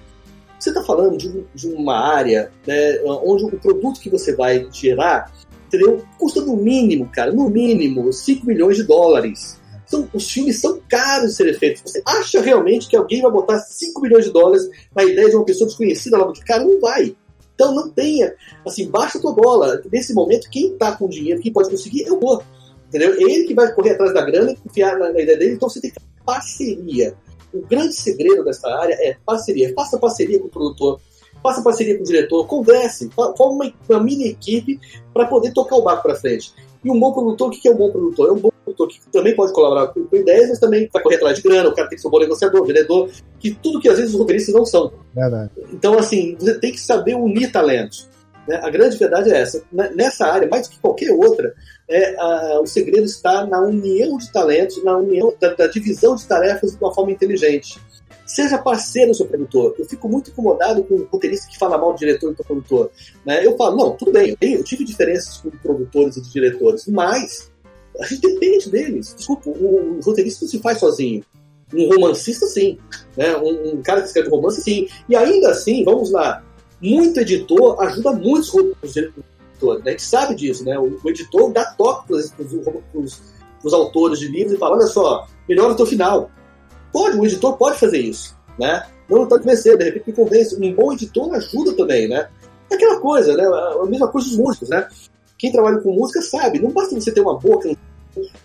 Você 0.59 0.70
está 0.70 0.82
falando 0.82 1.16
de, 1.16 1.44
de, 1.55 1.69
uma 1.69 1.98
área 1.98 2.52
né, 2.66 3.01
onde 3.05 3.44
o 3.44 3.59
produto 3.59 3.98
que 3.98 4.11
você 4.11 4.36
vai 4.36 4.69
gerar 4.70 5.32
entendeu? 5.70 6.05
custa 6.19 6.40
no 6.40 6.57
mínimo, 6.57 7.09
cara, 7.12 7.32
no 7.32 7.48
mínimo 7.48 8.12
5 8.12 8.44
milhões 8.47 8.77
de 8.77 8.82
dólares. 8.82 9.59
São, 9.86 10.09
os 10.12 10.31
filmes 10.31 10.61
são 10.61 10.81
caros 10.89 11.31
de 11.31 11.36
serem 11.36 11.55
feitos. 11.55 11.82
Você 11.85 12.02
acha 12.07 12.40
realmente 12.40 12.89
que 12.89 12.97
alguém 12.97 13.23
vai 13.23 13.31
botar 13.31 13.59
5 13.59 14.01
milhões 14.01 14.24
de 14.24 14.32
dólares 14.32 14.69
na 14.94 15.05
ideia 15.05 15.31
de 15.31 15.36
uma 15.36 15.44
pessoa 15.44 15.66
desconhecida 15.66 16.19
lá 16.19 16.31
de 16.31 16.44
cara? 16.44 16.62
Não 16.62 16.81
vai. 16.81 17.16
Então 17.55 17.74
não 17.74 17.90
tenha, 17.90 18.35
assim, 18.66 18.89
baixa 18.89 19.19
a 19.19 19.20
tua 19.20 19.32
bola. 19.32 19.82
Nesse 19.90 20.15
momento, 20.15 20.48
quem 20.51 20.73
está 20.73 20.93
com 20.93 21.09
dinheiro, 21.09 21.40
quem 21.40 21.52
pode 21.52 21.70
conseguir, 21.70 22.05
é 22.05 22.12
o 22.12 22.23
outro. 22.23 22.47
Entendeu? 22.89 23.15
É 23.15 23.23
ele 23.23 23.44
que 23.44 23.55
vai 23.55 23.73
correr 23.73 23.90
atrás 23.90 24.12
da 24.15 24.24
grana 24.24 24.52
e 24.52 24.57
confiar 24.57 24.98
na, 24.98 25.12
na 25.12 25.20
ideia 25.20 25.39
dele, 25.39 25.55
então 25.55 25.69
você 25.69 25.81
tem 25.81 25.90
que 25.90 26.01
parceria. 26.31 27.15
O 27.52 27.66
grande 27.66 27.94
segredo 27.94 28.44
dessa 28.44 28.69
área 28.69 28.94
é 29.01 29.16
parceria. 29.27 29.73
Faça 29.74 29.98
parceria 29.98 30.39
com 30.39 30.47
o 30.47 30.51
produtor, 30.51 31.01
faça 31.43 31.62
parceria 31.62 31.97
com 31.97 32.02
o 32.02 32.07
diretor, 32.07 32.47
converse, 32.47 33.11
forme 33.11 33.35
uma, 33.39 33.74
uma 33.89 34.05
mini 34.05 34.28
equipe 34.28 34.78
para 35.12 35.27
poder 35.27 35.52
tocar 35.52 35.77
o 35.77 35.82
barco 35.82 36.05
para 36.05 36.15
frente. 36.15 36.55
E 36.85 36.90
um 36.90 36.98
bom 36.98 37.12
produtor, 37.12 37.48
o 37.48 37.51
que 37.51 37.69
é 37.69 37.73
um 37.73 37.77
bom 37.77 37.90
produtor? 37.90 38.28
É 38.28 38.32
um 38.32 38.39
bom 38.39 38.51
produtor 38.65 38.89
que 38.89 39.01
também 39.11 39.35
pode 39.35 39.52
colaborar 39.52 39.89
com, 39.89 40.05
com 40.05 40.16
ideias, 40.16 40.48
mas 40.48 40.59
também 40.61 40.89
vai 40.93 41.02
correr 41.02 41.16
atrás 41.16 41.36
de 41.36 41.43
grana, 41.43 41.69
o 41.69 41.74
cara 41.74 41.89
tem 41.89 41.97
que 41.97 42.02
ser 42.02 42.09
um 42.09 42.11
bom 42.11 42.20
negociador, 42.20 42.65
vendedor, 42.65 43.11
que 43.39 43.52
tudo 43.52 43.81
que 43.81 43.89
às 43.89 43.98
vezes 43.98 44.15
os 44.15 44.20
roteiristas 44.20 44.55
não 44.55 44.65
são. 44.65 44.93
Verdade. 45.15 45.51
Então, 45.73 45.98
assim, 45.98 46.36
você 46.39 46.59
tem 46.59 46.70
que 46.70 46.81
saber 46.81 47.16
unir 47.16 47.51
talentos. 47.51 48.09
Né? 48.48 48.59
A 48.62 48.70
grande 48.70 48.97
verdade 48.97 49.31
é 49.31 49.40
essa. 49.40 49.62
Nessa 49.73 50.27
área, 50.27 50.48
mais 50.48 50.69
do 50.69 50.73
que 50.73 50.81
qualquer 50.81 51.11
outra, 51.11 51.52
é, 51.91 52.15
a, 52.17 52.61
o 52.61 52.67
segredo 52.67 53.05
está 53.05 53.45
na 53.45 53.61
união 53.61 54.17
de 54.17 54.33
talentos, 54.33 54.83
na 54.85 54.97
união 54.97 55.35
da, 55.41 55.53
da 55.55 55.67
divisão 55.67 56.15
de 56.15 56.25
tarefas 56.25 56.71
de 56.71 56.79
uma 56.83 56.95
forma 56.95 57.11
inteligente. 57.11 57.81
Seja 58.25 58.59
parceiro 58.59 59.11
do 59.11 59.17
seu 59.17 59.27
produtor. 59.27 59.75
Eu 59.77 59.85
fico 59.85 60.09
muito 60.09 60.31
incomodado 60.31 60.85
com 60.85 60.95
o 60.95 61.05
roteirista 61.11 61.49
que 61.51 61.59
fala 61.59 61.77
mal 61.77 61.93
do 61.93 61.99
diretor 61.99 62.31
e 62.31 62.35
do 62.37 62.45
produtor. 62.45 62.93
Né? 63.27 63.45
Eu 63.45 63.57
falo, 63.57 63.77
não, 63.77 63.97
tudo 63.97 64.12
bem, 64.12 64.37
eu, 64.41 64.62
tive 64.62 64.85
diferenças 64.85 65.39
com 65.39 65.51
produtores 65.51 66.17
e 66.17 66.21
diretores, 66.23 66.87
mas 66.87 67.51
a 67.99 68.07
gente 68.07 68.21
depende 68.21 68.71
deles. 68.71 69.12
Desculpa, 69.17 69.51
o, 69.51 69.99
o 69.99 70.01
roteirista 70.01 70.45
não 70.45 70.51
se 70.51 70.61
faz 70.61 70.79
sozinho. 70.79 71.25
Um 71.75 71.89
romancista, 71.89 72.47
sim. 72.47 72.79
Né? 73.17 73.37
Um, 73.37 73.73
um, 73.73 73.83
cara 73.83 74.01
que 74.01 74.07
escreve 74.07 74.29
romance, 74.29 74.62
sim. 74.62 74.87
E 75.09 75.17
ainda 75.17 75.51
assim, 75.51 75.85
vamos 75.85 76.12
lá, 76.12 76.41
muito 76.81 77.19
editor 77.19 77.83
ajuda 77.83 78.12
muito 78.12 78.77
os 78.81 78.95
diretores. 79.61 79.85
Né? 79.85 79.91
A 79.91 79.93
gente 79.93 80.03
sabe 80.03 80.35
disso, 80.35 80.65
né? 80.65 80.78
O, 80.78 80.99
o 81.03 81.11
editor 81.11 81.53
dá 81.53 81.65
toque 81.65 82.07
para 82.09 82.16
os 83.65 83.73
autores 83.73 84.19
de 84.19 84.28
livros 84.28 84.55
e 84.55 84.59
fala, 84.59 84.77
olha 84.77 84.87
só, 84.87 85.27
melhora 85.49 85.73
o 85.73 85.77
teu 85.77 85.87
final 85.87 86.31
Pode, 86.93 87.19
o 87.19 87.24
editor 87.24 87.57
pode 87.57 87.78
fazer 87.78 87.99
isso, 87.99 88.37
né? 88.59 88.85
Não 89.09 89.24
está 89.24 89.39
convencendo, 89.39 89.78
de 89.78 89.85
repente 89.85 90.09
me 90.09 90.12
convence. 90.12 90.57
Um 90.57 90.74
bom 90.74 90.93
editor 90.93 91.32
ajuda 91.35 91.73
também, 91.74 92.09
né? 92.09 92.28
É 92.70 92.74
aquela 92.74 93.01
coisa, 93.01 93.37
né? 93.37 93.45
A 93.45 93.87
mesma 93.87 94.09
coisa 94.09 94.28
dos 94.28 94.37
músicos, 94.37 94.69
né? 94.69 94.89
Quem 95.39 95.53
trabalha 95.53 95.78
com 95.78 95.93
música 95.93 96.20
sabe, 96.20 96.61
não 96.61 96.70
basta 96.70 96.95
você 96.95 97.12
ter 97.12 97.20
uma 97.20 97.39
boa 97.39 97.61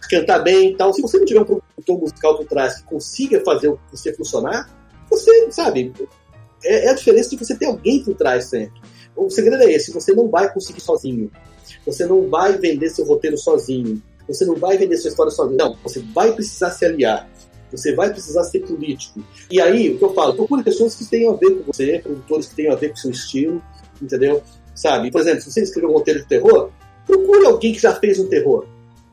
cantar 0.09 0.39
bem 0.39 0.71
e 0.71 0.75
tal. 0.75 0.93
Se 0.93 1.01
você 1.01 1.17
não 1.17 1.25
tiver 1.25 1.41
um 1.41 1.45
produtor 1.45 1.99
musical 1.99 2.37
por 2.37 2.45
trás 2.45 2.77
que 2.77 2.83
consiga 2.83 3.41
fazer 3.43 3.75
você 3.91 4.13
funcionar, 4.13 4.69
você, 5.09 5.51
sabe, 5.51 5.91
é, 6.63 6.85
é 6.85 6.89
a 6.89 6.93
diferença 6.93 7.31
de 7.31 7.37
você 7.37 7.55
ter 7.55 7.65
alguém 7.65 8.03
por 8.03 8.15
trás 8.15 8.45
sempre. 8.45 8.79
O 9.15 9.29
segredo 9.29 9.63
é 9.63 9.71
esse, 9.71 9.91
você 9.91 10.13
não 10.13 10.27
vai 10.27 10.51
conseguir 10.53 10.81
sozinho. 10.81 11.31
Você 11.85 12.05
não 12.05 12.29
vai 12.29 12.57
vender 12.57 12.89
seu 12.89 13.05
roteiro 13.05 13.37
sozinho. 13.37 14.01
Você 14.27 14.45
não 14.45 14.55
vai 14.55 14.77
vender 14.77 14.97
sua 14.97 15.09
história 15.09 15.31
sozinho. 15.31 15.57
Não, 15.57 15.77
você 15.83 15.99
vai 16.13 16.33
precisar 16.33 16.71
se 16.71 16.85
aliar. 16.85 17.29
Você 17.71 17.93
vai 17.93 18.11
precisar 18.11 18.43
ser 18.43 18.59
político. 18.59 19.23
E 19.49 19.59
aí, 19.59 19.93
o 19.93 19.97
que 19.97 20.03
eu 20.03 20.13
falo, 20.13 20.33
procure 20.33 20.63
pessoas 20.63 20.95
que 20.95 21.05
tenham 21.05 21.33
a 21.33 21.37
ver 21.37 21.51
com 21.55 21.71
você, 21.71 21.99
produtores 21.99 22.47
que 22.47 22.55
tenham 22.55 22.73
a 22.73 22.75
ver 22.75 22.89
com 22.89 22.95
o 22.95 22.97
seu 22.97 23.11
estilo, 23.11 23.61
entendeu? 24.01 24.41
Sabe? 24.73 25.11
Por 25.11 25.21
exemplo, 25.21 25.41
se 25.41 25.51
você 25.51 25.61
escrever 25.61 25.87
um 25.87 25.93
roteiro 25.93 26.21
de 26.21 26.27
terror, 26.27 26.69
procure 27.05 27.45
alguém 27.45 27.73
que 27.73 27.79
já 27.79 27.93
fez 27.95 28.19
um 28.19 28.27
terror. 28.27 28.65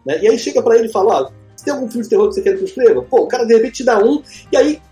Né? 0.05 0.21
E 0.23 0.29
aí 0.29 0.39
chega 0.39 0.63
para 0.63 0.77
ele 0.77 0.89
e 0.89 0.93
fala, 0.93 1.23
ó, 1.23 1.31
se 1.57 1.65
tem 1.65 1.75
algum 1.75 1.89
filme 1.89 2.03
de 2.05 2.11
terror 2.11 2.29
que 2.29 2.35
você 2.35 2.43
quer 2.43 2.57
que 2.57 2.63
eu 2.63 2.65
escreva? 2.65 3.03
Pô, 3.03 3.23
o 3.23 3.29
cara 3.29 3.45
de 3.45 3.55
repente 3.55 3.77
te 3.77 3.85
dá 3.85 3.99
um, 3.99 4.23
e 4.51 4.57
aí 4.57 4.83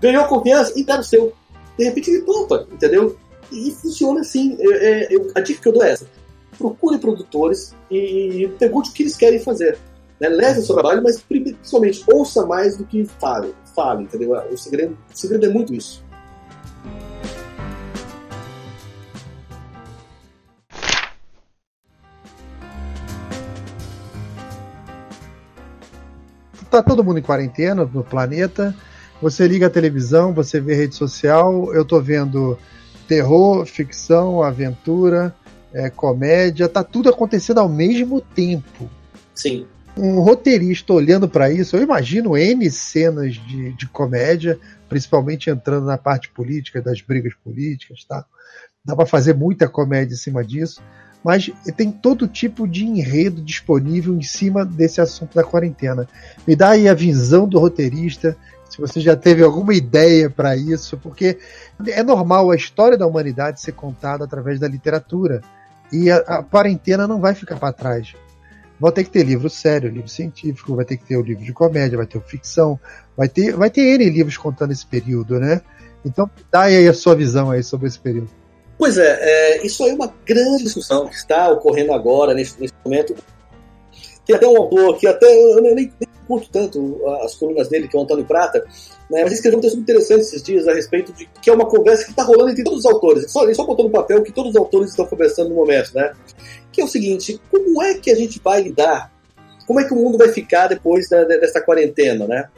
ganhou 0.00 0.24
confiança 0.24 0.72
e 0.76 0.84
dá 0.84 0.96
no 0.96 1.04
seu. 1.04 1.32
De 1.76 1.84
repente 1.84 2.10
ele 2.10 2.22
topa, 2.22 2.66
entendeu? 2.70 3.16
E 3.52 3.72
funciona 3.72 4.20
assim. 4.20 4.56
É, 4.58 5.14
é, 5.14 5.18
a 5.34 5.40
dica 5.40 5.60
que 5.60 5.68
eu 5.68 5.72
dou 5.72 5.82
é 5.82 5.92
essa. 5.92 6.06
Procure 6.58 6.98
produtores 6.98 7.74
e 7.90 8.50
pergunte 8.58 8.90
o 8.90 8.92
que 8.92 9.02
eles 9.02 9.16
querem 9.16 9.40
fazer. 9.40 9.78
Né? 10.20 10.28
Leve 10.28 10.60
o 10.60 10.62
seu 10.62 10.74
trabalho, 10.74 11.02
mas 11.02 11.20
principalmente 11.20 12.04
ouça 12.06 12.44
mais 12.46 12.76
do 12.76 12.84
que 12.84 13.06
fale. 13.18 13.54
Fale, 13.74 14.02
entendeu? 14.02 14.32
O 14.32 14.56
segredo, 14.56 14.96
o 15.12 15.16
segredo 15.16 15.46
é 15.46 15.48
muito 15.48 15.74
isso. 15.74 16.04
Tá 26.70 26.84
todo 26.84 27.02
mundo 27.02 27.18
em 27.18 27.22
quarentena 27.22 27.84
no 27.84 28.04
planeta. 28.04 28.76
Você 29.20 29.48
liga 29.48 29.66
a 29.66 29.70
televisão, 29.70 30.32
você 30.32 30.60
vê 30.60 30.74
rede 30.74 30.94
social. 30.94 31.74
Eu 31.74 31.84
tô 31.84 32.00
vendo 32.00 32.56
terror, 33.10 33.66
ficção, 33.66 34.40
aventura, 34.40 35.34
é, 35.74 35.90
comédia. 35.90 36.68
Tá 36.68 36.84
tudo 36.84 37.08
acontecendo 37.08 37.58
ao 37.58 37.68
mesmo 37.68 38.20
tempo. 38.20 38.88
Sim 39.34 39.66
um 39.96 40.20
roteirista 40.20 40.92
olhando 40.94 41.28
para 41.28 41.50
isso, 41.50 41.76
eu 41.76 41.82
imagino 41.82 42.38
N 42.38 42.70
cenas 42.70 43.34
de, 43.34 43.72
de 43.72 43.88
comédia, 43.88 44.58
principalmente 44.88 45.50
entrando 45.50 45.84
na 45.84 45.98
parte 45.98 46.30
política, 46.30 46.80
das 46.80 47.02
brigas 47.02 47.34
políticas, 47.44 48.04
tá? 48.04 48.24
Dá 48.84 48.96
para 48.96 49.04
fazer 49.04 49.34
muita 49.34 49.68
comédia 49.68 50.14
em 50.14 50.16
cima 50.16 50.42
disso, 50.44 50.80
mas 51.22 51.50
tem 51.76 51.90
todo 51.90 52.26
tipo 52.26 52.66
de 52.66 52.84
enredo 52.84 53.42
disponível 53.42 54.14
em 54.14 54.22
cima 54.22 54.64
desse 54.64 55.00
assunto 55.00 55.34
da 55.34 55.44
quarentena. 55.44 56.08
Me 56.46 56.56
dá 56.56 56.70
aí 56.70 56.88
a 56.88 56.94
visão 56.94 57.46
do 57.46 57.58
roteirista, 57.58 58.36
se 58.70 58.80
você 58.80 59.00
já 59.00 59.16
teve 59.16 59.42
alguma 59.42 59.74
ideia 59.74 60.30
para 60.30 60.56
isso, 60.56 60.96
porque 60.96 61.38
é 61.88 62.02
normal 62.04 62.50
a 62.50 62.56
história 62.56 62.96
da 62.96 63.06
humanidade 63.06 63.60
ser 63.60 63.72
contada 63.72 64.24
através 64.24 64.60
da 64.60 64.68
literatura. 64.68 65.42
E 65.92 66.08
a, 66.08 66.18
a 66.18 66.42
quarentena 66.42 67.06
não 67.06 67.20
vai 67.20 67.34
ficar 67.34 67.56
para 67.56 67.72
trás. 67.72 68.14
Vão 68.78 68.92
ter 68.92 69.04
que 69.04 69.10
ter 69.10 69.24
livro 69.24 69.50
sério, 69.50 69.90
livro 69.90 70.08
científico, 70.08 70.76
vai 70.76 70.84
ter 70.84 70.96
que 70.96 71.04
ter 71.04 71.16
o 71.16 71.22
livro 71.22 71.44
de 71.44 71.52
comédia, 71.52 71.98
vai 71.98 72.06
ter 72.06 72.16
o 72.16 72.22
ficção, 72.22 72.78
vai 73.16 73.28
ter, 73.28 73.54
vai 73.54 73.68
ter 73.68 73.82
N 73.82 74.08
livros 74.08 74.36
contando 74.38 74.72
esse 74.72 74.86
período, 74.86 75.38
né? 75.40 75.60
Então, 76.04 76.30
dá 76.50 76.62
aí 76.62 76.88
a 76.88 76.94
sua 76.94 77.14
visão 77.14 77.50
aí 77.50 77.62
sobre 77.62 77.88
esse 77.88 77.98
período. 77.98 78.30
Pois 78.78 78.96
é, 78.96 79.18
é 79.20 79.66
isso 79.66 79.84
aí 79.84 79.90
é 79.90 79.94
uma 79.94 80.14
grande 80.24 80.62
discussão 80.62 81.06
que 81.08 81.14
está 81.14 81.50
ocorrendo 81.50 81.92
agora, 81.92 82.32
nesse, 82.32 82.58
nesse 82.58 82.72
momento. 82.82 83.14
Tem 84.24 84.36
até 84.36 84.46
um 84.46 84.56
autor 84.56 84.96
que 84.96 85.06
até 85.06 85.26
eu 85.26 85.60
nem, 85.60 85.74
nem 85.74 85.92
curto 86.30 86.48
tanto 86.52 87.00
as 87.24 87.34
colunas 87.34 87.68
dele, 87.68 87.88
que 87.88 87.96
é 87.96 87.98
o 87.98 88.02
Antônio 88.04 88.24
Prata, 88.24 88.64
né, 89.10 89.24
mas 89.24 89.32
escreveu 89.32 89.58
um 89.58 89.62
texto 89.62 89.78
interessante 89.78 90.20
esses 90.20 90.42
dias 90.42 90.68
a 90.68 90.72
respeito 90.72 91.12
de 91.12 91.28
que 91.42 91.50
é 91.50 91.52
uma 91.52 91.66
conversa 91.66 92.04
que 92.04 92.10
está 92.10 92.22
rolando 92.22 92.50
entre 92.50 92.62
todos 92.62 92.80
os 92.80 92.86
autores. 92.86 93.30
Só, 93.30 93.42
ele 93.42 93.54
só 93.54 93.64
botou 93.64 93.86
no 93.86 93.90
papel 93.90 94.22
que 94.22 94.30
todos 94.30 94.50
os 94.50 94.56
autores 94.56 94.90
estão 94.90 95.04
conversando 95.06 95.50
no 95.50 95.56
momento, 95.56 95.92
né? 95.92 96.12
que 96.72 96.80
é 96.80 96.84
o 96.84 96.88
seguinte: 96.88 97.40
como 97.50 97.82
é 97.82 97.94
que 97.94 98.10
a 98.10 98.14
gente 98.14 98.40
vai 98.42 98.62
lidar? 98.62 99.12
Como 99.66 99.80
é 99.80 99.84
que 99.84 99.92
o 99.92 99.96
mundo 99.96 100.18
vai 100.18 100.28
ficar 100.28 100.68
depois 100.68 101.08
da, 101.08 101.24
dessa 101.24 101.60
quarentena, 101.60 102.26
né? 102.26 102.48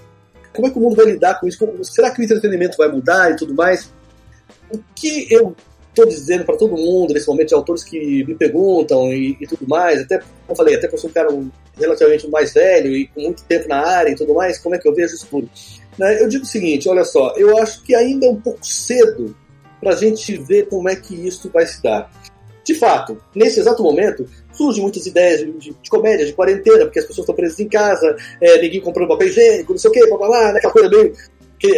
Como 0.55 0.67
é 0.67 0.71
que 0.71 0.79
o 0.79 0.81
mundo 0.81 0.97
vai 0.97 1.07
lidar 1.07 1.41
com 1.41 1.47
isso? 1.47 1.59
Será 1.83 2.11
que 2.11 2.21
o 2.21 2.25
entretenimento 2.25 2.77
vai 2.77 2.89
mudar 2.89 3.31
e 3.31 3.37
tudo 3.37 3.55
mais? 3.55 3.91
O 4.71 4.79
que 4.95 5.27
eu 5.31 5.55
estou 5.93 6.07
dizendo 6.07 6.45
para 6.45 6.57
todo 6.57 6.77
mundo 6.77 7.13
nesse 7.13 7.29
momento, 7.29 7.49
de 7.49 7.55
autores 7.55 7.85
que 7.85 8.25
me 8.25 8.35
perguntam 8.35 9.13
e, 9.13 9.37
e, 9.41 9.47
tudo 9.47 9.69
mais, 9.69 10.01
até, 10.01 10.19
como 10.19 10.31
eu 10.49 10.57
falei, 10.57 10.75
até 10.75 10.89
que 10.89 10.95
eu 10.95 10.99
sou 10.99 11.11
um 11.11 11.13
cara 11.13 11.29
relativamente 11.79 12.29
mais 12.29 12.53
velho 12.53 12.97
e 12.97 13.07
com 13.09 13.21
muito 13.21 13.45
tempo 13.45 13.69
na 13.69 13.87
área 13.87 14.11
e 14.11 14.17
tudo 14.17 14.35
mais, 14.35 14.59
como 14.59 14.75
é 14.75 14.79
que 14.79 14.89
eu 14.89 14.95
vejo 14.95 15.15
isso 15.15 15.27
tudo? 15.31 15.49
Né? 15.99 16.23
Eu 16.23 16.29
digo 16.29 16.45
o 16.45 16.49
seguinte: 16.49 16.89
olha 16.89 17.05
só, 17.05 17.35
eu 17.37 17.57
acho 17.59 17.83
que 17.83 17.95
ainda 17.95 18.27
é 18.27 18.31
um 18.31 18.41
pouco 18.41 18.65
cedo 18.67 19.37
para 19.81 19.93
a 19.93 19.97
gente 19.97 20.37
ver 20.37 20.67
como 20.69 20.89
é 20.89 20.97
que 20.97 21.15
isso 21.15 21.51
vai 21.51 21.67
se 21.67 21.83
dar. 21.83 22.11
De 22.65 22.75
fato, 22.75 23.21
nesse 23.35 23.59
exato 23.59 23.83
momento, 23.83 24.25
surgem 24.53 24.83
muitas 24.83 25.05
ideias 25.05 25.41
de, 25.41 25.53
de, 25.53 25.77
de, 25.83 25.91
comédia, 25.91 26.25
de 26.25 26.33
quarentena, 26.33 26.85
porque 26.85 27.01
as 27.01 27.05
pessoas 27.05 27.25
estão 27.25 27.35
presas 27.35 27.59
em 27.59 27.69
casa, 27.69 28.17
é, 28.41 28.63
ninguém 28.63 28.81
comprando 28.81 29.09
papel 29.09 29.27
higiênico, 29.27 29.73
não 29.73 29.79
sei 29.79 29.91
o 29.91 29.93
quê, 29.93 30.07
blá, 30.07 30.17
blá, 30.17 30.29
blá, 30.29 30.53
né, 30.53 30.59
aquela 30.59 30.73
coisa 30.73 30.89
meio 30.89 31.13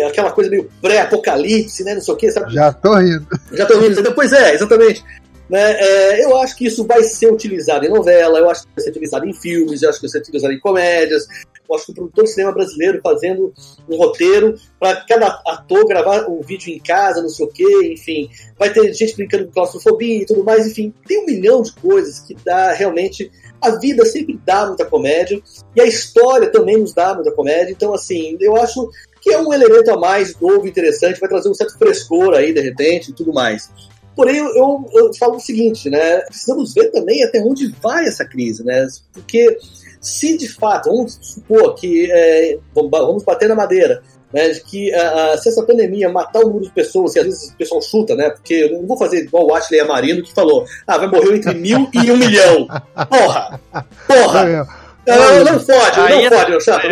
aquela 0.04 0.32
coisa 0.32 0.50
meio 0.50 0.70
pré-apocalipse, 0.80 1.84
né? 1.84 1.94
Não 1.94 2.00
sei 2.00 2.14
o 2.14 2.16
quê, 2.16 2.30
sabe? 2.30 2.52
Já 2.52 2.72
tô 2.72 2.94
rindo. 2.94 3.26
Já 3.52 3.66
tô 3.66 3.78
rindo. 3.78 4.14
Pois 4.14 4.32
é, 4.32 4.54
exatamente. 4.54 5.04
Né? 5.48 5.72
É, 5.78 6.24
eu 6.24 6.36
acho 6.38 6.56
que 6.56 6.66
isso 6.66 6.86
vai 6.86 7.02
ser 7.02 7.30
utilizado 7.30 7.84
em 7.84 7.90
novela, 7.90 8.38
eu 8.38 8.50
acho 8.50 8.62
que 8.62 8.68
vai 8.74 8.84
ser 8.84 8.90
utilizado 8.90 9.26
em 9.26 9.34
filmes, 9.34 9.82
eu 9.82 9.90
acho 9.90 9.98
que 9.98 10.06
vai 10.06 10.10
ser 10.10 10.18
utilizado 10.18 10.54
em 10.54 10.58
comédias, 10.58 11.26
eu 11.68 11.74
acho 11.74 11.86
que 11.86 11.92
o 11.92 11.94
produtor 11.94 12.24
de 12.24 12.30
cinema 12.30 12.52
brasileiro 12.52 13.00
fazendo 13.02 13.52
um 13.88 13.96
roteiro 13.96 14.56
para 14.78 14.96
cada 15.06 15.26
ator 15.46 15.86
gravar 15.86 16.28
um 16.28 16.40
vídeo 16.40 16.72
em 16.72 16.78
casa, 16.78 17.22
não 17.22 17.28
sei 17.28 17.46
o 17.46 17.48
quê, 17.48 17.92
enfim. 17.92 18.30
Vai 18.58 18.72
ter 18.72 18.92
gente 18.92 19.16
brincando 19.16 19.46
com 19.46 19.52
claustrofobia 19.52 20.22
e 20.22 20.26
tudo 20.26 20.44
mais, 20.44 20.66
enfim. 20.66 20.92
Tem 21.06 21.22
um 21.22 21.26
milhão 21.26 21.62
de 21.62 21.72
coisas 21.74 22.20
que 22.20 22.34
dá 22.44 22.72
realmente. 22.72 23.30
A 23.60 23.70
vida 23.76 24.04
sempre 24.04 24.38
dá 24.44 24.66
muita 24.66 24.84
comédia 24.84 25.40
e 25.74 25.80
a 25.80 25.86
história 25.86 26.50
também 26.50 26.76
nos 26.76 26.92
dá 26.92 27.14
muita 27.14 27.32
comédia. 27.32 27.72
Então, 27.72 27.94
assim, 27.94 28.36
eu 28.40 28.56
acho 28.56 28.90
que 29.24 29.32
é 29.32 29.40
um 29.40 29.54
elemento 29.54 29.90
a 29.90 29.98
mais 29.98 30.38
novo, 30.38 30.68
interessante, 30.68 31.18
vai 31.18 31.30
trazer 31.30 31.48
um 31.48 31.54
certo 31.54 31.78
frescor 31.78 32.34
aí, 32.34 32.52
de 32.52 32.60
repente, 32.60 33.10
e 33.10 33.14
tudo 33.14 33.32
mais. 33.32 33.70
Porém, 34.14 34.36
eu, 34.36 34.86
eu, 34.92 35.14
falo 35.14 35.36
o 35.36 35.40
seguinte, 35.40 35.88
né? 35.88 36.18
Precisamos 36.20 36.74
ver 36.74 36.90
também 36.90 37.24
até 37.24 37.40
onde 37.40 37.74
vai 37.82 38.04
essa 38.04 38.24
crise, 38.24 38.62
né? 38.62 38.86
Porque 39.14 39.58
se 39.98 40.36
de 40.36 40.46
fato, 40.46 40.90
vamos 40.90 41.18
supor 41.22 41.74
que 41.74 42.12
é, 42.12 42.58
vamos 42.74 43.24
bater 43.24 43.48
na 43.48 43.54
madeira, 43.54 44.02
né, 44.30 44.48
de 44.50 44.60
que 44.62 44.90
uh, 44.90 45.38
se 45.40 45.48
essa 45.48 45.62
pandemia 45.62 46.10
matar 46.10 46.40
o 46.40 46.48
número 46.48 46.66
de 46.66 46.72
pessoas, 46.72 47.14
e 47.14 47.20
às 47.20 47.24
vezes 47.24 47.50
o 47.50 47.56
pessoal 47.56 47.80
chuta, 47.80 48.14
né? 48.14 48.28
Porque 48.28 48.54
eu 48.54 48.72
não 48.72 48.86
vou 48.86 48.98
fazer 48.98 49.24
igual 49.24 49.46
o 49.46 49.54
Ashley 49.54 49.80
Amarino 49.80 50.22
que 50.22 50.34
falou, 50.34 50.66
ah, 50.86 50.98
vai 50.98 51.08
morrer 51.08 51.36
entre 51.36 51.54
mil 51.54 51.88
e 51.92 52.10
um 52.10 52.16
milhão. 52.16 52.66
Porra! 53.08 53.60
Porra! 54.06 54.83
Não, 55.06 55.44
não 55.44 55.60
fode, 55.60 55.98
não 55.98 56.30
fode, 56.30 56.50
meu 56.50 56.60
chato. 56.60 56.86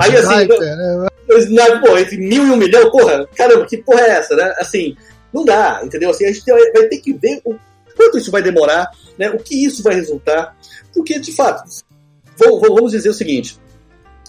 Aí 0.00 0.16
assim, 0.16 1.54
né? 1.54 1.80
pô, 1.84 1.98
entre 1.98 2.16
mil 2.16 2.46
e 2.46 2.50
um 2.50 2.56
milhão, 2.56 2.90
porra, 2.90 3.26
caramba, 3.34 3.66
que 3.66 3.78
porra 3.78 4.00
é 4.02 4.10
essa, 4.10 4.36
né? 4.36 4.54
Assim, 4.58 4.96
não 5.32 5.44
dá, 5.44 5.80
entendeu? 5.82 6.10
Assim, 6.10 6.26
a 6.26 6.32
gente 6.32 6.44
vai 6.46 6.86
ter 6.88 6.98
que 6.98 7.12
ver 7.12 7.40
o 7.44 7.56
quanto 7.96 8.18
isso 8.18 8.30
vai 8.30 8.42
demorar, 8.42 8.88
né? 9.18 9.30
O 9.30 9.38
que 9.38 9.64
isso 9.64 9.82
vai 9.82 9.94
resultar, 9.94 10.56
porque 10.94 11.18
de 11.18 11.32
fato 11.32 11.64
vamos 12.38 12.92
dizer 12.92 13.08
o 13.08 13.14
seguinte: 13.14 13.58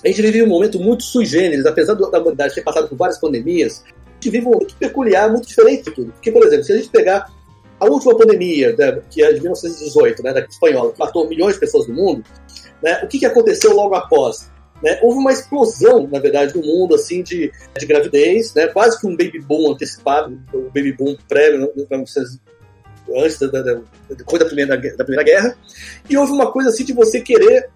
a 0.03 0.07
gente 0.07 0.21
vive 0.21 0.43
um 0.43 0.47
momento 0.47 0.79
muito 0.79 1.03
sui 1.03 1.25
generis, 1.25 1.65
apesar 1.65 1.93
da 1.93 2.19
humanidade 2.19 2.55
ter 2.55 2.61
passado 2.61 2.87
por 2.87 2.97
várias 2.97 3.19
pandemias, 3.19 3.83
a 3.85 4.13
gente 4.15 4.29
vive 4.29 4.47
um 4.47 4.51
momento 4.51 4.75
peculiar, 4.75 5.29
muito 5.29 5.47
diferente 5.47 5.83
de 5.83 5.91
tudo. 5.91 6.11
Porque, 6.13 6.31
por 6.31 6.45
exemplo, 6.45 6.63
se 6.63 6.73
a 6.73 6.77
gente 6.77 6.89
pegar 6.89 7.29
a 7.79 7.85
última 7.85 8.17
pandemia, 8.17 8.75
né, 8.75 9.01
que 9.09 9.23
é 9.23 9.31
de 9.33 9.41
1918, 9.41 10.23
né, 10.23 10.33
da 10.33 10.39
espanhola, 10.41 10.91
que 10.91 10.99
matou 10.99 11.27
milhões 11.27 11.55
de 11.55 11.59
pessoas 11.59 11.87
no 11.87 11.93
mundo, 11.93 12.23
né, 12.81 13.01
o 13.03 13.07
que, 13.07 13.19
que 13.19 13.25
aconteceu 13.25 13.73
logo 13.75 13.95
após? 13.95 14.51
Né, 14.83 14.99
houve 15.01 15.17
uma 15.17 15.31
explosão, 15.31 16.07
na 16.07 16.19
verdade, 16.19 16.55
no 16.55 16.65
mundo 16.65 16.95
assim 16.95 17.23
de, 17.23 17.51
de 17.77 17.85
gravidez, 17.85 18.53
né, 18.53 18.67
quase 18.67 18.99
que 18.99 19.07
um 19.07 19.15
baby 19.15 19.39
boom 19.39 19.71
antecipado, 19.71 20.39
o 20.53 20.57
um 20.57 20.63
baby 20.65 20.93
boom 20.93 21.17
prévio, 21.27 21.59
né, 21.59 21.67
antes 23.15 23.39
da, 23.39 23.47
da, 23.47 23.73
da 23.73 24.45
primeira, 24.45 24.77
da 24.77 25.03
primeira 25.03 25.23
guerra, 25.23 25.57
e 26.09 26.17
houve 26.17 26.31
uma 26.31 26.51
coisa 26.51 26.69
assim 26.69 26.83
de 26.83 26.93
você 26.93 27.21
querer 27.21 27.69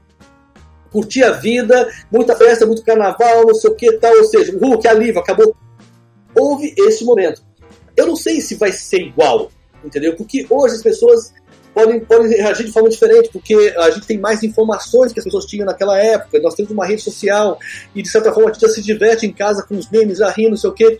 curtir 0.92 1.24
a 1.24 1.32
vida, 1.32 1.90
muita 2.12 2.36
festa, 2.36 2.66
muito 2.66 2.84
carnaval, 2.84 3.46
não 3.48 3.56
sei 3.56 3.72
o 3.72 3.76
que 3.76 3.94
tal, 3.94 4.14
ou 4.14 4.26
seja, 4.26 4.56
o 4.56 4.60
Hulk, 4.60 4.88
a 4.88 5.20
acabou. 5.20 5.56
Houve 6.36 6.74
esse 6.78 7.06
momento. 7.06 7.42
Eu 7.96 8.08
não 8.08 8.16
sei 8.16 8.42
se 8.42 8.56
vai 8.56 8.72
ser 8.72 9.02
igual, 9.02 9.50
entendeu? 9.84 10.16
Porque 10.16 10.46
hoje 10.50 10.76
as 10.76 10.84
pessoas 10.84 11.34
podem, 11.74 12.00
podem 12.00 12.30
reagir 12.30 12.66
de 12.66 12.72
forma 12.72 12.90
diferente, 12.90 13.30
porque 13.32 13.74
a 13.78 13.90
gente 13.90 14.06
tem 14.06 14.18
mais 14.18 14.44
informações 14.44 15.12
que 15.12 15.20
as 15.20 15.26
pessoas 15.26 15.46
tinham 15.46 15.66
naquela 15.66 15.98
época, 15.98 16.40
nós 16.40 16.56
temos 16.56 16.72
uma 16.72 16.86
rede 16.86 17.02
social, 17.02 17.58
e 17.96 18.02
de 18.02 18.10
certa 18.10 18.32
forma 18.32 18.50
a 18.50 18.54
gente 18.54 18.62
já 18.62 18.70
se 18.70 18.82
diverte 18.82 19.26
em 19.26 19.34
casa 19.34 19.64
com 19.64 19.76
os 19.76 19.90
memes, 19.90 20.20
já 20.20 20.30
rindo, 20.30 20.52
não 20.52 20.58
sei 20.58 20.70
o 20.70 20.74
quê. 20.74 20.98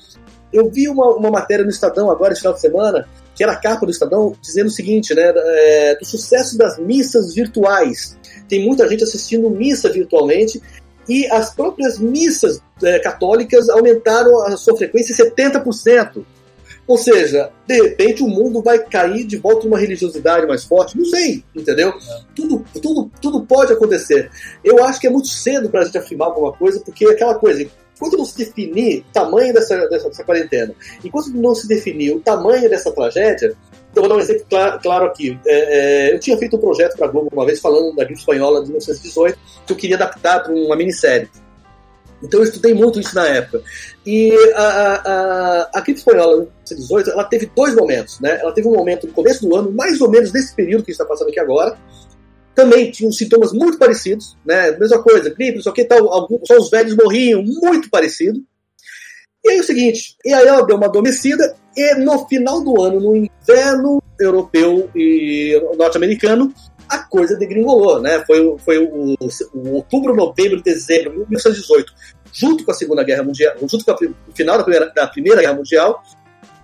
Eu 0.52 0.70
vi 0.70 0.90
uma, 0.90 1.16
uma 1.16 1.32
matéria 1.32 1.64
no 1.64 1.72
Estadão 1.72 2.10
agora, 2.10 2.34
esse 2.34 2.42
final 2.42 2.54
de 2.54 2.62
semana, 2.62 3.08
que 3.34 3.44
era 3.44 3.54
a 3.54 3.56
capa 3.56 3.86
do 3.86 3.92
Estadão, 3.92 4.36
dizendo 4.42 4.68
o 4.68 4.72
seguinte, 4.72 5.14
né, 5.14 5.34
é, 5.36 5.96
do 5.96 6.06
sucesso 6.06 6.58
das 6.58 6.78
missas 6.78 7.34
virtuais. 7.34 8.18
Tem 8.50 8.66
muita 8.66 8.88
gente 8.88 9.04
assistindo 9.04 9.50
missa 9.50 9.90
virtualmente, 9.90 10.62
e 11.08 11.26
as 11.28 11.54
próprias 11.54 11.98
missas 11.98 12.62
é, 12.84 13.00
católicas 13.00 13.70
aumentaram 13.70 14.46
a 14.46 14.56
sua 14.58 14.78
frequência 14.78 15.14
em 15.14 15.30
70%. 15.30 16.24
Ou 16.88 16.98
seja, 16.98 17.52
de 17.68 17.82
repente 17.82 18.24
o 18.24 18.28
mundo 18.28 18.62
vai 18.62 18.80
cair 18.80 19.26
de 19.26 19.38
volta 19.38 19.66
numa 19.66 19.80
religiosidade 19.80 20.46
mais 20.46 20.64
forte. 20.64 20.98
Não 20.98 21.06
sei, 21.06 21.44
entendeu? 21.56 21.94
Tudo, 22.36 22.66
tudo, 22.82 23.12
tudo 23.22 23.46
pode 23.46 23.74
acontecer. 23.74 24.30
Eu 24.64 24.84
acho 24.84 25.00
que 25.00 25.08
é 25.08 25.10
muito 25.10 25.28
cedo 25.28 25.70
para 25.70 25.82
a 25.82 25.86
gente 25.86 25.98
afirmar 25.98 26.28
alguma 26.28 26.52
coisa, 26.52 26.80
porque 26.80 27.06
é 27.06 27.12
aquela 27.12 27.36
coisa, 27.36 27.62
enquanto 27.96 28.18
não 28.18 28.26
se 28.26 28.38
definir 28.38 29.00
o 29.00 29.14
tamanho 29.14 29.54
dessa, 29.54 29.88
dessa, 29.88 30.10
dessa 30.10 30.24
quarentena, 30.24 30.74
enquanto 31.04 31.30
não 31.30 31.56
se 31.56 31.68
definir 31.68 32.16
o 32.16 32.20
tamanho 32.20 32.70
dessa 32.70 32.92
tragédia, 32.92 33.56
então, 33.92 34.04
vou 34.04 34.10
dar 34.10 34.16
um 34.16 34.20
exemplo 34.20 34.46
claro, 34.50 34.80
claro 34.82 35.06
aqui. 35.06 35.38
É, 35.46 36.10
é, 36.10 36.16
eu 36.16 36.20
tinha 36.20 36.38
feito 36.38 36.56
um 36.56 36.60
projeto 36.60 36.96
para 36.96 37.08
a 37.08 37.10
Globo 37.10 37.30
uma 37.32 37.46
vez 37.46 37.60
falando 37.60 37.94
da 37.94 38.06
gripe 38.06 38.20
espanhola 38.20 38.62
de 38.62 38.68
1918, 38.68 39.38
que 39.68 39.74
eu 39.74 39.78
queria 39.78 39.98
adaptar 39.98 40.42
para 40.42 40.54
uma 40.54 40.78
minissérie. 40.78 41.30
Então 42.24 42.40
eu 42.40 42.44
estudei 42.44 42.74
muito 42.74 43.00
isso 43.00 43.16
na 43.16 43.28
época. 43.28 43.64
E 44.06 44.32
a, 44.56 45.72
a, 45.74 45.80
a 45.80 45.84
espanhola 45.92 46.48
de 46.66 46.76
18, 46.76 47.10
ela 47.12 47.24
teve 47.24 47.52
dois 47.56 47.76
momentos, 47.76 48.20
né? 48.20 48.40
Ela 48.42 48.54
teve 48.54 48.68
um 48.68 48.74
momento 48.74 49.08
no 49.08 49.14
começo 49.14 49.48
do 49.48 49.56
ano, 49.56 49.72
mais 49.72 50.00
ou 50.02 50.10
menos 50.10 50.32
nesse 50.32 50.56
período 50.56 50.84
que 50.84 50.92
a 50.92 50.94
gente 50.94 51.02
está 51.02 51.06
passando 51.06 51.30
aqui 51.30 51.40
agora. 51.40 51.78
Também 52.54 52.92
tinham 52.92 53.12
sintomas 53.12 53.54
muito 53.54 53.78
parecidos, 53.78 54.38
né? 54.46 54.72
Mesma 54.78 55.02
coisa, 55.02 55.34
gripe, 55.34 55.62
só 55.62 55.72
que 55.72 55.86
tal, 55.86 56.12
alguns, 56.12 56.42
só 56.46 56.58
os 56.58 56.70
velhos 56.70 56.96
morriam, 56.96 57.44
muito 57.44 57.90
parecido. 57.90 58.40
E 59.44 59.50
aí 59.50 59.58
é 59.58 59.62
o 59.62 59.64
seguinte, 59.64 60.16
e 60.24 60.32
aí 60.32 60.46
ela 60.46 60.66
deu 60.66 60.78
uma 60.78 60.86
adormecida, 60.86 61.56
e 61.76 61.96
no 61.96 62.28
final 62.28 62.64
do 62.64 62.80
ano, 62.80 63.00
no 63.00 63.16
inverno 63.16 64.02
europeu 64.20 64.88
e 64.96 65.60
norte-americano, 65.76 66.54
a 66.92 67.00
coisa 67.00 67.38
degringolou, 67.38 68.02
né? 68.02 68.22
Foi, 68.28 68.58
foi 68.60 68.78
o, 68.78 69.16
o, 69.54 69.70
outubro, 69.76 70.14
novembro, 70.14 70.62
dezembro 70.62 71.12
de 71.12 71.18
1918, 71.20 71.94
junto 72.34 72.66
com 72.66 72.72
a 72.72 72.74
Segunda 72.74 73.02
Guerra 73.02 73.24
Mundial, 73.24 73.56
junto 73.62 73.86
com 73.86 73.92
a, 73.92 73.96
o 73.96 74.36
final 74.36 74.58
da 74.58 74.64
Primeira, 74.64 74.92
da 74.94 75.08
primeira 75.08 75.42
Guerra 75.42 75.54
Mundial, 75.54 76.04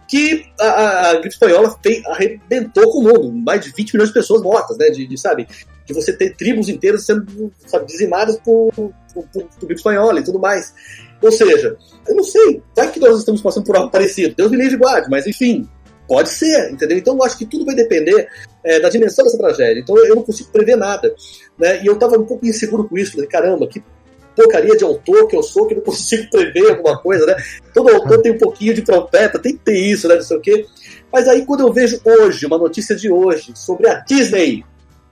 que 0.06 0.46
a, 0.60 1.10
a, 1.10 1.14
gripe 1.14 1.30
espanhola 1.30 1.74
fez, 1.82 2.06
arrebentou 2.06 2.92
com 2.92 3.00
o 3.00 3.04
mundo. 3.04 3.34
Mais 3.34 3.62
de 3.62 3.72
20 3.72 3.94
milhões 3.94 4.10
de 4.10 4.14
pessoas 4.14 4.42
mortas, 4.42 4.78
né? 4.78 4.90
De, 4.90 5.08
de 5.08 5.18
sabe, 5.18 5.48
de 5.86 5.94
você 5.94 6.12
ter 6.12 6.36
tribos 6.36 6.68
inteiras 6.68 7.06
sendo 7.06 7.52
sabe, 7.66 7.86
dizimadas 7.86 8.38
por, 8.40 8.70
por, 8.74 8.94
por, 9.14 9.24
por 9.32 9.60
gripe 9.62 9.76
espanhola 9.76 10.20
e 10.20 10.24
tudo 10.24 10.40
mais. 10.40 10.74
Ou 11.22 11.32
seja, 11.32 11.78
eu 12.06 12.16
não 12.16 12.24
sei, 12.24 12.62
vai 12.76 12.92
que 12.92 13.00
nós 13.00 13.18
estamos 13.18 13.42
passando 13.42 13.66
por 13.66 13.78
algo 13.78 13.90
parecido. 13.90 14.36
Deus 14.36 14.52
me 14.52 14.58
livre 14.58 14.76
guarde, 14.76 15.10
mas 15.10 15.26
enfim, 15.26 15.68
Pode 16.08 16.30
ser, 16.30 16.72
entendeu? 16.72 16.98
Então 16.98 17.16
eu 17.16 17.24
acho 17.24 17.38
que 17.38 17.46
tudo 17.46 17.66
vai 17.66 17.76
depender 17.76 18.30
é, 18.64 18.80
da 18.80 18.90
dimensão 18.90 19.26
dessa 19.26 19.38
tragédia. 19.38 19.82
Então 19.82 19.98
eu 19.98 20.16
não 20.16 20.24
consigo 20.24 20.50
prever 20.52 20.76
nada. 20.76 21.14
Né? 21.58 21.84
E 21.84 21.88
eu 21.88 21.94
estava 21.94 22.18
um 22.18 22.26
pouco 22.26 22.46
inseguro 22.46 22.88
com 22.88 22.98
isso. 22.98 23.14
Falei, 23.14 23.28
caramba, 23.28 23.68
que 23.68 23.84
porcaria 24.36 24.78
de 24.78 24.84
autor 24.84 25.28
que 25.28 25.36
eu 25.36 25.42
sou, 25.42 25.66
que 25.68 25.76
não 25.76 25.82
consigo 25.84 26.30
prever 26.30 26.70
alguma 26.72 26.98
coisa, 27.00 27.26
né? 27.26 27.36
Todo 27.74 27.90
autor 27.90 28.22
tem 28.22 28.32
um 28.32 28.38
pouquinho 28.38 28.74
de 28.74 28.84
profeta, 28.84 29.40
tem 29.40 29.54
que 29.54 29.64
ter 29.64 29.80
isso, 29.80 30.08
né? 30.08 30.16
Não 30.16 30.22
sei 30.22 30.38
o 30.38 30.42
quê. 30.42 30.66
Mas 31.12 31.28
aí 31.28 31.46
quando 31.46 31.62
eu 31.62 31.74
vejo 31.74 32.00
hoje, 32.06 32.46
uma 32.46 32.58
notícia 32.58 32.96
de 32.96 33.12
hoje, 33.12 33.52
sobre 33.56 33.90
a 33.90 33.96
Disney, 34.02 34.64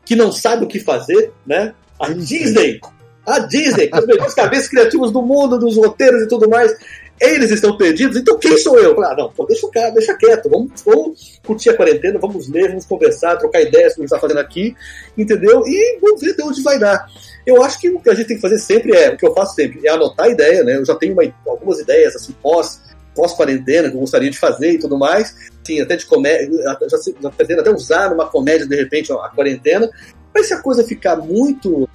que 0.06 0.16
não 0.16 0.32
sabe 0.32 0.66
o 0.66 0.68
que 0.68 0.80
fazer, 0.80 1.34
né? 1.46 1.74
A 2.00 2.10
Disney, 2.10 2.80
a 3.26 3.40
Disney, 3.40 3.88
com 3.88 3.98
as 3.98 4.06
melhores 4.06 4.34
cabeças 4.34 4.68
criativas 4.68 5.12
do 5.12 5.22
mundo, 5.22 5.58
dos 5.58 5.78
roteiros 5.78 6.22
e 6.24 6.28
tudo 6.28 6.48
mais, 6.48 6.76
eles 7.20 7.50
estão 7.50 7.78
perdidos, 7.78 8.18
então 8.18 8.38
quem 8.38 8.58
sou 8.58 8.78
eu? 8.78 9.02
Ah, 9.04 9.16
não, 9.18 9.32
pô, 9.32 9.46
deixa, 9.46 9.68
cara, 9.70 9.90
deixa 9.92 10.14
quieto, 10.16 10.50
vamos, 10.50 10.82
vamos 10.84 11.40
curtir 11.46 11.70
a 11.70 11.78
quarentena, 11.78 12.20
vamos 12.20 12.50
ler, 12.50 12.70
vamos 12.70 12.86
conversar, 12.86 13.38
trocar 13.38 13.62
ideias 13.62 13.94
sobre 13.94 14.06
o 14.06 14.10
que 14.10 14.16
está 14.16 14.20
fazendo 14.20 14.40
aqui, 14.40 14.76
entendeu? 15.18 15.64
E 15.66 15.98
vamos 16.02 16.20
ver 16.20 16.36
de 16.36 16.44
onde 16.44 16.62
vai 16.62 16.78
dar. 16.78 17.08
Eu 17.46 17.64
acho 17.64 17.80
que 17.80 17.90
o 17.90 18.00
que 18.02 18.10
a 18.10 18.14
gente 18.14 18.28
tem 18.28 18.36
que 18.36 18.42
fazer 18.42 18.60
sempre 18.60 18.96
é, 18.98 19.14
o 19.14 19.18
que 19.18 19.26
eu 19.26 19.34
faço 19.34 19.56
sempre, 19.56 19.88
é 19.88 19.92
anotar 19.92 20.26
a 20.26 20.30
ideia, 20.30 20.64
né? 20.64 20.76
Eu 20.76 20.86
já 20.86 20.96
tenho 20.96 21.14
uma, 21.14 21.24
algumas 21.48 21.80
ideias, 21.80 22.16
assim, 22.16 22.34
pós, 22.42 22.82
pós-quarentena, 23.16 23.90
que 23.90 23.96
eu 23.96 24.02
gostaria 24.02 24.30
de 24.30 24.38
fazer 24.38 24.72
e 24.72 24.80
tudo 24.80 24.98
mais, 24.98 25.34
sim, 25.66 25.80
até 25.80 25.96
de 25.96 26.06
comédia, 26.06 26.50
já, 26.90 27.00
já 27.22 27.30
pretendo 27.30 27.62
até 27.62 27.72
usar 27.72 28.10
numa 28.10 28.28
comédia, 28.28 28.68
de 28.68 28.76
repente, 28.76 29.14
a 29.14 29.30
quarentena, 29.30 29.90
mas 30.34 30.48
se 30.48 30.54
a 30.54 30.62
coisa 30.62 30.84
ficar 30.84 31.16
muito, 31.16 31.88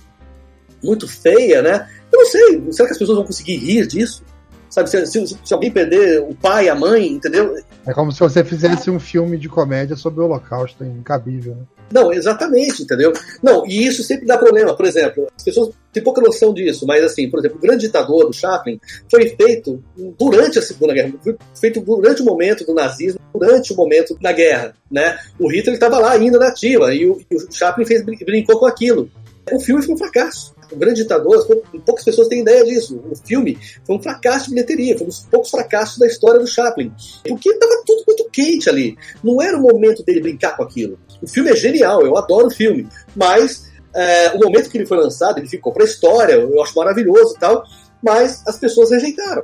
muito 0.83 1.07
feia, 1.07 1.61
né? 1.61 1.87
Eu 2.11 2.21
não 2.21 2.27
sei, 2.27 2.73
será 2.73 2.89
que 2.89 2.95
as 2.95 2.99
pessoas 2.99 3.19
vão 3.19 3.27
conseguir 3.27 3.57
rir 3.57 3.87
disso? 3.87 4.25
Sabe, 4.71 4.89
se, 4.89 5.05
se, 5.07 5.27
se, 5.27 5.53
alguém 5.53 5.71
perder 5.71 6.21
o 6.23 6.35
pai, 6.35 6.69
a 6.69 6.75
mãe, 6.75 7.09
entendeu? 7.09 7.57
É 7.85 7.93
como 7.93 8.13
se 8.13 8.21
você 8.21 8.45
fizesse 8.45 8.89
um 8.89 9.01
filme 9.01 9.37
de 9.37 9.49
comédia 9.49 9.97
sobre 9.97 10.21
o 10.21 10.25
Holocausto, 10.25 10.85
incabível, 10.85 11.57
né? 11.57 11.63
Não, 11.93 12.13
exatamente, 12.13 12.85
entendeu? 12.85 13.13
Não, 13.43 13.67
e 13.67 13.85
isso 13.85 14.05
sempre 14.05 14.25
dá 14.25 14.39
problema. 14.39 14.77
Por 14.77 14.87
exemplo, 14.87 15.27
as 15.37 15.43
pessoas 15.43 15.75
têm 15.93 16.03
pouca 16.03 16.21
noção 16.21 16.55
disso, 16.55 16.87
mas 16.87 17.03
assim, 17.03 17.29
por 17.29 17.41
exemplo, 17.41 17.59
o 17.59 17.61
grande 17.61 17.87
ditador 17.87 18.27
do 18.27 18.33
Chaplin 18.33 18.79
foi 19.11 19.29
feito 19.31 19.83
durante 20.17 20.61
a 20.61 20.63
Segunda 20.63 20.95
Guerra, 20.95 21.13
feito 21.59 21.81
durante 21.81 22.23
o 22.23 22.25
momento 22.25 22.65
do 22.65 22.75
nazismo, 22.75 23.21
durante 23.35 23.73
o 23.73 23.77
momento 23.77 24.17
da 24.21 24.31
guerra, 24.31 24.73
né? 24.89 25.19
O 25.37 25.51
Hitler 25.51 25.75
estava 25.75 25.99
lá 25.99 26.13
ainda 26.13 26.39
na 26.39 26.49
ativa 26.49 26.95
e 26.95 27.07
o, 27.07 27.21
e 27.29 27.37
o 27.37 27.53
Chaplin 27.53 27.85
fez, 27.85 28.05
brincou 28.05 28.61
com 28.61 28.67
aquilo. 28.67 29.11
O 29.51 29.59
filme 29.59 29.83
foi 29.83 29.95
um 29.95 29.99
fracasso 29.99 30.55
Grande 30.77 31.03
Ditador, 31.03 31.47
poucas 31.85 32.05
pessoas 32.05 32.29
têm 32.29 32.41
ideia 32.41 32.65
disso. 32.65 33.03
O 33.11 33.17
filme 33.17 33.59
foi 33.85 33.97
um 33.97 34.03
fracasso 34.03 34.47
de 34.47 34.55
bilheteria, 34.55 34.97
foi 34.97 35.07
um 35.07 35.09
dos 35.09 35.21
poucos 35.21 35.51
fracassos 35.51 35.99
da 35.99 36.07
história 36.07 36.41
do 36.41 36.47
Chaplin. 36.47 36.93
Porque 37.27 37.51
estava 37.51 37.83
tudo 37.85 38.05
muito 38.07 38.29
quente 38.31 38.69
ali. 38.69 38.97
Não 39.23 39.41
era 39.41 39.57
o 39.57 39.63
momento 39.63 40.03
dele 40.03 40.21
brincar 40.21 40.57
com 40.57 40.63
aquilo. 40.63 40.99
O 41.23 41.29
filme 41.29 41.51
é 41.51 41.57
genial, 41.57 42.03
eu 42.03 42.17
adoro 42.17 42.47
o 42.47 42.51
filme, 42.51 42.89
mas 43.15 43.71
é, 43.95 44.31
o 44.31 44.39
momento 44.39 44.71
que 44.71 44.79
ele 44.79 44.87
foi 44.87 44.99
lançado, 44.99 45.39
ele 45.39 45.49
ficou 45.49 45.73
para 45.73 45.85
a 45.85 45.87
história, 45.87 46.35
eu 46.35 46.63
acho 46.63 46.75
maravilhoso 46.77 47.35
e 47.37 47.39
tal, 47.39 47.65
mas 48.03 48.43
as 48.47 48.59
pessoas 48.59 48.91
rejeitaram. 48.91 49.43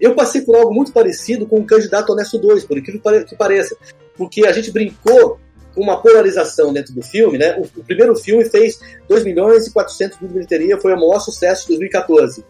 Eu 0.00 0.14
passei 0.14 0.42
por 0.42 0.54
algo 0.56 0.72
muito 0.72 0.92
parecido 0.92 1.46
com 1.46 1.58
o 1.58 1.64
Candidato 1.64 2.12
Honesto 2.12 2.38
2, 2.38 2.64
por 2.64 2.78
incrível 2.78 3.24
que 3.24 3.34
pareça, 3.34 3.76
porque 4.16 4.46
a 4.46 4.52
gente 4.52 4.70
brincou 4.70 5.40
uma 5.76 6.00
polarização 6.00 6.72
dentro 6.72 6.94
do 6.94 7.02
filme, 7.02 7.38
né? 7.38 7.56
O, 7.58 7.80
o, 7.80 7.84
primeiro 7.84 8.14
filme 8.16 8.44
fez 8.44 8.78
2 9.08 9.24
milhões 9.24 9.66
e 9.66 9.72
400 9.72 10.18
mil 10.20 10.28
de 10.28 10.34
bilheteria, 10.34 10.80
foi 10.80 10.92
o 10.92 10.96
maior 10.96 11.20
sucesso 11.20 11.62
de 11.62 11.68
2014. 11.68 12.44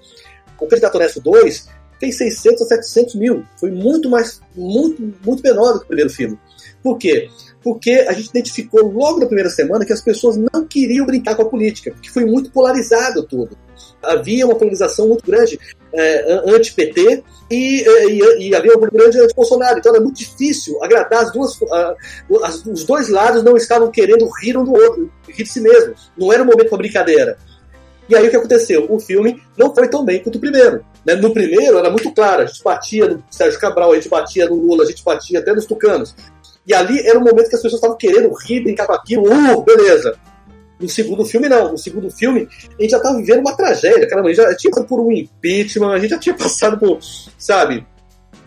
O 0.59 0.67
Candidato 0.67 0.97
Honesto 0.97 1.21
2 1.21 1.69
fez 1.99 2.17
600 2.17 2.63
a 2.63 2.65
700 2.67 3.15
mil, 3.17 3.45
foi 3.59 3.71
muito 3.71 4.09
mais, 4.09 4.41
muito, 4.57 5.03
muito 5.25 5.43
menor 5.43 5.75
do 5.75 5.79
que 5.81 5.85
o 5.85 5.89
primeiro 5.89 6.11
filme. 6.11 6.39
Por 6.83 6.97
quê? 6.97 7.29
Porque 7.63 8.07
a 8.09 8.13
gente 8.13 8.31
identificou 8.31 8.91
logo 8.91 9.21
na 9.21 9.27
primeira 9.27 9.51
semana 9.51 9.85
que 9.85 9.93
as 9.93 10.01
pessoas 10.01 10.37
não 10.37 10.67
queriam 10.67 11.05
brincar 11.05 11.35
com 11.35 11.43
a 11.43 11.49
política, 11.49 11.91
porque 11.91 12.09
foi 12.09 12.25
muito 12.25 12.51
polarizado 12.51 13.23
tudo. 13.25 13.57
Havia 14.03 14.47
uma 14.47 14.55
polarização 14.55 15.09
muito 15.09 15.25
grande 15.27 15.59
é, 15.93 16.43
anti-PT 16.47 17.23
e, 17.51 17.85
e, 17.85 18.49
e, 18.49 18.55
havia 18.55 18.77
uma 18.77 18.89
grande 18.89 19.19
anti-Bolsonaro. 19.19 19.79
Então 19.79 19.93
era 19.93 20.03
muito 20.03 20.19
difícil 20.19 20.83
agradar 20.83 21.25
as 21.25 21.33
duas. 21.33 21.59
as, 22.43 22.65
os 22.67 22.85
dois 22.85 23.09
lados 23.09 23.43
não 23.43 23.57
estavam 23.57 23.91
querendo 23.91 24.29
rir 24.41 24.57
um 24.57 24.65
do 24.65 24.73
outro, 24.73 25.13
rir 25.29 25.43
de 25.43 25.49
si 25.49 25.61
mesmo. 25.61 25.95
Não 26.17 26.33
era 26.33 26.43
um 26.43 26.47
momento 26.47 26.69
para 26.69 26.79
brincadeira. 26.79 27.37
E 28.09 28.17
aí 28.17 28.27
o 28.27 28.31
que 28.31 28.37
aconteceu? 28.37 28.87
O 28.89 28.99
filme 28.99 29.41
não 29.57 29.73
foi 29.73 29.89
tão 29.89 30.05
bem 30.05 30.21
quanto 30.21 30.37
o 30.37 30.41
primeiro. 30.41 30.85
Né? 31.07 31.15
No 31.15 31.33
primeiro 31.33 31.79
era 31.79 31.89
muito 31.91 32.13
claro, 32.13 32.43
a 32.43 32.47
gente 32.47 32.63
batia 32.63 33.09
no 33.09 33.23
Sérgio 33.31 33.61
Cabral, 33.61 33.93
a 33.93 33.95
gente 33.95 34.09
batia 34.09 34.49
no 34.49 34.57
Lula, 34.57 34.83
a 34.83 34.87
gente 34.87 35.05
batia 35.05 35.39
até 35.39 35.53
nos 35.53 35.65
tucanos. 35.65 36.15
E 36.67 36.75
ali 36.75 37.01
era 37.07 37.19
um 37.19 37.23
momento 37.23 37.49
que 37.49 37.55
as 37.55 37.63
pessoas 37.63 37.75
estavam 37.75 37.97
querendo 37.97 38.33
rir, 38.33 38.63
brincar 38.63 38.87
com 38.87 38.93
aquilo, 38.93 39.25
uh, 39.27 39.63
beleza. 39.63 40.19
No 40.81 40.89
segundo 40.89 41.25
filme, 41.25 41.49
não. 41.49 41.73
No 41.73 41.79
segundo 41.79 42.11
filme, 42.11 42.49
a 42.79 42.83
gente 42.83 42.91
já 42.91 43.01
tava 43.01 43.19
vivendo 43.19 43.41
uma 43.41 43.57
tragédia. 43.57 44.09
Caramba, 44.09 44.29
a 44.29 44.33
gente 44.33 44.43
já 44.43 44.57
tinha 44.57 44.71
passado 44.71 44.89
por 44.89 45.01
um 45.01 45.13
impeachment, 45.13 45.93
a 45.93 45.99
gente 45.99 46.11
já 46.11 46.19
tinha 46.19 46.35
passado 46.37 46.79
por, 46.79 46.99
sabe? 47.39 47.87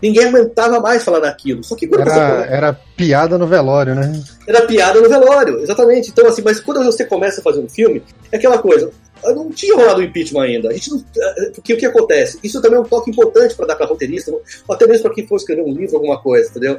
Ninguém 0.02 0.26
aguentava 0.26 0.80
mais 0.80 1.02
falar 1.02 1.20
naquilo. 1.20 1.64
Só 1.64 1.74
que 1.74 1.86
quando 1.86 2.02
Era, 2.02 2.10
você 2.10 2.52
era 2.52 2.72
piada 2.96 3.38
no 3.38 3.46
velório, 3.46 3.94
né? 3.94 4.22
era 4.46 4.66
piada 4.66 5.00
no 5.00 5.08
velório, 5.08 5.60
exatamente. 5.60 6.10
Então, 6.10 6.26
assim, 6.26 6.42
mas 6.42 6.60
quando 6.60 6.84
você 6.84 7.04
começa 7.04 7.40
a 7.40 7.44
fazer 7.44 7.60
um 7.60 7.68
filme, 7.68 8.02
é 8.30 8.36
aquela 8.36 8.58
coisa. 8.58 8.90
Não 9.22 9.50
tinha 9.50 9.74
rolado 9.74 10.00
o 10.00 10.04
impeachment 10.04 10.42
ainda. 10.42 10.68
A 10.68 10.72
gente 10.74 10.90
não, 10.90 11.02
porque 11.54 11.72
o 11.72 11.78
que 11.78 11.86
acontece? 11.86 12.38
Isso 12.42 12.60
também 12.60 12.76
é 12.76 12.82
um 12.82 12.84
toque 12.84 13.10
importante 13.10 13.54
para 13.54 13.66
dar 13.66 13.76
para 13.76 13.86
roteirista, 13.86 14.30
ou 14.30 14.42
até 14.74 14.86
mesmo 14.86 15.04
para 15.04 15.14
quem 15.14 15.26
for 15.26 15.36
escrever 15.36 15.62
um 15.62 15.72
livro, 15.72 15.96
alguma 15.96 16.20
coisa, 16.20 16.50
entendeu? 16.50 16.78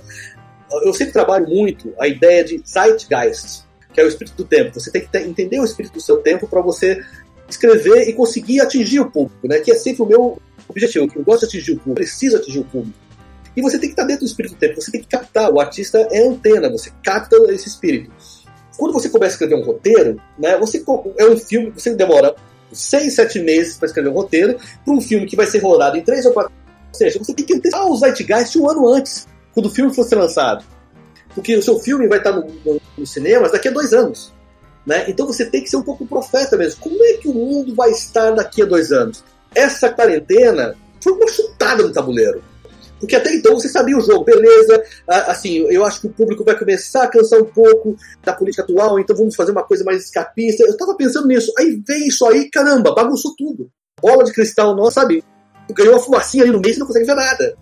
Eu 0.84 0.94
sempre 0.94 1.14
trabalho 1.14 1.48
muito 1.48 1.94
a 2.00 2.08
ideia 2.08 2.44
de 2.44 2.62
zeitgeist, 2.68 3.65
que 3.96 4.02
é 4.02 4.04
o 4.04 4.08
espírito 4.10 4.36
do 4.36 4.44
tempo. 4.44 4.78
Você 4.78 4.92
tem 4.92 5.08
que 5.08 5.18
entender 5.20 5.60
o 5.60 5.64
espírito 5.64 5.94
do 5.94 6.02
seu 6.02 6.18
tempo 6.18 6.48
para 6.48 6.62
você 6.62 7.02
escrever 7.50 8.10
e 8.10 8.14
conseguir 8.14 8.60
atingir 8.60 9.00
o 9.00 9.10
público, 9.10 9.48
né? 9.48 9.60
Que 9.60 9.72
é 9.72 9.76
sempre 9.76 10.04
o 10.04 10.06
meu 10.06 10.42
objetivo. 10.68 11.08
Eu 11.16 11.24
gosto 11.24 11.42
de 11.42 11.58
atingir 11.58 11.72
o 11.72 11.76
público, 11.78 11.96
preciso 11.96 12.38
atingir 12.38 12.60
o 12.60 12.66
público. 12.66 12.98
E 13.56 13.62
você 13.62 13.80
tem 13.80 13.88
que 13.88 13.94
estar 13.94 14.04
dentro 14.04 14.26
do 14.26 14.28
espírito 14.28 14.56
do 14.56 14.60
tempo, 14.60 14.82
você 14.82 14.92
tem 14.92 15.02
que 15.02 15.08
captar. 15.08 15.50
O 15.50 15.62
artista 15.62 16.06
é 16.12 16.28
antena, 16.28 16.70
você 16.70 16.92
capta 17.02 17.38
esse 17.54 17.70
espírito. 17.70 18.12
Quando 18.78 18.92
você 18.92 19.08
começa 19.08 19.32
a 19.32 19.36
escrever 19.36 19.56
um 19.56 19.64
roteiro, 19.64 20.22
né, 20.38 20.58
você 20.58 20.84
é 21.18 21.26
um 21.26 21.38
filme, 21.38 21.70
você 21.70 21.96
demora 21.96 22.36
seis, 22.74 23.16
sete 23.16 23.40
meses 23.40 23.78
para 23.78 23.86
escrever 23.86 24.10
um 24.10 24.14
roteiro, 24.14 24.58
para 24.84 24.94
um 24.94 25.00
filme 25.00 25.26
que 25.26 25.38
vai 25.38 25.46
ser 25.46 25.60
rodado 25.60 25.98
em 25.98 26.02
três 26.02 26.26
ou 26.26 26.34
quatro. 26.34 26.52
Ou 26.90 26.98
seja, 26.98 27.18
você 27.18 27.34
tem 27.34 27.46
que 27.46 27.54
antecipar 27.54 27.88
o 27.88 27.96
Zeitgeist 27.96 28.58
um 28.58 28.70
ano 28.70 28.90
antes, 28.90 29.26
quando 29.54 29.68
o 29.68 29.70
filme 29.70 29.94
for 29.94 30.04
ser 30.04 30.16
lançado. 30.16 30.66
Porque 31.34 31.56
o 31.56 31.64
seu 31.64 31.80
filme 31.80 32.08
vai 32.08 32.18
estar 32.18 32.34
no, 32.34 32.46
no, 32.66 32.82
nos 32.98 33.12
cinemas 33.12 33.52
daqui 33.52 33.68
a 33.68 33.72
dois 33.72 33.94
anos. 33.94 34.34
Né? 34.86 35.06
Então 35.10 35.26
você 35.26 35.46
tem 35.46 35.64
que 35.64 35.70
ser 35.70 35.78
um 35.78 35.84
pouco 35.84 36.06
profeta 36.06 36.56
mesmo. 36.56 36.80
Como 36.80 37.04
é 37.04 37.14
que 37.14 37.28
o 37.28 37.34
mundo 37.34 37.74
vai 37.74 37.92
estar 37.92 38.32
daqui 38.32 38.62
a 38.62 38.66
dois 38.66 38.92
anos? 38.92 39.24
Essa 39.54 39.90
quarentena 39.90 40.76
foi 41.02 41.14
uma 41.14 41.28
chutada 41.28 41.84
no 41.84 41.92
tabuleiro. 41.92 42.44
Porque 43.00 43.16
até 43.16 43.34
então 43.36 43.54
você 43.54 43.68
sabia 43.68 43.98
o 43.98 44.02
jogo, 44.02 44.24
beleza, 44.24 44.82
assim, 45.08 45.58
eu 45.70 45.86
acho 45.86 46.02
que 46.02 46.08
o 46.08 46.14
público 46.14 46.44
vai 46.44 46.58
começar 46.58 47.04
a 47.04 47.08
cansar 47.08 47.40
um 47.40 47.46
pouco 47.46 47.96
da 48.24 48.34
política 48.34 48.64
atual, 48.64 49.00
então 49.00 49.16
vamos 49.16 49.36
fazer 49.36 49.52
uma 49.52 49.64
coisa 49.64 49.84
mais 49.84 50.06
escapista. 50.06 50.64
Eu 50.64 50.78
tava 50.78 50.96
pensando 50.96 51.28
nisso, 51.28 51.52
aí 51.58 51.82
vem 51.86 52.08
isso 52.08 52.26
aí, 52.26 52.50
caramba, 52.50 52.96
bagunçou 52.96 53.36
tudo. 53.38 53.70
Bola 54.02 54.24
de 54.24 54.32
cristal 54.32 54.76
nossa, 54.76 55.02
sabe? 55.02 55.24
Ganhou 55.72 55.94
uma 55.94 56.02
fumacinha 56.02 56.44
ali 56.44 56.52
no 56.52 56.60
meio 56.60 56.76
e 56.76 56.80
não 56.80 56.88
consegue 56.88 57.06
ver 57.06 57.16
nada. 57.16 57.58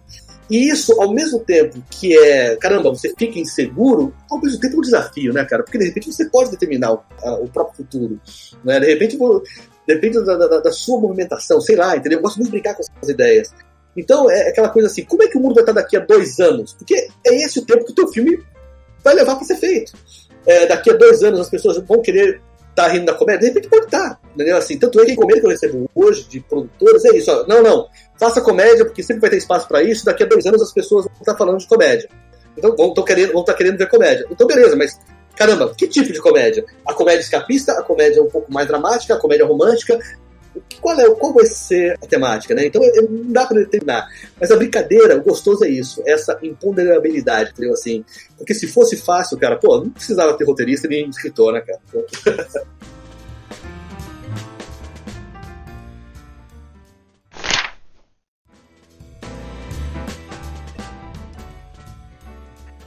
E 0.49 0.69
isso, 0.69 0.99
ao 1.01 1.13
mesmo 1.13 1.39
tempo 1.39 1.81
que 1.89 2.17
é, 2.17 2.55
caramba, 2.57 2.89
você 2.89 3.13
fica 3.17 3.39
inseguro, 3.39 4.13
ao 4.29 4.39
mesmo 4.41 4.59
tempo 4.59 4.75
é 4.75 4.77
um 4.77 4.81
desafio, 4.81 5.33
né, 5.33 5.45
cara? 5.45 5.63
Porque 5.63 5.77
de 5.77 5.85
repente 5.85 6.11
você 6.11 6.25
pode 6.29 6.51
determinar 6.51 6.93
o, 6.93 6.99
a- 7.23 7.35
o 7.39 7.47
próprio 7.47 7.77
futuro. 7.77 8.19
Né? 8.63 8.79
De 8.79 8.87
repente, 8.87 9.17
depende 9.87 10.23
da, 10.23 10.35
da- 10.35 10.59
da 10.59 10.71
sua 10.71 10.99
movimentação, 10.99 11.59
sei 11.61 11.75
lá, 11.75 11.95
entendeu? 11.95 12.19
Eu 12.19 12.23
gosto 12.23 12.35
muito 12.37 12.47
de 12.47 12.51
brincar 12.51 12.75
com 12.75 12.81
essas 12.81 13.09
ideias. 13.09 13.53
Então 13.95 14.29
é 14.29 14.49
aquela 14.49 14.69
coisa 14.69 14.87
assim, 14.87 15.05
como 15.05 15.23
é 15.23 15.27
que 15.27 15.37
o 15.37 15.41
mundo 15.41 15.53
vai 15.55 15.63
estar 15.63 15.73
daqui 15.73 15.95
a 15.95 15.99
dois 15.99 16.39
anos? 16.39 16.73
Porque 16.73 16.95
é 17.25 17.35
esse 17.45 17.59
o 17.59 17.65
tempo 17.65 17.85
que 17.85 17.91
o 17.91 17.95
teu 17.95 18.07
filme 18.09 18.43
vai 19.03 19.13
levar 19.13 19.35
para 19.35 19.45
ser 19.45 19.55
feito. 19.57 19.93
É, 20.45 20.65
daqui 20.65 20.89
a 20.91 20.93
dois 20.93 21.23
anos 21.23 21.39
as 21.39 21.49
pessoas 21.49 21.77
vão 21.87 22.01
querer 22.01 22.41
estar 22.69 22.87
rindo 22.87 23.05
da 23.05 23.13
comédia, 23.13 23.41
de 23.41 23.47
repente 23.49 23.69
pode 23.69 23.85
estar, 23.85 24.19
entendeu? 24.33 24.57
Assim, 24.57 24.79
tanto 24.79 24.99
é 24.99 25.05
que 25.05 25.11
a 25.11 25.13
encomenda 25.13 25.39
que 25.41 25.45
eu 25.45 25.51
recebo 25.51 25.87
hoje 25.93 26.27
de 26.27 26.39
produtores 26.39 27.05
é 27.05 27.15
isso, 27.15 27.29
ó, 27.31 27.45
não, 27.47 27.61
não, 27.61 27.87
faça 28.23 28.41
comédia 28.41 28.85
porque 28.85 29.03
sempre 29.03 29.21
vai 29.21 29.29
ter 29.29 29.37
espaço 29.37 29.67
para 29.67 29.83
isso, 29.83 30.05
daqui 30.05 30.23
a 30.23 30.25
dois 30.25 30.45
anos 30.45 30.61
as 30.61 30.71
pessoas 30.71 31.05
vão 31.05 31.13
estar 31.19 31.35
falando 31.35 31.57
de 31.57 31.67
comédia. 31.67 32.09
Então 32.57 32.75
vão, 32.75 32.93
tão 32.93 33.03
querendo, 33.03 33.37
estar 33.37 33.53
querendo 33.53 33.77
ver 33.77 33.89
comédia. 33.89 34.25
Então 34.31 34.47
beleza, 34.47 34.75
mas 34.75 34.97
caramba, 35.35 35.73
que 35.75 35.87
tipo 35.87 36.13
de 36.13 36.21
comédia? 36.21 36.63
A 36.87 36.93
comédia 36.93 37.21
escapista, 37.21 37.73
a 37.73 37.83
comédia 37.83 38.23
um 38.23 38.29
pouco 38.29 38.51
mais 38.51 38.67
dramática, 38.67 39.15
a 39.15 39.19
comédia 39.19 39.45
romântica, 39.45 39.99
qual, 40.79 40.99
é, 40.99 41.09
qual 41.15 41.33
vai 41.33 41.45
ser 41.45 41.97
a 42.01 42.07
temática, 42.07 42.53
né? 42.53 42.67
Então 42.67 42.81
não 43.09 43.31
dá 43.31 43.45
para 43.45 43.57
determinar. 43.57 44.07
Mas 44.39 44.51
a 44.51 44.55
brincadeira, 44.55 45.17
o 45.17 45.23
gostoso 45.23 45.65
é 45.65 45.69
isso, 45.69 46.01
essa 46.05 46.37
imponderabilidade, 46.41 47.51
entendeu? 47.51 47.73
Assim, 47.73 48.05
porque 48.37 48.53
se 48.53 48.67
fosse 48.67 48.95
fácil, 48.95 49.37
cara, 49.37 49.57
pô, 49.57 49.77
não 49.77 49.89
precisava 49.89 50.37
ter 50.37 50.45
roteirista 50.45 50.87
nem 50.87 51.09
escritor, 51.09 51.53
né, 51.53 51.61
cara? 51.61 51.79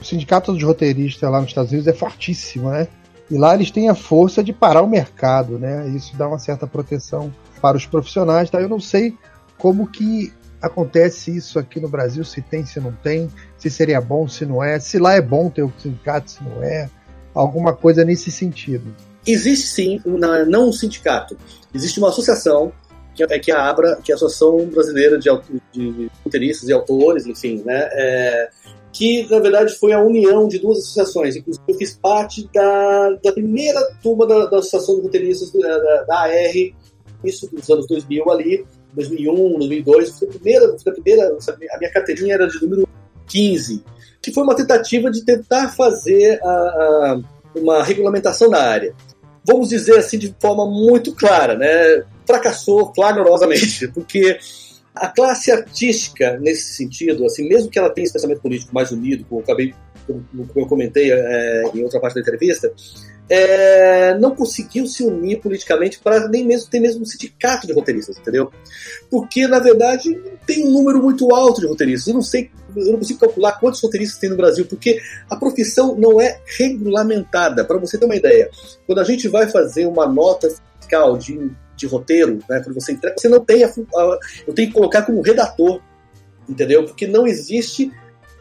sindicato 0.07 0.55
de 0.55 0.65
roteiristas 0.65 1.29
lá 1.29 1.39
nos 1.39 1.49
Estados 1.49 1.71
Unidos 1.71 1.87
é 1.87 1.93
fortíssimo, 1.93 2.69
né? 2.69 2.87
E 3.29 3.37
lá 3.37 3.53
eles 3.53 3.71
têm 3.71 3.89
a 3.89 3.95
força 3.95 4.43
de 4.43 4.53
parar 4.53 4.81
o 4.81 4.87
mercado, 4.87 5.59
né? 5.59 5.87
Isso 5.89 6.15
dá 6.15 6.27
uma 6.27 6.39
certa 6.39 6.65
proteção 6.65 7.33
para 7.61 7.75
os 7.75 7.85
profissionais, 7.85 8.49
tá? 8.49 8.61
Eu 8.61 8.69
não 8.69 8.79
sei 8.79 9.15
como 9.57 9.87
que 9.87 10.31
acontece 10.61 11.35
isso 11.35 11.59
aqui 11.59 11.79
no 11.79 11.89
Brasil, 11.89 12.23
se 12.23 12.41
tem, 12.41 12.65
se 12.65 12.79
não 12.79 12.91
tem, 12.91 13.29
se 13.57 13.69
seria 13.69 14.01
bom, 14.01 14.27
se 14.27 14.45
não 14.45 14.63
é, 14.63 14.79
se 14.79 14.97
lá 14.97 15.13
é 15.13 15.21
bom 15.21 15.49
ter 15.49 15.63
o 15.63 15.73
sindicato, 15.77 16.31
se 16.31 16.43
não 16.43 16.63
é, 16.63 16.89
alguma 17.33 17.73
coisa 17.73 18.03
nesse 18.03 18.31
sentido. 18.31 18.95
Existe 19.25 19.67
sim, 19.67 20.01
uma, 20.05 20.45
não 20.45 20.69
um 20.69 20.73
sindicato, 20.73 21.37
existe 21.73 21.99
uma 21.99 22.09
associação 22.09 22.71
que 23.13 23.23
é, 23.23 23.39
que 23.39 23.51
é 23.51 23.55
a 23.55 23.67
ABRA, 23.69 23.99
que 24.03 24.11
é 24.11 24.13
a 24.13 24.15
Associação 24.15 24.65
Brasileira 24.67 25.17
de, 25.17 25.29
de 25.71 26.09
Roteiristas 26.23 26.69
e 26.69 26.73
Autores, 26.73 27.25
enfim, 27.25 27.63
né? 27.65 27.89
É, 27.91 28.49
que 28.97 29.29
na 29.29 29.39
verdade 29.39 29.75
foi 29.75 29.93
a 29.93 30.01
união 30.01 30.47
de 30.47 30.57
duas 30.57 30.79
associações. 30.79 31.35
Inclusive, 31.35 31.63
eu 31.67 31.75
fiz 31.75 31.93
parte 31.93 32.49
da, 32.51 33.11
da 33.23 33.31
primeira 33.31 33.79
turma 34.01 34.25
da, 34.25 34.47
da 34.47 34.57
Associação 34.57 34.95
de 34.95 35.01
Roteiristas 35.03 35.51
da, 35.51 35.77
da, 35.77 36.03
da 36.03 36.19
AR, 36.21 36.73
isso 37.23 37.47
dos 37.53 37.69
anos 37.69 37.85
2000 37.85 38.31
ali, 38.31 38.65
2001, 38.93 39.59
2002. 39.59 40.17
Foi 40.17 40.27
a 40.27 40.31
primeira, 40.31 40.79
foi 40.79 40.91
a 40.91 40.95
primeira, 40.95 41.27
a 41.27 41.77
minha 41.77 41.91
carteirinha 41.91 42.33
era 42.33 42.47
de 42.47 42.59
número 42.59 42.89
15, 43.27 43.83
que 44.19 44.33
foi 44.33 44.43
uma 44.43 44.55
tentativa 44.55 45.11
de 45.11 45.23
tentar 45.23 45.69
fazer 45.69 46.39
a, 46.43 46.47
a, 46.47 47.21
uma 47.55 47.83
regulamentação 47.83 48.49
na 48.49 48.59
área. 48.59 48.95
Vamos 49.45 49.69
dizer 49.69 49.99
assim 49.99 50.17
de 50.17 50.35
forma 50.41 50.65
muito 50.65 51.13
clara, 51.13 51.55
né? 51.55 52.03
Fracassou 52.25 52.91
flagrosamente, 52.95 53.89
porque 53.93 54.39
a 55.05 55.07
classe 55.07 55.51
artística, 55.51 56.37
nesse 56.39 56.75
sentido, 56.75 57.25
assim, 57.25 57.47
mesmo 57.47 57.69
que 57.69 57.79
ela 57.79 57.89
tenha 57.89 58.05
esse 58.05 58.13
pensamento 58.13 58.41
político 58.41 58.73
mais 58.73 58.91
unido, 58.91 59.25
como 59.25 59.41
eu, 59.41 59.43
acabei, 59.43 59.73
como 60.05 60.49
eu 60.55 60.65
comentei 60.67 61.11
é, 61.11 61.63
em 61.73 61.83
outra 61.83 61.99
parte 61.99 62.15
da 62.15 62.21
entrevista, 62.21 62.71
é, 63.29 64.17
não 64.17 64.35
conseguiu 64.35 64.87
se 64.87 65.03
unir 65.03 65.41
politicamente 65.41 65.99
para 65.99 66.27
nem 66.29 66.45
mesmo 66.45 66.69
ter 66.69 66.79
mesmo 66.79 67.01
um 67.01 67.05
sindicato 67.05 67.67
de 67.67 67.73
roteiristas, 67.73 68.17
entendeu? 68.17 68.51
Porque, 69.09 69.47
na 69.47 69.59
verdade, 69.59 70.17
tem 70.45 70.65
um 70.65 70.71
número 70.71 71.01
muito 71.01 71.33
alto 71.33 71.59
de 71.59 71.67
roteiristas. 71.67 72.07
Eu 72.07 72.13
não 72.13 72.21
sei, 72.21 72.49
eu 72.75 72.91
não 72.91 72.99
consigo 72.99 73.19
calcular 73.19 73.59
quantos 73.59 73.81
roteiristas 73.81 74.19
tem 74.19 74.29
no 74.29 74.37
Brasil, 74.37 74.65
porque 74.65 75.01
a 75.29 75.35
profissão 75.35 75.95
não 75.95 76.21
é 76.21 76.39
regulamentada. 76.57 77.65
Para 77.65 77.77
você 77.77 77.97
ter 77.97 78.05
uma 78.05 78.15
ideia, 78.15 78.49
quando 78.85 78.99
a 78.99 79.03
gente 79.03 79.27
vai 79.27 79.49
fazer 79.49 79.85
uma 79.85 80.07
nota 80.07 80.49
fiscal 80.79 81.17
de 81.17 81.51
de 81.77 81.85
roteiro, 81.85 82.39
né, 82.49 82.59
quando 82.61 82.73
você 82.73 82.91
entrega, 82.91 83.15
você 83.17 83.29
não 83.29 83.39
tem 83.39 83.63
a, 83.63 83.67
a, 83.67 84.19
eu 84.45 84.53
tenho 84.53 84.67
que 84.67 84.73
colocar 84.73 85.03
como 85.03 85.21
redator, 85.21 85.79
entendeu? 86.49 86.83
Porque 86.85 87.07
não 87.07 87.25
existe 87.25 87.91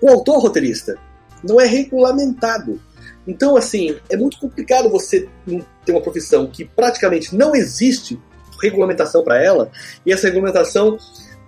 o 0.02 0.08
autor 0.08 0.40
roteirista, 0.40 0.96
não 1.44 1.60
é 1.60 1.66
regulamentado. 1.66 2.80
Então, 3.26 3.56
assim, 3.56 3.96
é 4.08 4.16
muito 4.16 4.38
complicado 4.38 4.88
você 4.88 5.28
ter 5.84 5.92
uma 5.92 6.00
profissão 6.00 6.46
que 6.46 6.64
praticamente 6.64 7.36
não 7.36 7.54
existe 7.54 8.20
regulamentação 8.62 9.22
para 9.22 9.42
ela, 9.42 9.70
e 10.04 10.12
essa 10.12 10.26
regulamentação 10.26 10.96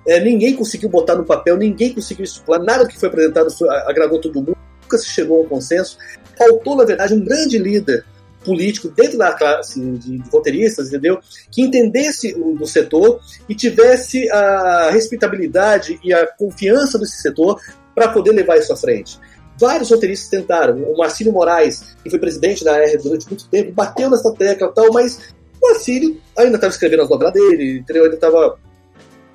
é, 0.07 0.21
ninguém 0.21 0.55
conseguiu 0.55 0.89
botar 0.89 1.15
no 1.15 1.25
papel, 1.25 1.57
ninguém 1.57 1.95
conseguiu 1.95 2.25
estipular, 2.25 2.63
nada 2.63 2.87
que 2.87 2.99
foi 2.99 3.09
apresentado 3.09 3.51
foi, 3.51 3.69
agradou 3.69 4.21
todo 4.21 4.37
mundo, 4.37 4.57
nunca 4.83 4.99
se 4.99 5.07
chegou 5.07 5.41
a 5.41 5.45
um 5.45 5.49
consenso. 5.49 5.99
Faltou, 6.37 6.77
na 6.77 6.85
verdade, 6.85 7.15
um 7.15 7.25
grande 7.25 7.59
líder 7.59 8.05
político 8.49 8.89
dentro 8.89 9.19
da 9.19 9.35
classe 9.35 9.79
de, 9.79 10.19
de 10.19 10.31
roteiristas, 10.31 10.89
entendeu? 10.89 11.21
Que 11.51 11.61
entendesse 11.61 12.35
o 12.35 12.55
do 12.55 12.67
setor 12.67 13.21
e 13.47 13.55
tivesse 13.55 14.31
a 14.31 14.89
respeitabilidade 14.91 16.01
e 16.03 16.15
a 16.15 16.27
confiança 16.27 16.99
desse 16.99 17.21
setor 17.21 17.61
para 17.95 18.09
poder 18.09 18.33
levar 18.33 18.57
isso 18.57 18.73
à 18.73 18.77
frente. 18.77 19.21
Vários 19.61 19.91
roteiristas 19.91 20.31
tentaram. 20.31 20.83
O 20.85 20.97
Marcílio 20.97 21.33
Moraes, 21.33 21.95
que 22.03 22.09
foi 22.09 22.19
presidente 22.19 22.65
da 22.65 22.75
AR 22.75 22.97
durante 23.03 23.29
muito 23.29 23.47
tempo, 23.49 23.73
bateu 23.73 24.09
nessa 24.09 24.33
tecla 24.33 24.69
e 24.69 24.75
tal, 24.75 24.93
mas 24.93 25.35
o 25.61 25.69
Marcílio 25.69 26.19
ainda 26.39 26.55
estava 26.55 26.73
escrevendo 26.73 27.03
as 27.03 27.11
novelas 27.11 27.35
dele, 27.35 27.81
entendeu? 27.81 28.05
Ainda 28.05 28.15
estava 28.15 28.59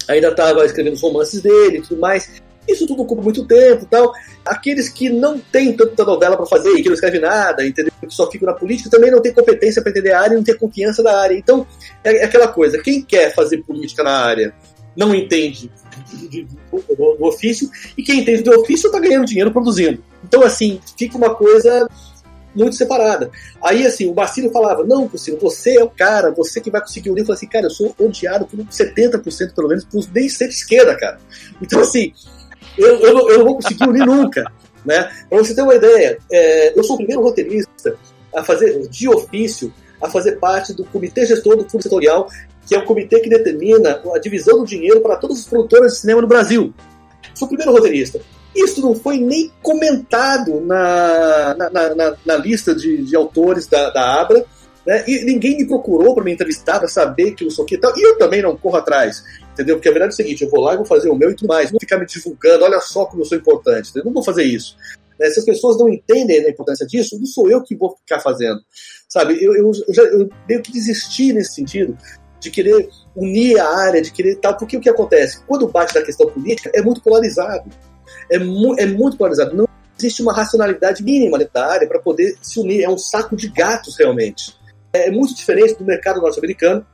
ainda 0.07 0.30
estava 0.30 0.65
escrevendo 0.65 0.95
os 0.95 1.02
romances 1.02 1.40
dele 1.40 1.77
e 1.77 1.81
tudo 1.81 2.02
mais. 2.02 2.41
Isso 2.68 2.88
tudo 2.88 3.03
ocupa 3.03 3.22
muito 3.22 3.45
tempo 3.45 3.85
tal. 3.90 4.11
Aqueles 4.45 4.90
que 4.90 5.10
não 5.10 5.38
têm 5.40 5.73
tanta 5.73 6.03
novela 6.03 6.38
para 6.38 6.45
fazer 6.45 6.69
e 6.72 6.81
que 6.81 6.90
não 6.90 6.95
escrevem 6.95 7.22
nada, 7.22 7.65
entendeu? 7.65 7.91
Que 7.99 8.14
só 8.14 8.30
ficam 8.30 8.48
na 8.48 8.53
política, 8.53 8.90
também 8.90 9.11
não 9.11 9.22
têm 9.22 9.34
competência 9.34 9.81
para 9.81 9.91
entender 9.91 10.11
a 10.11 10.22
área 10.22 10.34
e 10.34 10.38
não 10.38 10.44
têm 10.44 10.57
confiança 10.57 11.03
da 11.03 11.19
área. 11.19 11.35
Então, 11.35 11.65
é 12.03 12.23
aquela 12.23 12.48
coisa: 12.48 12.81
quem 12.81 13.02
quer 13.02 13.34
fazer 13.34 13.64
política 13.64 14.03
na 14.03 14.18
área 14.18 14.53
não 14.95 15.14
entende 15.14 15.72
de, 16.07 16.27
de, 16.27 16.44
do, 16.44 17.15
do, 17.18 17.26
ofício, 17.26 17.69
e 17.98 18.03
quem 18.03 18.19
entende 18.19 18.44
do 18.44 18.60
ofício 18.60 18.88
está 18.88 18.99
ganhando 18.99 19.26
dinheiro 19.26 19.52
produzindo. 19.52 20.03
Então, 20.23 20.44
assim, 20.44 20.80
fica 20.98 21.18
uma 21.18 21.35
coisa 21.35 21.88
muito 22.56 22.76
separada. 22.76 23.31
Aí, 23.61 23.85
assim, 23.85 24.07
o 24.07 24.14
Bacilo 24.14 24.52
falava: 24.52 24.84
Não, 24.84 25.07
Bacilo, 25.07 25.38
você 25.40 25.77
é 25.77 25.84
o 25.84 25.90
cara, 25.90 26.31
você 26.31 26.61
que 26.61 26.72
vai 26.72 26.81
conseguir 26.81 27.10
unir. 27.10 27.22
Eu 27.22 27.26
falei 27.26 27.38
assim: 27.38 27.48
Cara, 27.48 27.65
eu 27.65 27.72
sou 27.72 27.95
odiado 27.99 28.45
por 28.45 28.60
70% 28.60 29.53
pelo 29.53 29.68
menos, 29.68 29.85
por 29.85 30.06
nem 30.14 30.30
ser 30.30 30.48
de 30.48 30.53
esquerda, 30.53 30.95
cara. 30.95 31.19
Então, 31.61 31.81
assim, 31.81 32.14
eu, 32.77 32.99
eu, 32.99 33.29
eu 33.29 33.37
não 33.39 33.45
vou 33.45 33.55
conseguir 33.55 33.87
unir 33.87 34.05
nunca. 34.05 34.51
Né? 34.85 35.09
Para 35.29 35.37
você 35.37 35.55
ter 35.55 35.61
uma 35.61 35.75
ideia, 35.75 36.17
é, 36.31 36.77
eu 36.77 36.83
sou 36.83 36.95
o 36.95 36.97
primeiro 36.97 37.21
roteirista 37.21 37.97
a 38.35 38.43
fazer, 38.43 38.87
de 38.89 39.07
ofício, 39.07 39.73
a 40.01 40.09
fazer 40.09 40.33
parte 40.33 40.73
do 40.73 40.83
comitê 40.83 41.25
gestor 41.25 41.55
do 41.55 41.69
fundo 41.69 41.83
setorial, 41.83 42.27
que 42.67 42.75
é 42.75 42.79
o 42.79 42.85
comitê 42.85 43.19
que 43.19 43.29
determina 43.29 44.01
a 44.13 44.19
divisão 44.19 44.59
do 44.59 44.65
dinheiro 44.65 45.01
para 45.01 45.15
todas 45.15 45.39
as 45.39 45.45
produtoras 45.45 45.93
de 45.93 45.99
cinema 45.99 46.21
no 46.21 46.27
Brasil. 46.27 46.73
Sou 47.33 47.45
o 47.45 47.49
primeiro 47.49 47.71
roteirista. 47.71 48.19
Isso 48.55 48.81
não 48.81 48.93
foi 48.93 49.17
nem 49.17 49.51
comentado 49.61 50.61
na, 50.61 51.55
na, 51.55 51.69
na, 51.95 52.17
na 52.23 52.35
lista 52.37 52.75
de, 52.75 53.03
de, 53.03 53.15
autores 53.15 53.65
da, 53.65 53.89
da 53.89 54.21
Abra, 54.21 54.45
né? 54.85 55.03
e 55.07 55.23
ninguém 55.23 55.57
me 55.57 55.68
procurou 55.68 56.14
para 56.14 56.23
me 56.23 56.34
entrevistar, 56.34 56.80
para 56.80 56.88
saber 56.88 57.31
que 57.31 57.45
eu 57.45 57.51
sou 57.51 57.65
que 57.65 57.77
tal, 57.77 57.97
e 57.97 58.01
eu 58.01 58.18
também 58.18 58.41
não 58.41 58.57
corro 58.57 58.77
atrás, 58.77 59.23
entendeu? 59.53 59.76
Porque 59.76 59.89
a 59.89 59.91
verdade 59.91 60.11
é 60.11 60.14
o 60.14 60.18
seguinte: 60.18 60.43
eu 60.43 60.49
vou 60.49 60.61
lá 60.61 60.73
e 60.73 60.77
vou 60.77 60.85
fazer 60.85 61.10
o 61.10 61.15
meu 61.15 61.31
e 61.31 61.35
tudo 61.35 61.47
mais, 61.47 61.72
não 61.72 61.80
ficar 61.80 61.97
me 61.97 62.05
divulgando, 62.05 62.65
olha 62.65 62.80
só 62.80 63.05
como 63.05 63.22
eu 63.22 63.26
sou 63.26 63.38
importante, 63.38 63.89
entendeu? 63.89 64.05
não 64.05 64.14
vou 64.14 64.23
fazer 64.23 64.43
isso. 64.43 64.76
Né? 65.19 65.30
Se 65.30 65.39
as 65.39 65.45
pessoas 65.45 65.77
não 65.77 65.89
entendem 65.89 66.45
a 66.45 66.49
importância 66.49 66.85
disso, 66.85 67.18
não 67.18 67.26
sou 67.26 67.49
eu 67.49 67.61
que 67.61 67.76
vou 67.76 67.95
ficar 67.97 68.19
fazendo. 68.19 68.60
Sabe, 69.07 69.38
eu, 69.43 69.55
eu, 69.55 69.72
eu, 69.88 69.93
já, 69.93 70.03
eu 70.03 70.30
meio 70.47 70.61
que 70.61 70.72
desisti 70.72 71.34
nesse 71.34 71.53
sentido, 71.53 71.97
de 72.39 72.49
querer 72.49 72.89
unir 73.15 73.60
a 73.60 73.69
área, 73.69 74.01
de 74.01 74.11
querer 74.11 74.35
tal, 74.35 74.57
porque 74.57 74.76
o 74.76 74.81
que 74.81 74.89
acontece? 74.89 75.41
Quando 75.45 75.68
bate 75.68 75.95
na 75.95 76.01
questão 76.01 76.27
política, 76.30 76.72
é 76.73 76.81
muito 76.81 77.01
polarizado 77.01 77.69
é, 78.30 78.39
mu 78.39 78.76
é 78.77 78.85
muito 78.85 79.18
polarizado. 79.18 79.55
Não 79.55 79.68
existe 79.97 80.22
uma 80.22 80.34
racionalidade 80.34 81.03
mínima 81.03 81.38
da 81.38 81.68
área 81.68 81.88
para 81.88 81.99
poder 81.99 82.38
se 82.41 82.60
unir. 82.60 82.84
É 82.84 82.89
um 82.89 82.97
saco 82.97 83.35
de 83.35 83.47
gatos, 83.49 83.97
realmente. 83.97 84.55
É 84.94 85.10
muito 85.10 85.36
diferente 85.36 85.76
do 85.76 85.84
mercado 85.84 86.22
norte-americano, 86.22 86.86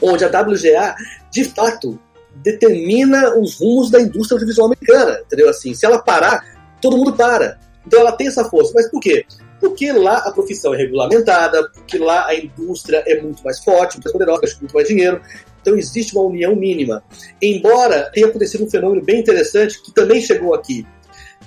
onde 0.00 0.24
a 0.24 0.28
WGA, 0.28 0.94
de 1.30 1.44
fato, 1.44 1.98
determina 2.36 3.36
os 3.36 3.58
rumos 3.58 3.90
da 3.90 4.00
indústria 4.00 4.36
audiovisual 4.36 4.66
americana. 4.68 5.20
Entendeu? 5.26 5.48
Assim, 5.48 5.74
se 5.74 5.84
ela 5.84 5.98
parar, 5.98 6.44
todo 6.80 6.96
mundo 6.96 7.14
para. 7.14 7.58
Então 7.86 8.00
ela 8.00 8.12
tem 8.12 8.28
essa 8.28 8.44
força. 8.44 8.72
Mas 8.74 8.88
por 8.90 9.00
quê? 9.00 9.26
Porque 9.60 9.90
lá 9.90 10.18
a 10.18 10.30
profissão 10.30 10.72
é 10.72 10.76
regulamentada, 10.76 11.68
porque 11.70 11.98
lá 11.98 12.26
a 12.26 12.34
indústria 12.34 13.02
é 13.06 13.20
muito 13.20 13.42
mais 13.42 13.58
forte, 13.58 13.94
muito 13.94 14.04
mais 14.04 14.12
poderosa, 14.12 14.56
muito 14.60 14.74
mais 14.74 14.86
dinheiro. 14.86 15.20
Então 15.60 15.76
existe 15.76 16.14
uma 16.14 16.24
união 16.24 16.54
mínima. 16.54 17.02
Embora 17.42 18.10
tenha 18.12 18.28
acontecido 18.28 18.64
um 18.64 18.70
fenômeno 18.70 19.02
bem 19.04 19.18
interessante 19.18 19.82
que 19.82 19.92
também 19.92 20.20
chegou 20.20 20.54
aqui, 20.54 20.86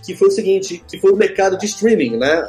que 0.03 0.15
foi 0.15 0.27
o 0.27 0.31
seguinte, 0.31 0.83
que 0.89 0.99
foi 0.99 1.13
o 1.13 1.15
mercado 1.15 1.57
de 1.57 1.65
streaming, 1.65 2.17
né? 2.17 2.45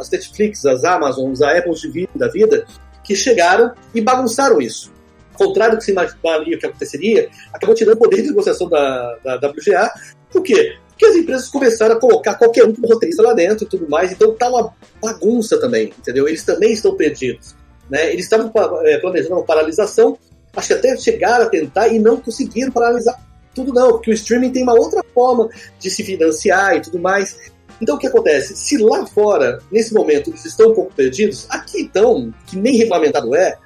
As 0.00 0.10
Netflix, 0.10 0.66
as 0.66 0.82
Amazons, 0.84 1.42
a 1.42 1.56
Apple 1.56 1.80
TV 1.80 2.08
da 2.16 2.28
vida, 2.28 2.66
que 3.04 3.14
chegaram 3.14 3.72
e 3.94 4.00
bagunçaram 4.00 4.60
isso. 4.60 4.92
Ao 5.38 5.46
contrário 5.46 5.74
do 5.74 5.78
que 5.78 5.84
se 5.84 5.92
imaginaria 5.92 6.58
que 6.58 6.66
aconteceria, 6.66 7.28
acabou 7.52 7.74
tirando 7.74 7.96
o 7.96 7.98
poder 7.98 8.22
de 8.22 8.28
negociação 8.28 8.68
da, 8.68 9.16
da, 9.22 9.48
WGA. 9.48 9.90
Por 10.30 10.42
quê? 10.42 10.76
Porque 10.88 11.06
as 11.06 11.16
empresas 11.16 11.48
começaram 11.48 11.96
a 11.96 12.00
colocar 12.00 12.34
qualquer 12.34 12.64
um 12.64 12.72
como 12.72 12.86
roteirista 12.86 13.22
lá 13.22 13.34
dentro 13.34 13.64
e 13.64 13.68
tudo 13.68 13.88
mais, 13.88 14.12
então 14.12 14.32
tá 14.34 14.48
uma 14.48 14.72
bagunça 15.02 15.60
também, 15.60 15.92
entendeu? 15.98 16.28
Eles 16.28 16.44
também 16.44 16.72
estão 16.72 16.96
perdidos. 16.96 17.54
Né? 17.90 18.12
Eles 18.12 18.24
estavam 18.24 18.50
eh, 18.84 18.98
planejando 18.98 19.34
uma 19.34 19.42
paralisação, 19.42 20.16
acho 20.56 20.68
que 20.68 20.74
até 20.74 20.96
chegaram 20.96 21.44
a 21.44 21.48
tentar 21.48 21.88
e 21.88 21.98
não 21.98 22.16
conseguiram 22.16 22.70
paralisar 22.70 23.20
tudo 23.54 23.72
não, 23.72 23.92
porque 23.92 24.10
o 24.10 24.14
streaming 24.14 24.50
tem 24.50 24.64
uma 24.64 24.74
outra 24.74 25.02
forma 25.14 25.48
de 25.78 25.88
se 25.88 26.02
financiar 26.02 26.76
e 26.76 26.82
tudo 26.82 26.98
mais. 26.98 27.38
Então 27.80 27.96
o 27.96 27.98
que 27.98 28.06
acontece? 28.06 28.56
Se 28.56 28.78
lá 28.78 29.06
fora, 29.06 29.58
nesse 29.70 29.92
momento, 29.92 30.30
eles 30.30 30.44
estão 30.44 30.70
um 30.70 30.74
pouco 30.74 30.94
perdidos, 30.94 31.46
aqui 31.50 31.82
então, 31.82 32.32
que 32.46 32.56
nem 32.56 32.76
regulamentado 32.76 33.34
é, 33.34 33.56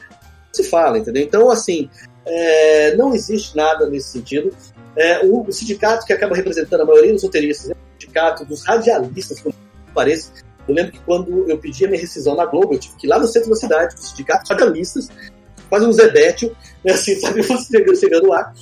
se 0.53 0.65
fala, 0.65 0.99
entendeu? 0.99 1.23
Então, 1.23 1.51
assim, 1.51 1.89
é, 2.27 2.97
não 2.97 3.15
existe 3.15 3.57
nada 3.57 3.89
nesse 3.89 4.11
sentido. 4.11 4.55
É, 4.97 5.25
o, 5.25 5.43
o, 5.43 5.53
sindicato 5.53 6.05
que 6.05 6.13
acaba 6.13 6.35
representando 6.35 6.81
a 6.81 6.85
maioria 6.85 7.13
dos 7.13 7.23
roteiristas 7.23 7.71
é 7.71 7.73
o 7.73 7.77
sindicato 8.01 8.45
dos 8.45 8.65
radialistas, 8.65 9.41
como 9.41 9.55
parece. 9.95 10.31
Eu 10.67 10.75
lembro 10.75 10.93
que 10.93 11.01
quando 11.01 11.49
eu 11.49 11.59
pedi 11.59 11.85
a 11.85 11.89
minha 11.89 12.01
rescisão 12.01 12.35
na 12.35 12.45
Globo, 12.45 12.75
eu 12.75 12.79
tive 12.79 12.97
que 12.97 13.07
ir 13.07 13.11
lá 13.11 13.19
no 13.19 13.27
centro 13.27 13.51
da 13.51 13.57
cidade, 13.57 13.95
do 13.95 14.01
sindicato 14.01 14.45
de 14.45 14.53
radialistas, 14.53 15.09
quase 15.69 15.87
um 15.87 15.93
Zebétio, 15.93 16.55
né, 16.85 16.93
assim, 16.93 17.17
sabe, 17.21 17.43
chegando 17.97 18.29
lá, 18.29 18.53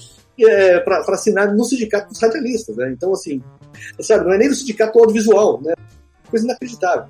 é, 0.44 0.80
para 0.80 0.98
assinar 0.98 1.52
no 1.54 1.64
sindicato 1.64 2.08
dos 2.08 2.20
radialistas, 2.20 2.76
né? 2.76 2.90
Então, 2.92 3.12
assim, 3.12 3.42
sabe, 4.00 4.24
não 4.24 4.32
é 4.32 4.38
nem 4.38 4.48
no 4.48 4.54
sindicato 4.54 4.98
audiovisual, 4.98 5.60
né? 5.62 5.74
Coisa 6.30 6.44
inacreditável. 6.44 7.06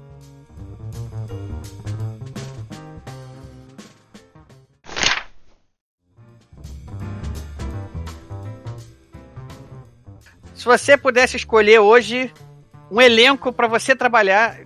Se 10.54 10.64
você 10.64 10.96
pudesse 10.96 11.36
escolher 11.36 11.78
hoje 11.78 12.32
um 12.90 13.00
elenco 13.00 13.52
para 13.52 13.68
você 13.68 13.94
trabalhar, 13.94 14.65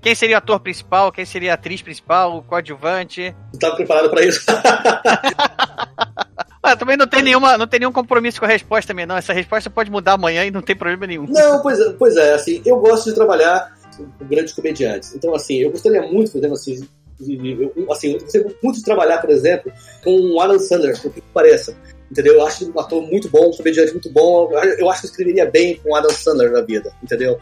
quem 0.00 0.14
seria 0.14 0.36
o 0.36 0.38
ator 0.38 0.60
principal? 0.60 1.10
Quem 1.10 1.24
seria 1.24 1.52
a 1.52 1.54
atriz 1.54 1.82
principal? 1.82 2.38
O 2.38 2.42
coadjuvante? 2.42 3.30
Não 3.30 3.52
estava 3.52 3.76
preparado 3.76 4.10
para 4.10 4.24
isso. 4.24 4.44
ah, 6.62 6.76
também 6.76 6.96
não 6.96 7.06
tem, 7.06 7.22
nenhuma, 7.22 7.58
não 7.58 7.66
tem 7.66 7.80
nenhum 7.80 7.92
compromisso 7.92 8.38
com 8.38 8.46
a 8.46 8.48
resposta 8.48 8.92
também, 8.92 9.06
não. 9.06 9.16
Essa 9.16 9.32
resposta 9.32 9.68
pode 9.68 9.90
mudar 9.90 10.12
amanhã 10.12 10.44
e 10.44 10.50
não 10.50 10.62
tem 10.62 10.76
problema 10.76 11.06
nenhum. 11.06 11.26
Não, 11.28 11.60
pois 11.60 11.80
é, 11.80 11.92
pois 11.92 12.16
é 12.16 12.34
assim, 12.34 12.62
eu 12.64 12.78
gosto 12.78 13.08
de 13.08 13.14
trabalhar 13.14 13.76
com 13.96 14.26
grandes 14.26 14.52
comediantes. 14.52 15.14
Então, 15.14 15.34
assim, 15.34 15.56
eu 15.56 15.70
gostaria 15.70 16.02
muito, 16.02 16.30
por 16.30 16.38
exemplo, 16.38 16.54
assim, 16.54 16.86
de, 17.18 17.70
eu, 17.76 17.92
assim, 17.92 18.12
eu 18.12 18.20
gostaria 18.20 18.56
muito 18.62 18.76
de 18.76 18.84
trabalhar, 18.84 19.18
por 19.18 19.30
exemplo, 19.30 19.72
com 20.04 20.16
o 20.16 20.40
Alan 20.40 20.58
Sandler, 20.58 21.00
por 21.00 21.12
que 21.12 21.20
pareça. 21.34 21.76
Entendeu? 22.10 22.34
Eu 22.34 22.46
acho 22.46 22.70
um 22.70 22.80
ator 22.80 23.02
muito 23.02 23.28
bom, 23.28 23.50
um 23.50 23.56
comediante 23.56 23.92
muito 23.92 24.10
bom. 24.10 24.50
Eu 24.78 24.88
acho 24.90 25.02
que 25.02 25.06
eu 25.06 25.10
escreveria 25.10 25.46
bem 25.46 25.76
com 25.76 25.94
Adam 25.94 26.10
Sandler 26.10 26.50
na 26.50 26.62
vida, 26.62 26.92
entendeu? 27.02 27.38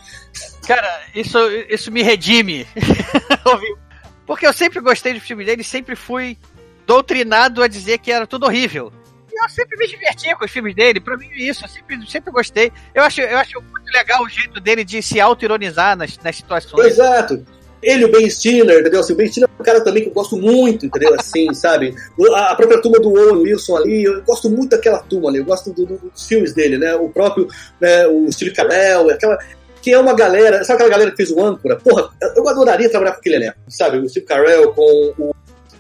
Cara, 0.67 1.03
isso, 1.15 1.39
isso 1.69 1.93
me 1.93 2.03
redime. 2.03 2.67
Porque 4.27 4.47
eu 4.47 4.53
sempre 4.53 4.81
gostei 4.81 5.15
do 5.15 5.21
filme 5.21 5.45
dele, 5.45 5.63
sempre 5.63 5.95
fui 5.95 6.37
doutrinado 6.85 7.63
a 7.63 7.69
dizer 7.69 7.99
que 7.99 8.11
era 8.11 8.27
tudo 8.27 8.47
horrível. 8.47 8.93
E 9.33 9.45
eu 9.45 9.49
sempre 9.49 9.77
me 9.77 9.87
divertia 9.87 10.35
com 10.35 10.45
os 10.45 10.51
filmes 10.51 10.75
dele, 10.75 10.99
pra 10.99 11.17
mim 11.17 11.29
é 11.31 11.43
isso, 11.43 11.65
eu 11.65 11.69
sempre, 11.69 12.11
sempre 12.11 12.33
gostei. 12.33 12.73
Eu 12.95 13.05
acho, 13.05 13.21
eu 13.21 13.39
acho 13.39 13.61
muito 13.61 13.93
legal 13.93 14.23
o 14.25 14.29
jeito 14.29 14.59
dele 14.61 14.83
de 14.83 15.01
se 15.01 15.21
auto-ironizar 15.21 15.97
nas, 15.97 16.19
nas 16.19 16.35
situações. 16.35 16.87
Exato. 16.87 17.47
Ele, 17.83 18.05
o 18.05 18.11
Ben 18.11 18.29
Stiller, 18.29 18.81
entendeu? 18.81 19.01
Assim, 19.01 19.13
o 19.13 19.17
Ben 19.17 19.29
Stiller 19.29 19.49
é 19.49 19.63
um 19.63 19.65
cara 19.65 19.81
também 19.83 20.03
que 20.03 20.09
eu 20.09 20.15
gosto 20.15 20.37
muito, 20.37 20.87
entendeu? 20.87 21.15
Assim, 21.19 21.53
sabe? 21.55 21.95
A, 22.35 22.55
própria 22.55 22.81
turma 22.81 22.99
do 22.99 23.13
Owen 23.13 23.43
Wilson 23.43 23.77
ali, 23.77 24.05
eu 24.05 24.23
gosto 24.23 24.51
muito 24.51 24.71
daquela 24.71 24.99
turma 24.99 25.29
ali, 25.29 25.39
eu 25.39 25.45
gosto 25.45 25.73
do, 25.73 25.87
do, 25.87 25.99
dos 25.99 26.27
filmes 26.27 26.53
dele, 26.55 26.79
né? 26.79 26.95
O 26.97 27.09
próprio, 27.09 27.49
né, 27.81 28.07
o 28.07 28.31
Steve 28.33 28.53
Carell, 28.53 29.11
aquela 29.11 29.39
que 29.83 29.93
é 29.93 29.99
uma 30.01 30.15
galera, 30.15 30.65
sabe 30.65 30.79
aquela 30.79 30.91
galera 30.91 31.11
que 31.13 31.17
fez 31.17 31.31
o 31.31 31.41
âncora? 31.41 31.77
Porra, 31.77 32.11
eu 32.35 32.49
adoraria 32.49 32.91
trabalhar 32.91 33.13
com 33.13 33.21
aquele 33.21 33.37
elenco, 33.37 33.57
sabe? 33.69 33.99
O 33.99 34.09
Steve 34.09 34.27
Carell 34.27 34.73
com 34.73 35.15
o 35.17 35.33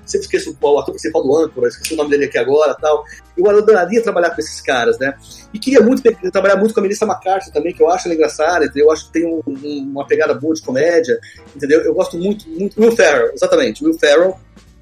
sempre 0.06 0.26
esqueço 0.26 0.56
o 0.60 0.78
ator 0.78 0.92
principal 0.92 1.22
do 1.22 1.36
âncora, 1.36 1.68
esqueci 1.68 1.94
o 1.94 1.96
nome 1.96 2.10
dele 2.10 2.26
aqui 2.26 2.38
agora 2.38 2.74
tal. 2.74 3.04
Eu 3.36 3.50
adoraria 3.50 4.02
trabalhar 4.02 4.30
com 4.30 4.40
esses 4.40 4.60
caras, 4.60 4.98
né? 4.98 5.14
E 5.52 5.58
queria 5.58 5.80
muito 5.80 6.02
trabalhar 6.30 6.56
muito 6.56 6.72
com 6.72 6.80
a 6.80 6.82
Melissa 6.82 7.04
McCarthy 7.04 7.52
também, 7.52 7.74
que 7.74 7.82
eu 7.82 7.90
acho 7.90 8.06
ela 8.06 8.14
engraçada, 8.14 8.64
entendeu? 8.64 8.86
Eu 8.86 8.92
acho 8.92 9.06
que 9.06 9.12
tem 9.12 9.26
um, 9.26 9.42
um, 9.46 9.90
uma 9.90 10.06
pegada 10.06 10.32
boa 10.32 10.54
de 10.54 10.62
comédia, 10.62 11.18
entendeu? 11.54 11.82
Eu 11.82 11.92
gosto 11.92 12.16
muito, 12.16 12.48
muito. 12.48 12.80
Will 12.80 12.92
Ferrell, 12.92 13.32
exatamente, 13.34 13.84
Will 13.84 13.98
Ferrell, 13.98 14.38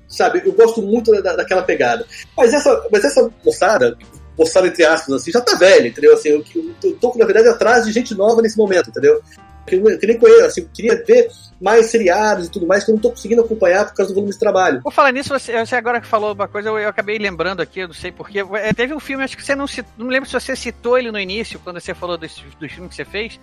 sabe? 0.09 0.43
Eu 0.45 0.53
gosto 0.53 0.83
muito 0.83 1.11
da, 1.23 1.37
daquela 1.37 1.63
pegada. 1.63 2.07
Mas 2.37 2.53
essa, 2.53 2.87
mas 2.93 3.05
essa 3.05 3.31
moçada, 3.45 3.97
moçada 4.39 4.67
entre 4.67 4.85
aspas, 4.85 5.15
assim, 5.15 5.33
já 5.33 5.41
tá 5.41 5.57
velha, 5.57 5.89
entendeu? 5.89 6.15
Assim, 6.15 6.29
eu, 6.29 6.45
eu 6.83 6.97
tô, 6.97 7.15
na 7.17 7.25
verdade, 7.25 7.49
atrás 7.49 7.85
de 7.87 7.93
gente 7.93 8.15
nova 8.15 8.43
nesse 8.43 8.57
momento, 8.57 8.91
entendeu? 8.91 9.23
eu, 9.73 10.19
conheço, 10.19 10.45
assim, 10.45 10.61
eu 10.61 10.69
queria 10.73 11.03
ver 11.05 11.29
mais 11.65 11.86
seriados 11.86 12.47
e 12.47 12.51
tudo 12.51 12.66
mais, 12.66 12.85
que 12.85 12.91
eu 12.91 12.95
não 12.95 13.01
tô 13.01 13.09
conseguindo 13.09 13.41
acompanhar 13.41 13.86
por 13.86 13.95
causa 13.95 14.12
do 14.12 14.15
volume 14.15 14.35
de 14.35 14.39
trabalho. 14.39 14.82
Vou 14.82 14.93
falar 14.93 15.12
nisso, 15.12 15.31
você, 15.31 15.65
você 15.65 15.74
agora 15.74 15.99
que 15.99 16.07
falou 16.07 16.35
uma 16.35 16.47
coisa, 16.47 16.69
eu, 16.69 16.78
eu, 16.78 16.91
acabei 16.91 17.16
lembrando 17.16 17.62
aqui, 17.62 17.81
eu 17.81 17.89
não 17.89 17.95
sei 17.95 18.12
porquê. 18.12 18.41
É, 18.62 18.70
teve 18.74 18.93
um 18.93 19.01
filme, 19.01 19.24
acho 19.24 19.35
que 19.35 19.43
você 19.43 19.57
não 19.57 19.66
citou, 19.66 19.91
não 19.97 20.09
lembro 20.09 20.28
se 20.28 20.39
você 20.39 20.55
citou 20.55 20.99
ele 20.99 21.11
no 21.11 21.19
início, 21.19 21.59
quando 21.65 21.81
você 21.81 21.95
falou 21.95 22.19
dos, 22.19 22.35
dos 22.61 22.70
filmes 22.70 22.91
que 22.91 22.97
você 22.97 23.05
fez. 23.07 23.41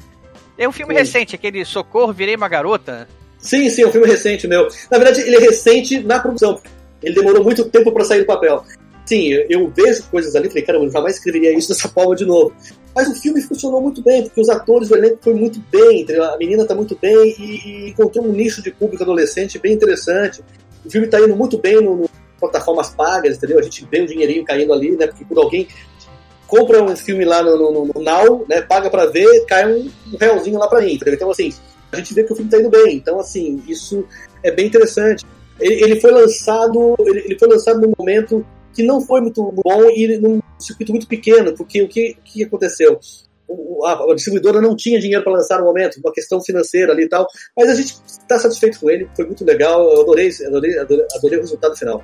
É 0.56 0.70
um 0.70 0.72
filme 0.72 0.94
sim. 0.94 1.00
recente, 1.00 1.36
aquele 1.36 1.66
Socorro, 1.66 2.14
Virei 2.14 2.36
uma 2.36 2.48
Garota. 2.48 3.08
Sim, 3.40 3.68
sim, 3.72 3.82
é 3.82 3.88
um 3.88 3.92
filme 3.92 4.06
recente 4.06 4.48
meu. 4.48 4.68
Na 4.92 5.00
verdade, 5.00 5.22
ele 5.22 5.38
é 5.38 5.40
recente 5.40 6.00
na 6.02 6.20
produção. 6.20 6.62
Ele 7.02 7.16
demorou 7.16 7.44
muito 7.44 7.68
tempo 7.70 7.92
para 7.92 8.06
sair 8.06 8.20
do 8.20 8.28
papel. 8.28 8.64
Sim, 9.04 9.30
eu, 9.30 9.48
eu 9.50 9.74
vejo 9.76 10.04
coisas 10.12 10.36
ali, 10.36 10.48
falei, 10.48 10.64
caramba, 10.64 10.86
eu 10.86 10.92
jamais 10.92 11.16
escreveria 11.16 11.58
isso 11.58 11.70
dessa 11.70 11.90
forma 11.90 12.16
de 12.16 12.26
novo. 12.26 12.54
Mas 12.94 13.08
o 13.08 13.16
filme 13.16 13.42
funcionou 13.42 13.82
muito 13.82 14.02
bem, 14.02 14.24
porque 14.24 14.42
os 14.42 14.50
atores, 14.50 14.92
o 14.92 14.96
elenco 14.96 15.20
foi 15.22 15.34
muito 15.34 15.62
bem, 15.72 16.06
a 16.34 16.38
menina 16.38 16.64
está 16.64 16.76
muito 16.76 16.98
bem 17.02 17.36
e, 17.40 17.86
e, 17.88 17.90
encontrou 17.90 18.26
um 18.26 18.32
nicho 18.32 18.62
de 18.62 18.72
público 18.72 19.04
adolescente 19.04 19.58
bem 19.58 19.74
interessante. 19.74 20.44
O 20.86 20.90
filme 20.90 21.08
está 21.08 21.20
indo 21.20 21.36
muito 21.36 21.58
bem 21.58 21.82
no, 21.82 21.96
no, 21.96 22.10
plataformas 22.40 22.90
pagas, 22.90 23.38
entendeu? 23.38 23.60
A 23.60 23.62
gente 23.62 23.88
vê 23.90 24.02
o 24.02 24.08
dinheirinho 24.08 24.44
caindo 24.44 24.74
ali, 24.74 24.98
né? 24.98 25.08
Porque 25.08 25.24
quando 25.24 25.42
alguém 25.42 25.68
compra 26.48 26.84
um 26.84 26.96
filme 26.98 27.24
lá 27.24 27.42
no, 27.42 27.56
no, 27.56 27.86
no 27.86 28.02
Now, 28.02 28.46
né? 28.50 28.62
Paga 28.62 28.90
para 28.90 29.06
ver, 29.06 29.46
cai 29.46 29.72
um, 29.72 29.90
um 30.14 30.18
realzinho 30.20 30.60
lá 30.60 30.68
para 30.68 30.82
mim, 30.82 30.96
entendeu? 30.96 31.14
Então, 31.14 31.32
assim, 31.32 31.54
a 31.92 31.98
gente 31.98 32.14
vê 32.14 32.24
que 32.24 32.34
o 32.34 32.36
filme 32.36 32.50
está 32.50 32.60
indo 32.60 32.70
bem. 32.70 32.96
Então, 32.96 33.20
assim, 33.20 33.64
isso 33.68 34.06
é 34.44 34.52
bem 34.52 34.68
interessante. 34.68 35.26
Ele, 35.60 35.84
ele 35.84 36.02
foi 36.02 36.12
lançado, 36.12 36.96
ele, 37.00 37.20
ele, 37.20 37.40
foi 37.40 37.48
lançado 37.48 37.80
num 37.80 37.94
momento 37.98 38.46
que 38.74 38.84
não 38.84 39.02
foi 39.02 39.22
muito 39.22 39.52
bom 39.52 39.90
e 39.90 40.18
num 40.18 40.42
circuito 40.60 40.92
muito 40.92 41.08
pequeno, 41.08 41.56
porque 41.56 41.82
o 41.82 41.88
que, 41.88 42.18
o 42.20 42.24
que 42.24 42.44
aconteceu? 42.44 43.00
a, 43.86 44.14
distribuidora 44.16 44.62
não 44.62 44.76
tinha 44.76 45.00
dinheiro 45.00 45.24
para 45.24 45.34
lançar 45.34 45.60
no 45.60 45.66
momento, 45.66 46.00
uma 46.04 46.14
questão 46.14 46.42
financeira 46.42 46.92
ali 46.94 47.04
e 47.04 47.10
tal, 47.10 47.28
mas 47.56 47.70
a 47.70 47.76
gente 47.76 47.96
está 48.06 48.40
satisfeito 48.40 48.80
com 48.80 48.90
ele, 48.90 49.10
foi 49.16 49.26
muito 49.26 49.44
legal, 49.44 49.82
eu 49.92 50.02
adorei, 50.02 50.30
adorei, 50.48 50.80
adorei, 50.80 51.06
adorei 51.16 51.38
o 51.38 51.42
resultado 51.42 51.76
final. 51.76 52.04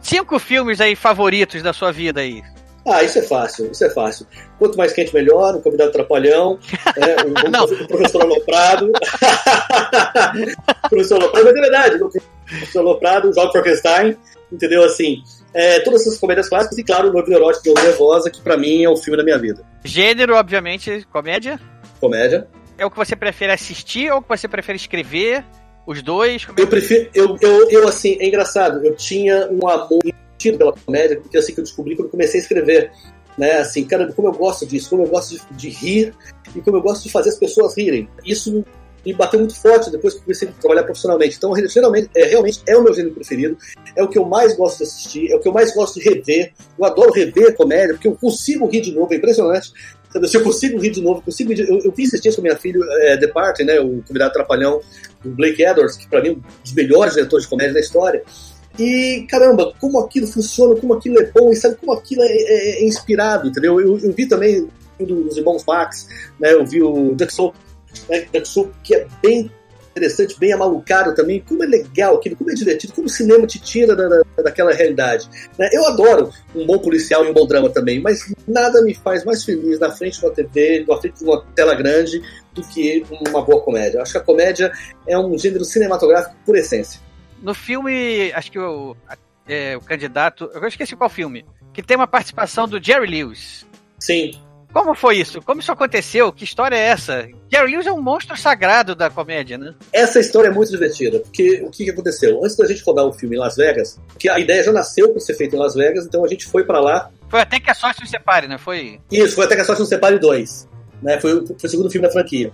Cinco 0.00 0.38
filmes 0.38 0.80
aí 0.80 0.96
favoritos 0.96 1.62
da 1.62 1.72
sua 1.72 1.92
vida 1.92 2.20
aí. 2.20 2.42
Ah, 2.86 3.02
isso 3.02 3.18
é 3.18 3.22
fácil, 3.22 3.70
isso 3.70 3.84
é 3.84 3.90
fácil. 3.90 4.26
Quanto 4.58 4.78
mais 4.78 4.92
quente, 4.94 5.12
melhor. 5.12 5.54
Um 5.54 5.60
convidado 5.60 5.92
trapalhão, 5.92 6.58
é, 6.96 7.16
um, 7.22 7.82
um, 7.82 7.86
professor 7.86 8.22
Aloprado. 8.22 8.90
professor 10.88 11.20
Aloprado, 11.20 11.44
mas 11.44 11.56
é 11.56 11.60
verdade. 11.60 12.02
O 12.02 12.08
professor 12.08 12.78
Aloprado, 12.78 13.34
Jogo 13.34 13.52
Frankenstein, 13.52 14.16
entendeu? 14.50 14.84
Assim, 14.84 15.22
é, 15.54 15.80
todas 15.80 16.02
essas 16.02 16.18
comédias 16.18 16.48
clássicas 16.48 16.78
e, 16.78 16.84
claro, 16.84 17.08
o 17.08 17.12
Noivo 17.12 17.28
Neurótico 17.28 17.74
de 17.74 17.82
Nervosa, 17.82 18.30
que 18.30 18.40
para 18.40 18.56
mim 18.56 18.84
é 18.84 18.88
o 18.88 18.96
filme 18.96 19.16
da 19.16 19.24
minha 19.24 19.38
vida. 19.38 19.64
Gênero, 19.84 20.34
obviamente, 20.34 21.06
comédia? 21.10 21.58
Comédia. 22.00 22.46
É 22.76 22.86
o 22.86 22.90
que 22.90 22.96
você 22.96 23.16
prefere 23.16 23.52
assistir 23.52 24.10
ou 24.12 24.18
o 24.18 24.22
que 24.22 24.28
você 24.28 24.46
prefere 24.46 24.76
escrever? 24.76 25.44
Os 25.86 26.02
dois? 26.02 26.46
É 26.56 26.62
eu 26.62 26.66
prefiro. 26.66 27.10
Eu, 27.14 27.36
eu, 27.40 27.70
eu, 27.70 27.88
assim, 27.88 28.18
é 28.20 28.26
engraçado. 28.26 28.84
Eu 28.84 28.94
tinha 28.94 29.48
um 29.50 29.66
amor 29.66 30.00
tiro 30.36 30.58
pela 30.58 30.72
comédia, 30.72 31.18
porque 31.20 31.36
assim 31.36 31.52
que 31.52 31.60
eu 31.60 31.64
descobri 31.64 31.96
quando 31.96 32.06
eu 32.06 32.10
comecei 32.10 32.38
a 32.40 32.42
escrever. 32.42 32.92
Né, 33.36 33.52
assim, 33.52 33.84
cara, 33.84 34.12
como 34.12 34.28
eu 34.28 34.32
gosto 34.32 34.66
disso, 34.66 34.90
como 34.90 35.04
eu 35.04 35.08
gosto 35.08 35.36
de, 35.36 35.56
de 35.56 35.68
rir 35.68 36.12
e 36.56 36.60
como 36.60 36.76
eu 36.76 36.82
gosto 36.82 37.04
de 37.04 37.10
fazer 37.10 37.30
as 37.30 37.38
pessoas 37.38 37.76
rirem. 37.76 38.08
Isso 38.24 38.64
me 39.08 39.14
bateu 39.14 39.38
muito 39.38 39.58
forte 39.58 39.90
depois 39.90 40.14
que 40.14 40.20
comecei 40.20 40.48
a 40.48 40.52
trabalhar 40.52 40.82
profissionalmente. 40.84 41.36
Então, 41.36 41.54
geralmente, 41.68 42.10
é, 42.14 42.24
realmente 42.24 42.60
é 42.66 42.76
o 42.76 42.82
meu 42.82 42.92
gênero 42.92 43.14
preferido, 43.14 43.56
é 43.96 44.02
o 44.02 44.08
que 44.08 44.18
eu 44.18 44.24
mais 44.24 44.54
gosto 44.54 44.78
de 44.78 44.84
assistir, 44.84 45.32
é 45.32 45.36
o 45.36 45.40
que 45.40 45.48
eu 45.48 45.52
mais 45.52 45.74
gosto 45.74 45.98
de 45.98 46.08
rever. 46.08 46.52
Eu 46.78 46.84
adoro 46.84 47.12
rever 47.12 47.54
comédia, 47.56 47.94
porque 47.94 48.08
eu 48.08 48.14
consigo 48.14 48.66
rir 48.66 48.82
de 48.82 48.92
novo, 48.92 49.12
é 49.12 49.16
impressionante. 49.16 49.72
Se 50.26 50.36
eu 50.36 50.42
consigo 50.42 50.78
rir 50.78 50.90
de 50.90 51.02
novo, 51.02 51.22
consigo 51.22 51.54
de... 51.54 51.62
eu, 51.62 51.80
eu 51.84 51.92
fiz 51.92 52.12
esses 52.12 52.36
com 52.36 52.42
minha 52.42 52.56
filha, 52.56 52.78
é, 53.02 53.16
The 53.16 53.28
Party, 53.28 53.64
né, 53.64 53.80
o 53.80 54.02
convidado 54.06 54.32
trapalhão 54.32 54.80
do 55.22 55.30
Blake 55.30 55.62
Edwards, 55.62 55.96
que 55.96 56.08
para 56.08 56.22
mim 56.22 56.28
é 56.28 56.32
um 56.32 56.42
dos 56.62 56.72
melhores 56.72 57.14
diretores 57.14 57.44
de 57.44 57.50
comédia 57.50 57.74
da 57.74 57.80
história. 57.80 58.22
E 58.78 59.26
caramba, 59.28 59.74
como 59.80 59.98
aquilo 59.98 60.26
funciona, 60.26 60.76
como 60.76 60.94
aquilo 60.94 61.18
é 61.18 61.24
bom, 61.24 61.50
e 61.50 61.56
sabe 61.56 61.76
como 61.76 61.92
aquilo 61.92 62.22
é, 62.22 62.26
é, 62.26 62.82
é 62.82 62.84
inspirado, 62.84 63.48
entendeu? 63.48 63.80
Eu, 63.80 63.98
eu, 63.98 64.12
vi 64.12 64.26
também 64.26 64.68
um 65.00 65.04
dos 65.04 65.36
irmãos 65.36 65.64
Max, 65.66 66.08
né? 66.38 66.52
Eu 66.52 66.64
vi 66.64 66.82
o 66.82 67.14
Duck 67.14 67.32
Soul, 67.32 67.54
né? 68.08 68.26
Que 68.82 68.94
é 68.94 69.06
bem 69.22 69.50
interessante, 69.98 70.38
bem 70.38 70.52
amalucado 70.52 71.14
também. 71.14 71.40
Como 71.46 71.62
é 71.62 71.66
legal 71.66 72.16
aquilo, 72.16 72.36
como 72.36 72.50
é 72.50 72.54
divertido, 72.54 72.92
como 72.92 73.06
o 73.06 73.10
cinema 73.10 73.46
te 73.46 73.58
tira 73.58 73.94
da, 73.94 74.08
da, 74.08 74.22
daquela 74.42 74.72
realidade. 74.72 75.28
Né? 75.58 75.68
Eu 75.72 75.86
adoro 75.86 76.30
um 76.54 76.64
bom 76.64 76.78
policial 76.78 77.24
e 77.24 77.30
um 77.30 77.34
bom 77.34 77.46
drama 77.46 77.68
também, 77.68 78.00
mas 78.00 78.32
nada 78.46 78.80
me 78.82 78.94
faz 78.94 79.24
mais 79.24 79.44
feliz 79.44 79.78
na 79.78 79.90
frente 79.90 80.18
de 80.18 80.24
uma 80.24 80.32
TV, 80.32 80.84
na 80.88 80.96
frente 80.96 81.18
de 81.18 81.24
uma 81.24 81.44
tela 81.54 81.74
grande, 81.74 82.22
do 82.54 82.62
que 82.62 83.04
uma 83.28 83.42
boa 83.42 83.60
comédia. 83.62 84.00
Acho 84.00 84.12
que 84.12 84.18
a 84.18 84.22
comédia 84.22 84.72
é 85.06 85.18
um 85.18 85.36
gênero 85.36 85.64
cinematográfico 85.64 86.36
por 86.46 86.56
essência. 86.56 87.00
No 87.42 87.54
filme, 87.54 88.32
acho 88.32 88.50
que 88.50 88.58
o, 88.58 88.96
é, 89.46 89.76
o 89.76 89.80
candidato. 89.80 90.50
Eu 90.52 90.66
esqueci 90.66 90.96
qual 90.96 91.10
filme. 91.10 91.44
Que 91.72 91.82
tem 91.82 91.96
uma 91.96 92.08
participação 92.08 92.66
do 92.66 92.82
Jerry 92.82 93.06
Lewis. 93.06 93.66
Sim. 94.00 94.32
Como 94.72 94.94
foi 94.94 95.18
isso? 95.18 95.40
Como 95.42 95.60
isso 95.60 95.72
aconteceu? 95.72 96.32
Que 96.32 96.44
história 96.44 96.76
é 96.76 96.88
essa? 96.88 97.26
Jerry 97.50 97.72
Lewis 97.72 97.86
é 97.86 97.92
um 97.92 98.02
monstro 98.02 98.36
sagrado 98.36 98.94
da 98.94 99.08
comédia, 99.08 99.56
né? 99.56 99.74
Essa 99.92 100.20
história 100.20 100.48
é 100.48 100.50
muito 100.50 100.70
divertida, 100.70 101.20
porque 101.20 101.62
o 101.62 101.70
que, 101.70 101.84
que 101.84 101.90
aconteceu? 101.90 102.38
Antes 102.44 102.56
da 102.56 102.66
gente 102.66 102.82
rodar 102.84 103.06
o 103.06 103.12
filme 103.12 103.36
em 103.36 103.38
Las 103.38 103.56
Vegas, 103.56 103.98
que 104.18 104.28
a 104.28 104.38
ideia 104.38 104.62
já 104.62 104.72
nasceu 104.72 105.10
para 105.10 105.20
ser 105.20 105.34
feita 105.34 105.56
em 105.56 105.58
Las 105.58 105.74
Vegas, 105.74 106.04
então 106.04 106.24
a 106.24 106.28
gente 106.28 106.46
foi 106.46 106.64
para 106.64 106.80
lá. 106.80 107.10
Foi 107.28 107.40
até 107.40 107.58
que 107.58 107.70
a 107.70 107.74
sorte 107.74 108.00
nos 108.00 108.10
separe, 108.10 108.46
né? 108.46 108.58
Foi. 108.58 109.00
Isso, 109.10 109.34
foi 109.34 109.46
até 109.46 109.54
que 109.54 109.62
a 109.62 109.64
sorte 109.64 109.80
nos 109.80 109.88
separe 109.88 110.18
dois. 110.18 110.68
Né? 111.02 111.18
Foi, 111.20 111.46
foi 111.46 111.56
o 111.62 111.68
segundo 111.68 111.90
filme 111.90 112.06
da 112.06 112.12
franquia. 112.12 112.52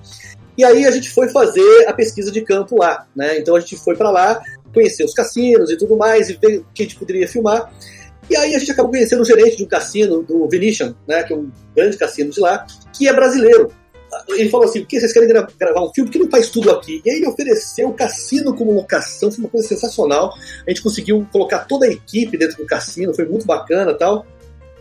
E 0.56 0.64
aí 0.64 0.86
a 0.86 0.90
gente 0.90 1.10
foi 1.10 1.28
fazer 1.30 1.88
a 1.88 1.92
pesquisa 1.92 2.30
de 2.30 2.40
campo 2.42 2.78
lá, 2.78 3.06
né? 3.14 3.38
Então 3.38 3.56
a 3.56 3.60
gente 3.60 3.76
foi 3.76 3.96
para 3.96 4.10
lá, 4.10 4.40
conhecer 4.72 5.04
os 5.04 5.12
cassinos 5.12 5.70
e 5.70 5.76
tudo 5.76 5.96
mais, 5.96 6.30
e 6.30 6.34
ver 6.34 6.58
o 6.58 6.66
que 6.72 6.82
a 6.82 6.86
gente 6.86 6.96
poderia 6.96 7.26
filmar. 7.26 7.72
E 8.28 8.36
aí 8.36 8.54
a 8.54 8.58
gente 8.58 8.72
acabou 8.72 8.90
conhecendo 8.90 9.22
o 9.22 9.24
gerente 9.24 9.56
de 9.56 9.64
um 9.64 9.68
cassino, 9.68 10.22
do 10.22 10.48
Venetian, 10.48 10.94
né, 11.06 11.22
que 11.22 11.32
é 11.32 11.36
um 11.36 11.50
grande 11.74 11.96
cassino 11.96 12.30
de 12.30 12.40
lá, 12.40 12.66
que 12.96 13.08
é 13.08 13.12
brasileiro. 13.12 13.70
Ele 14.28 14.48
falou 14.48 14.66
assim, 14.66 14.84
que 14.84 14.98
vocês 14.98 15.12
querem 15.12 15.28
gra 15.28 15.46
gravar 15.58 15.82
um 15.82 15.92
filme? 15.92 16.10
que 16.10 16.18
não 16.18 16.30
faz 16.30 16.48
tudo 16.48 16.70
aqui? 16.70 17.02
E 17.04 17.10
aí 17.10 17.16
ele 17.16 17.26
ofereceu 17.26 17.88
o 17.88 17.92
cassino 17.92 18.54
como 18.54 18.72
locação, 18.72 19.30
foi 19.30 19.44
uma 19.44 19.50
coisa 19.50 19.66
sensacional. 19.66 20.32
A 20.66 20.70
gente 20.70 20.82
conseguiu 20.82 21.26
colocar 21.32 21.60
toda 21.60 21.86
a 21.86 21.90
equipe 21.90 22.36
dentro 22.36 22.58
do 22.58 22.66
cassino, 22.66 23.14
foi 23.14 23.26
muito 23.26 23.44
bacana 23.44 23.92
tal. 23.92 24.24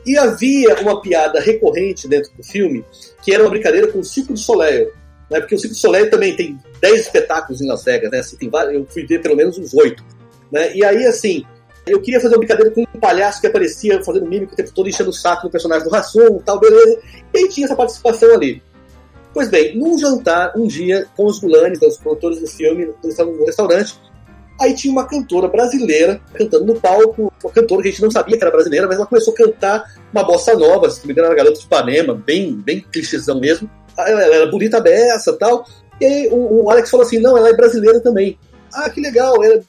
E 0.06 0.18
havia 0.18 0.76
uma 0.82 1.02
piada 1.02 1.40
recorrente 1.40 2.08
dentro 2.08 2.32
do 2.38 2.44
filme, 2.44 2.86
que 3.24 3.34
era 3.34 3.44
uma 3.44 3.50
brincadeira 3.50 3.88
com 3.88 4.00
o 4.00 4.04
Circo 4.04 4.34
de 4.34 4.40
Soleil. 4.40 4.92
Né, 5.32 5.40
porque 5.40 5.56
o 5.56 5.58
Circo 5.58 5.74
de 5.74 5.82
Soleil 5.82 6.10
também 6.10 6.36
tem 6.36 6.60
10 6.80 7.02
espetáculos 7.02 7.62
em 7.62 7.68
Las 7.68 7.84
Vegas, 7.84 8.12
né? 8.12 8.20
Assim, 8.20 8.36
tem 8.36 8.50
vários, 8.50 8.76
eu 8.76 8.86
fui 8.88 9.06
ver 9.06 9.20
pelo 9.22 9.36
menos 9.36 9.58
uns 9.58 9.74
8. 9.74 10.04
Né? 10.52 10.76
E 10.76 10.86
aí, 10.86 11.06
assim, 11.08 11.44
eu 11.86 12.02
queria 12.02 12.20
fazer 12.20 12.36
uma 12.36 12.40
brincadeira 12.40 12.72
com 12.72 12.82
um 12.82 13.00
palhaço 13.00 13.42
que 13.42 13.48
aparecia 13.48 14.04
fazendo 14.04 14.26
mímica 14.26 14.54
o 14.54 14.56
tempo 14.56 14.72
todo, 14.74 14.88
enchendo 14.88 15.10
o 15.10 15.14
saco 15.14 15.48
do 15.48 15.52
personagem 15.52 15.84
do 15.84 15.92
Rassum 15.92 16.40
tal, 16.46 16.60
beleza. 16.60 17.00
E 17.34 17.38
aí 17.40 17.50
tinha 17.50 17.66
essa 17.66 17.76
participação 17.76 18.34
ali. 18.34 18.62
Pois 19.34 19.50
bem, 19.50 19.76
num 19.78 19.98
jantar, 19.98 20.54
um 20.56 20.68
dia, 20.68 21.08
com 21.16 21.26
os 21.26 21.40
Gulanes, 21.40 21.82
os 21.82 21.98
produtores 21.98 22.40
do 22.40 22.48
filme, 22.48 22.94
no 23.04 23.46
restaurante, 23.46 24.00
aí 24.62 24.76
tinha 24.76 24.92
uma 24.92 25.08
cantora 25.08 25.48
brasileira 25.48 26.22
cantando 26.34 26.66
no 26.66 26.80
palco, 26.80 27.34
uma 27.44 27.52
cantora 27.52 27.82
que 27.82 27.88
a 27.88 27.92
gente 27.92 28.02
não 28.04 28.12
sabia 28.12 28.38
que 28.38 28.44
era 28.44 28.52
brasileira, 28.52 28.86
mas 28.88 28.98
ela 28.98 29.08
começou 29.08 29.34
a 29.34 29.38
cantar 29.38 29.84
uma 30.12 30.24
bossa 30.24 30.54
nova, 30.56 30.90
se 30.90 31.00
não 31.00 31.08
me 31.08 31.14
engano 31.14 31.28
era 31.28 31.36
Garota 31.36 31.60
de 31.60 31.66
Ipanema, 31.66 32.14
bem, 32.14 32.56
bem 32.56 32.86
clichêzão 32.92 33.40
mesmo. 33.40 33.70
Ela 33.98 34.24
era 34.24 34.46
bonita 34.48 34.80
beça 34.80 35.34
tal. 35.34 35.66
E 36.00 36.06
aí 36.06 36.30
o, 36.32 36.64
o, 36.64 36.70
Alex 36.70 36.90
falou 36.90 37.06
assim, 37.06 37.20
não, 37.20 37.36
ela 37.36 37.50
é 37.50 37.54
brasileira 37.54 38.00
também. 38.00 38.38
Ah, 38.74 38.90
que 38.90 39.02
legal. 39.02 39.44
Ela... 39.44 39.62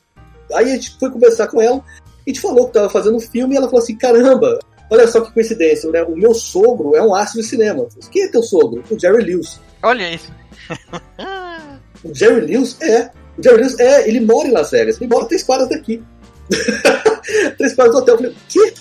Aí 0.55 0.71
a 0.71 0.75
gente 0.75 0.97
foi 0.99 1.11
conversar 1.11 1.47
com 1.47 1.61
ela, 1.61 1.83
a 2.27 2.31
gente 2.31 2.41
falou 2.41 2.65
que 2.65 2.71
estava 2.71 2.89
fazendo 2.89 3.17
um 3.17 3.21
filme 3.21 3.55
e 3.55 3.57
ela 3.57 3.67
falou 3.67 3.83
assim: 3.83 3.97
caramba, 3.97 4.59
olha 4.91 5.07
só 5.07 5.21
que 5.21 5.33
coincidência, 5.33 5.91
né? 5.91 6.03
O 6.03 6.17
meu 6.17 6.35
sogro 6.35 6.97
é 6.97 7.03
um 7.03 7.15
astro 7.15 7.41
de 7.41 7.47
cinema. 7.47 7.87
Quem 8.11 8.25
é 8.25 8.29
teu 8.29 8.43
sogro? 8.43 8.83
O 8.91 8.99
Jerry 8.99 9.25
Lewis. 9.25 9.61
Olha 9.83 10.13
isso. 10.13 10.33
o 12.03 12.15
Jerry 12.15 12.41
Lewis 12.41 12.77
é. 12.81 13.11
O 13.37 13.43
Jerry 13.43 13.57
Lewis 13.59 13.79
é, 13.79 14.09
ele 14.09 14.21
mora 14.21 14.49
em 14.49 14.53
Las 14.53 14.71
Vegas, 14.71 15.01
ele 15.01 15.13
mora 15.13 15.27
três 15.27 15.43
quadras 15.43 15.69
daqui. 15.69 16.03
três 17.59 17.75
quadras 17.75 17.95
do 17.95 18.03
hotel. 18.03 18.15
Eu 18.15 18.19
falei, 18.19 18.37
que? 18.49 18.75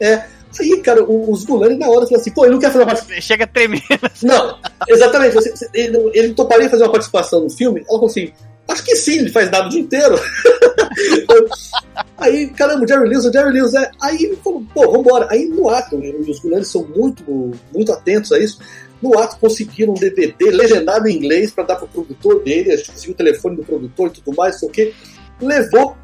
É. 0.00 0.34
Aí, 0.60 0.80
cara, 0.82 1.02
os 1.02 1.44
Gulani 1.44 1.76
na 1.76 1.86
hora 1.88 2.06
falaram 2.06 2.20
assim, 2.20 2.30
pô, 2.30 2.44
ele 2.44 2.52
não 2.52 2.60
quer 2.60 2.68
fazer 2.68 2.78
uma 2.78 2.86
participação. 2.86 3.22
Chega 3.22 3.46
tremendo. 3.46 3.82
Não, 4.22 4.58
exatamente. 4.88 5.34
Você, 5.34 5.68
ele, 5.74 5.98
ele 6.14 6.34
toparia 6.34 6.70
fazer 6.70 6.84
uma 6.84 6.92
participação 6.92 7.40
no 7.40 7.50
filme? 7.50 7.80
Ela 7.80 7.88
falou 7.88 8.06
assim, 8.06 8.32
acho 8.68 8.84
que 8.84 8.96
sim, 8.96 9.18
ele 9.18 9.30
faz 9.30 9.50
nada 9.50 9.66
o 9.66 9.70
dia 9.70 9.80
inteiro. 9.80 10.18
Aí, 12.16 12.48
caramba, 12.48 12.84
o 12.84 12.88
Jerry 12.88 13.08
Lewis, 13.08 13.24
o 13.24 13.32
Jerry 13.32 13.52
Lewis 13.52 13.74
é. 13.74 13.90
Aí 14.00 14.22
ele 14.22 14.36
falou, 14.36 14.64
pô, 14.72 14.92
vambora. 14.92 15.28
Aí 15.30 15.46
no 15.46 15.68
ato, 15.68 15.96
os 15.96 16.38
Gulanes 16.38 16.68
são 16.68 16.84
muito, 16.84 17.52
muito 17.72 17.92
atentos 17.92 18.32
a 18.32 18.38
isso. 18.38 18.58
No 19.02 19.18
ato 19.18 19.36
conseguiram 19.38 19.92
um 19.92 19.96
DVD 19.96 20.50
legendado 20.50 21.06
em 21.08 21.16
inglês 21.16 21.50
para 21.50 21.64
dar 21.64 21.76
pro 21.76 21.88
produtor 21.88 22.42
dele, 22.42 22.72
a 22.72 22.76
gente 22.76 22.92
conseguiu 22.92 23.12
o 23.12 23.16
telefone 23.16 23.56
do 23.56 23.64
produtor 23.64 24.08
e 24.08 24.12
tudo 24.12 24.34
mais, 24.36 24.58
sei 24.58 24.68
o 24.68 24.72
quê. 24.72 24.94
Levou. 25.40 25.96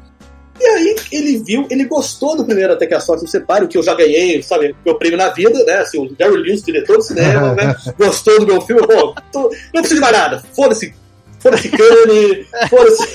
E 0.59 0.63
aí 0.63 0.95
ele 1.11 1.43
viu, 1.43 1.65
ele 1.71 1.85
gostou 1.85 2.37
do 2.37 2.45
primeiro 2.45 2.73
Até 2.73 2.85
que 2.85 2.93
a 2.93 2.99
Sorte 2.99 3.25
se 3.25 3.31
separe, 3.31 3.65
o 3.65 3.67
que 3.67 3.79
eu 3.79 3.81
já 3.81 3.95
ganhei, 3.95 4.43
sabe, 4.43 4.75
meu 4.85 4.93
prêmio 4.95 5.17
na 5.17 5.29
vida, 5.29 5.63
né? 5.63 5.79
Assim, 5.79 5.97
o 5.97 6.15
Jerry 6.15 6.37
Lewis, 6.37 6.61
diretor 6.61 6.99
de 6.99 7.07
cinema, 7.07 7.55
né? 7.55 7.75
Gostou 7.97 8.39
do 8.41 8.45
meu 8.45 8.61
filme, 8.61 8.85
pô, 8.85 9.15
tô, 9.31 9.49
não 9.73 9.81
preciso 9.81 9.95
de 9.95 10.01
mais 10.01 10.15
nada. 10.15 10.43
Foda-se, 10.53 10.93
foda-se 11.41 11.69
Cane, 11.69 12.45
foda-se. 12.69 13.07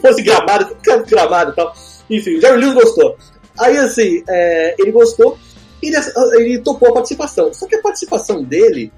fosse 0.00 0.22
gramado, 0.22 0.76
gramado 1.06 1.52
e 1.52 1.54
tal. 1.54 1.74
Enfim, 2.08 2.36
o 2.36 2.40
Jerry 2.40 2.60
Lewis 2.60 2.74
gostou. 2.74 3.16
Aí, 3.58 3.76
assim, 3.78 4.22
é, 4.28 4.74
ele 4.78 4.90
gostou 4.90 5.38
e 5.82 5.88
ele, 5.88 5.96
ele, 6.34 6.58
topou 6.58 6.90
a 6.90 6.94
participação. 6.94 7.52
Só 7.52 7.66
que 7.66 7.76
a 7.76 7.82
participação 7.82 8.42
dele 8.42 8.92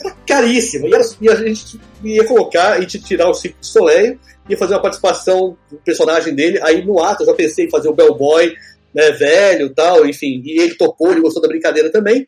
era 0.00 0.14
caríssima. 0.26 0.88
E, 0.88 0.94
era, 0.94 1.04
e 1.20 1.28
a 1.28 1.34
gente 1.36 1.80
ia 2.02 2.24
colocar, 2.24 2.82
e 2.82 2.86
tirar 2.86 3.28
o 3.28 3.34
Circo 3.34 3.60
de 3.60 3.66
Soleil, 3.66 4.18
ia 4.48 4.56
fazer 4.56 4.74
uma 4.74 4.82
participação 4.82 5.56
do 5.70 5.76
personagem 5.78 6.34
dele. 6.34 6.58
Aí, 6.62 6.84
no 6.84 7.02
ato, 7.02 7.22
eu 7.22 7.26
já 7.26 7.34
pensei 7.34 7.66
em 7.66 7.70
fazer 7.70 7.88
o 7.88 7.94
Bellboy, 7.94 8.54
né, 8.94 9.10
velho 9.12 9.74
tal, 9.74 10.06
enfim. 10.06 10.42
E 10.44 10.60
ele 10.60 10.74
topou, 10.74 11.10
ele 11.10 11.20
gostou 11.20 11.42
da 11.42 11.48
brincadeira 11.48 11.90
também. 11.90 12.26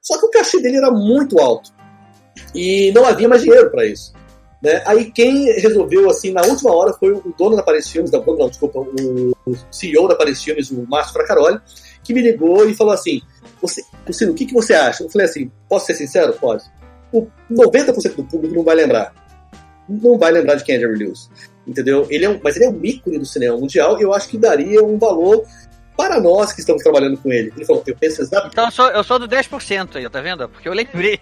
Só 0.00 0.18
que 0.18 0.26
o 0.26 0.30
cachê 0.30 0.60
dele 0.60 0.78
era 0.78 0.90
muito 0.90 1.38
alto. 1.38 1.70
E 2.54 2.90
não 2.92 3.04
havia 3.04 3.28
mais 3.28 3.42
dinheiro 3.42 3.70
para 3.70 3.84
isso. 3.84 4.12
Né? 4.62 4.82
Aí 4.84 5.10
quem 5.10 5.44
resolveu, 5.60 6.10
assim, 6.10 6.32
na 6.32 6.42
última 6.42 6.74
hora 6.74 6.92
foi 6.92 7.12
o 7.12 7.34
dono 7.38 7.56
da 7.56 7.62
Paris 7.62 7.88
Filmes, 7.88 8.10
da, 8.10 8.18
não, 8.18 8.48
desculpa, 8.48 8.80
o 8.80 9.54
CEO 9.70 10.08
da 10.08 10.16
Paris 10.16 10.42
Filmes, 10.42 10.70
o 10.70 10.84
Márcio 10.88 11.12
Fracaroli, 11.12 11.60
que 12.02 12.12
me 12.12 12.20
ligou 12.20 12.68
e 12.68 12.74
falou 12.74 12.92
assim, 12.92 13.22
você, 13.62 13.82
Luciano, 14.06 14.32
o 14.32 14.36
que, 14.36 14.46
que 14.46 14.54
você 14.54 14.74
acha? 14.74 15.04
Eu 15.04 15.10
falei 15.10 15.26
assim, 15.26 15.50
posso 15.68 15.86
ser 15.86 15.94
sincero? 15.94 16.32
Pode. 16.34 16.64
O 17.12 17.26
90% 17.50 18.16
do 18.16 18.24
público 18.24 18.54
não 18.54 18.64
vai 18.64 18.74
lembrar. 18.74 19.14
não 19.88 20.18
vai 20.18 20.32
lembrar 20.32 20.56
de 20.56 20.64
quem 20.64 20.76
é 20.76 20.80
Jerry 20.80 20.96
Lewis. 20.96 21.30
Entendeu? 21.66 22.06
Ele 22.08 22.24
é 22.24 22.30
um, 22.30 22.40
mas 22.42 22.56
ele 22.56 22.64
é 22.64 22.70
um 22.70 22.80
ícone 22.82 23.18
do 23.18 23.26
cinema 23.26 23.56
mundial 23.56 23.98
e 23.98 24.02
eu 24.02 24.12
acho 24.12 24.28
que 24.28 24.38
daria 24.38 24.82
um 24.82 24.98
valor 24.98 25.44
para 25.98 26.20
nós 26.20 26.52
que 26.52 26.60
estamos 26.60 26.80
trabalhando 26.80 27.18
com 27.18 27.32
ele. 27.32 27.52
Ele 27.56 27.66
falou, 27.66 27.82
eu 27.84 27.96
penso 27.96 28.22
exatamente. 28.22 28.52
Então 28.52 28.66
eu 28.66 28.70
sou, 28.70 28.86
eu 28.86 29.02
sou 29.02 29.18
do 29.18 29.26
10% 29.26 29.96
aí, 29.96 30.08
tá 30.08 30.20
vendo? 30.20 30.48
Porque 30.48 30.68
eu 30.68 30.72
lembrei. 30.72 31.18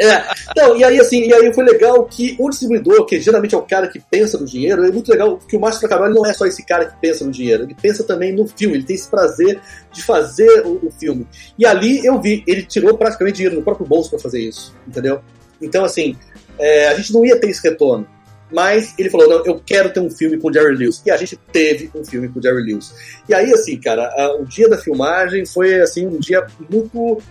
É, 0.00 0.24
então, 0.50 0.76
e 0.76 0.82
aí 0.82 0.98
assim, 0.98 1.28
e 1.28 1.32
aí 1.32 1.54
foi 1.54 1.62
legal 1.62 2.04
que 2.06 2.34
o 2.40 2.48
distribuidor, 2.48 3.04
que 3.04 3.20
geralmente 3.20 3.54
é 3.54 3.58
o 3.58 3.62
cara 3.62 3.86
que 3.86 4.00
pensa 4.00 4.36
no 4.36 4.44
dinheiro, 4.44 4.84
é 4.84 4.90
muito 4.90 5.08
legal 5.08 5.38
que 5.38 5.56
o 5.56 5.60
Márcio 5.60 5.86
Tracarol 5.86 6.12
não 6.12 6.26
é 6.26 6.32
só 6.32 6.46
esse 6.46 6.64
cara 6.64 6.86
que 6.86 6.96
pensa 7.00 7.24
no 7.24 7.30
dinheiro, 7.30 7.62
ele 7.62 7.76
pensa 7.80 8.02
também 8.02 8.32
no 8.32 8.44
filme, 8.44 8.76
ele 8.76 8.84
tem 8.84 8.96
esse 8.96 9.08
prazer 9.08 9.60
de 9.92 10.02
fazer 10.02 10.66
o, 10.66 10.86
o 10.86 10.90
filme. 10.90 11.28
E 11.56 11.64
ali 11.64 12.04
eu 12.04 12.20
vi, 12.20 12.42
ele 12.44 12.64
tirou 12.64 12.98
praticamente 12.98 13.36
dinheiro 13.36 13.56
do 13.56 13.62
próprio 13.62 13.86
bolso 13.86 14.10
para 14.10 14.18
fazer 14.18 14.40
isso, 14.40 14.74
entendeu? 14.88 15.20
Então, 15.62 15.84
assim, 15.84 16.16
é, 16.58 16.88
a 16.88 16.94
gente 16.94 17.12
não 17.12 17.24
ia 17.24 17.38
ter 17.38 17.50
esse 17.50 17.62
retorno. 17.62 18.06
Mas 18.52 18.94
ele 18.98 19.10
falou, 19.10 19.28
não, 19.28 19.44
eu 19.44 19.60
quero 19.64 19.92
ter 19.92 20.00
um 20.00 20.10
filme 20.10 20.38
com 20.38 20.48
o 20.48 20.52
Jerry 20.52 20.76
Lewis. 20.76 21.02
E 21.04 21.10
a 21.10 21.16
gente 21.16 21.36
teve 21.52 21.90
um 21.94 22.04
filme 22.04 22.28
com 22.28 22.38
o 22.38 22.42
Jerry 22.42 22.62
Lewis. 22.62 22.94
E 23.28 23.34
aí, 23.34 23.52
assim, 23.52 23.78
cara, 23.78 24.06
a, 24.16 24.36
o 24.36 24.44
dia 24.44 24.68
da 24.68 24.76
filmagem 24.76 25.44
foi, 25.46 25.80
assim, 25.80 26.06
um 26.06 26.18
dia 26.18 26.46
muito 26.70 27.22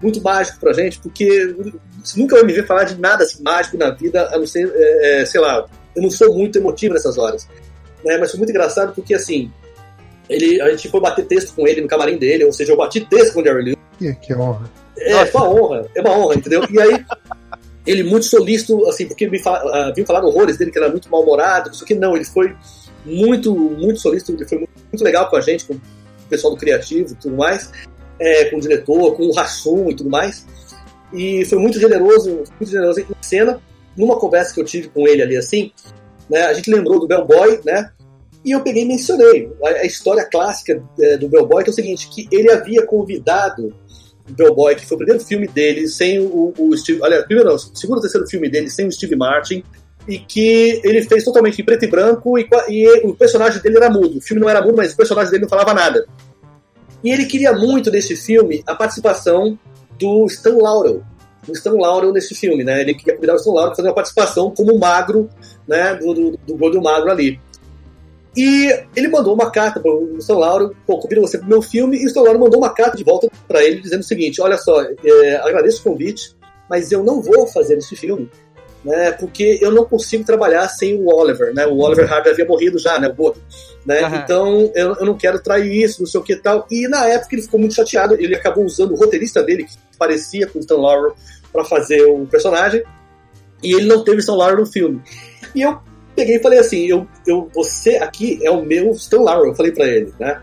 muito 0.00 0.20
mágico 0.20 0.60
pra 0.60 0.74
gente, 0.74 0.98
porque 1.00 1.54
você 2.04 2.20
nunca 2.20 2.36
vai 2.36 2.44
me 2.44 2.52
ver 2.52 2.66
falar 2.66 2.84
de 2.84 3.00
nada 3.00 3.24
assim, 3.24 3.42
mágico 3.42 3.78
na 3.78 3.90
vida, 3.90 4.28
a 4.28 4.38
não 4.38 4.46
ser, 4.46 4.70
é, 4.74 5.22
é, 5.22 5.26
sei 5.26 5.40
lá, 5.40 5.66
eu 5.94 6.02
não 6.02 6.10
sou 6.10 6.34
muito 6.34 6.58
emotivo 6.58 6.92
nessas 6.92 7.16
horas. 7.16 7.48
Né? 8.04 8.18
Mas 8.18 8.30
foi 8.30 8.38
muito 8.38 8.50
engraçado 8.50 8.94
porque, 8.94 9.14
assim, 9.14 9.50
ele, 10.28 10.60
a 10.60 10.70
gente 10.70 10.88
foi 10.88 11.00
bater 11.00 11.24
texto 11.26 11.54
com 11.54 11.66
ele 11.66 11.80
no 11.80 11.88
camarim 11.88 12.18
dele, 12.18 12.44
ou 12.44 12.52
seja, 12.52 12.72
eu 12.72 12.76
bati 12.76 13.00
texto 13.00 13.32
com 13.32 13.40
o 13.40 13.44
Jerry 13.44 13.62
Lewis. 13.62 13.76
Que, 13.98 14.14
que 14.14 14.34
honra. 14.34 14.70
É, 14.98 15.12
é 15.12 15.30
uma 15.34 15.48
honra, 15.48 15.86
é 15.94 16.00
uma 16.00 16.18
honra, 16.18 16.34
entendeu? 16.34 16.62
E 16.70 16.80
aí, 16.80 17.04
ele 17.86 18.02
muito 18.02 18.26
solícito, 18.26 18.84
assim, 18.88 19.06
porque 19.06 19.28
me 19.28 19.38
fala, 19.38 19.90
uh, 19.90 19.94
viu 19.94 20.04
falar 20.04 20.24
horrores 20.24 20.56
dele, 20.56 20.70
que 20.70 20.78
era 20.78 20.88
muito 20.88 21.10
mal-humorado, 21.10 21.70
isso 21.70 21.84
aqui, 21.84 21.94
não, 21.94 22.16
ele 22.16 22.24
foi 22.24 22.54
muito, 23.04 23.54
muito 23.54 24.00
solícito, 24.00 24.32
ele 24.32 24.46
foi 24.46 24.58
muito, 24.58 24.72
muito 24.92 25.04
legal 25.04 25.30
com 25.30 25.36
a 25.36 25.40
gente, 25.40 25.64
com 25.64 25.74
o 25.74 25.80
pessoal 26.28 26.52
do 26.52 26.58
criativo 26.58 27.12
e 27.12 27.14
tudo 27.14 27.36
mais 27.36 27.70
é, 28.18 28.46
com 28.46 28.56
o 28.56 28.60
diretor, 28.60 29.16
com 29.16 29.26
o 29.26 29.38
Hassum 29.38 29.90
e 29.90 29.94
tudo 29.94 30.10
mais. 30.10 30.46
E 31.12 31.44
foi 31.44 31.58
muito 31.58 31.78
generoso, 31.78 32.44
muito 32.58 32.70
generoso 32.70 33.00
em 33.00 33.06
cena. 33.20 33.60
Numa 33.96 34.18
conversa 34.18 34.52
que 34.54 34.60
eu 34.60 34.64
tive 34.64 34.88
com 34.88 35.06
ele 35.06 35.22
ali 35.22 35.36
assim, 35.36 35.72
né, 36.28 36.42
a 36.42 36.52
gente 36.52 36.70
lembrou 36.70 36.98
do 36.98 37.06
Bellboy, 37.06 37.60
né? 37.64 37.90
E 38.44 38.52
eu 38.52 38.60
peguei 38.60 38.84
e 38.84 38.86
mencionei 38.86 39.50
a, 39.64 39.84
história 39.84 40.24
clássica 40.24 40.82
é, 41.00 41.16
do 41.16 41.28
Bellboy, 41.28 41.64
que 41.64 41.70
é 41.70 41.72
o 41.72 41.74
seguinte, 41.74 42.08
que 42.08 42.28
ele 42.30 42.50
havia 42.50 42.84
convidado 42.86 43.74
Bellboy, 44.28 44.74
que 44.74 44.86
foi 44.86 44.96
o 44.96 44.98
primeiro 44.98 45.24
filme 45.24 45.46
dele 45.46 45.86
sem 45.88 46.20
o, 46.20 46.52
o 46.58 46.76
Steve... 46.76 47.00
Olha, 47.02 47.22
primeiro 47.22 47.50
não, 47.50 47.58
segundo 47.58 47.96
ou 47.96 48.02
terceiro 48.02 48.26
filme 48.26 48.48
dele 48.48 48.70
sem 48.70 48.86
o 48.86 48.92
Steve 48.92 49.16
Martin, 49.16 49.62
e 50.08 50.18
que 50.18 50.80
ele 50.84 51.02
fez 51.02 51.24
totalmente 51.24 51.60
em 51.60 51.64
preto 51.64 51.84
e 51.84 51.88
branco, 51.88 52.38
e, 52.38 52.48
e 52.68 52.88
o 53.06 53.14
personagem 53.14 53.60
dele 53.60 53.76
era 53.76 53.90
mudo. 53.90 54.18
O 54.18 54.20
filme 54.20 54.40
não 54.40 54.48
era 54.48 54.62
mudo, 54.62 54.76
mas 54.76 54.92
o 54.92 54.96
personagem 54.96 55.30
dele 55.30 55.42
não 55.42 55.48
falava 55.48 55.74
nada. 55.74 56.06
E 57.02 57.10
ele 57.10 57.26
queria 57.26 57.52
muito 57.52 57.90
nesse 57.90 58.16
filme 58.16 58.62
a 58.66 58.74
participação 58.74 59.58
do 59.98 60.26
Stan 60.26 60.56
Laurel. 60.56 61.02
Do 61.46 61.52
Stan 61.52 61.72
Laurel 61.72 62.12
nesse 62.12 62.34
filme, 62.34 62.64
né? 62.64 62.80
Ele 62.80 62.94
queria 62.94 63.14
convidar 63.14 63.34
o 63.34 63.36
Stan 63.36 63.50
Laurel 63.50 63.68
para 63.68 63.76
fazer 63.76 63.88
uma 63.88 63.94
participação 63.94 64.50
como 64.50 64.78
magro, 64.78 65.28
né? 65.66 65.94
Do, 65.94 66.14
do, 66.14 66.38
do 66.46 66.56
Gordo 66.56 66.82
Magro 66.82 67.10
ali. 67.10 67.40
E 68.36 68.70
ele 68.94 69.08
mandou 69.08 69.32
uma 69.32 69.50
carta 69.50 69.80
para 69.80 69.90
o 69.90 70.18
Stan 70.18 70.36
Laurel, 70.36 70.74
pô, 70.86 70.98
convido 70.98 71.22
você 71.22 71.38
para 71.38 71.46
o 71.46 71.48
meu 71.48 71.62
filme, 71.62 71.96
e 71.96 72.04
o 72.04 72.08
Stan 72.08 72.20
Laurel 72.20 72.40
mandou 72.40 72.60
uma 72.60 72.74
carta 72.74 72.96
de 72.96 73.02
volta 73.02 73.28
para 73.48 73.64
ele 73.64 73.80
dizendo 73.80 74.00
o 74.00 74.04
seguinte: 74.04 74.42
olha 74.42 74.58
só, 74.58 74.82
é, 74.82 75.36
agradeço 75.36 75.80
o 75.80 75.84
convite, 75.84 76.36
mas 76.68 76.92
eu 76.92 77.02
não 77.02 77.22
vou 77.22 77.46
fazer 77.46 77.78
esse 77.78 77.96
filme, 77.96 78.30
né? 78.84 79.12
Porque 79.12 79.58
eu 79.62 79.72
não 79.72 79.86
consigo 79.86 80.22
trabalhar 80.22 80.68
sem 80.68 80.96
o 80.96 81.06
Oliver, 81.06 81.54
né? 81.54 81.66
O 81.66 81.78
Oliver 81.78 82.12
Harvey 82.12 82.32
havia 82.32 82.44
morrido 82.44 82.78
já, 82.78 82.98
né? 82.98 83.08
O 83.08 83.14
Gordo. 83.14 83.40
Né? 83.86 84.02
Uhum. 84.02 84.16
Então 84.16 84.72
eu, 84.74 84.94
eu, 84.96 85.06
não 85.06 85.16
quero 85.16 85.38
trair 85.38 85.84
isso, 85.84 86.00
não 86.00 86.06
sei 86.06 86.20
o 86.20 86.24
que 86.24 86.36
tal. 86.36 86.66
E 86.70 86.86
na 86.88 87.06
época 87.06 87.34
ele 87.34 87.42
ficou 87.42 87.58
muito 87.58 87.74
chateado, 87.74 88.14
ele 88.14 88.34
acabou 88.34 88.64
usando 88.64 88.92
o 88.92 88.96
roteirista 88.96 89.42
dele, 89.42 89.64
que 89.64 89.78
parecia 89.98 90.46
com 90.46 90.58
o 90.58 90.60
Stan 90.60 90.76
Laurel, 90.76 91.16
para 91.52 91.64
fazer 91.64 92.02
o 92.04 92.26
personagem, 92.26 92.82
e 93.62 93.72
ele 93.72 93.86
não 93.86 94.04
teve 94.04 94.18
Stan 94.18 94.34
Laurel 94.34 94.58
no 94.58 94.66
filme. 94.66 95.00
E 95.54 95.62
eu 95.62 95.78
peguei 96.16 96.36
e 96.36 96.42
falei 96.42 96.58
assim: 96.58 96.86
eu, 96.86 97.06
eu, 97.26 97.48
você 97.54 97.96
aqui 97.96 98.40
é 98.42 98.50
o 98.50 98.64
meu 98.64 98.90
Stan 98.92 99.20
Laurel, 99.20 99.50
eu 99.50 99.54
falei 99.54 99.70
para 99.70 99.86
ele, 99.86 100.12
né? 100.18 100.40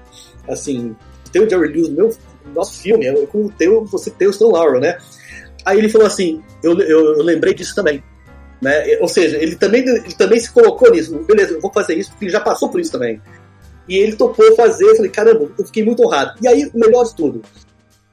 Assim, 0.48 0.96
tem 1.32 1.42
o 1.42 1.50
Jerry 1.50 1.68
Lewis 1.68 1.90
no 1.90 1.96
meu 1.96 2.16
nosso 2.54 2.82
filme, 2.82 3.08
é 3.08 3.26
como 3.26 3.52
ter, 3.52 3.70
você 3.70 4.12
tem 4.12 4.28
o 4.28 4.32
Stan 4.32 4.48
Laurel, 4.48 4.80
né? 4.80 4.98
Aí 5.66 5.80
ele 5.80 5.90
falou 5.90 6.08
assim: 6.08 6.42
eu, 6.64 6.80
eu, 6.80 7.18
eu 7.18 7.24
lembrei 7.24 7.54
disso 7.54 7.76
também. 7.76 8.04
Né? 8.62 8.98
Ou 9.02 9.10
seja, 9.10 9.38
ele 9.38 9.56
também, 9.56 9.82
ele 9.82 10.16
também 10.16 10.40
se 10.40 10.50
colocou 10.50 10.90
nisso. 10.90 11.18
Beleza, 11.24 11.54
eu 11.54 11.60
vou 11.60 11.72
fazer 11.74 11.96
isso 11.96 12.12
porque 12.12 12.26
ele 12.26 12.32
já 12.32 12.40
passou 12.40 12.70
por 12.70 12.80
isso 12.80 12.92
também. 12.92 13.22
E 13.90 13.98
ele 13.98 14.16
topou 14.16 14.56
fazer, 14.56 14.86
eu 14.86 14.96
falei, 14.96 15.12
caramba, 15.12 15.52
eu 15.60 15.66
fiquei 15.66 15.84
muito 15.84 16.02
honrado. 16.02 16.38
E 16.42 16.48
aí, 16.48 16.72
o 16.74 16.80
melhor 16.80 17.04
de 17.04 17.14
tudo, 17.14 17.42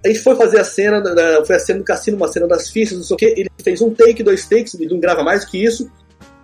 a 0.05 0.09
gente 0.09 0.20
foi 0.20 0.35
fazer 0.35 0.59
a 0.59 0.65
cena, 0.65 1.03
foi 1.47 1.55
a 1.55 1.59
cena 1.61 1.78
do 1.78 1.85
cassino, 1.85 2.16
uma 2.16 2.27
cena 2.27 2.49
das 2.49 2.69
fichas, 2.69 2.99
não 2.99 3.05
sei 3.05 3.15
o 3.15 3.16
que, 3.16 3.27
ele 3.27 3.51
fez 3.62 3.81
um 3.81 3.95
take, 3.95 4.23
dois 4.23 4.49
takes, 4.49 4.74
ele 4.74 4.89
não 4.89 4.99
grava 4.99 5.23
mais 5.23 5.45
do 5.45 5.51
que 5.51 5.65
isso. 5.65 5.89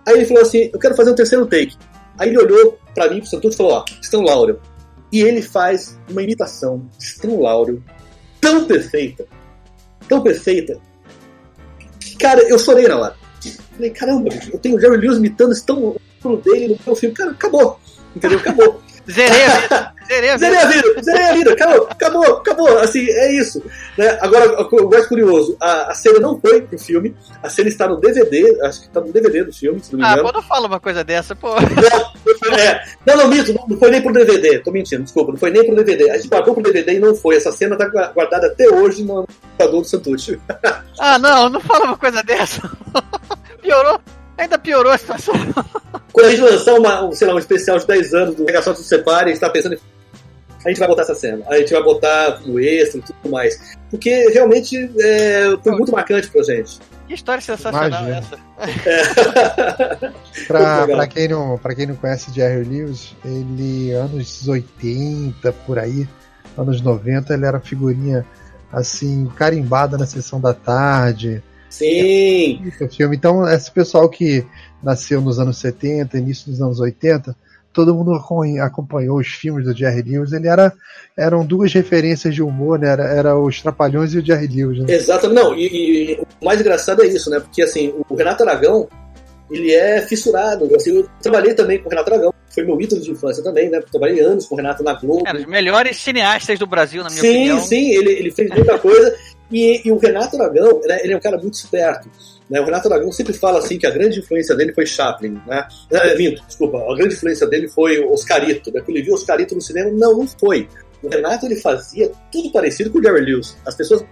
Aí 0.07 0.15
ele 0.15 0.25
falou 0.25 0.41
assim, 0.41 0.69
eu 0.73 0.79
quero 0.79 0.95
fazer 0.95 1.11
um 1.11 1.15
terceiro 1.15 1.45
take. 1.45 1.75
Aí 2.17 2.29
ele 2.29 2.39
olhou 2.39 2.79
para 2.95 3.09
mim, 3.09 3.19
pro 3.19 3.29
Santucci 3.29 3.55
e 3.55 3.57
falou, 3.57 3.73
ó, 3.73 3.85
Stan 4.01 4.21
Laurel. 4.21 4.57
E 5.11 5.21
ele 5.21 5.41
faz 5.41 5.99
uma 6.09 6.23
imitação 6.23 6.89
de 6.97 7.03
Stan 7.03 7.37
Laurel 7.37 7.81
tão 8.39 8.65
perfeita, 8.65 9.25
tão 10.07 10.21
perfeita, 10.21 10.79
que, 11.99 12.17
cara, 12.17 12.41
eu 12.47 12.57
chorei 12.57 12.87
na 12.87 12.97
hora. 12.97 13.15
Falei, 13.73 13.91
caramba, 13.91 14.29
eu 14.51 14.57
tenho 14.59 14.77
o 14.77 14.79
Jerry 14.79 14.97
Lewis 14.97 15.17
imitando 15.17 15.51
esse 15.51 15.65
tão 15.65 15.95
dele 16.43 16.69
no 16.69 16.79
meu 16.85 16.95
filme. 16.95 17.13
Cara, 17.13 17.31
acabou. 17.31 17.79
Entendeu? 18.15 18.39
Acabou. 18.39 18.81
Zerei 19.09 19.43
a 19.43 19.59
vida. 19.59 19.93
Zerei 20.07 20.29
a 20.29 20.37
vida. 20.37 20.39
Zerei 20.39 20.59
a 20.59 20.67
vida. 20.67 21.03
Zerei 21.03 21.23
a 21.23 21.33
vida. 21.33 21.53
Acabou, 21.53 21.87
acabou, 21.89 22.23
acabou. 22.37 22.79
Assim, 22.79 23.09
é 23.09 23.31
isso. 23.33 23.63
Né? 23.97 24.17
Agora, 24.21 24.61
o 24.61 24.89
mais 24.89 25.05
curioso, 25.07 25.57
a, 25.59 25.91
a, 25.91 25.95
cena 25.95 26.19
não 26.19 26.39
foi 26.39 26.61
pro 26.61 26.77
filme. 26.77 27.15
A 27.41 27.49
cena 27.49 27.69
está 27.69 27.87
no 27.87 27.97
DVD. 27.97 28.59
Acho 28.63 28.81
que 28.81 28.87
está 28.87 29.01
no 29.01 29.11
DVD 29.11 29.43
do 29.43 29.53
filme, 29.53 29.79
se 29.81 29.93
não 29.93 29.99
me 29.99 30.05
ah, 30.05 30.13
engano. 30.13 30.29
Ah, 30.29 30.31
não 30.33 30.41
fala 30.41 30.67
uma 30.67 30.79
coisa 30.79 31.03
dessa, 31.03 31.35
pô. 31.35 31.55
Não, 31.55 32.57
é, 32.57 32.83
não, 33.05 33.17
não, 33.17 33.27
mito. 33.27 33.53
Não, 33.53 33.65
não 33.67 33.77
foi 33.77 33.91
nem 33.91 34.01
pro 34.01 34.13
DVD. 34.13 34.59
Tô 34.59 34.71
mentindo, 34.71 35.03
desculpa. 35.03 35.31
Não 35.31 35.39
foi 35.39 35.51
nem 35.51 35.65
pro 35.65 35.75
DVD. 35.75 36.11
A 36.11 36.17
gente 36.17 36.29
guardou 36.29 36.53
pro 36.53 36.63
DVD 36.63 36.93
e 36.93 36.99
não 36.99 37.15
foi. 37.15 37.35
Essa 37.35 37.51
cena 37.51 37.75
tá 37.75 37.87
guardada 37.87 38.47
até 38.47 38.69
hoje 38.69 39.03
no 39.03 39.25
computador 39.25 39.81
do 39.81 39.87
Santucci. 39.87 40.39
ah, 40.99 41.17
não. 41.19 41.49
Não 41.49 41.61
fala 41.61 41.85
uma 41.85 41.97
coisa 41.97 42.21
dessa. 42.23 42.61
Piorou. 43.61 43.99
Ainda 44.37 44.57
piorou 44.57 44.91
a 44.91 44.97
situação. 44.97 45.33
Quando 46.13 46.25
a 46.27 46.29
gente 46.29 46.41
lançar 46.41 46.73
uma, 46.75 47.11
sei 47.13 47.27
lá, 47.27 47.35
um 47.35 47.39
especial 47.39 47.77
de 47.77 47.87
10 47.87 48.13
anos 48.13 48.35
do 48.35 48.45
Regação 48.45 48.75
Se 48.75 48.83
Separe, 48.83 49.25
a 49.25 49.33
gente 49.33 49.39
tá 49.39 49.49
pensando 49.49 49.73
em... 49.75 49.79
A 50.65 50.69
gente 50.69 50.79
vai 50.79 50.87
botar 50.87 51.03
essa 51.03 51.15
cena. 51.15 51.45
A 51.47 51.57
gente 51.57 51.71
vai 51.71 51.81
botar 51.83 52.41
no 52.45 52.59
extra 52.59 52.99
e 52.99 53.03
tudo 53.03 53.29
mais. 53.29 53.77
Porque 53.89 54.29
realmente 54.29 54.91
é, 54.99 55.55
foi 55.63 55.71
muito 55.73 55.91
marcante 55.91 56.29
pra 56.29 56.43
gente. 56.43 56.79
Que 57.07 57.13
história 57.13 57.41
sensacional 57.41 57.87
Imagina. 57.87 58.17
essa. 58.17 58.37
É. 58.59 60.11
pra, 60.45 60.87
pra, 60.91 61.07
quem 61.07 61.27
não, 61.29 61.57
pra 61.57 61.73
quem 61.73 61.87
não 61.87 61.95
conhece 61.95 62.33
Jerry 62.33 62.65
Lewis, 62.65 63.15
ele, 63.23 63.93
anos 63.93 64.45
80, 64.45 65.53
por 65.65 65.79
aí, 65.79 66.07
anos 66.57 66.81
90, 66.81 67.33
ele 67.33 67.45
era 67.45 67.61
figurinha 67.61 68.25
assim, 68.71 69.31
carimbada 69.37 69.97
na 69.97 70.05
sessão 70.05 70.41
da 70.41 70.53
tarde. 70.53 71.41
Sim! 71.69 72.61
É, 72.79 72.87
filme. 72.87 73.15
Então, 73.15 73.47
esse 73.47 73.71
pessoal 73.71 74.09
que 74.09 74.45
nasceu 74.81 75.21
nos 75.21 75.39
anos 75.39 75.57
70, 75.57 76.17
início 76.17 76.49
dos 76.49 76.61
anos 76.61 76.79
80, 76.79 77.35
todo 77.73 77.93
mundo 77.93 78.13
acompanhou 78.61 79.19
os 79.19 79.27
filmes 79.27 79.65
do 79.65 79.75
Jerry 79.75 80.01
Lewis. 80.01 80.31
Ele 80.31 80.47
era 80.47 80.73
eram 81.17 81.43
duas 81.43 81.73
referências 81.73 82.35
de 82.35 82.43
humor, 82.43 82.77
né? 82.77 82.89
Era, 82.89 83.03
era 83.05 83.39
os 83.39 83.59
Trapalhões 83.61 84.13
e 84.13 84.19
o 84.19 84.25
Jerry 84.25 84.47
Lewis. 84.47 84.79
Né? 84.79 84.93
Exato, 84.93 85.27
não. 85.29 85.55
E, 85.55 85.67
e, 85.67 86.21
o 86.39 86.45
mais 86.45 86.61
engraçado 86.61 87.01
é 87.01 87.07
isso, 87.07 87.29
né? 87.29 87.39
Porque 87.39 87.63
assim, 87.63 87.93
o 88.07 88.15
Renato 88.15 88.43
Aragão 88.43 88.87
ele 89.49 89.73
é 89.73 90.01
fissurado. 90.01 90.69
Assim, 90.75 90.95
eu 90.97 91.09
trabalhei 91.21 91.53
também 91.53 91.79
com 91.79 91.87
o 91.87 91.89
Renato 91.89 92.13
Aragão, 92.13 92.33
foi 92.49 92.63
meu 92.63 92.79
ídolo 92.79 93.01
de 93.01 93.11
infância 93.11 93.43
também, 93.43 93.69
né? 93.69 93.81
Trabalhei 93.91 94.19
anos 94.19 94.45
com 94.45 94.55
o 94.55 94.57
Renato 94.57 94.83
na 94.83 94.93
Globo. 94.93 95.23
É, 95.27 95.33
os 95.33 95.45
melhores 95.45 95.97
cineastas 95.97 96.59
do 96.59 96.67
Brasil, 96.67 97.03
na 97.03 97.09
minha 97.09 97.21
sim, 97.21 97.29
opinião. 97.29 97.59
Sim, 97.61 97.67
sim, 97.67 97.89
ele, 97.95 98.11
ele 98.11 98.31
fez 98.31 98.49
muita 98.49 98.77
coisa. 98.77 99.15
E, 99.51 99.87
e, 99.87 99.91
o 99.91 99.97
Renato 99.97 100.41
Aragão, 100.41 100.81
né, 100.85 100.99
ele 101.03 101.13
é 101.13 101.17
um 101.17 101.21
cara 101.21 101.37
muito 101.37 101.53
esperto. 101.53 102.09
Né? 102.49 102.59
O 102.59 102.65
Renato 102.65 102.91
Aragão 102.91 103.11
sempre 103.11 103.33
fala 103.33 103.59
assim 103.59 103.77
que 103.77 103.87
a 103.87 103.91
grande 103.91 104.19
influência 104.19 104.55
dele 104.55 104.73
foi 104.73 104.85
Chaplin. 104.85 105.39
Né? 105.47 105.67
É, 105.91 106.15
minto, 106.15 106.43
desculpa, 106.45 106.77
a 106.79 106.95
grande 106.95 107.15
influência 107.15 107.47
dele 107.47 107.67
foi 107.67 107.99
Oscarito. 108.05 108.71
Né? 108.71 108.81
Ele 108.87 109.01
viu 109.01 109.13
Oscarito 109.13 109.55
no 109.55 109.61
cinema, 109.61 109.89
não, 109.91 110.17
não 110.17 110.27
foi. 110.27 110.67
O 111.01 111.07
Renato 111.07 111.45
ele 111.45 111.55
fazia 111.55 112.11
tudo 112.31 112.51
parecido 112.51 112.89
com 112.89 112.99
o 112.99 113.03
Jerry 113.03 113.21
Lewis. 113.21 113.55
As 113.65 113.75
pessoas 113.75 114.03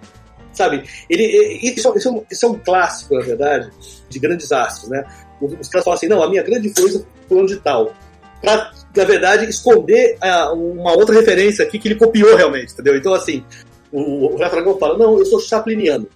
sabe? 0.56 0.84
Ele, 1.10 1.24
isso, 1.62 1.94
isso, 1.98 2.08
é 2.08 2.12
um, 2.12 2.26
isso, 2.32 2.46
é 2.46 2.50
um, 2.50 2.58
clássico, 2.58 3.16
na 3.16 3.22
verdade, 3.22 3.70
de 4.10 4.20
grandes 4.20 4.52
astros, 4.54 4.90
né? 4.90 5.06
Os 5.42 5.68
caras 5.68 5.84
falam 5.84 5.98
assim, 5.98 6.08
não, 6.08 6.24
a 6.24 6.30
minha 6.30 6.42
grande 6.42 6.70
influência 6.70 7.06
foi 7.28 7.38
onde 7.38 7.58
tal. 7.58 7.94
Pra, 8.42 8.72
na 8.96 9.04
verdade, 9.04 9.50
esconder 9.50 10.18
uh, 10.24 10.54
uma 10.54 10.94
outra 10.94 11.14
referência 11.14 11.66
aqui 11.66 11.78
que 11.78 11.90
ele 11.90 11.96
copiou 11.96 12.36
realmente, 12.36 12.74
entendeu? 12.74 12.96
Então, 12.96 13.14
assim, 13.14 13.44
o, 13.96 14.34
o 14.34 14.36
Renato 14.36 14.56
Aragão 14.56 14.78
fala, 14.78 14.98
não, 14.98 15.18
eu 15.18 15.26
sou 15.26 15.40
chapliniano. 15.40 16.08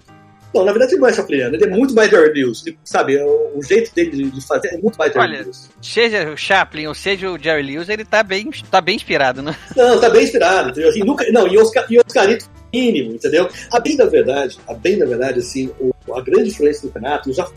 Não, 0.54 0.66
na 0.66 0.72
verdade 0.72 0.94
ele 0.94 1.02
não 1.02 1.08
é 1.08 1.14
chapliano, 1.14 1.56
ele 1.56 1.64
é 1.64 1.68
muito 1.68 1.94
mais 1.94 2.10
Jerry 2.10 2.42
Lewis. 2.42 2.66
Ele, 2.66 2.78
sabe, 2.84 3.18
o, 3.18 3.52
o 3.56 3.64
jeito 3.64 3.94
dele 3.94 4.32
de 4.32 4.46
fazer 4.46 4.70
é 4.70 4.78
muito 4.78 4.98
mais 4.98 5.14
Jerry 5.14 5.26
Olha, 5.28 5.42
Lewis. 5.42 5.70
Seja 5.82 6.30
o 6.32 6.36
Chaplin 6.38 6.88
ou 6.88 6.96
seja 6.96 7.30
o 7.30 7.38
Jerry 7.38 7.62
Lewis, 7.62 7.88
ele 7.88 8.04
tá 8.04 8.24
bem, 8.24 8.50
tá 8.70 8.82
bem 8.82 8.96
inspirado, 8.96 9.42
né? 9.42 9.56
Não, 9.78 10.00
tá 10.00 10.10
bem 10.10 10.24
inspirado, 10.24 10.70
entendeu? 10.70 10.90
Assim, 10.90 11.02
nunca, 11.02 11.24
não, 11.32 11.48
e 11.48 11.58
Oscar, 11.58 11.86
e 11.90 12.00
Oscarito 12.00 12.50
mínimo, 12.74 13.14
entendeu? 13.14 13.48
A 13.72 13.80
bem 13.80 13.96
da 13.96 14.06
verdade, 14.06 14.60
a 14.68 14.74
bem 14.74 14.98
da 14.98 15.06
verdade, 15.06 15.40
assim, 15.40 15.72
o, 15.80 15.94
a 16.14 16.22
grande 16.22 16.50
influência 16.50 16.88
do 16.88 16.94
Renato, 16.94 17.30
eu 17.30 17.34
já 17.34 17.48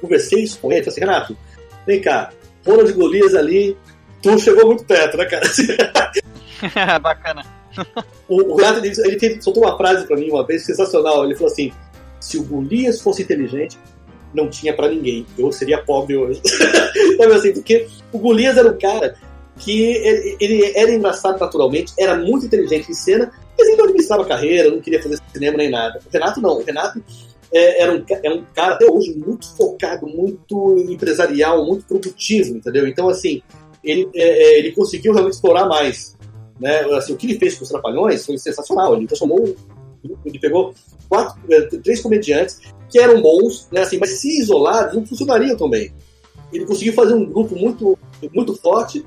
conversei 0.00 0.42
isso 0.42 0.58
com 0.58 0.72
ele, 0.72 0.82
falei 0.82 0.90
assim, 0.90 1.00
Renato, 1.00 1.36
vem 1.86 2.00
cá, 2.00 2.30
Ronald 2.66 2.92
Golias 2.92 3.34
ali, 3.34 3.76
tu 4.22 4.38
chegou 4.38 4.66
muito 4.66 4.84
perto, 4.84 5.16
né, 5.16 5.24
cara? 5.24 5.46
Bacana. 7.00 7.59
O, 8.28 8.56
Renato, 8.56 8.84
ele, 8.84 9.42
soltou 9.42 9.64
uma 9.64 9.76
frase 9.76 10.06
pra 10.06 10.16
mim 10.16 10.30
uma 10.30 10.46
vez 10.46 10.64
sensacional. 10.64 11.24
Ele 11.24 11.34
falou 11.34 11.52
assim: 11.52 11.72
se 12.20 12.38
o 12.38 12.44
Golias 12.44 13.00
fosse 13.00 13.22
inteligente, 13.22 13.78
não 14.34 14.48
tinha 14.48 14.74
pra 14.74 14.88
ninguém. 14.88 15.26
Eu 15.38 15.50
seria 15.52 15.82
pobre 15.82 16.16
hoje. 16.16 16.40
Sabe 17.16 17.32
assim, 17.32 17.52
porque 17.52 17.86
o 18.12 18.18
Golias 18.18 18.56
era 18.56 18.68
um 18.70 18.78
cara 18.78 19.16
que 19.58 19.82
ele, 19.82 20.36
ele 20.40 20.72
era 20.74 20.90
engraçado 20.90 21.38
naturalmente, 21.38 21.92
era 21.98 22.16
muito 22.16 22.46
inteligente 22.46 22.90
em 22.90 22.94
cena, 22.94 23.30
mas 23.58 23.68
ele 23.68 23.76
não 23.76 23.84
administrava 23.84 24.24
carreira, 24.24 24.70
não 24.70 24.80
queria 24.80 25.02
fazer 25.02 25.18
cinema 25.32 25.56
nem 25.58 25.70
nada. 25.70 26.00
O 26.06 26.10
Renato 26.10 26.40
não. 26.40 26.58
O 26.58 26.64
Renato 26.64 27.02
é, 27.52 27.82
era 27.82 27.92
um, 27.92 28.02
ca- 28.02 28.20
é 28.22 28.30
um 28.30 28.44
cara 28.54 28.74
até 28.74 28.86
hoje 28.86 29.14
muito 29.14 29.54
focado, 29.56 30.06
muito 30.06 30.78
empresarial, 30.88 31.66
muito 31.66 31.84
produtivo, 31.84 32.56
entendeu? 32.56 32.86
Então, 32.86 33.08
assim, 33.08 33.42
ele, 33.84 34.08
é, 34.14 34.22
é, 34.54 34.58
ele 34.58 34.72
conseguiu 34.72 35.12
realmente 35.12 35.34
explorar 35.34 35.66
mais 35.66 36.16
né? 36.60 36.80
Assim, 36.96 37.12
o 37.12 37.16
que 37.16 37.26
ele 37.26 37.38
fez 37.38 37.56
com 37.56 37.64
os 37.64 37.70
Trapalhões 37.70 38.24
foi 38.24 38.38
sensacional. 38.38 38.94
Ele 38.94 39.06
transformou 39.06 39.54
ele 40.24 40.38
pegou 40.38 40.74
quatro, 41.08 41.38
eh, 41.50 41.66
três 41.82 42.00
comediantes 42.00 42.58
que 42.88 42.98
eram 42.98 43.20
bons, 43.20 43.68
né? 43.70 43.82
Assim, 43.82 43.98
mas 43.98 44.10
se 44.18 44.40
isolados 44.40 44.94
não 44.94 45.04
funcionariam 45.04 45.56
tão 45.56 45.68
bem. 45.68 45.92
Ele 46.52 46.64
conseguiu 46.64 46.92
fazer 46.94 47.14
um 47.14 47.24
grupo 47.26 47.54
muito, 47.54 47.98
muito 48.34 48.54
forte, 48.56 49.04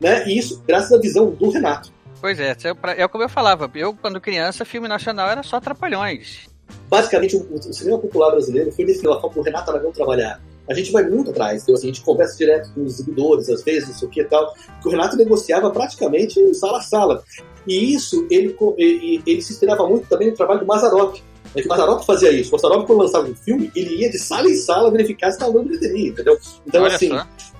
né? 0.00 0.26
E 0.28 0.38
isso 0.38 0.62
graças 0.66 0.92
à 0.92 0.98
visão 0.98 1.30
do 1.30 1.50
Renato. 1.50 1.92
Pois 2.20 2.38
é, 2.40 2.56
é 2.64 2.74
pra- 2.74 2.92
é 2.92 3.06
como 3.08 3.24
eu 3.24 3.28
falava. 3.28 3.70
Eu, 3.74 3.92
quando 3.94 4.20
criança, 4.20 4.64
filme 4.64 4.88
nacional 4.88 5.28
era 5.28 5.42
só 5.42 5.60
Trapalhões. 5.60 6.46
Basicamente, 6.88 7.36
o, 7.36 7.40
o 7.54 7.72
cinema 7.72 7.98
popular 7.98 8.30
brasileiro 8.30 8.70
foi 8.72 8.84
definido 8.84 9.12
a 9.12 9.20
forma 9.20 9.30
como 9.30 9.40
o 9.40 9.44
Renato 9.44 9.70
Aragão 9.70 9.92
trabalhar. 9.92 10.40
A 10.68 10.74
gente 10.74 10.90
vai 10.92 11.04
muito 11.08 11.30
atrás, 11.30 11.62
assim, 11.62 11.72
a 11.74 11.76
gente 11.78 12.00
conversa 12.02 12.36
direto 12.36 12.70
com 12.74 12.82
os 12.84 12.94
exibidores, 12.94 13.48
às 13.48 13.62
vezes, 13.62 13.88
não 13.88 13.94
sei 13.96 14.08
o 14.08 14.10
que 14.10 14.20
e 14.20 14.24
tal, 14.24 14.52
que 14.82 14.88
o 14.88 14.90
Renato 14.90 15.16
negociava 15.16 15.70
praticamente 15.70 16.54
sala 16.54 16.78
a 16.78 16.82
sala. 16.82 17.24
E 17.66 17.94
isso, 17.94 18.26
ele, 18.30 18.52
co- 18.52 18.74
e- 18.78 19.16
e- 19.26 19.30
ele 19.30 19.42
se 19.42 19.52
inspirava 19.52 19.86
muito 19.88 20.08
também 20.08 20.30
no 20.30 20.36
trabalho 20.36 20.60
do 20.60 20.66
Mazzaropi. 20.66 21.22
É 21.54 21.60
que 21.60 21.66
o 21.66 21.70
Mazzaropi 21.70 22.04
fazia 22.04 22.30
isso. 22.32 22.50
O 22.50 22.52
Mazzaropi, 22.52 22.86
quando 22.86 22.98
lançava 23.00 23.28
um 23.28 23.34
filme, 23.34 23.70
ele 23.74 23.96
ia 24.02 24.10
de 24.10 24.18
sala 24.18 24.48
em 24.48 24.56
sala 24.56 24.90
verificar 24.90 25.30
se 25.30 25.36
estava 25.36 25.52
dando 25.52 25.66
bilheteria, 25.68 26.08
entendeu? 26.08 26.38
Então, 26.66 26.82
Olha 26.82 26.94
assim, 26.94 27.08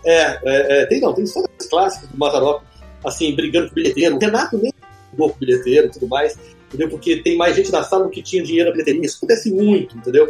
é, 0.04 0.20
é, 0.22 0.82
é, 0.82 0.86
tem 0.86 1.00
não, 1.00 1.12
tem 1.14 1.24
histórias 1.24 1.50
clássicas 1.70 2.08
do 2.10 2.18
Mazzaropi, 2.18 2.64
assim, 3.04 3.34
brigando 3.34 3.66
com 3.66 3.72
o 3.72 3.74
bilheteiro. 3.76 4.16
O 4.16 4.18
Renato 4.18 4.58
nem 4.58 4.72
brigou 5.10 5.30
com 5.30 5.36
o 5.36 5.38
bilheteiro 5.38 5.86
e 5.86 5.90
tudo 5.90 6.08
mais, 6.08 6.36
entendeu? 6.68 6.88
Porque 6.90 7.16
tem 7.22 7.36
mais 7.36 7.56
gente 7.56 7.70
na 7.72 7.82
sala 7.82 8.04
do 8.04 8.10
que 8.10 8.22
tinha 8.22 8.42
dinheiro 8.42 8.68
na 8.68 8.72
bilheteria. 8.72 9.00
Isso 9.06 9.16
acontece 9.18 9.50
muito, 9.50 9.96
entendeu? 9.96 10.28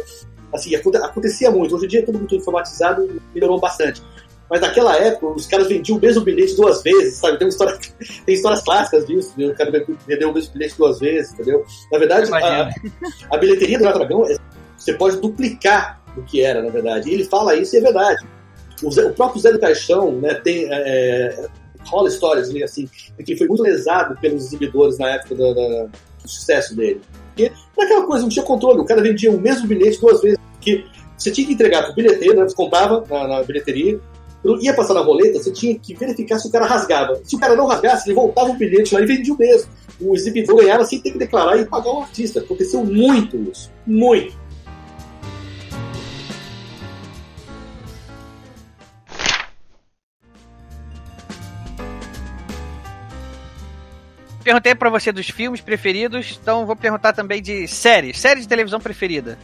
Assim, 0.53 0.73
aconte- 0.75 0.97
acontecia 0.97 1.51
muito. 1.51 1.75
Hoje 1.75 1.85
em 1.85 1.87
dia 1.89 1.99
é 1.99 2.03
tudo 2.03 2.17
muito 2.19 2.35
informatizado, 2.35 3.21
melhorou 3.33 3.59
bastante. 3.59 4.01
Mas 4.49 4.61
naquela 4.61 4.95
época, 4.95 5.27
os 5.27 5.45
caras 5.45 5.67
vendiam 5.67 5.97
o 5.97 6.01
mesmo 6.01 6.23
bilhete 6.23 6.55
duas 6.55 6.81
vezes, 6.81 7.15
sabe? 7.17 7.37
Tem, 7.37 7.47
história, 7.49 7.77
tem 8.25 8.33
histórias 8.35 8.61
clássicas 8.63 9.05
disso, 9.05 9.33
né? 9.37 9.47
o 9.47 9.53
cara 9.55 9.69
vendeu 10.07 10.29
o 10.29 10.33
mesmo 10.33 10.53
bilhete 10.53 10.77
duas 10.77 10.99
vezes, 10.99 11.33
entendeu? 11.33 11.65
Na 11.91 11.99
verdade, 11.99 12.29
a, 12.31 12.69
a 13.29 13.37
bilheteria 13.37 13.77
do 13.77 13.83
Dragão, 13.83 14.25
é- 14.25 14.37
você 14.77 14.93
pode 14.93 15.17
duplicar 15.17 16.01
o 16.15 16.21
que 16.23 16.41
era, 16.41 16.61
na 16.61 16.69
verdade. 16.69 17.09
E 17.09 17.13
ele 17.13 17.25
fala 17.25 17.55
isso 17.55 17.75
e 17.75 17.79
é 17.79 17.81
verdade. 17.81 18.25
O, 18.81 18.89
Zé- 18.91 19.05
o 19.07 19.13
próprio 19.13 19.41
Zé 19.41 19.51
do 19.51 19.59
Caixão, 19.59 20.13
né, 20.13 20.35
tem... 20.35 20.67
É, 20.71 21.47
rola 21.85 22.09
histórias, 22.09 22.51
né, 22.53 22.63
assim, 22.63 22.89
que 23.25 23.35
foi 23.37 23.47
muito 23.47 23.63
lesado 23.63 24.17
pelos 24.19 24.45
exibidores 24.45 24.97
na 24.97 25.09
época 25.11 25.35
da- 25.35 25.53
da- 25.53 25.83
do 25.85 26.27
sucesso 26.29 26.75
dele. 26.75 27.01
Naquela 27.77 28.05
coisa, 28.05 28.23
não 28.23 28.29
tinha 28.29 28.43
controle. 28.43 28.79
O 28.79 28.85
cara 28.85 29.01
vendia 29.01 29.31
o 29.31 29.39
mesmo 29.39 29.67
bilhete 29.67 29.99
duas 29.99 30.21
vezes, 30.21 30.39
porque 30.53 30.85
você 31.17 31.31
tinha 31.31 31.47
que 31.47 31.53
entregar 31.53 31.83
pro 31.83 31.95
bilheteiro, 31.95 32.39
né, 32.39 32.47
comprava 32.55 33.03
na, 33.09 33.27
na 33.27 33.43
bilheteria, 33.43 33.99
ia 34.61 34.73
passar 34.73 34.93
na 34.93 35.01
roleta, 35.01 35.39
você 35.39 35.51
tinha 35.51 35.77
que 35.77 35.93
verificar 35.95 36.39
se 36.39 36.47
o 36.47 36.51
cara 36.51 36.65
rasgava. 36.65 37.19
Se 37.23 37.35
o 37.35 37.39
cara 37.39 37.55
não 37.55 37.65
rasgasse, 37.65 38.07
ele 38.07 38.15
voltava 38.15 38.51
o 38.51 38.55
bilhete 38.55 38.93
lá 38.93 39.01
e 39.01 39.05
vendia 39.05 39.33
o 39.33 39.37
mesmo. 39.37 39.69
O 39.99 40.15
exibidor 40.15 40.57
ganhava 40.57 40.85
sem 40.85 41.01
ter 41.01 41.11
que 41.11 41.17
declarar 41.17 41.57
e 41.57 41.65
pagar 41.65 41.91
o 41.91 42.01
artista. 42.01 42.39
Aconteceu 42.39 42.83
muito 42.85 43.35
isso. 43.51 43.71
Muito. 43.85 44.37
Perguntei 54.47 54.73
pra 54.73 54.89
você 54.89 55.11
dos 55.11 55.29
filmes 55.29 55.59
preferidos, 55.59 56.39
então 56.41 56.65
vou 56.65 56.73
perguntar 56.73 57.11
também 57.11 57.41
de 57.41 57.67
séries. 57.67 58.17
Série 58.17 58.39
de 58.39 58.47
televisão 58.47 58.79
preferida. 58.79 59.37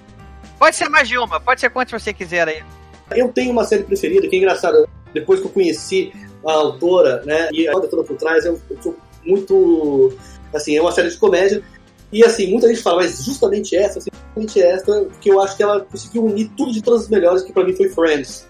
Pode 0.57 0.77
ser 0.77 0.87
mais 0.87 1.09
de 1.09 1.17
uma, 1.17 1.41
pode 1.41 1.59
ser 1.59 1.69
quantas 1.71 2.01
você 2.01 2.13
quiser 2.13 2.47
aí. 2.47 2.63
Eu 3.11 3.27
tenho 3.27 3.51
uma 3.51 3.65
série 3.65 3.83
preferida, 3.83 4.25
que 4.29 4.37
é 4.37 4.39
engraçado. 4.39 4.87
Depois 5.13 5.41
que 5.41 5.47
eu 5.47 5.51
conheci 5.51 6.13
a 6.47 6.53
autora, 6.53 7.21
né, 7.25 7.49
e 7.51 7.67
a 7.67 7.73
toda 7.73 8.01
por 8.01 8.15
trás, 8.15 8.45
eu, 8.45 8.57
eu 8.69 8.81
sou 8.81 8.95
muito. 9.25 10.13
Assim, 10.53 10.77
é 10.77 10.81
uma 10.81 10.93
série 10.93 11.09
de 11.09 11.17
comédia. 11.17 11.61
E 12.09 12.23
assim, 12.23 12.49
muita 12.49 12.69
gente 12.69 12.81
fala, 12.81 13.01
mas 13.01 13.25
justamente 13.25 13.75
essa, 13.75 13.99
assim, 13.99 14.09
justamente 14.09 14.61
essa, 14.61 15.05
que 15.19 15.29
eu 15.29 15.41
acho 15.41 15.57
que 15.57 15.63
ela 15.63 15.81
conseguiu 15.81 16.23
unir 16.23 16.49
tudo 16.55 16.71
de 16.71 16.81
todas 16.81 17.01
as 17.01 17.09
melhores, 17.09 17.43
que 17.43 17.51
pra 17.51 17.65
mim 17.65 17.75
foi 17.75 17.89
Friends. 17.89 18.47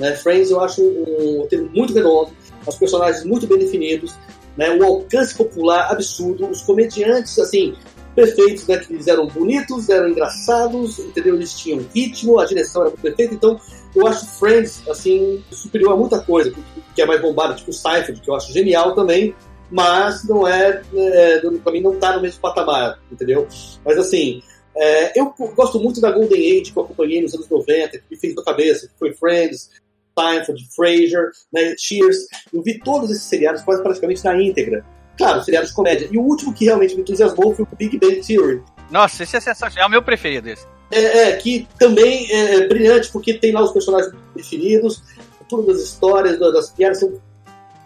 Né? 0.00 0.16
Friends 0.16 0.50
eu 0.50 0.60
acho 0.60 0.82
um 0.82 1.42
roteiro 1.42 1.70
muito 1.72 1.94
redondo, 1.94 2.32
os 2.66 2.74
personagens 2.74 3.24
muito 3.24 3.46
bem 3.46 3.58
definidos, 3.58 4.16
né? 4.56 4.70
o 4.70 4.84
alcance 4.84 5.34
popular 5.34 5.90
absurdo, 5.90 6.48
os 6.48 6.62
comediantes, 6.62 7.38
assim, 7.38 7.74
perfeitos, 8.14 8.66
né? 8.66 8.78
Que 8.78 8.92
eles 8.92 9.06
eram 9.06 9.26
bonitos, 9.26 9.88
eram 9.88 10.08
engraçados, 10.08 10.98
entendeu? 10.98 11.34
Eles 11.34 11.54
tinham 11.54 11.84
ritmo, 11.94 12.38
a 12.38 12.44
direção 12.44 12.82
era 12.82 12.90
perfeita, 12.90 13.34
então 13.34 13.58
eu 13.94 14.06
acho 14.06 14.26
Friends, 14.38 14.82
assim, 14.88 15.42
superior 15.50 15.92
a 15.92 15.96
muita 15.96 16.20
coisa, 16.20 16.50
que, 16.50 16.62
que 16.94 17.02
é 17.02 17.06
mais 17.06 17.20
bombada, 17.20 17.54
tipo 17.54 17.72
Seinfeld, 17.72 18.20
que 18.20 18.30
eu 18.30 18.34
acho 18.34 18.52
genial 18.52 18.94
também, 18.94 19.34
mas 19.70 20.24
não 20.24 20.46
é, 20.46 20.82
é 20.94 21.40
pra 21.62 21.72
mim 21.72 21.80
não 21.80 21.98
tá 21.98 22.16
no 22.16 22.22
mesmo 22.22 22.40
patamar, 22.40 22.98
entendeu? 23.10 23.46
Mas 23.84 23.98
assim, 23.98 24.42
é, 24.76 25.18
eu 25.18 25.34
gosto 25.54 25.78
muito 25.78 26.00
da 26.00 26.10
Golden 26.10 26.60
Age 26.60 26.72
que 26.72 26.78
eu 26.78 26.82
acompanhei 26.82 27.20
nos 27.20 27.34
anos 27.34 27.48
90, 27.48 27.98
que 27.98 28.04
me 28.10 28.16
fez 28.16 28.34
na 28.34 28.42
cabeça, 28.42 28.86
que 28.86 28.92
foi 28.98 29.12
Friends, 29.14 29.70
Seinfeld, 30.18 30.68
Frasier, 30.74 31.30
né, 31.52 31.74
Cheers. 31.78 32.26
Eu 32.52 32.62
vi 32.62 32.78
todos 32.78 33.10
esses 33.10 33.24
seriados 33.24 33.62
quase 33.62 33.82
praticamente 33.82 34.24
na 34.24 34.40
íntegra. 34.40 34.84
Claro, 35.16 35.42
seriados 35.42 35.70
de 35.70 35.76
comédia. 35.76 36.08
E 36.10 36.18
o 36.18 36.22
último 36.22 36.52
que 36.52 36.64
realmente 36.64 36.94
me 36.94 37.02
entusiasmou 37.02 37.54
foi 37.54 37.64
o 37.64 37.76
Big 37.76 37.98
Bang 37.98 38.20
Theory. 38.26 38.62
Nossa, 38.90 39.22
esse 39.22 39.36
é 39.36 39.40
sensacional. 39.40 39.84
É 39.84 39.88
o 39.88 39.90
meu 39.90 40.02
preferido 40.02 40.48
esse. 40.48 40.66
É, 40.90 41.28
é, 41.28 41.36
que 41.36 41.66
também 41.78 42.30
é 42.30 42.66
brilhante, 42.66 43.10
porque 43.10 43.34
tem 43.34 43.52
lá 43.52 43.62
os 43.62 43.72
personagens 43.72 44.12
definidos, 44.36 45.02
todas 45.48 45.76
as 45.76 45.82
histórias, 45.84 46.38
das 46.38 46.70
piadas 46.70 46.98
são 46.98 47.18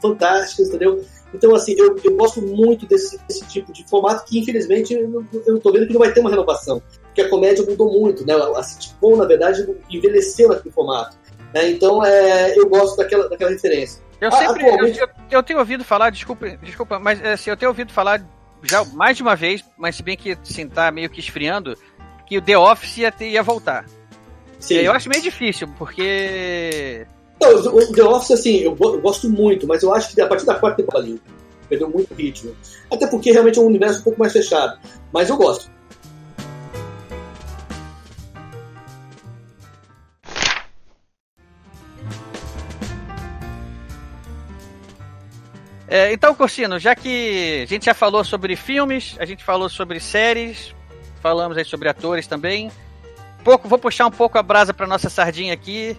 fantásticas, 0.03 0.69
entendeu? 0.69 1.05
Então, 1.33 1.55
assim, 1.55 1.75
eu, 1.77 1.97
eu 2.03 2.17
gosto 2.17 2.41
muito 2.41 2.87
desse, 2.87 3.19
desse 3.29 3.47
tipo 3.47 3.73
de 3.73 3.87
formato 3.89 4.25
que, 4.25 4.39
infelizmente, 4.39 4.95
eu, 4.95 5.25
eu 5.47 5.61
tô 5.61 5.73
vendo 5.73 5.87
que 5.87 5.93
não 5.93 6.01
vai 6.01 6.13
ter 6.13 6.21
uma 6.21 6.31
renovação. 6.31 6.83
Porque 7.03 7.23
a 7.23 7.29
comédia 7.29 7.65
mudou 7.65 7.93
muito, 7.93 8.27
né? 8.27 8.35
A 8.35 8.63
sitcom, 8.63 9.17
na 9.17 9.25
verdade, 9.25 9.67
envelheceu 9.91 10.49
naquele 10.49 10.75
formato. 10.75 11.17
Né? 11.57 11.71
Então, 11.71 12.05
é, 12.05 12.59
eu 12.59 12.69
gosto 12.69 12.97
daquela, 12.99 13.29
daquela 13.31 13.51
referência. 13.51 14.03
Eu 14.21 14.29
Ah, 14.29 14.33
sempre. 14.33 14.63
atualmente- 14.69 14.99
Eu, 14.99 15.07
eu- 15.07 15.13
eu 15.31 15.43
tenho 15.43 15.59
ouvido 15.59 15.83
falar, 15.85 16.11
desculpa, 16.11 16.49
desculpa, 16.63 16.99
mas 16.99 17.25
assim, 17.25 17.49
eu 17.51 17.57
tenho 17.57 17.71
ouvido 17.71 17.93
falar 17.93 18.23
já 18.63 18.85
mais 18.85 19.17
de 19.17 19.23
uma 19.23 19.35
vez, 19.35 19.65
mas 19.79 19.97
se 19.97 20.03
bem 20.03 20.17
que 20.17 20.33
assim, 20.33 20.69
tá 20.69 20.91
meio 20.91 21.09
que 21.09 21.19
esfriando, 21.21 21.75
que 22.27 22.37
o 22.37 22.43
The 22.43 22.59
Office 22.59 22.99
ia, 22.99 23.11
ter- 23.13 23.31
ia 23.31 23.43
voltar. 23.43 23.87
Sim. 24.59 24.77
Eu 24.77 24.93
acho 24.93 25.09
meio 25.09 25.23
difícil, 25.23 25.69
porque. 25.79 27.07
Não, 27.41 27.51
o 27.55 27.93
The 27.93 28.03
Office, 28.03 28.31
assim, 28.33 28.57
eu, 28.59 28.77
eu 28.79 29.01
gosto 29.01 29.29
muito, 29.31 29.67
mas 29.67 29.83
eu 29.83 29.95
acho 29.95 30.15
que 30.15 30.21
a 30.21 30.27
partir 30.27 30.45
da 30.47 30.55
quarta 30.55 30.79
temporada 30.83 31.09
perdeu 31.69 31.89
muito 31.89 32.13
ritmo. 32.15 32.55
Até 32.93 33.07
porque 33.07 33.33
realmente 33.33 33.59
é 33.59 33.63
um 33.63 33.67
universo 33.67 34.01
um 34.01 34.05
pouco 34.05 34.19
mais 34.19 34.33
fechado. 34.33 34.79
Mas 35.13 35.29
eu 35.29 35.37
gosto. 35.37 35.71
É, 45.89 46.13
então, 46.13 46.35
Corsino, 46.35 46.79
já 46.79 46.95
que 46.95 47.63
a 47.63 47.67
gente 47.67 47.87
já 47.87 47.95
falou 47.95 48.25
sobre 48.25 48.57
filmes, 48.57 49.17
a 49.19 49.25
gente 49.25 49.45
falou 49.45 49.69
sobre 49.69 50.01
séries, 50.01 50.75
falamos 51.23 51.57
aí 51.57 51.65
sobre 51.65 51.89
atores 51.89 52.27
também. 52.27 52.71
Pouco, 53.45 53.69
vou 53.69 53.79
puxar 53.79 54.07
um 54.07 54.11
pouco 54.11 54.37
a 54.37 54.43
brasa 54.43 54.75
para 54.75 54.87
nossa 54.87 55.09
sardinha 55.09 55.55
aqui. 55.55 55.97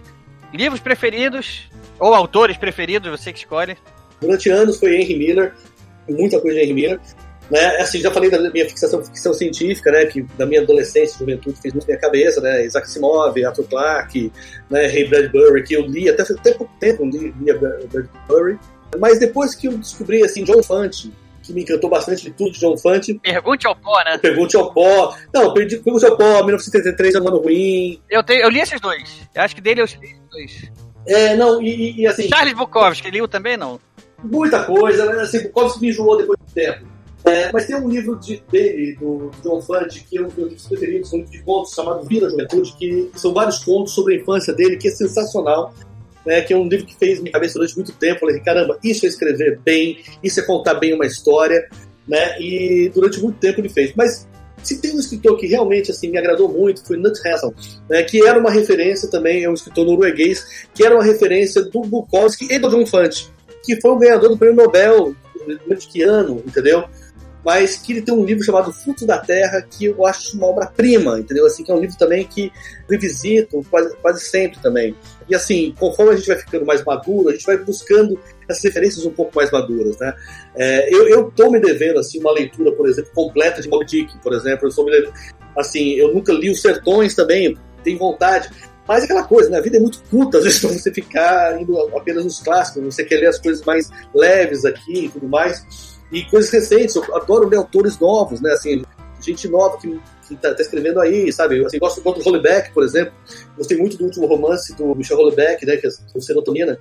Livros 0.52 0.80
preferidos 0.80 1.70
ou 1.98 2.14
autores 2.14 2.56
preferidos, 2.56 3.10
você 3.10 3.32
que 3.32 3.38
escolhe. 3.38 3.76
Durante 4.20 4.50
anos 4.50 4.78
foi 4.78 4.96
Henry 4.96 5.16
Miller, 5.16 5.54
muita 6.08 6.40
coisa 6.40 6.58
de 6.58 6.64
Henry 6.64 6.74
Miller. 6.74 7.00
Né? 7.50 7.64
Assim, 7.76 7.98
já 8.00 8.10
falei 8.10 8.30
da 8.30 8.38
minha 8.50 8.68
fixação 8.68 9.02
ficção 9.02 9.32
científica, 9.32 9.90
né? 9.90 10.04
Que 10.04 10.24
na 10.38 10.44
minha 10.44 10.60
adolescência 10.60 11.18
juventude 11.18 11.58
fez 11.60 11.72
muito 11.72 11.86
minha 11.86 11.98
cabeça, 11.98 12.42
né? 12.42 12.66
Isaac 12.66 12.86
Asimov, 12.86 13.42
Arthur 13.42 13.64
Clarke, 13.64 14.30
né? 14.68 14.86
Ray 14.86 15.08
Bradbury, 15.08 15.62
que 15.64 15.74
eu 15.74 15.86
li 15.86 16.10
até, 16.10 16.24
pouco 16.52 16.70
tempo, 16.78 17.04
eu 17.04 17.08
li, 17.08 17.34
li 17.40 17.52
Bradbury. 17.54 18.58
Mas 18.98 19.18
depois 19.18 19.54
que 19.54 19.68
eu 19.68 19.76
descobri, 19.76 20.22
assim, 20.22 20.44
John 20.44 20.62
Fante, 20.62 21.12
que 21.42 21.52
me 21.52 21.62
encantou 21.62 21.88
bastante 21.88 22.24
de 22.24 22.30
tudo 22.30 22.52
de 22.52 22.60
John 22.60 22.76
Fante. 22.76 23.14
Pergunte 23.14 23.66
ao 23.66 23.74
pó, 23.74 24.02
né? 24.04 24.18
Pergunte 24.18 24.56
ao 24.56 24.72
pó. 24.72 25.16
Não, 25.32 25.52
perdi, 25.52 25.78
Pergunte 25.78 26.04
ao 26.04 26.16
pó, 26.16 26.44
1973 26.44 27.14
é 27.14 27.20
um 27.20 27.28
ano 27.28 27.38
ruim. 27.38 28.00
Eu, 28.10 28.22
tenho, 28.22 28.42
eu 28.42 28.50
li 28.50 28.60
esses 28.60 28.80
dois. 28.80 29.28
Eu 29.34 29.42
acho 29.42 29.54
que 29.54 29.60
dele 29.60 29.80
eu 29.80 29.86
li 29.86 29.92
esses 30.04 30.20
dois. 30.30 30.70
É, 31.06 31.34
não, 31.36 31.62
e, 31.62 32.00
e 32.00 32.06
assim. 32.06 32.28
Charles 32.28 32.54
Bukowski, 32.54 33.10
liu 33.10 33.26
também 33.26 33.56
não? 33.56 33.80
Muita 34.22 34.64
coisa, 34.64 35.06
né? 35.06 35.22
Assim, 35.22 35.42
Bukowski 35.44 35.80
me 35.80 35.88
enjoou 35.88 36.18
depois 36.18 36.38
do 36.38 36.52
tempo. 36.52 36.86
É, 37.24 37.50
mas 37.52 37.66
tem 37.66 37.76
um 37.76 37.88
livro 37.88 38.16
de, 38.16 38.42
dele, 38.50 38.96
do 38.96 39.30
John 39.42 39.60
Fante, 39.60 40.04
que 40.04 40.18
é 40.18 40.22
um 40.22 40.28
dos 40.28 40.66
preferidos, 40.66 41.12
um 41.12 41.18
livro 41.18 41.32
de 41.32 41.42
contos 41.42 41.72
chamado 41.72 42.06
Vida 42.06 42.26
da 42.26 42.30
Juventude, 42.30 42.74
que 42.78 43.10
são 43.14 43.34
vários 43.34 43.64
contos 43.64 43.92
sobre 43.92 44.14
a 44.14 44.18
infância 44.18 44.52
dele, 44.52 44.76
que 44.76 44.88
é 44.88 44.90
sensacional. 44.90 45.74
Né, 46.28 46.42
que 46.42 46.52
é 46.52 46.56
um 46.58 46.68
livro 46.68 46.84
que 46.84 46.94
fez 46.94 47.20
minha 47.20 47.32
cabeça 47.32 47.54
durante 47.54 47.74
muito 47.74 47.92
tempo. 47.92 48.16
Eu 48.16 48.28
falei, 48.28 48.40
caramba, 48.40 48.78
isso 48.84 49.06
é 49.06 49.08
escrever 49.08 49.58
bem, 49.64 49.96
isso 50.22 50.38
é 50.38 50.42
contar 50.42 50.74
bem 50.74 50.92
uma 50.92 51.06
história, 51.06 51.66
né? 52.06 52.38
E 52.38 52.90
durante 52.94 53.18
muito 53.18 53.38
tempo 53.38 53.62
ele 53.62 53.70
fez. 53.70 53.94
Mas 53.96 54.28
se 54.62 54.78
tem 54.78 54.94
um 54.94 54.98
escritor 54.98 55.38
que 55.38 55.46
realmente 55.46 55.90
assim 55.90 56.10
me 56.10 56.18
agradou 56.18 56.46
muito 56.46 56.84
foi 56.86 56.98
Nut 56.98 57.18
Hassel, 57.26 57.54
né, 57.88 58.02
que 58.02 58.26
era 58.26 58.38
uma 58.38 58.50
referência 58.50 59.08
também, 59.08 59.42
é 59.42 59.48
um 59.48 59.54
escritor 59.54 59.86
norueguês, 59.86 60.66
que 60.74 60.84
era 60.84 60.94
uma 60.94 61.02
referência 61.02 61.62
do 61.62 61.80
Bukowski 61.80 62.46
e 62.50 62.58
do 62.58 62.68
John 62.68 62.84
Fante, 62.84 63.32
que 63.64 63.80
foi 63.80 63.92
o 63.92 63.98
ganhador 63.98 64.28
do 64.28 64.36
prêmio 64.36 64.56
Nobel 64.56 65.16
que 65.90 66.02
ano, 66.02 66.42
entendeu? 66.46 66.84
Mas 67.48 67.78
que 67.78 67.94
ele 67.94 68.02
tem 68.02 68.12
um 68.12 68.26
livro 68.26 68.44
chamado 68.44 68.70
Frutos 68.70 69.06
da 69.06 69.16
Terra, 69.16 69.62
que 69.62 69.86
eu 69.86 70.04
acho 70.04 70.36
uma 70.36 70.48
obra-prima, 70.48 71.18
entendeu? 71.18 71.46
Assim, 71.46 71.64
que 71.64 71.72
é 71.72 71.74
um 71.74 71.80
livro 71.80 71.96
também 71.96 72.26
que 72.26 72.52
revisito 72.86 73.64
quase, 73.70 73.96
quase 73.96 74.20
sempre 74.20 74.60
também. 74.60 74.94
E 75.26 75.34
assim, 75.34 75.74
conforme 75.78 76.12
a 76.12 76.16
gente 76.16 76.26
vai 76.26 76.36
ficando 76.36 76.66
mais 76.66 76.84
maduro, 76.84 77.30
a 77.30 77.32
gente 77.32 77.46
vai 77.46 77.56
buscando 77.56 78.20
essas 78.46 78.62
referências 78.64 79.06
um 79.06 79.12
pouco 79.12 79.34
mais 79.34 79.50
maduras, 79.50 79.96
né? 79.98 80.12
É, 80.56 80.94
eu, 80.94 81.08
eu 81.08 81.32
tô 81.34 81.50
me 81.50 81.58
devendo, 81.58 81.98
assim, 81.98 82.20
uma 82.20 82.32
leitura, 82.32 82.70
por 82.72 82.86
exemplo, 82.86 83.10
completa 83.14 83.62
de 83.62 83.68
Moby 83.70 83.86
Dick, 83.86 84.18
por 84.18 84.34
exemplo. 84.34 84.66
Eu 84.66 84.70
sou 84.70 84.84
me 84.84 84.90
devendo, 84.90 85.14
assim, 85.56 85.94
eu 85.94 86.12
nunca 86.12 86.34
li 86.34 86.50
Os 86.50 86.60
Sertões 86.60 87.14
também, 87.14 87.56
tenho 87.82 87.98
vontade. 87.98 88.50
Mas 88.86 89.00
é 89.00 89.04
aquela 89.04 89.24
coisa, 89.24 89.48
né? 89.48 89.56
A 89.56 89.62
vida 89.62 89.78
é 89.78 89.80
muito 89.80 90.02
curta, 90.10 90.36
às 90.36 90.44
vezes, 90.44 90.60
pra 90.60 90.68
você 90.68 90.92
ficar 90.92 91.58
indo 91.58 91.78
apenas 91.96 92.24
nos 92.24 92.40
clássicos. 92.40 92.94
Você 92.94 93.04
quer 93.04 93.20
ler 93.20 93.28
as 93.28 93.38
coisas 93.38 93.64
mais 93.64 93.88
leves 94.14 94.66
aqui 94.66 95.06
e 95.06 95.08
tudo 95.08 95.26
mais 95.26 95.87
e 96.12 96.24
coisas 96.24 96.50
recentes. 96.50 96.96
Eu 96.96 97.16
adoro 97.16 97.48
ler 97.48 97.56
autores 97.56 97.98
novos, 97.98 98.40
né? 98.40 98.52
Assim, 98.52 98.82
gente 99.20 99.48
nova 99.48 99.78
que, 99.78 100.00
que 100.26 100.36
tá, 100.36 100.54
escrevendo 100.58 101.00
aí, 101.00 101.32
sabe? 101.32 101.64
Assim, 101.64 101.78
gosto 101.78 102.00
do 102.00 102.22
Hollebeck, 102.22 102.72
por 102.72 102.84
exemplo. 102.84 103.12
Gostei 103.56 103.76
muito 103.76 103.96
do 103.96 104.04
último 104.04 104.26
romance 104.26 104.74
do 104.74 104.94
Michel 104.94 105.16
Hollebeck, 105.16 105.64
né? 105.66 105.76
Que 105.76 105.86
é 105.86 105.90
o 106.14 106.20
Serotonina. 106.20 106.78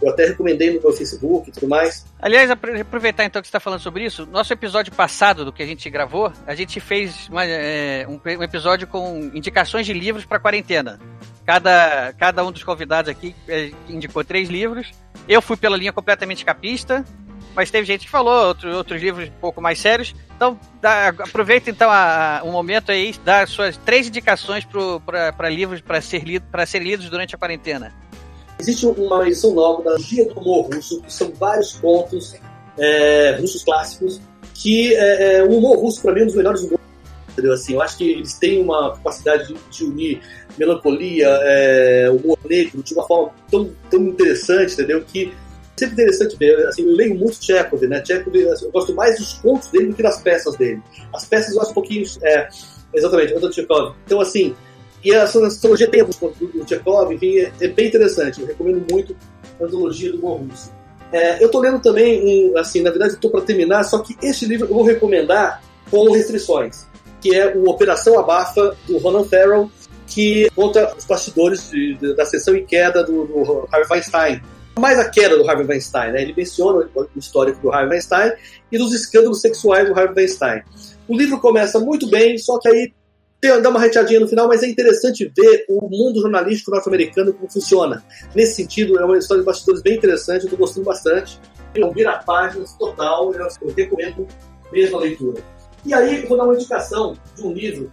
Eu 0.00 0.08
até 0.08 0.24
recomendei 0.26 0.72
no 0.74 0.80
meu 0.80 0.92
Facebook 0.92 1.50
e 1.50 1.52
tudo 1.52 1.68
mais. 1.68 2.06
Aliás, 2.18 2.50
aproveitar 2.50 3.24
então 3.24 3.42
que 3.42 3.46
você 3.46 3.50
está 3.50 3.60
falando 3.60 3.80
sobre 3.80 4.04
isso, 4.04 4.26
nosso 4.26 4.50
episódio 4.50 4.92
passado 4.94 5.44
do 5.44 5.52
que 5.52 5.62
a 5.62 5.66
gente 5.66 5.90
gravou, 5.90 6.32
a 6.46 6.54
gente 6.54 6.80
fez 6.80 7.28
uma, 7.28 7.44
é, 7.44 8.06
um, 8.08 8.14
um, 8.14 8.42
episódio 8.42 8.86
com 8.86 9.30
indicações 9.34 9.84
de 9.84 9.92
livros 9.92 10.24
para 10.24 10.40
quarentena. 10.40 10.98
Cada, 11.44 12.14
cada 12.14 12.44
um 12.44 12.50
dos 12.50 12.64
convidados 12.64 13.10
aqui 13.10 13.34
é, 13.46 13.72
indicou 13.88 14.24
três 14.24 14.48
livros. 14.48 14.90
Eu 15.28 15.42
fui 15.42 15.56
pela 15.56 15.76
linha 15.76 15.92
completamente 15.92 16.46
capista, 16.46 17.04
mas 17.54 17.70
teve 17.70 17.86
gente 17.86 18.06
que 18.06 18.10
falou 18.10 18.46
outro, 18.46 18.74
outros 18.74 19.00
livros 19.02 19.28
um 19.28 19.40
pouco 19.40 19.60
mais 19.60 19.78
sérios. 19.78 20.14
Então, 20.34 20.58
dá, 20.80 21.08
aproveita 21.08 21.70
então 21.70 21.90
a, 21.90 22.42
um 22.44 22.52
momento 22.52 22.90
aí, 22.90 23.14
dá 23.24 23.46
suas 23.46 23.76
três 23.76 24.08
indicações 24.08 24.66
para 25.36 25.48
livros 25.48 25.80
para 25.80 26.00
ser, 26.00 26.24
lido, 26.24 26.46
ser 26.66 26.82
lidos 26.82 27.10
durante 27.10 27.34
a 27.34 27.38
quarentena. 27.38 27.92
Existe 28.58 28.86
uma 28.86 29.26
edição 29.26 29.54
nova 29.54 29.82
da 29.82 29.98
Gia 29.98 30.26
do 30.26 30.38
Humor 30.38 30.70
Russo, 30.72 31.00
que 31.02 31.12
são 31.12 31.32
vários 31.32 31.72
contos 31.74 32.34
é, 32.78 33.36
russos 33.40 33.64
clássicos, 33.64 34.20
que 34.54 34.94
é, 34.94 35.38
é, 35.38 35.44
o 35.44 35.56
humor 35.56 35.78
russo, 35.78 36.02
para 36.02 36.12
mim, 36.12 36.20
é 36.20 36.22
um 36.24 36.26
dos 36.26 36.36
melhores 36.36 36.60
humores. 36.60 36.80
Entendeu? 37.30 37.54
Assim, 37.54 37.74
eu 37.74 37.82
acho 37.82 37.96
que 37.96 38.10
eles 38.10 38.34
têm 38.34 38.62
uma 38.62 38.92
capacidade 38.92 39.48
de, 39.48 39.54
de 39.70 39.84
unir 39.84 40.20
melancolia, 40.58 41.28
é, 41.42 42.10
humor 42.10 42.38
negro, 42.44 42.82
de 42.82 42.92
uma 42.92 43.06
forma 43.06 43.32
tão, 43.50 43.70
tão 43.88 44.08
interessante, 44.08 44.74
entendeu? 44.74 45.02
Que 45.02 45.32
sempre 45.80 45.94
interessante 45.94 46.36
ver. 46.36 46.66
Assim, 46.66 46.82
eu 46.82 46.94
leio 46.94 47.14
muito 47.14 47.42
Chekhov, 47.44 47.82
né? 47.86 48.02
Chekhov, 48.04 48.36
assim, 48.48 48.66
eu 48.66 48.70
gosto 48.70 48.94
mais 48.94 49.18
dos 49.18 49.34
contos 49.34 49.68
dele 49.68 49.86
do 49.86 49.94
que 49.94 50.02
das 50.02 50.20
peças 50.20 50.56
dele. 50.56 50.82
As 51.12 51.24
peças 51.24 51.54
eu 51.54 51.60
acho 51.60 51.70
um 51.70 51.74
pouquinho. 51.74 52.04
É, 52.22 52.48
exatamente, 52.94 53.34
Anton 53.34 53.52
Chekhov. 53.52 53.94
Então, 54.04 54.20
assim, 54.20 54.54
e 55.02 55.14
a 55.14 55.24
astrologia 55.24 55.88
tem 55.88 56.00
alguns 56.00 56.16
do 56.16 56.68
Chekhov, 56.68 57.12
enfim, 57.14 57.38
é, 57.38 57.52
é, 57.60 57.68
bem 57.68 57.88
interessante. 57.88 58.40
Eu 58.40 58.46
recomendo 58.46 58.84
muito 58.90 59.16
a 59.60 59.64
antologia 59.64 60.12
do 60.12 60.18
Morrusso. 60.18 60.70
É, 61.12 61.42
eu 61.42 61.46
estou 61.46 61.60
lendo 61.60 61.80
também, 61.80 62.52
um, 62.52 62.58
assim, 62.58 62.82
na 62.82 62.90
verdade, 62.90 63.14
estou 63.14 63.30
para 63.30 63.40
terminar, 63.40 63.82
só 63.82 63.98
que 63.98 64.16
este 64.22 64.46
livro 64.46 64.68
eu 64.68 64.74
vou 64.74 64.84
recomendar 64.84 65.60
com 65.90 66.12
restrições, 66.12 66.86
que 67.20 67.34
é 67.34 67.52
o 67.56 67.68
Operação 67.68 68.18
Abafa, 68.18 68.76
do 68.86 68.98
Ronan 68.98 69.24
Farrell, 69.24 69.68
que 70.06 70.48
conta 70.54 70.94
os 70.96 71.04
bastidores 71.04 71.68
de, 71.70 71.94
de, 71.94 72.14
da 72.14 72.24
sessão 72.24 72.54
em 72.54 72.64
queda 72.64 73.02
do, 73.02 73.24
do 73.24 73.68
Harvey 73.72 73.88
Weinstein 73.90 74.42
mais 74.80 74.98
a 74.98 75.08
queda 75.08 75.36
do 75.36 75.48
Harvey 75.48 75.66
Weinstein. 75.66 76.12
Né? 76.12 76.22
Ele 76.22 76.34
menciona 76.36 76.88
o 76.94 77.18
histórico 77.18 77.60
do 77.60 77.72
Harvey 77.72 77.90
Weinstein 77.90 78.32
e 78.72 78.78
dos 78.78 78.92
escândalos 78.92 79.40
sexuais 79.40 79.88
do 79.88 79.98
Harvey 79.98 80.14
Weinstein. 80.16 80.62
O 81.06 81.16
livro 81.16 81.38
começa 81.38 81.78
muito 81.78 82.08
bem, 82.08 82.38
só 82.38 82.58
que 82.58 82.68
aí 82.68 82.92
tem, 83.40 83.62
dá 83.62 83.70
uma 83.70 83.80
reteadinha 83.80 84.20
no 84.20 84.28
final, 84.28 84.46
mas 84.46 84.62
é 84.62 84.68
interessante 84.68 85.32
ver 85.34 85.64
o 85.68 85.88
mundo 85.88 86.20
jornalístico 86.20 86.70
norte-americano 86.70 87.32
como 87.32 87.50
funciona. 87.50 88.04
Nesse 88.34 88.56
sentido, 88.56 88.98
é 88.98 89.04
uma 89.04 89.16
história 89.16 89.42
de 89.42 89.46
bastidores 89.46 89.80
bem 89.82 89.96
interessante, 89.96 90.42
eu 90.42 90.44
estou 90.44 90.58
gostando 90.58 90.84
bastante. 90.84 91.40
É 91.74 91.84
um 91.84 91.92
vira-páginas 91.92 92.74
total, 92.74 93.32
eu 93.32 93.74
recomendo 93.74 94.26
mesmo 94.70 94.98
a 94.98 95.00
leitura. 95.00 95.42
E 95.86 95.94
aí, 95.94 96.26
vou 96.26 96.36
dar 96.36 96.44
uma 96.44 96.54
indicação 96.54 97.16
de 97.34 97.42
um 97.42 97.52
livro, 97.52 97.90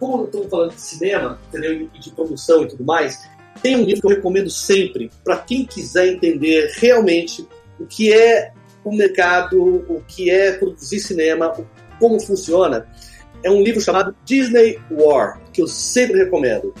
como 0.00 0.24
estamos 0.24 0.48
falando 0.48 0.74
de 0.74 0.80
cinema, 0.80 1.38
entendeu? 1.48 1.88
e 1.94 1.98
de 1.98 2.10
produção 2.10 2.64
e 2.64 2.68
tudo 2.68 2.84
mais, 2.84 3.20
tem 3.62 3.76
um 3.76 3.84
livro 3.84 4.00
que 4.00 4.06
eu 4.06 4.16
recomendo 4.16 4.50
sempre 4.50 5.10
para 5.24 5.38
quem 5.38 5.64
quiser 5.64 6.08
entender 6.08 6.72
realmente 6.76 7.46
o 7.78 7.86
que 7.86 8.12
é 8.12 8.52
o 8.84 8.94
mercado, 8.94 9.62
o 9.88 10.02
que 10.06 10.28
é 10.28 10.52
produzir 10.52 10.98
cinema, 10.98 11.54
como 11.98 12.20
funciona. 12.20 12.86
É 13.44 13.50
um 13.50 13.62
livro 13.62 13.80
chamado 13.80 14.14
Disney 14.24 14.78
War, 14.90 15.40
que 15.52 15.62
eu 15.62 15.68
sempre 15.68 16.18
recomendo. 16.18 16.74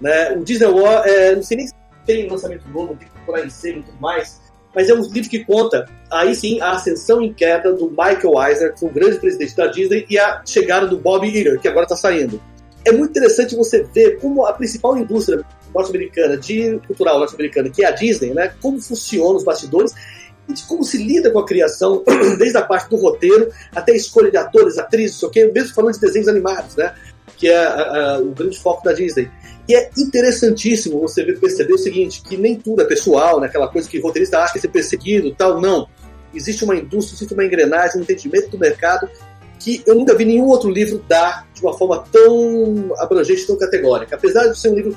Né? 0.00 0.32
O 0.32 0.44
Disney 0.44 0.66
War, 0.66 1.06
é, 1.06 1.34
não 1.34 1.42
sei 1.42 1.56
nem 1.56 1.66
se 1.66 1.74
tem 2.06 2.28
lançamento 2.28 2.68
novo, 2.68 2.94
tem 2.96 3.08
que 3.08 3.14
procurar 3.14 3.44
em 3.44 3.48
e 3.48 3.82
tudo 3.82 4.00
mais, 4.00 4.40
mas 4.74 4.88
é 4.88 4.94
um 4.94 5.02
livro 5.02 5.28
que 5.28 5.44
conta, 5.44 5.86
aí 6.10 6.34
sim, 6.34 6.60
a 6.60 6.72
ascensão 6.72 7.20
em 7.22 7.32
queda 7.32 7.72
do 7.72 7.90
Michael 7.90 8.48
Eisner, 8.48 8.72
que 8.74 8.80
foi 8.80 8.88
o 8.90 8.92
grande 8.92 9.18
presidente 9.18 9.56
da 9.56 9.66
Disney, 9.66 10.06
e 10.08 10.18
a 10.18 10.42
chegada 10.46 10.86
do 10.86 10.98
Bob 10.98 11.26
Iger, 11.26 11.58
que 11.58 11.68
agora 11.68 11.84
está 11.84 11.96
saindo. 11.96 12.40
É 12.84 12.92
muito 12.92 13.10
interessante 13.10 13.56
você 13.56 13.82
ver 13.82 14.18
como 14.20 14.46
a 14.46 14.52
principal 14.52 14.96
indústria 14.96 15.44
norte-americana, 15.74 16.36
de 16.36 16.78
cultural 16.86 17.18
norte-americana, 17.18 17.70
que 17.70 17.84
é 17.84 17.88
a 17.88 17.90
Disney, 17.90 18.34
né? 18.34 18.52
Como 18.60 18.80
funcionam 18.80 19.36
os 19.36 19.44
bastidores 19.44 19.94
e 20.48 20.52
de 20.52 20.62
como 20.64 20.82
se 20.82 20.96
lida 20.98 21.30
com 21.30 21.38
a 21.38 21.46
criação, 21.46 22.02
desde 22.38 22.56
a 22.56 22.62
parte 22.62 22.88
do 22.88 22.96
roteiro 22.96 23.50
até 23.74 23.92
a 23.92 23.96
escolha 23.96 24.30
de 24.30 24.36
atores, 24.36 24.78
atrizes, 24.78 25.22
ok? 25.22 25.50
Mesmo 25.52 25.74
falando 25.74 25.94
de 25.94 26.00
desenhos 26.00 26.28
animados, 26.28 26.76
né? 26.76 26.94
Que 27.36 27.48
é 27.48 27.56
a, 27.56 28.14
a, 28.14 28.18
o 28.18 28.32
grande 28.32 28.58
foco 28.58 28.84
da 28.84 28.92
Disney. 28.92 29.30
E 29.68 29.74
é 29.74 29.90
interessantíssimo 29.98 30.98
você 30.98 31.22
perceber 31.34 31.74
o 31.74 31.78
seguinte, 31.78 32.22
que 32.22 32.36
nem 32.36 32.56
tudo 32.56 32.80
é 32.80 32.84
pessoal, 32.86 33.38
né? 33.38 33.46
Aquela 33.46 33.68
coisa 33.68 33.88
que 33.88 33.98
o 33.98 34.02
roteirista 34.02 34.38
acha 34.38 34.52
que 34.52 34.58
é 34.58 34.62
ser 34.62 34.68
perseguido 34.68 35.34
tal, 35.34 35.60
não. 35.60 35.86
Existe 36.34 36.64
uma 36.64 36.74
indústria, 36.74 37.16
existe 37.16 37.34
uma 37.34 37.44
engrenagem, 37.44 37.98
um 37.98 38.02
entendimento 38.02 38.50
do 38.50 38.58
mercado 38.58 39.08
que 39.58 39.82
eu 39.86 39.94
nunca 39.94 40.14
vi 40.14 40.24
nenhum 40.24 40.46
outro 40.46 40.70
livro 40.70 41.04
dar 41.08 41.46
de 41.52 41.60
uma 41.62 41.76
forma 41.76 42.04
tão 42.12 42.94
abrangente, 42.98 43.46
tão 43.46 43.58
categórica. 43.58 44.16
Apesar 44.16 44.46
de 44.46 44.58
ser 44.58 44.70
um 44.70 44.74
livro 44.74 44.96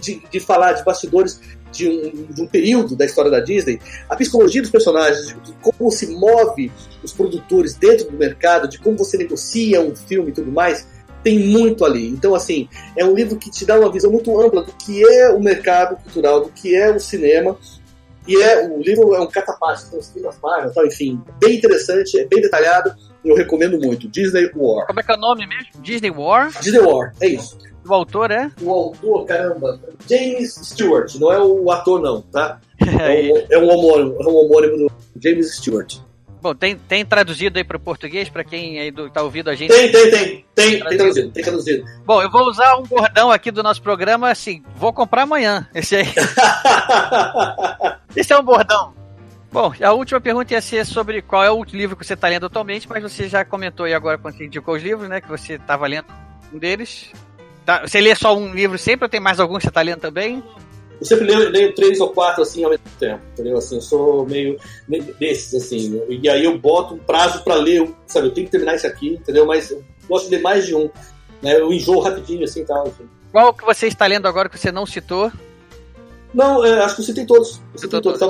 de, 0.00 0.22
de 0.30 0.40
falar 0.40 0.72
de 0.72 0.84
bastidores 0.84 1.40
de 1.72 1.88
um, 1.88 2.32
de 2.32 2.42
um, 2.42 2.46
período 2.46 2.96
da 2.96 3.04
história 3.04 3.30
da 3.30 3.40
Disney, 3.40 3.80
a 4.08 4.16
psicologia 4.16 4.62
dos 4.62 4.70
personagens, 4.70 5.34
de 5.44 5.52
como 5.54 5.90
se 5.90 6.06
move 6.14 6.72
os 7.02 7.12
produtores 7.12 7.74
dentro 7.74 8.10
do 8.10 8.16
mercado, 8.16 8.68
de 8.68 8.78
como 8.78 8.96
você 8.96 9.18
negocia 9.18 9.80
um 9.80 9.94
filme 9.94 10.30
e 10.30 10.32
tudo 10.32 10.50
mais, 10.50 10.86
tem 11.22 11.38
muito 11.40 11.84
ali. 11.84 12.08
Então, 12.08 12.34
assim, 12.34 12.68
é 12.96 13.04
um 13.04 13.14
livro 13.14 13.36
que 13.36 13.50
te 13.50 13.64
dá 13.64 13.78
uma 13.78 13.90
visão 13.90 14.10
muito 14.10 14.40
ampla 14.40 14.62
do 14.62 14.72
que 14.72 15.04
é 15.04 15.28
o 15.30 15.40
mercado 15.40 15.96
cultural, 15.96 16.40
do 16.40 16.50
que 16.50 16.74
é 16.74 16.90
o 16.90 17.00
cinema. 17.00 17.58
E 18.28 18.40
é 18.40 18.68
o 18.68 18.80
livro 18.80 19.14
é 19.14 19.20
um 19.20 19.26
catapático, 19.26 19.98
tem 20.12 20.26
as 20.26 20.36
páginas, 20.36 20.74
tal, 20.74 20.84
enfim, 20.84 21.20
bem 21.40 21.56
interessante, 21.56 22.18
é 22.18 22.24
bem 22.26 22.40
detalhado. 22.40 22.92
Eu 23.24 23.34
recomendo 23.34 23.78
muito. 23.78 24.08
Disney 24.08 24.50
War. 24.54 24.86
Como 24.86 25.00
é 25.00 25.02
que 25.02 25.10
é 25.10 25.14
o 25.14 25.18
nome 25.18 25.46
mesmo? 25.46 25.80
Disney 25.80 26.10
War? 26.10 26.50
Disney 26.60 26.78
War, 26.78 27.12
é 27.20 27.28
isso. 27.28 27.58
O 27.88 27.94
autor 27.94 28.30
é? 28.30 28.50
O 28.60 28.70
autor, 28.70 29.24
caramba, 29.26 29.80
James 30.08 30.54
Stewart, 30.54 31.14
não 31.16 31.32
é 31.32 31.40
o 31.40 31.70
ator 31.70 32.00
não, 32.00 32.22
tá? 32.22 32.60
É 32.86 33.32
um, 33.32 33.46
é 33.50 33.58
um, 33.58 33.68
homônimo, 33.70 34.16
é 34.20 34.26
um 34.26 34.36
homônimo 34.36 34.76
do 34.76 34.92
James 35.18 35.56
Stewart. 35.56 35.98
Bom, 36.42 36.54
tem, 36.54 36.76
tem 36.76 37.04
traduzido 37.04 37.58
aí 37.58 37.64
para 37.64 37.76
o 37.76 37.80
português, 37.80 38.28
para 38.28 38.44
quem 38.44 38.78
aí 38.78 38.90
do, 38.90 39.10
tá 39.10 39.22
ouvindo 39.22 39.48
a 39.48 39.54
gente? 39.54 39.70
Tem, 39.70 39.90
tem, 39.90 40.10
tem. 40.10 40.44
Tem, 40.54 40.84
tem 40.84 40.96
traduzido, 40.98 41.30
tem 41.30 41.42
traduzido. 41.42 41.84
Bom, 42.04 42.22
eu 42.22 42.30
vou 42.30 42.48
usar 42.48 42.76
um 42.76 42.82
bordão 42.82 43.30
aqui 43.30 43.50
do 43.50 43.62
nosso 43.62 43.82
programa, 43.82 44.30
assim, 44.30 44.62
vou 44.76 44.92
comprar 44.92 45.22
amanhã, 45.22 45.66
esse 45.74 45.96
aí. 45.96 46.06
esse 48.14 48.32
é 48.32 48.38
um 48.38 48.44
bordão. 48.44 48.94
Bom, 49.50 49.72
a 49.82 49.92
última 49.92 50.20
pergunta 50.20 50.52
ia 50.52 50.60
ser 50.60 50.84
sobre 50.84 51.22
qual 51.22 51.42
é 51.42 51.50
o 51.50 51.64
livro 51.64 51.96
que 51.96 52.06
você 52.06 52.12
está 52.12 52.28
lendo 52.28 52.46
atualmente, 52.46 52.86
mas 52.88 53.02
você 53.02 53.26
já 53.26 53.44
comentou 53.44 53.86
aí 53.86 53.94
agora 53.94 54.18
quando 54.18 54.36
você 54.36 54.44
indicou 54.44 54.74
os 54.74 54.82
livros, 54.82 55.08
né? 55.08 55.20
Que 55.20 55.28
você 55.28 55.54
estava 55.54 55.86
lendo 55.86 56.06
um 56.52 56.58
deles. 56.58 57.10
Tá, 57.66 57.82
você 57.84 58.00
lê 58.00 58.14
só 58.14 58.36
um 58.36 58.54
livro 58.54 58.78
sempre 58.78 59.06
ou 59.06 59.10
tem 59.10 59.18
mais 59.18 59.40
algum 59.40 59.56
que 59.56 59.62
você 59.62 59.68
está 59.68 59.82
lendo 59.82 59.98
também? 59.98 60.40
Eu 61.00 61.04
sempre 61.04 61.26
leio, 61.26 61.50
leio, 61.50 61.74
três 61.74 61.98
ou 61.98 62.10
quatro 62.10 62.42
assim 62.42 62.62
ao 62.62 62.70
mesmo 62.70 62.84
tempo, 62.98 63.20
entendeu? 63.32 63.58
Assim, 63.58 63.74
eu 63.74 63.82
sou 63.82 64.24
meio 64.24 64.56
desses, 65.18 65.52
assim. 65.52 65.90
Né? 65.90 66.00
E 66.08 66.28
aí 66.28 66.44
eu 66.44 66.56
boto 66.56 66.94
um 66.94 66.98
prazo 66.98 67.42
para 67.42 67.56
ler, 67.56 67.92
sabe? 68.06 68.28
Eu 68.28 68.30
tenho 68.32 68.46
que 68.46 68.52
terminar 68.52 68.76
isso 68.76 68.86
aqui, 68.86 69.14
entendeu? 69.14 69.44
Mas 69.44 69.72
eu 69.72 69.82
gosto 70.08 70.30
de 70.30 70.36
ler 70.36 70.42
mais 70.42 70.64
de 70.64 70.76
um. 70.76 70.88
Né? 71.42 71.60
Eu 71.60 71.72
enjoo 71.72 71.98
rapidinho, 71.98 72.44
assim, 72.44 72.64
tal. 72.64 72.86
Enfim. 72.86 73.04
Qual 73.32 73.52
que 73.52 73.64
você 73.64 73.88
está 73.88 74.06
lendo 74.06 74.26
agora 74.26 74.48
que 74.48 74.58
você 74.58 74.70
não 74.70 74.86
citou? 74.86 75.30
Não, 76.32 76.64
é, 76.64 76.84
acho 76.84 76.96
que 76.96 77.02
você 77.02 77.12
tem 77.12 77.26
todos. 77.26 77.60
Você 77.74 77.88
tem 77.88 78.00
todos. 78.00 78.20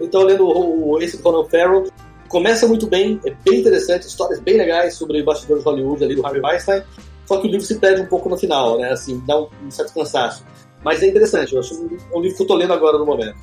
Então 0.00 0.22
lendo 0.22 0.46
o, 0.46 0.90
o, 0.90 1.02
esse 1.02 1.16
Conan 1.16 1.48
Farrell. 1.48 1.90
Começa 2.28 2.66
muito 2.66 2.86
bem, 2.86 3.20
é 3.26 3.30
bem 3.44 3.60
interessante, 3.60 4.06
histórias 4.06 4.40
bem 4.40 4.56
legais 4.56 4.94
sobre 4.94 5.22
bastidores 5.22 5.62
de 5.62 5.68
Hollywood 5.68 6.02
ali 6.02 6.14
do 6.14 6.24
Harvey 6.24 6.40
Weinstein. 6.40 6.82
Só 7.26 7.40
que 7.40 7.48
o 7.48 7.50
livro 7.50 7.64
se 7.64 7.78
perde 7.78 8.02
um 8.02 8.06
pouco 8.06 8.28
no 8.28 8.36
final, 8.36 8.78
né? 8.78 8.92
Assim, 8.92 9.22
dá 9.26 9.38
um, 9.40 9.48
um 9.64 9.70
certo 9.70 9.94
cansaço. 9.94 10.44
Mas 10.84 11.02
é 11.02 11.06
interessante, 11.06 11.52
eu 11.52 11.60
acho 11.60 11.74
um, 11.74 11.96
um 12.14 12.20
livro 12.20 12.36
que 12.36 12.42
eu 12.42 12.46
tô 12.46 12.54
lendo 12.54 12.72
agora 12.72 12.98
no 12.98 13.06
momento. 13.06 13.36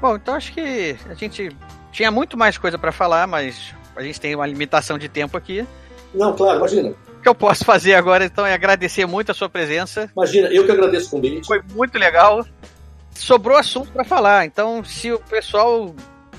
Bom, 0.00 0.16
então 0.16 0.34
acho 0.34 0.52
que 0.52 0.96
a 1.08 1.14
gente 1.14 1.54
tinha 1.92 2.10
muito 2.10 2.36
mais 2.36 2.56
coisa 2.56 2.78
para 2.78 2.92
falar, 2.92 3.26
mas 3.26 3.74
a 3.94 4.02
gente 4.02 4.20
tem 4.20 4.34
uma 4.34 4.46
limitação 4.46 4.98
de 4.98 5.08
tempo 5.08 5.36
aqui. 5.36 5.66
Não, 6.14 6.34
claro, 6.34 6.58
imagina. 6.58 6.94
O 7.18 7.22
que 7.22 7.28
eu 7.28 7.34
posso 7.34 7.64
fazer 7.64 7.94
agora, 7.94 8.24
então, 8.24 8.46
é 8.46 8.54
agradecer 8.54 9.06
muito 9.06 9.30
a 9.32 9.34
sua 9.34 9.48
presença. 9.48 10.10
Imagina, 10.16 10.48
eu 10.48 10.64
que 10.64 10.72
agradeço 10.72 11.08
o 11.08 11.10
convite. 11.10 11.46
Foi 11.46 11.60
muito 11.74 11.98
legal 11.98 12.44
sobrou 13.18 13.56
assunto 13.56 13.90
para 13.92 14.04
falar. 14.04 14.46
Então, 14.46 14.84
se 14.84 15.12
o 15.12 15.18
pessoal 15.18 15.94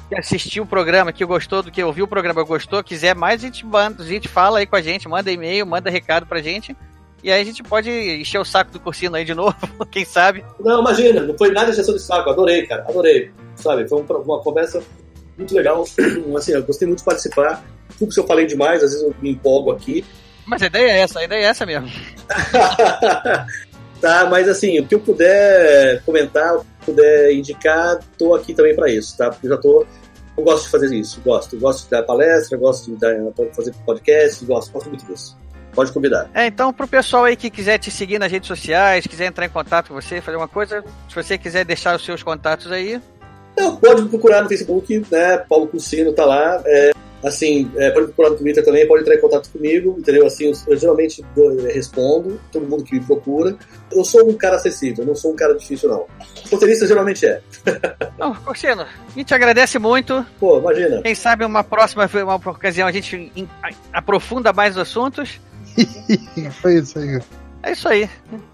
que 0.07 0.15
assistiu 0.15 0.63
o 0.63 0.67
programa, 0.67 1.11
que 1.11 1.25
gostou 1.25 1.61
do 1.61 1.71
que 1.71 1.83
ouviu 1.83 2.05
o 2.05 2.07
programa, 2.07 2.43
gostou, 2.43 2.83
quiser 2.83 3.15
mais, 3.15 3.43
a 3.43 3.45
gente 3.47 3.65
manda, 3.65 4.01
a 4.01 4.05
gente 4.05 4.27
fala 4.27 4.59
aí 4.59 4.65
com 4.65 4.75
a 4.75 4.81
gente, 4.81 5.07
manda 5.07 5.31
e-mail, 5.31 5.65
manda 5.65 5.89
recado 5.89 6.25
pra 6.25 6.41
gente. 6.41 6.75
E 7.23 7.31
aí 7.31 7.41
a 7.41 7.45
gente 7.45 7.63
pode 7.63 7.89
encher 7.89 8.39
o 8.39 8.45
saco 8.45 8.71
do 8.71 8.79
Cursino 8.79 9.15
aí 9.15 9.25
de 9.25 9.33
novo, 9.33 9.55
quem 9.91 10.05
sabe. 10.05 10.45
Não, 10.59 10.79
imagina, 10.81 11.21
não 11.21 11.37
foi 11.37 11.51
nada 11.51 11.71
de 11.71 11.77
gestão 11.77 11.95
de 11.95 12.01
saco, 12.01 12.29
adorei, 12.29 12.65
cara, 12.65 12.85
adorei. 12.87 13.31
Sabe, 13.55 13.87
foi 13.87 14.01
uma 14.01 14.39
conversa 14.39 14.81
muito 15.37 15.53
legal. 15.53 15.83
Assim, 16.37 16.53
eu 16.53 16.63
gostei 16.63 16.87
muito 16.87 16.99
de 16.99 17.05
participar. 17.05 17.63
Desculpa 17.89 18.13
se 18.13 18.19
eu 18.19 18.27
falei 18.27 18.45
demais, 18.45 18.83
às 18.83 18.91
vezes 18.91 19.05
eu 19.05 19.15
me 19.21 19.31
empolgo 19.31 19.71
aqui. 19.71 20.05
Mas 20.45 20.61
a 20.61 20.67
ideia 20.67 20.91
é 20.91 20.99
essa, 20.99 21.19
a 21.19 21.23
ideia 21.23 21.45
é 21.45 21.49
essa 21.49 21.65
mesmo. 21.65 21.89
tá? 23.99 24.27
Mas 24.29 24.47
assim, 24.47 24.79
o 24.79 24.85
que 24.85 24.95
eu 24.95 24.99
puder 24.99 26.01
comentar, 26.03 26.57
puder 26.87 27.33
indicar, 27.33 27.99
tô 28.17 28.33
aqui 28.33 28.53
também 28.53 28.75
para 28.75 28.89
isso, 28.89 29.15
tá? 29.17 29.29
Porque 29.29 29.45
eu 29.47 29.51
já 29.51 29.57
tô 29.57 29.85
eu 30.37 30.43
gosto 30.43 30.65
de 30.65 30.69
fazer 30.69 30.95
isso, 30.95 31.19
gosto. 31.21 31.57
gosto 31.59 31.85
de 31.85 31.89
dar 31.89 32.03
palestra, 32.03 32.57
gosto 32.57 32.91
de 32.91 32.97
dar, 32.97 33.15
fazer 33.55 33.73
podcast, 33.85 34.45
gosto, 34.45 34.71
gosto 34.71 34.87
muito 34.87 35.05
disso. 35.05 35.35
Pode 35.73 35.91
convidar. 35.91 36.29
É, 36.33 36.45
então, 36.45 36.71
pro 36.71 36.87
pessoal 36.87 37.23
aí 37.23 37.35
que 37.35 37.49
quiser 37.49 37.79
te 37.79 37.89
seguir 37.89 38.19
nas 38.19 38.31
redes 38.31 38.47
sociais, 38.47 39.07
quiser 39.07 39.25
entrar 39.25 39.45
em 39.45 39.49
contato 39.49 39.87
com 39.87 39.95
você, 39.95 40.21
fazer 40.21 40.37
uma 40.37 40.47
coisa, 40.47 40.83
se 41.09 41.15
você 41.15 41.37
quiser 41.37 41.65
deixar 41.65 41.95
os 41.95 42.05
seus 42.05 42.21
contatos 42.21 42.71
aí. 42.71 43.01
Não, 43.57 43.75
pode 43.77 44.03
me 44.03 44.09
procurar 44.09 44.43
no 44.43 44.49
Facebook, 44.49 45.03
né? 45.11 45.37
Paulo 45.49 45.67
Cursino 45.67 46.13
tá 46.13 46.25
lá. 46.25 46.61
É, 46.65 46.91
Assim, 47.23 47.71
é, 47.75 47.89
pode 47.91 48.07
procurar 48.07 48.29
no 48.29 48.37
Twitter 48.37 48.63
também, 48.63 48.87
pode 48.87 49.01
entrar 49.01 49.15
em 49.15 49.21
contato 49.21 49.49
comigo, 49.49 49.95
entendeu? 49.97 50.25
Assim, 50.25 50.45
eu, 50.45 50.53
eu 50.67 50.77
geralmente 50.77 51.25
eu 51.35 51.63
respondo, 51.65 52.39
todo 52.51 52.67
mundo 52.67 52.83
que 52.83 52.95
me 52.95 53.03
procura. 53.03 53.55
Eu 53.91 54.05
sou 54.05 54.29
um 54.29 54.33
cara 54.33 54.57
acessível, 54.57 55.05
não 55.05 55.15
sou 55.15 55.31
um 55.31 55.35
cara 55.35 55.55
difícil, 55.55 55.89
não. 55.89 56.05
Roteirista 56.51 56.85
geralmente 56.85 57.25
é. 57.25 57.41
Não, 58.17 58.33
Corsino, 58.33 58.81
a 58.81 58.87
gente 59.15 59.33
agradece 59.33 59.77
muito. 59.77 60.25
Pô, 60.39 60.59
imagina. 60.59 61.01
Quem 61.01 61.13
sabe 61.13 61.45
uma 61.45 61.63
próxima 61.63 62.09
uma 62.23 62.35
ocasião 62.35 62.87
a 62.87 62.91
gente 62.91 63.31
aprofunda 63.93 64.51
mais 64.51 64.75
os 64.75 64.81
assuntos. 64.81 65.39
Foi 66.61 66.75
isso 66.75 66.97
aí. 66.97 67.19
É 67.63 67.71
isso 67.71 67.87
aí. 67.87 68.09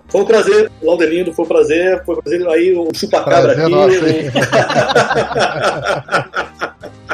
Foi 0.08 0.22
um 0.22 0.26
prazer, 0.26 0.72
Laudelindo, 0.82 1.34
foi 1.34 1.46
um 1.46 1.48
prazer. 1.48 2.04
Foi 2.06 2.16
um 2.16 2.22
prazer 2.22 2.48
aí, 2.48 2.74
o 2.74 2.90
um 2.90 2.94
chupacabra 2.94 3.52
aqui. 3.54 3.70
Nossa, 3.70 3.96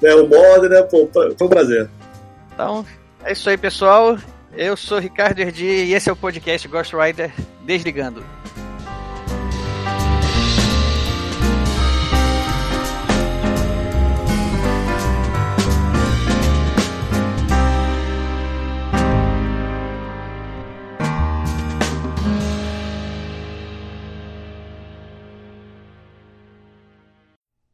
né, 0.00 0.14
o 0.14 0.28
mod, 0.28 0.68
né? 0.68 0.82
Pô, 0.82 1.08
foi 1.12 1.34
um 1.40 1.48
prazer. 1.48 1.88
Então, 2.52 2.84
é 3.24 3.32
isso 3.32 3.48
aí, 3.48 3.56
pessoal. 3.56 4.16
Eu 4.56 4.76
sou 4.76 4.98
Ricardo 4.98 5.40
Erdi 5.40 5.66
e 5.66 5.94
esse 5.94 6.08
é 6.08 6.12
o 6.12 6.16
podcast 6.16 6.66
Ghost 6.68 6.94
Rider 6.94 7.32
Desligando. 7.62 8.24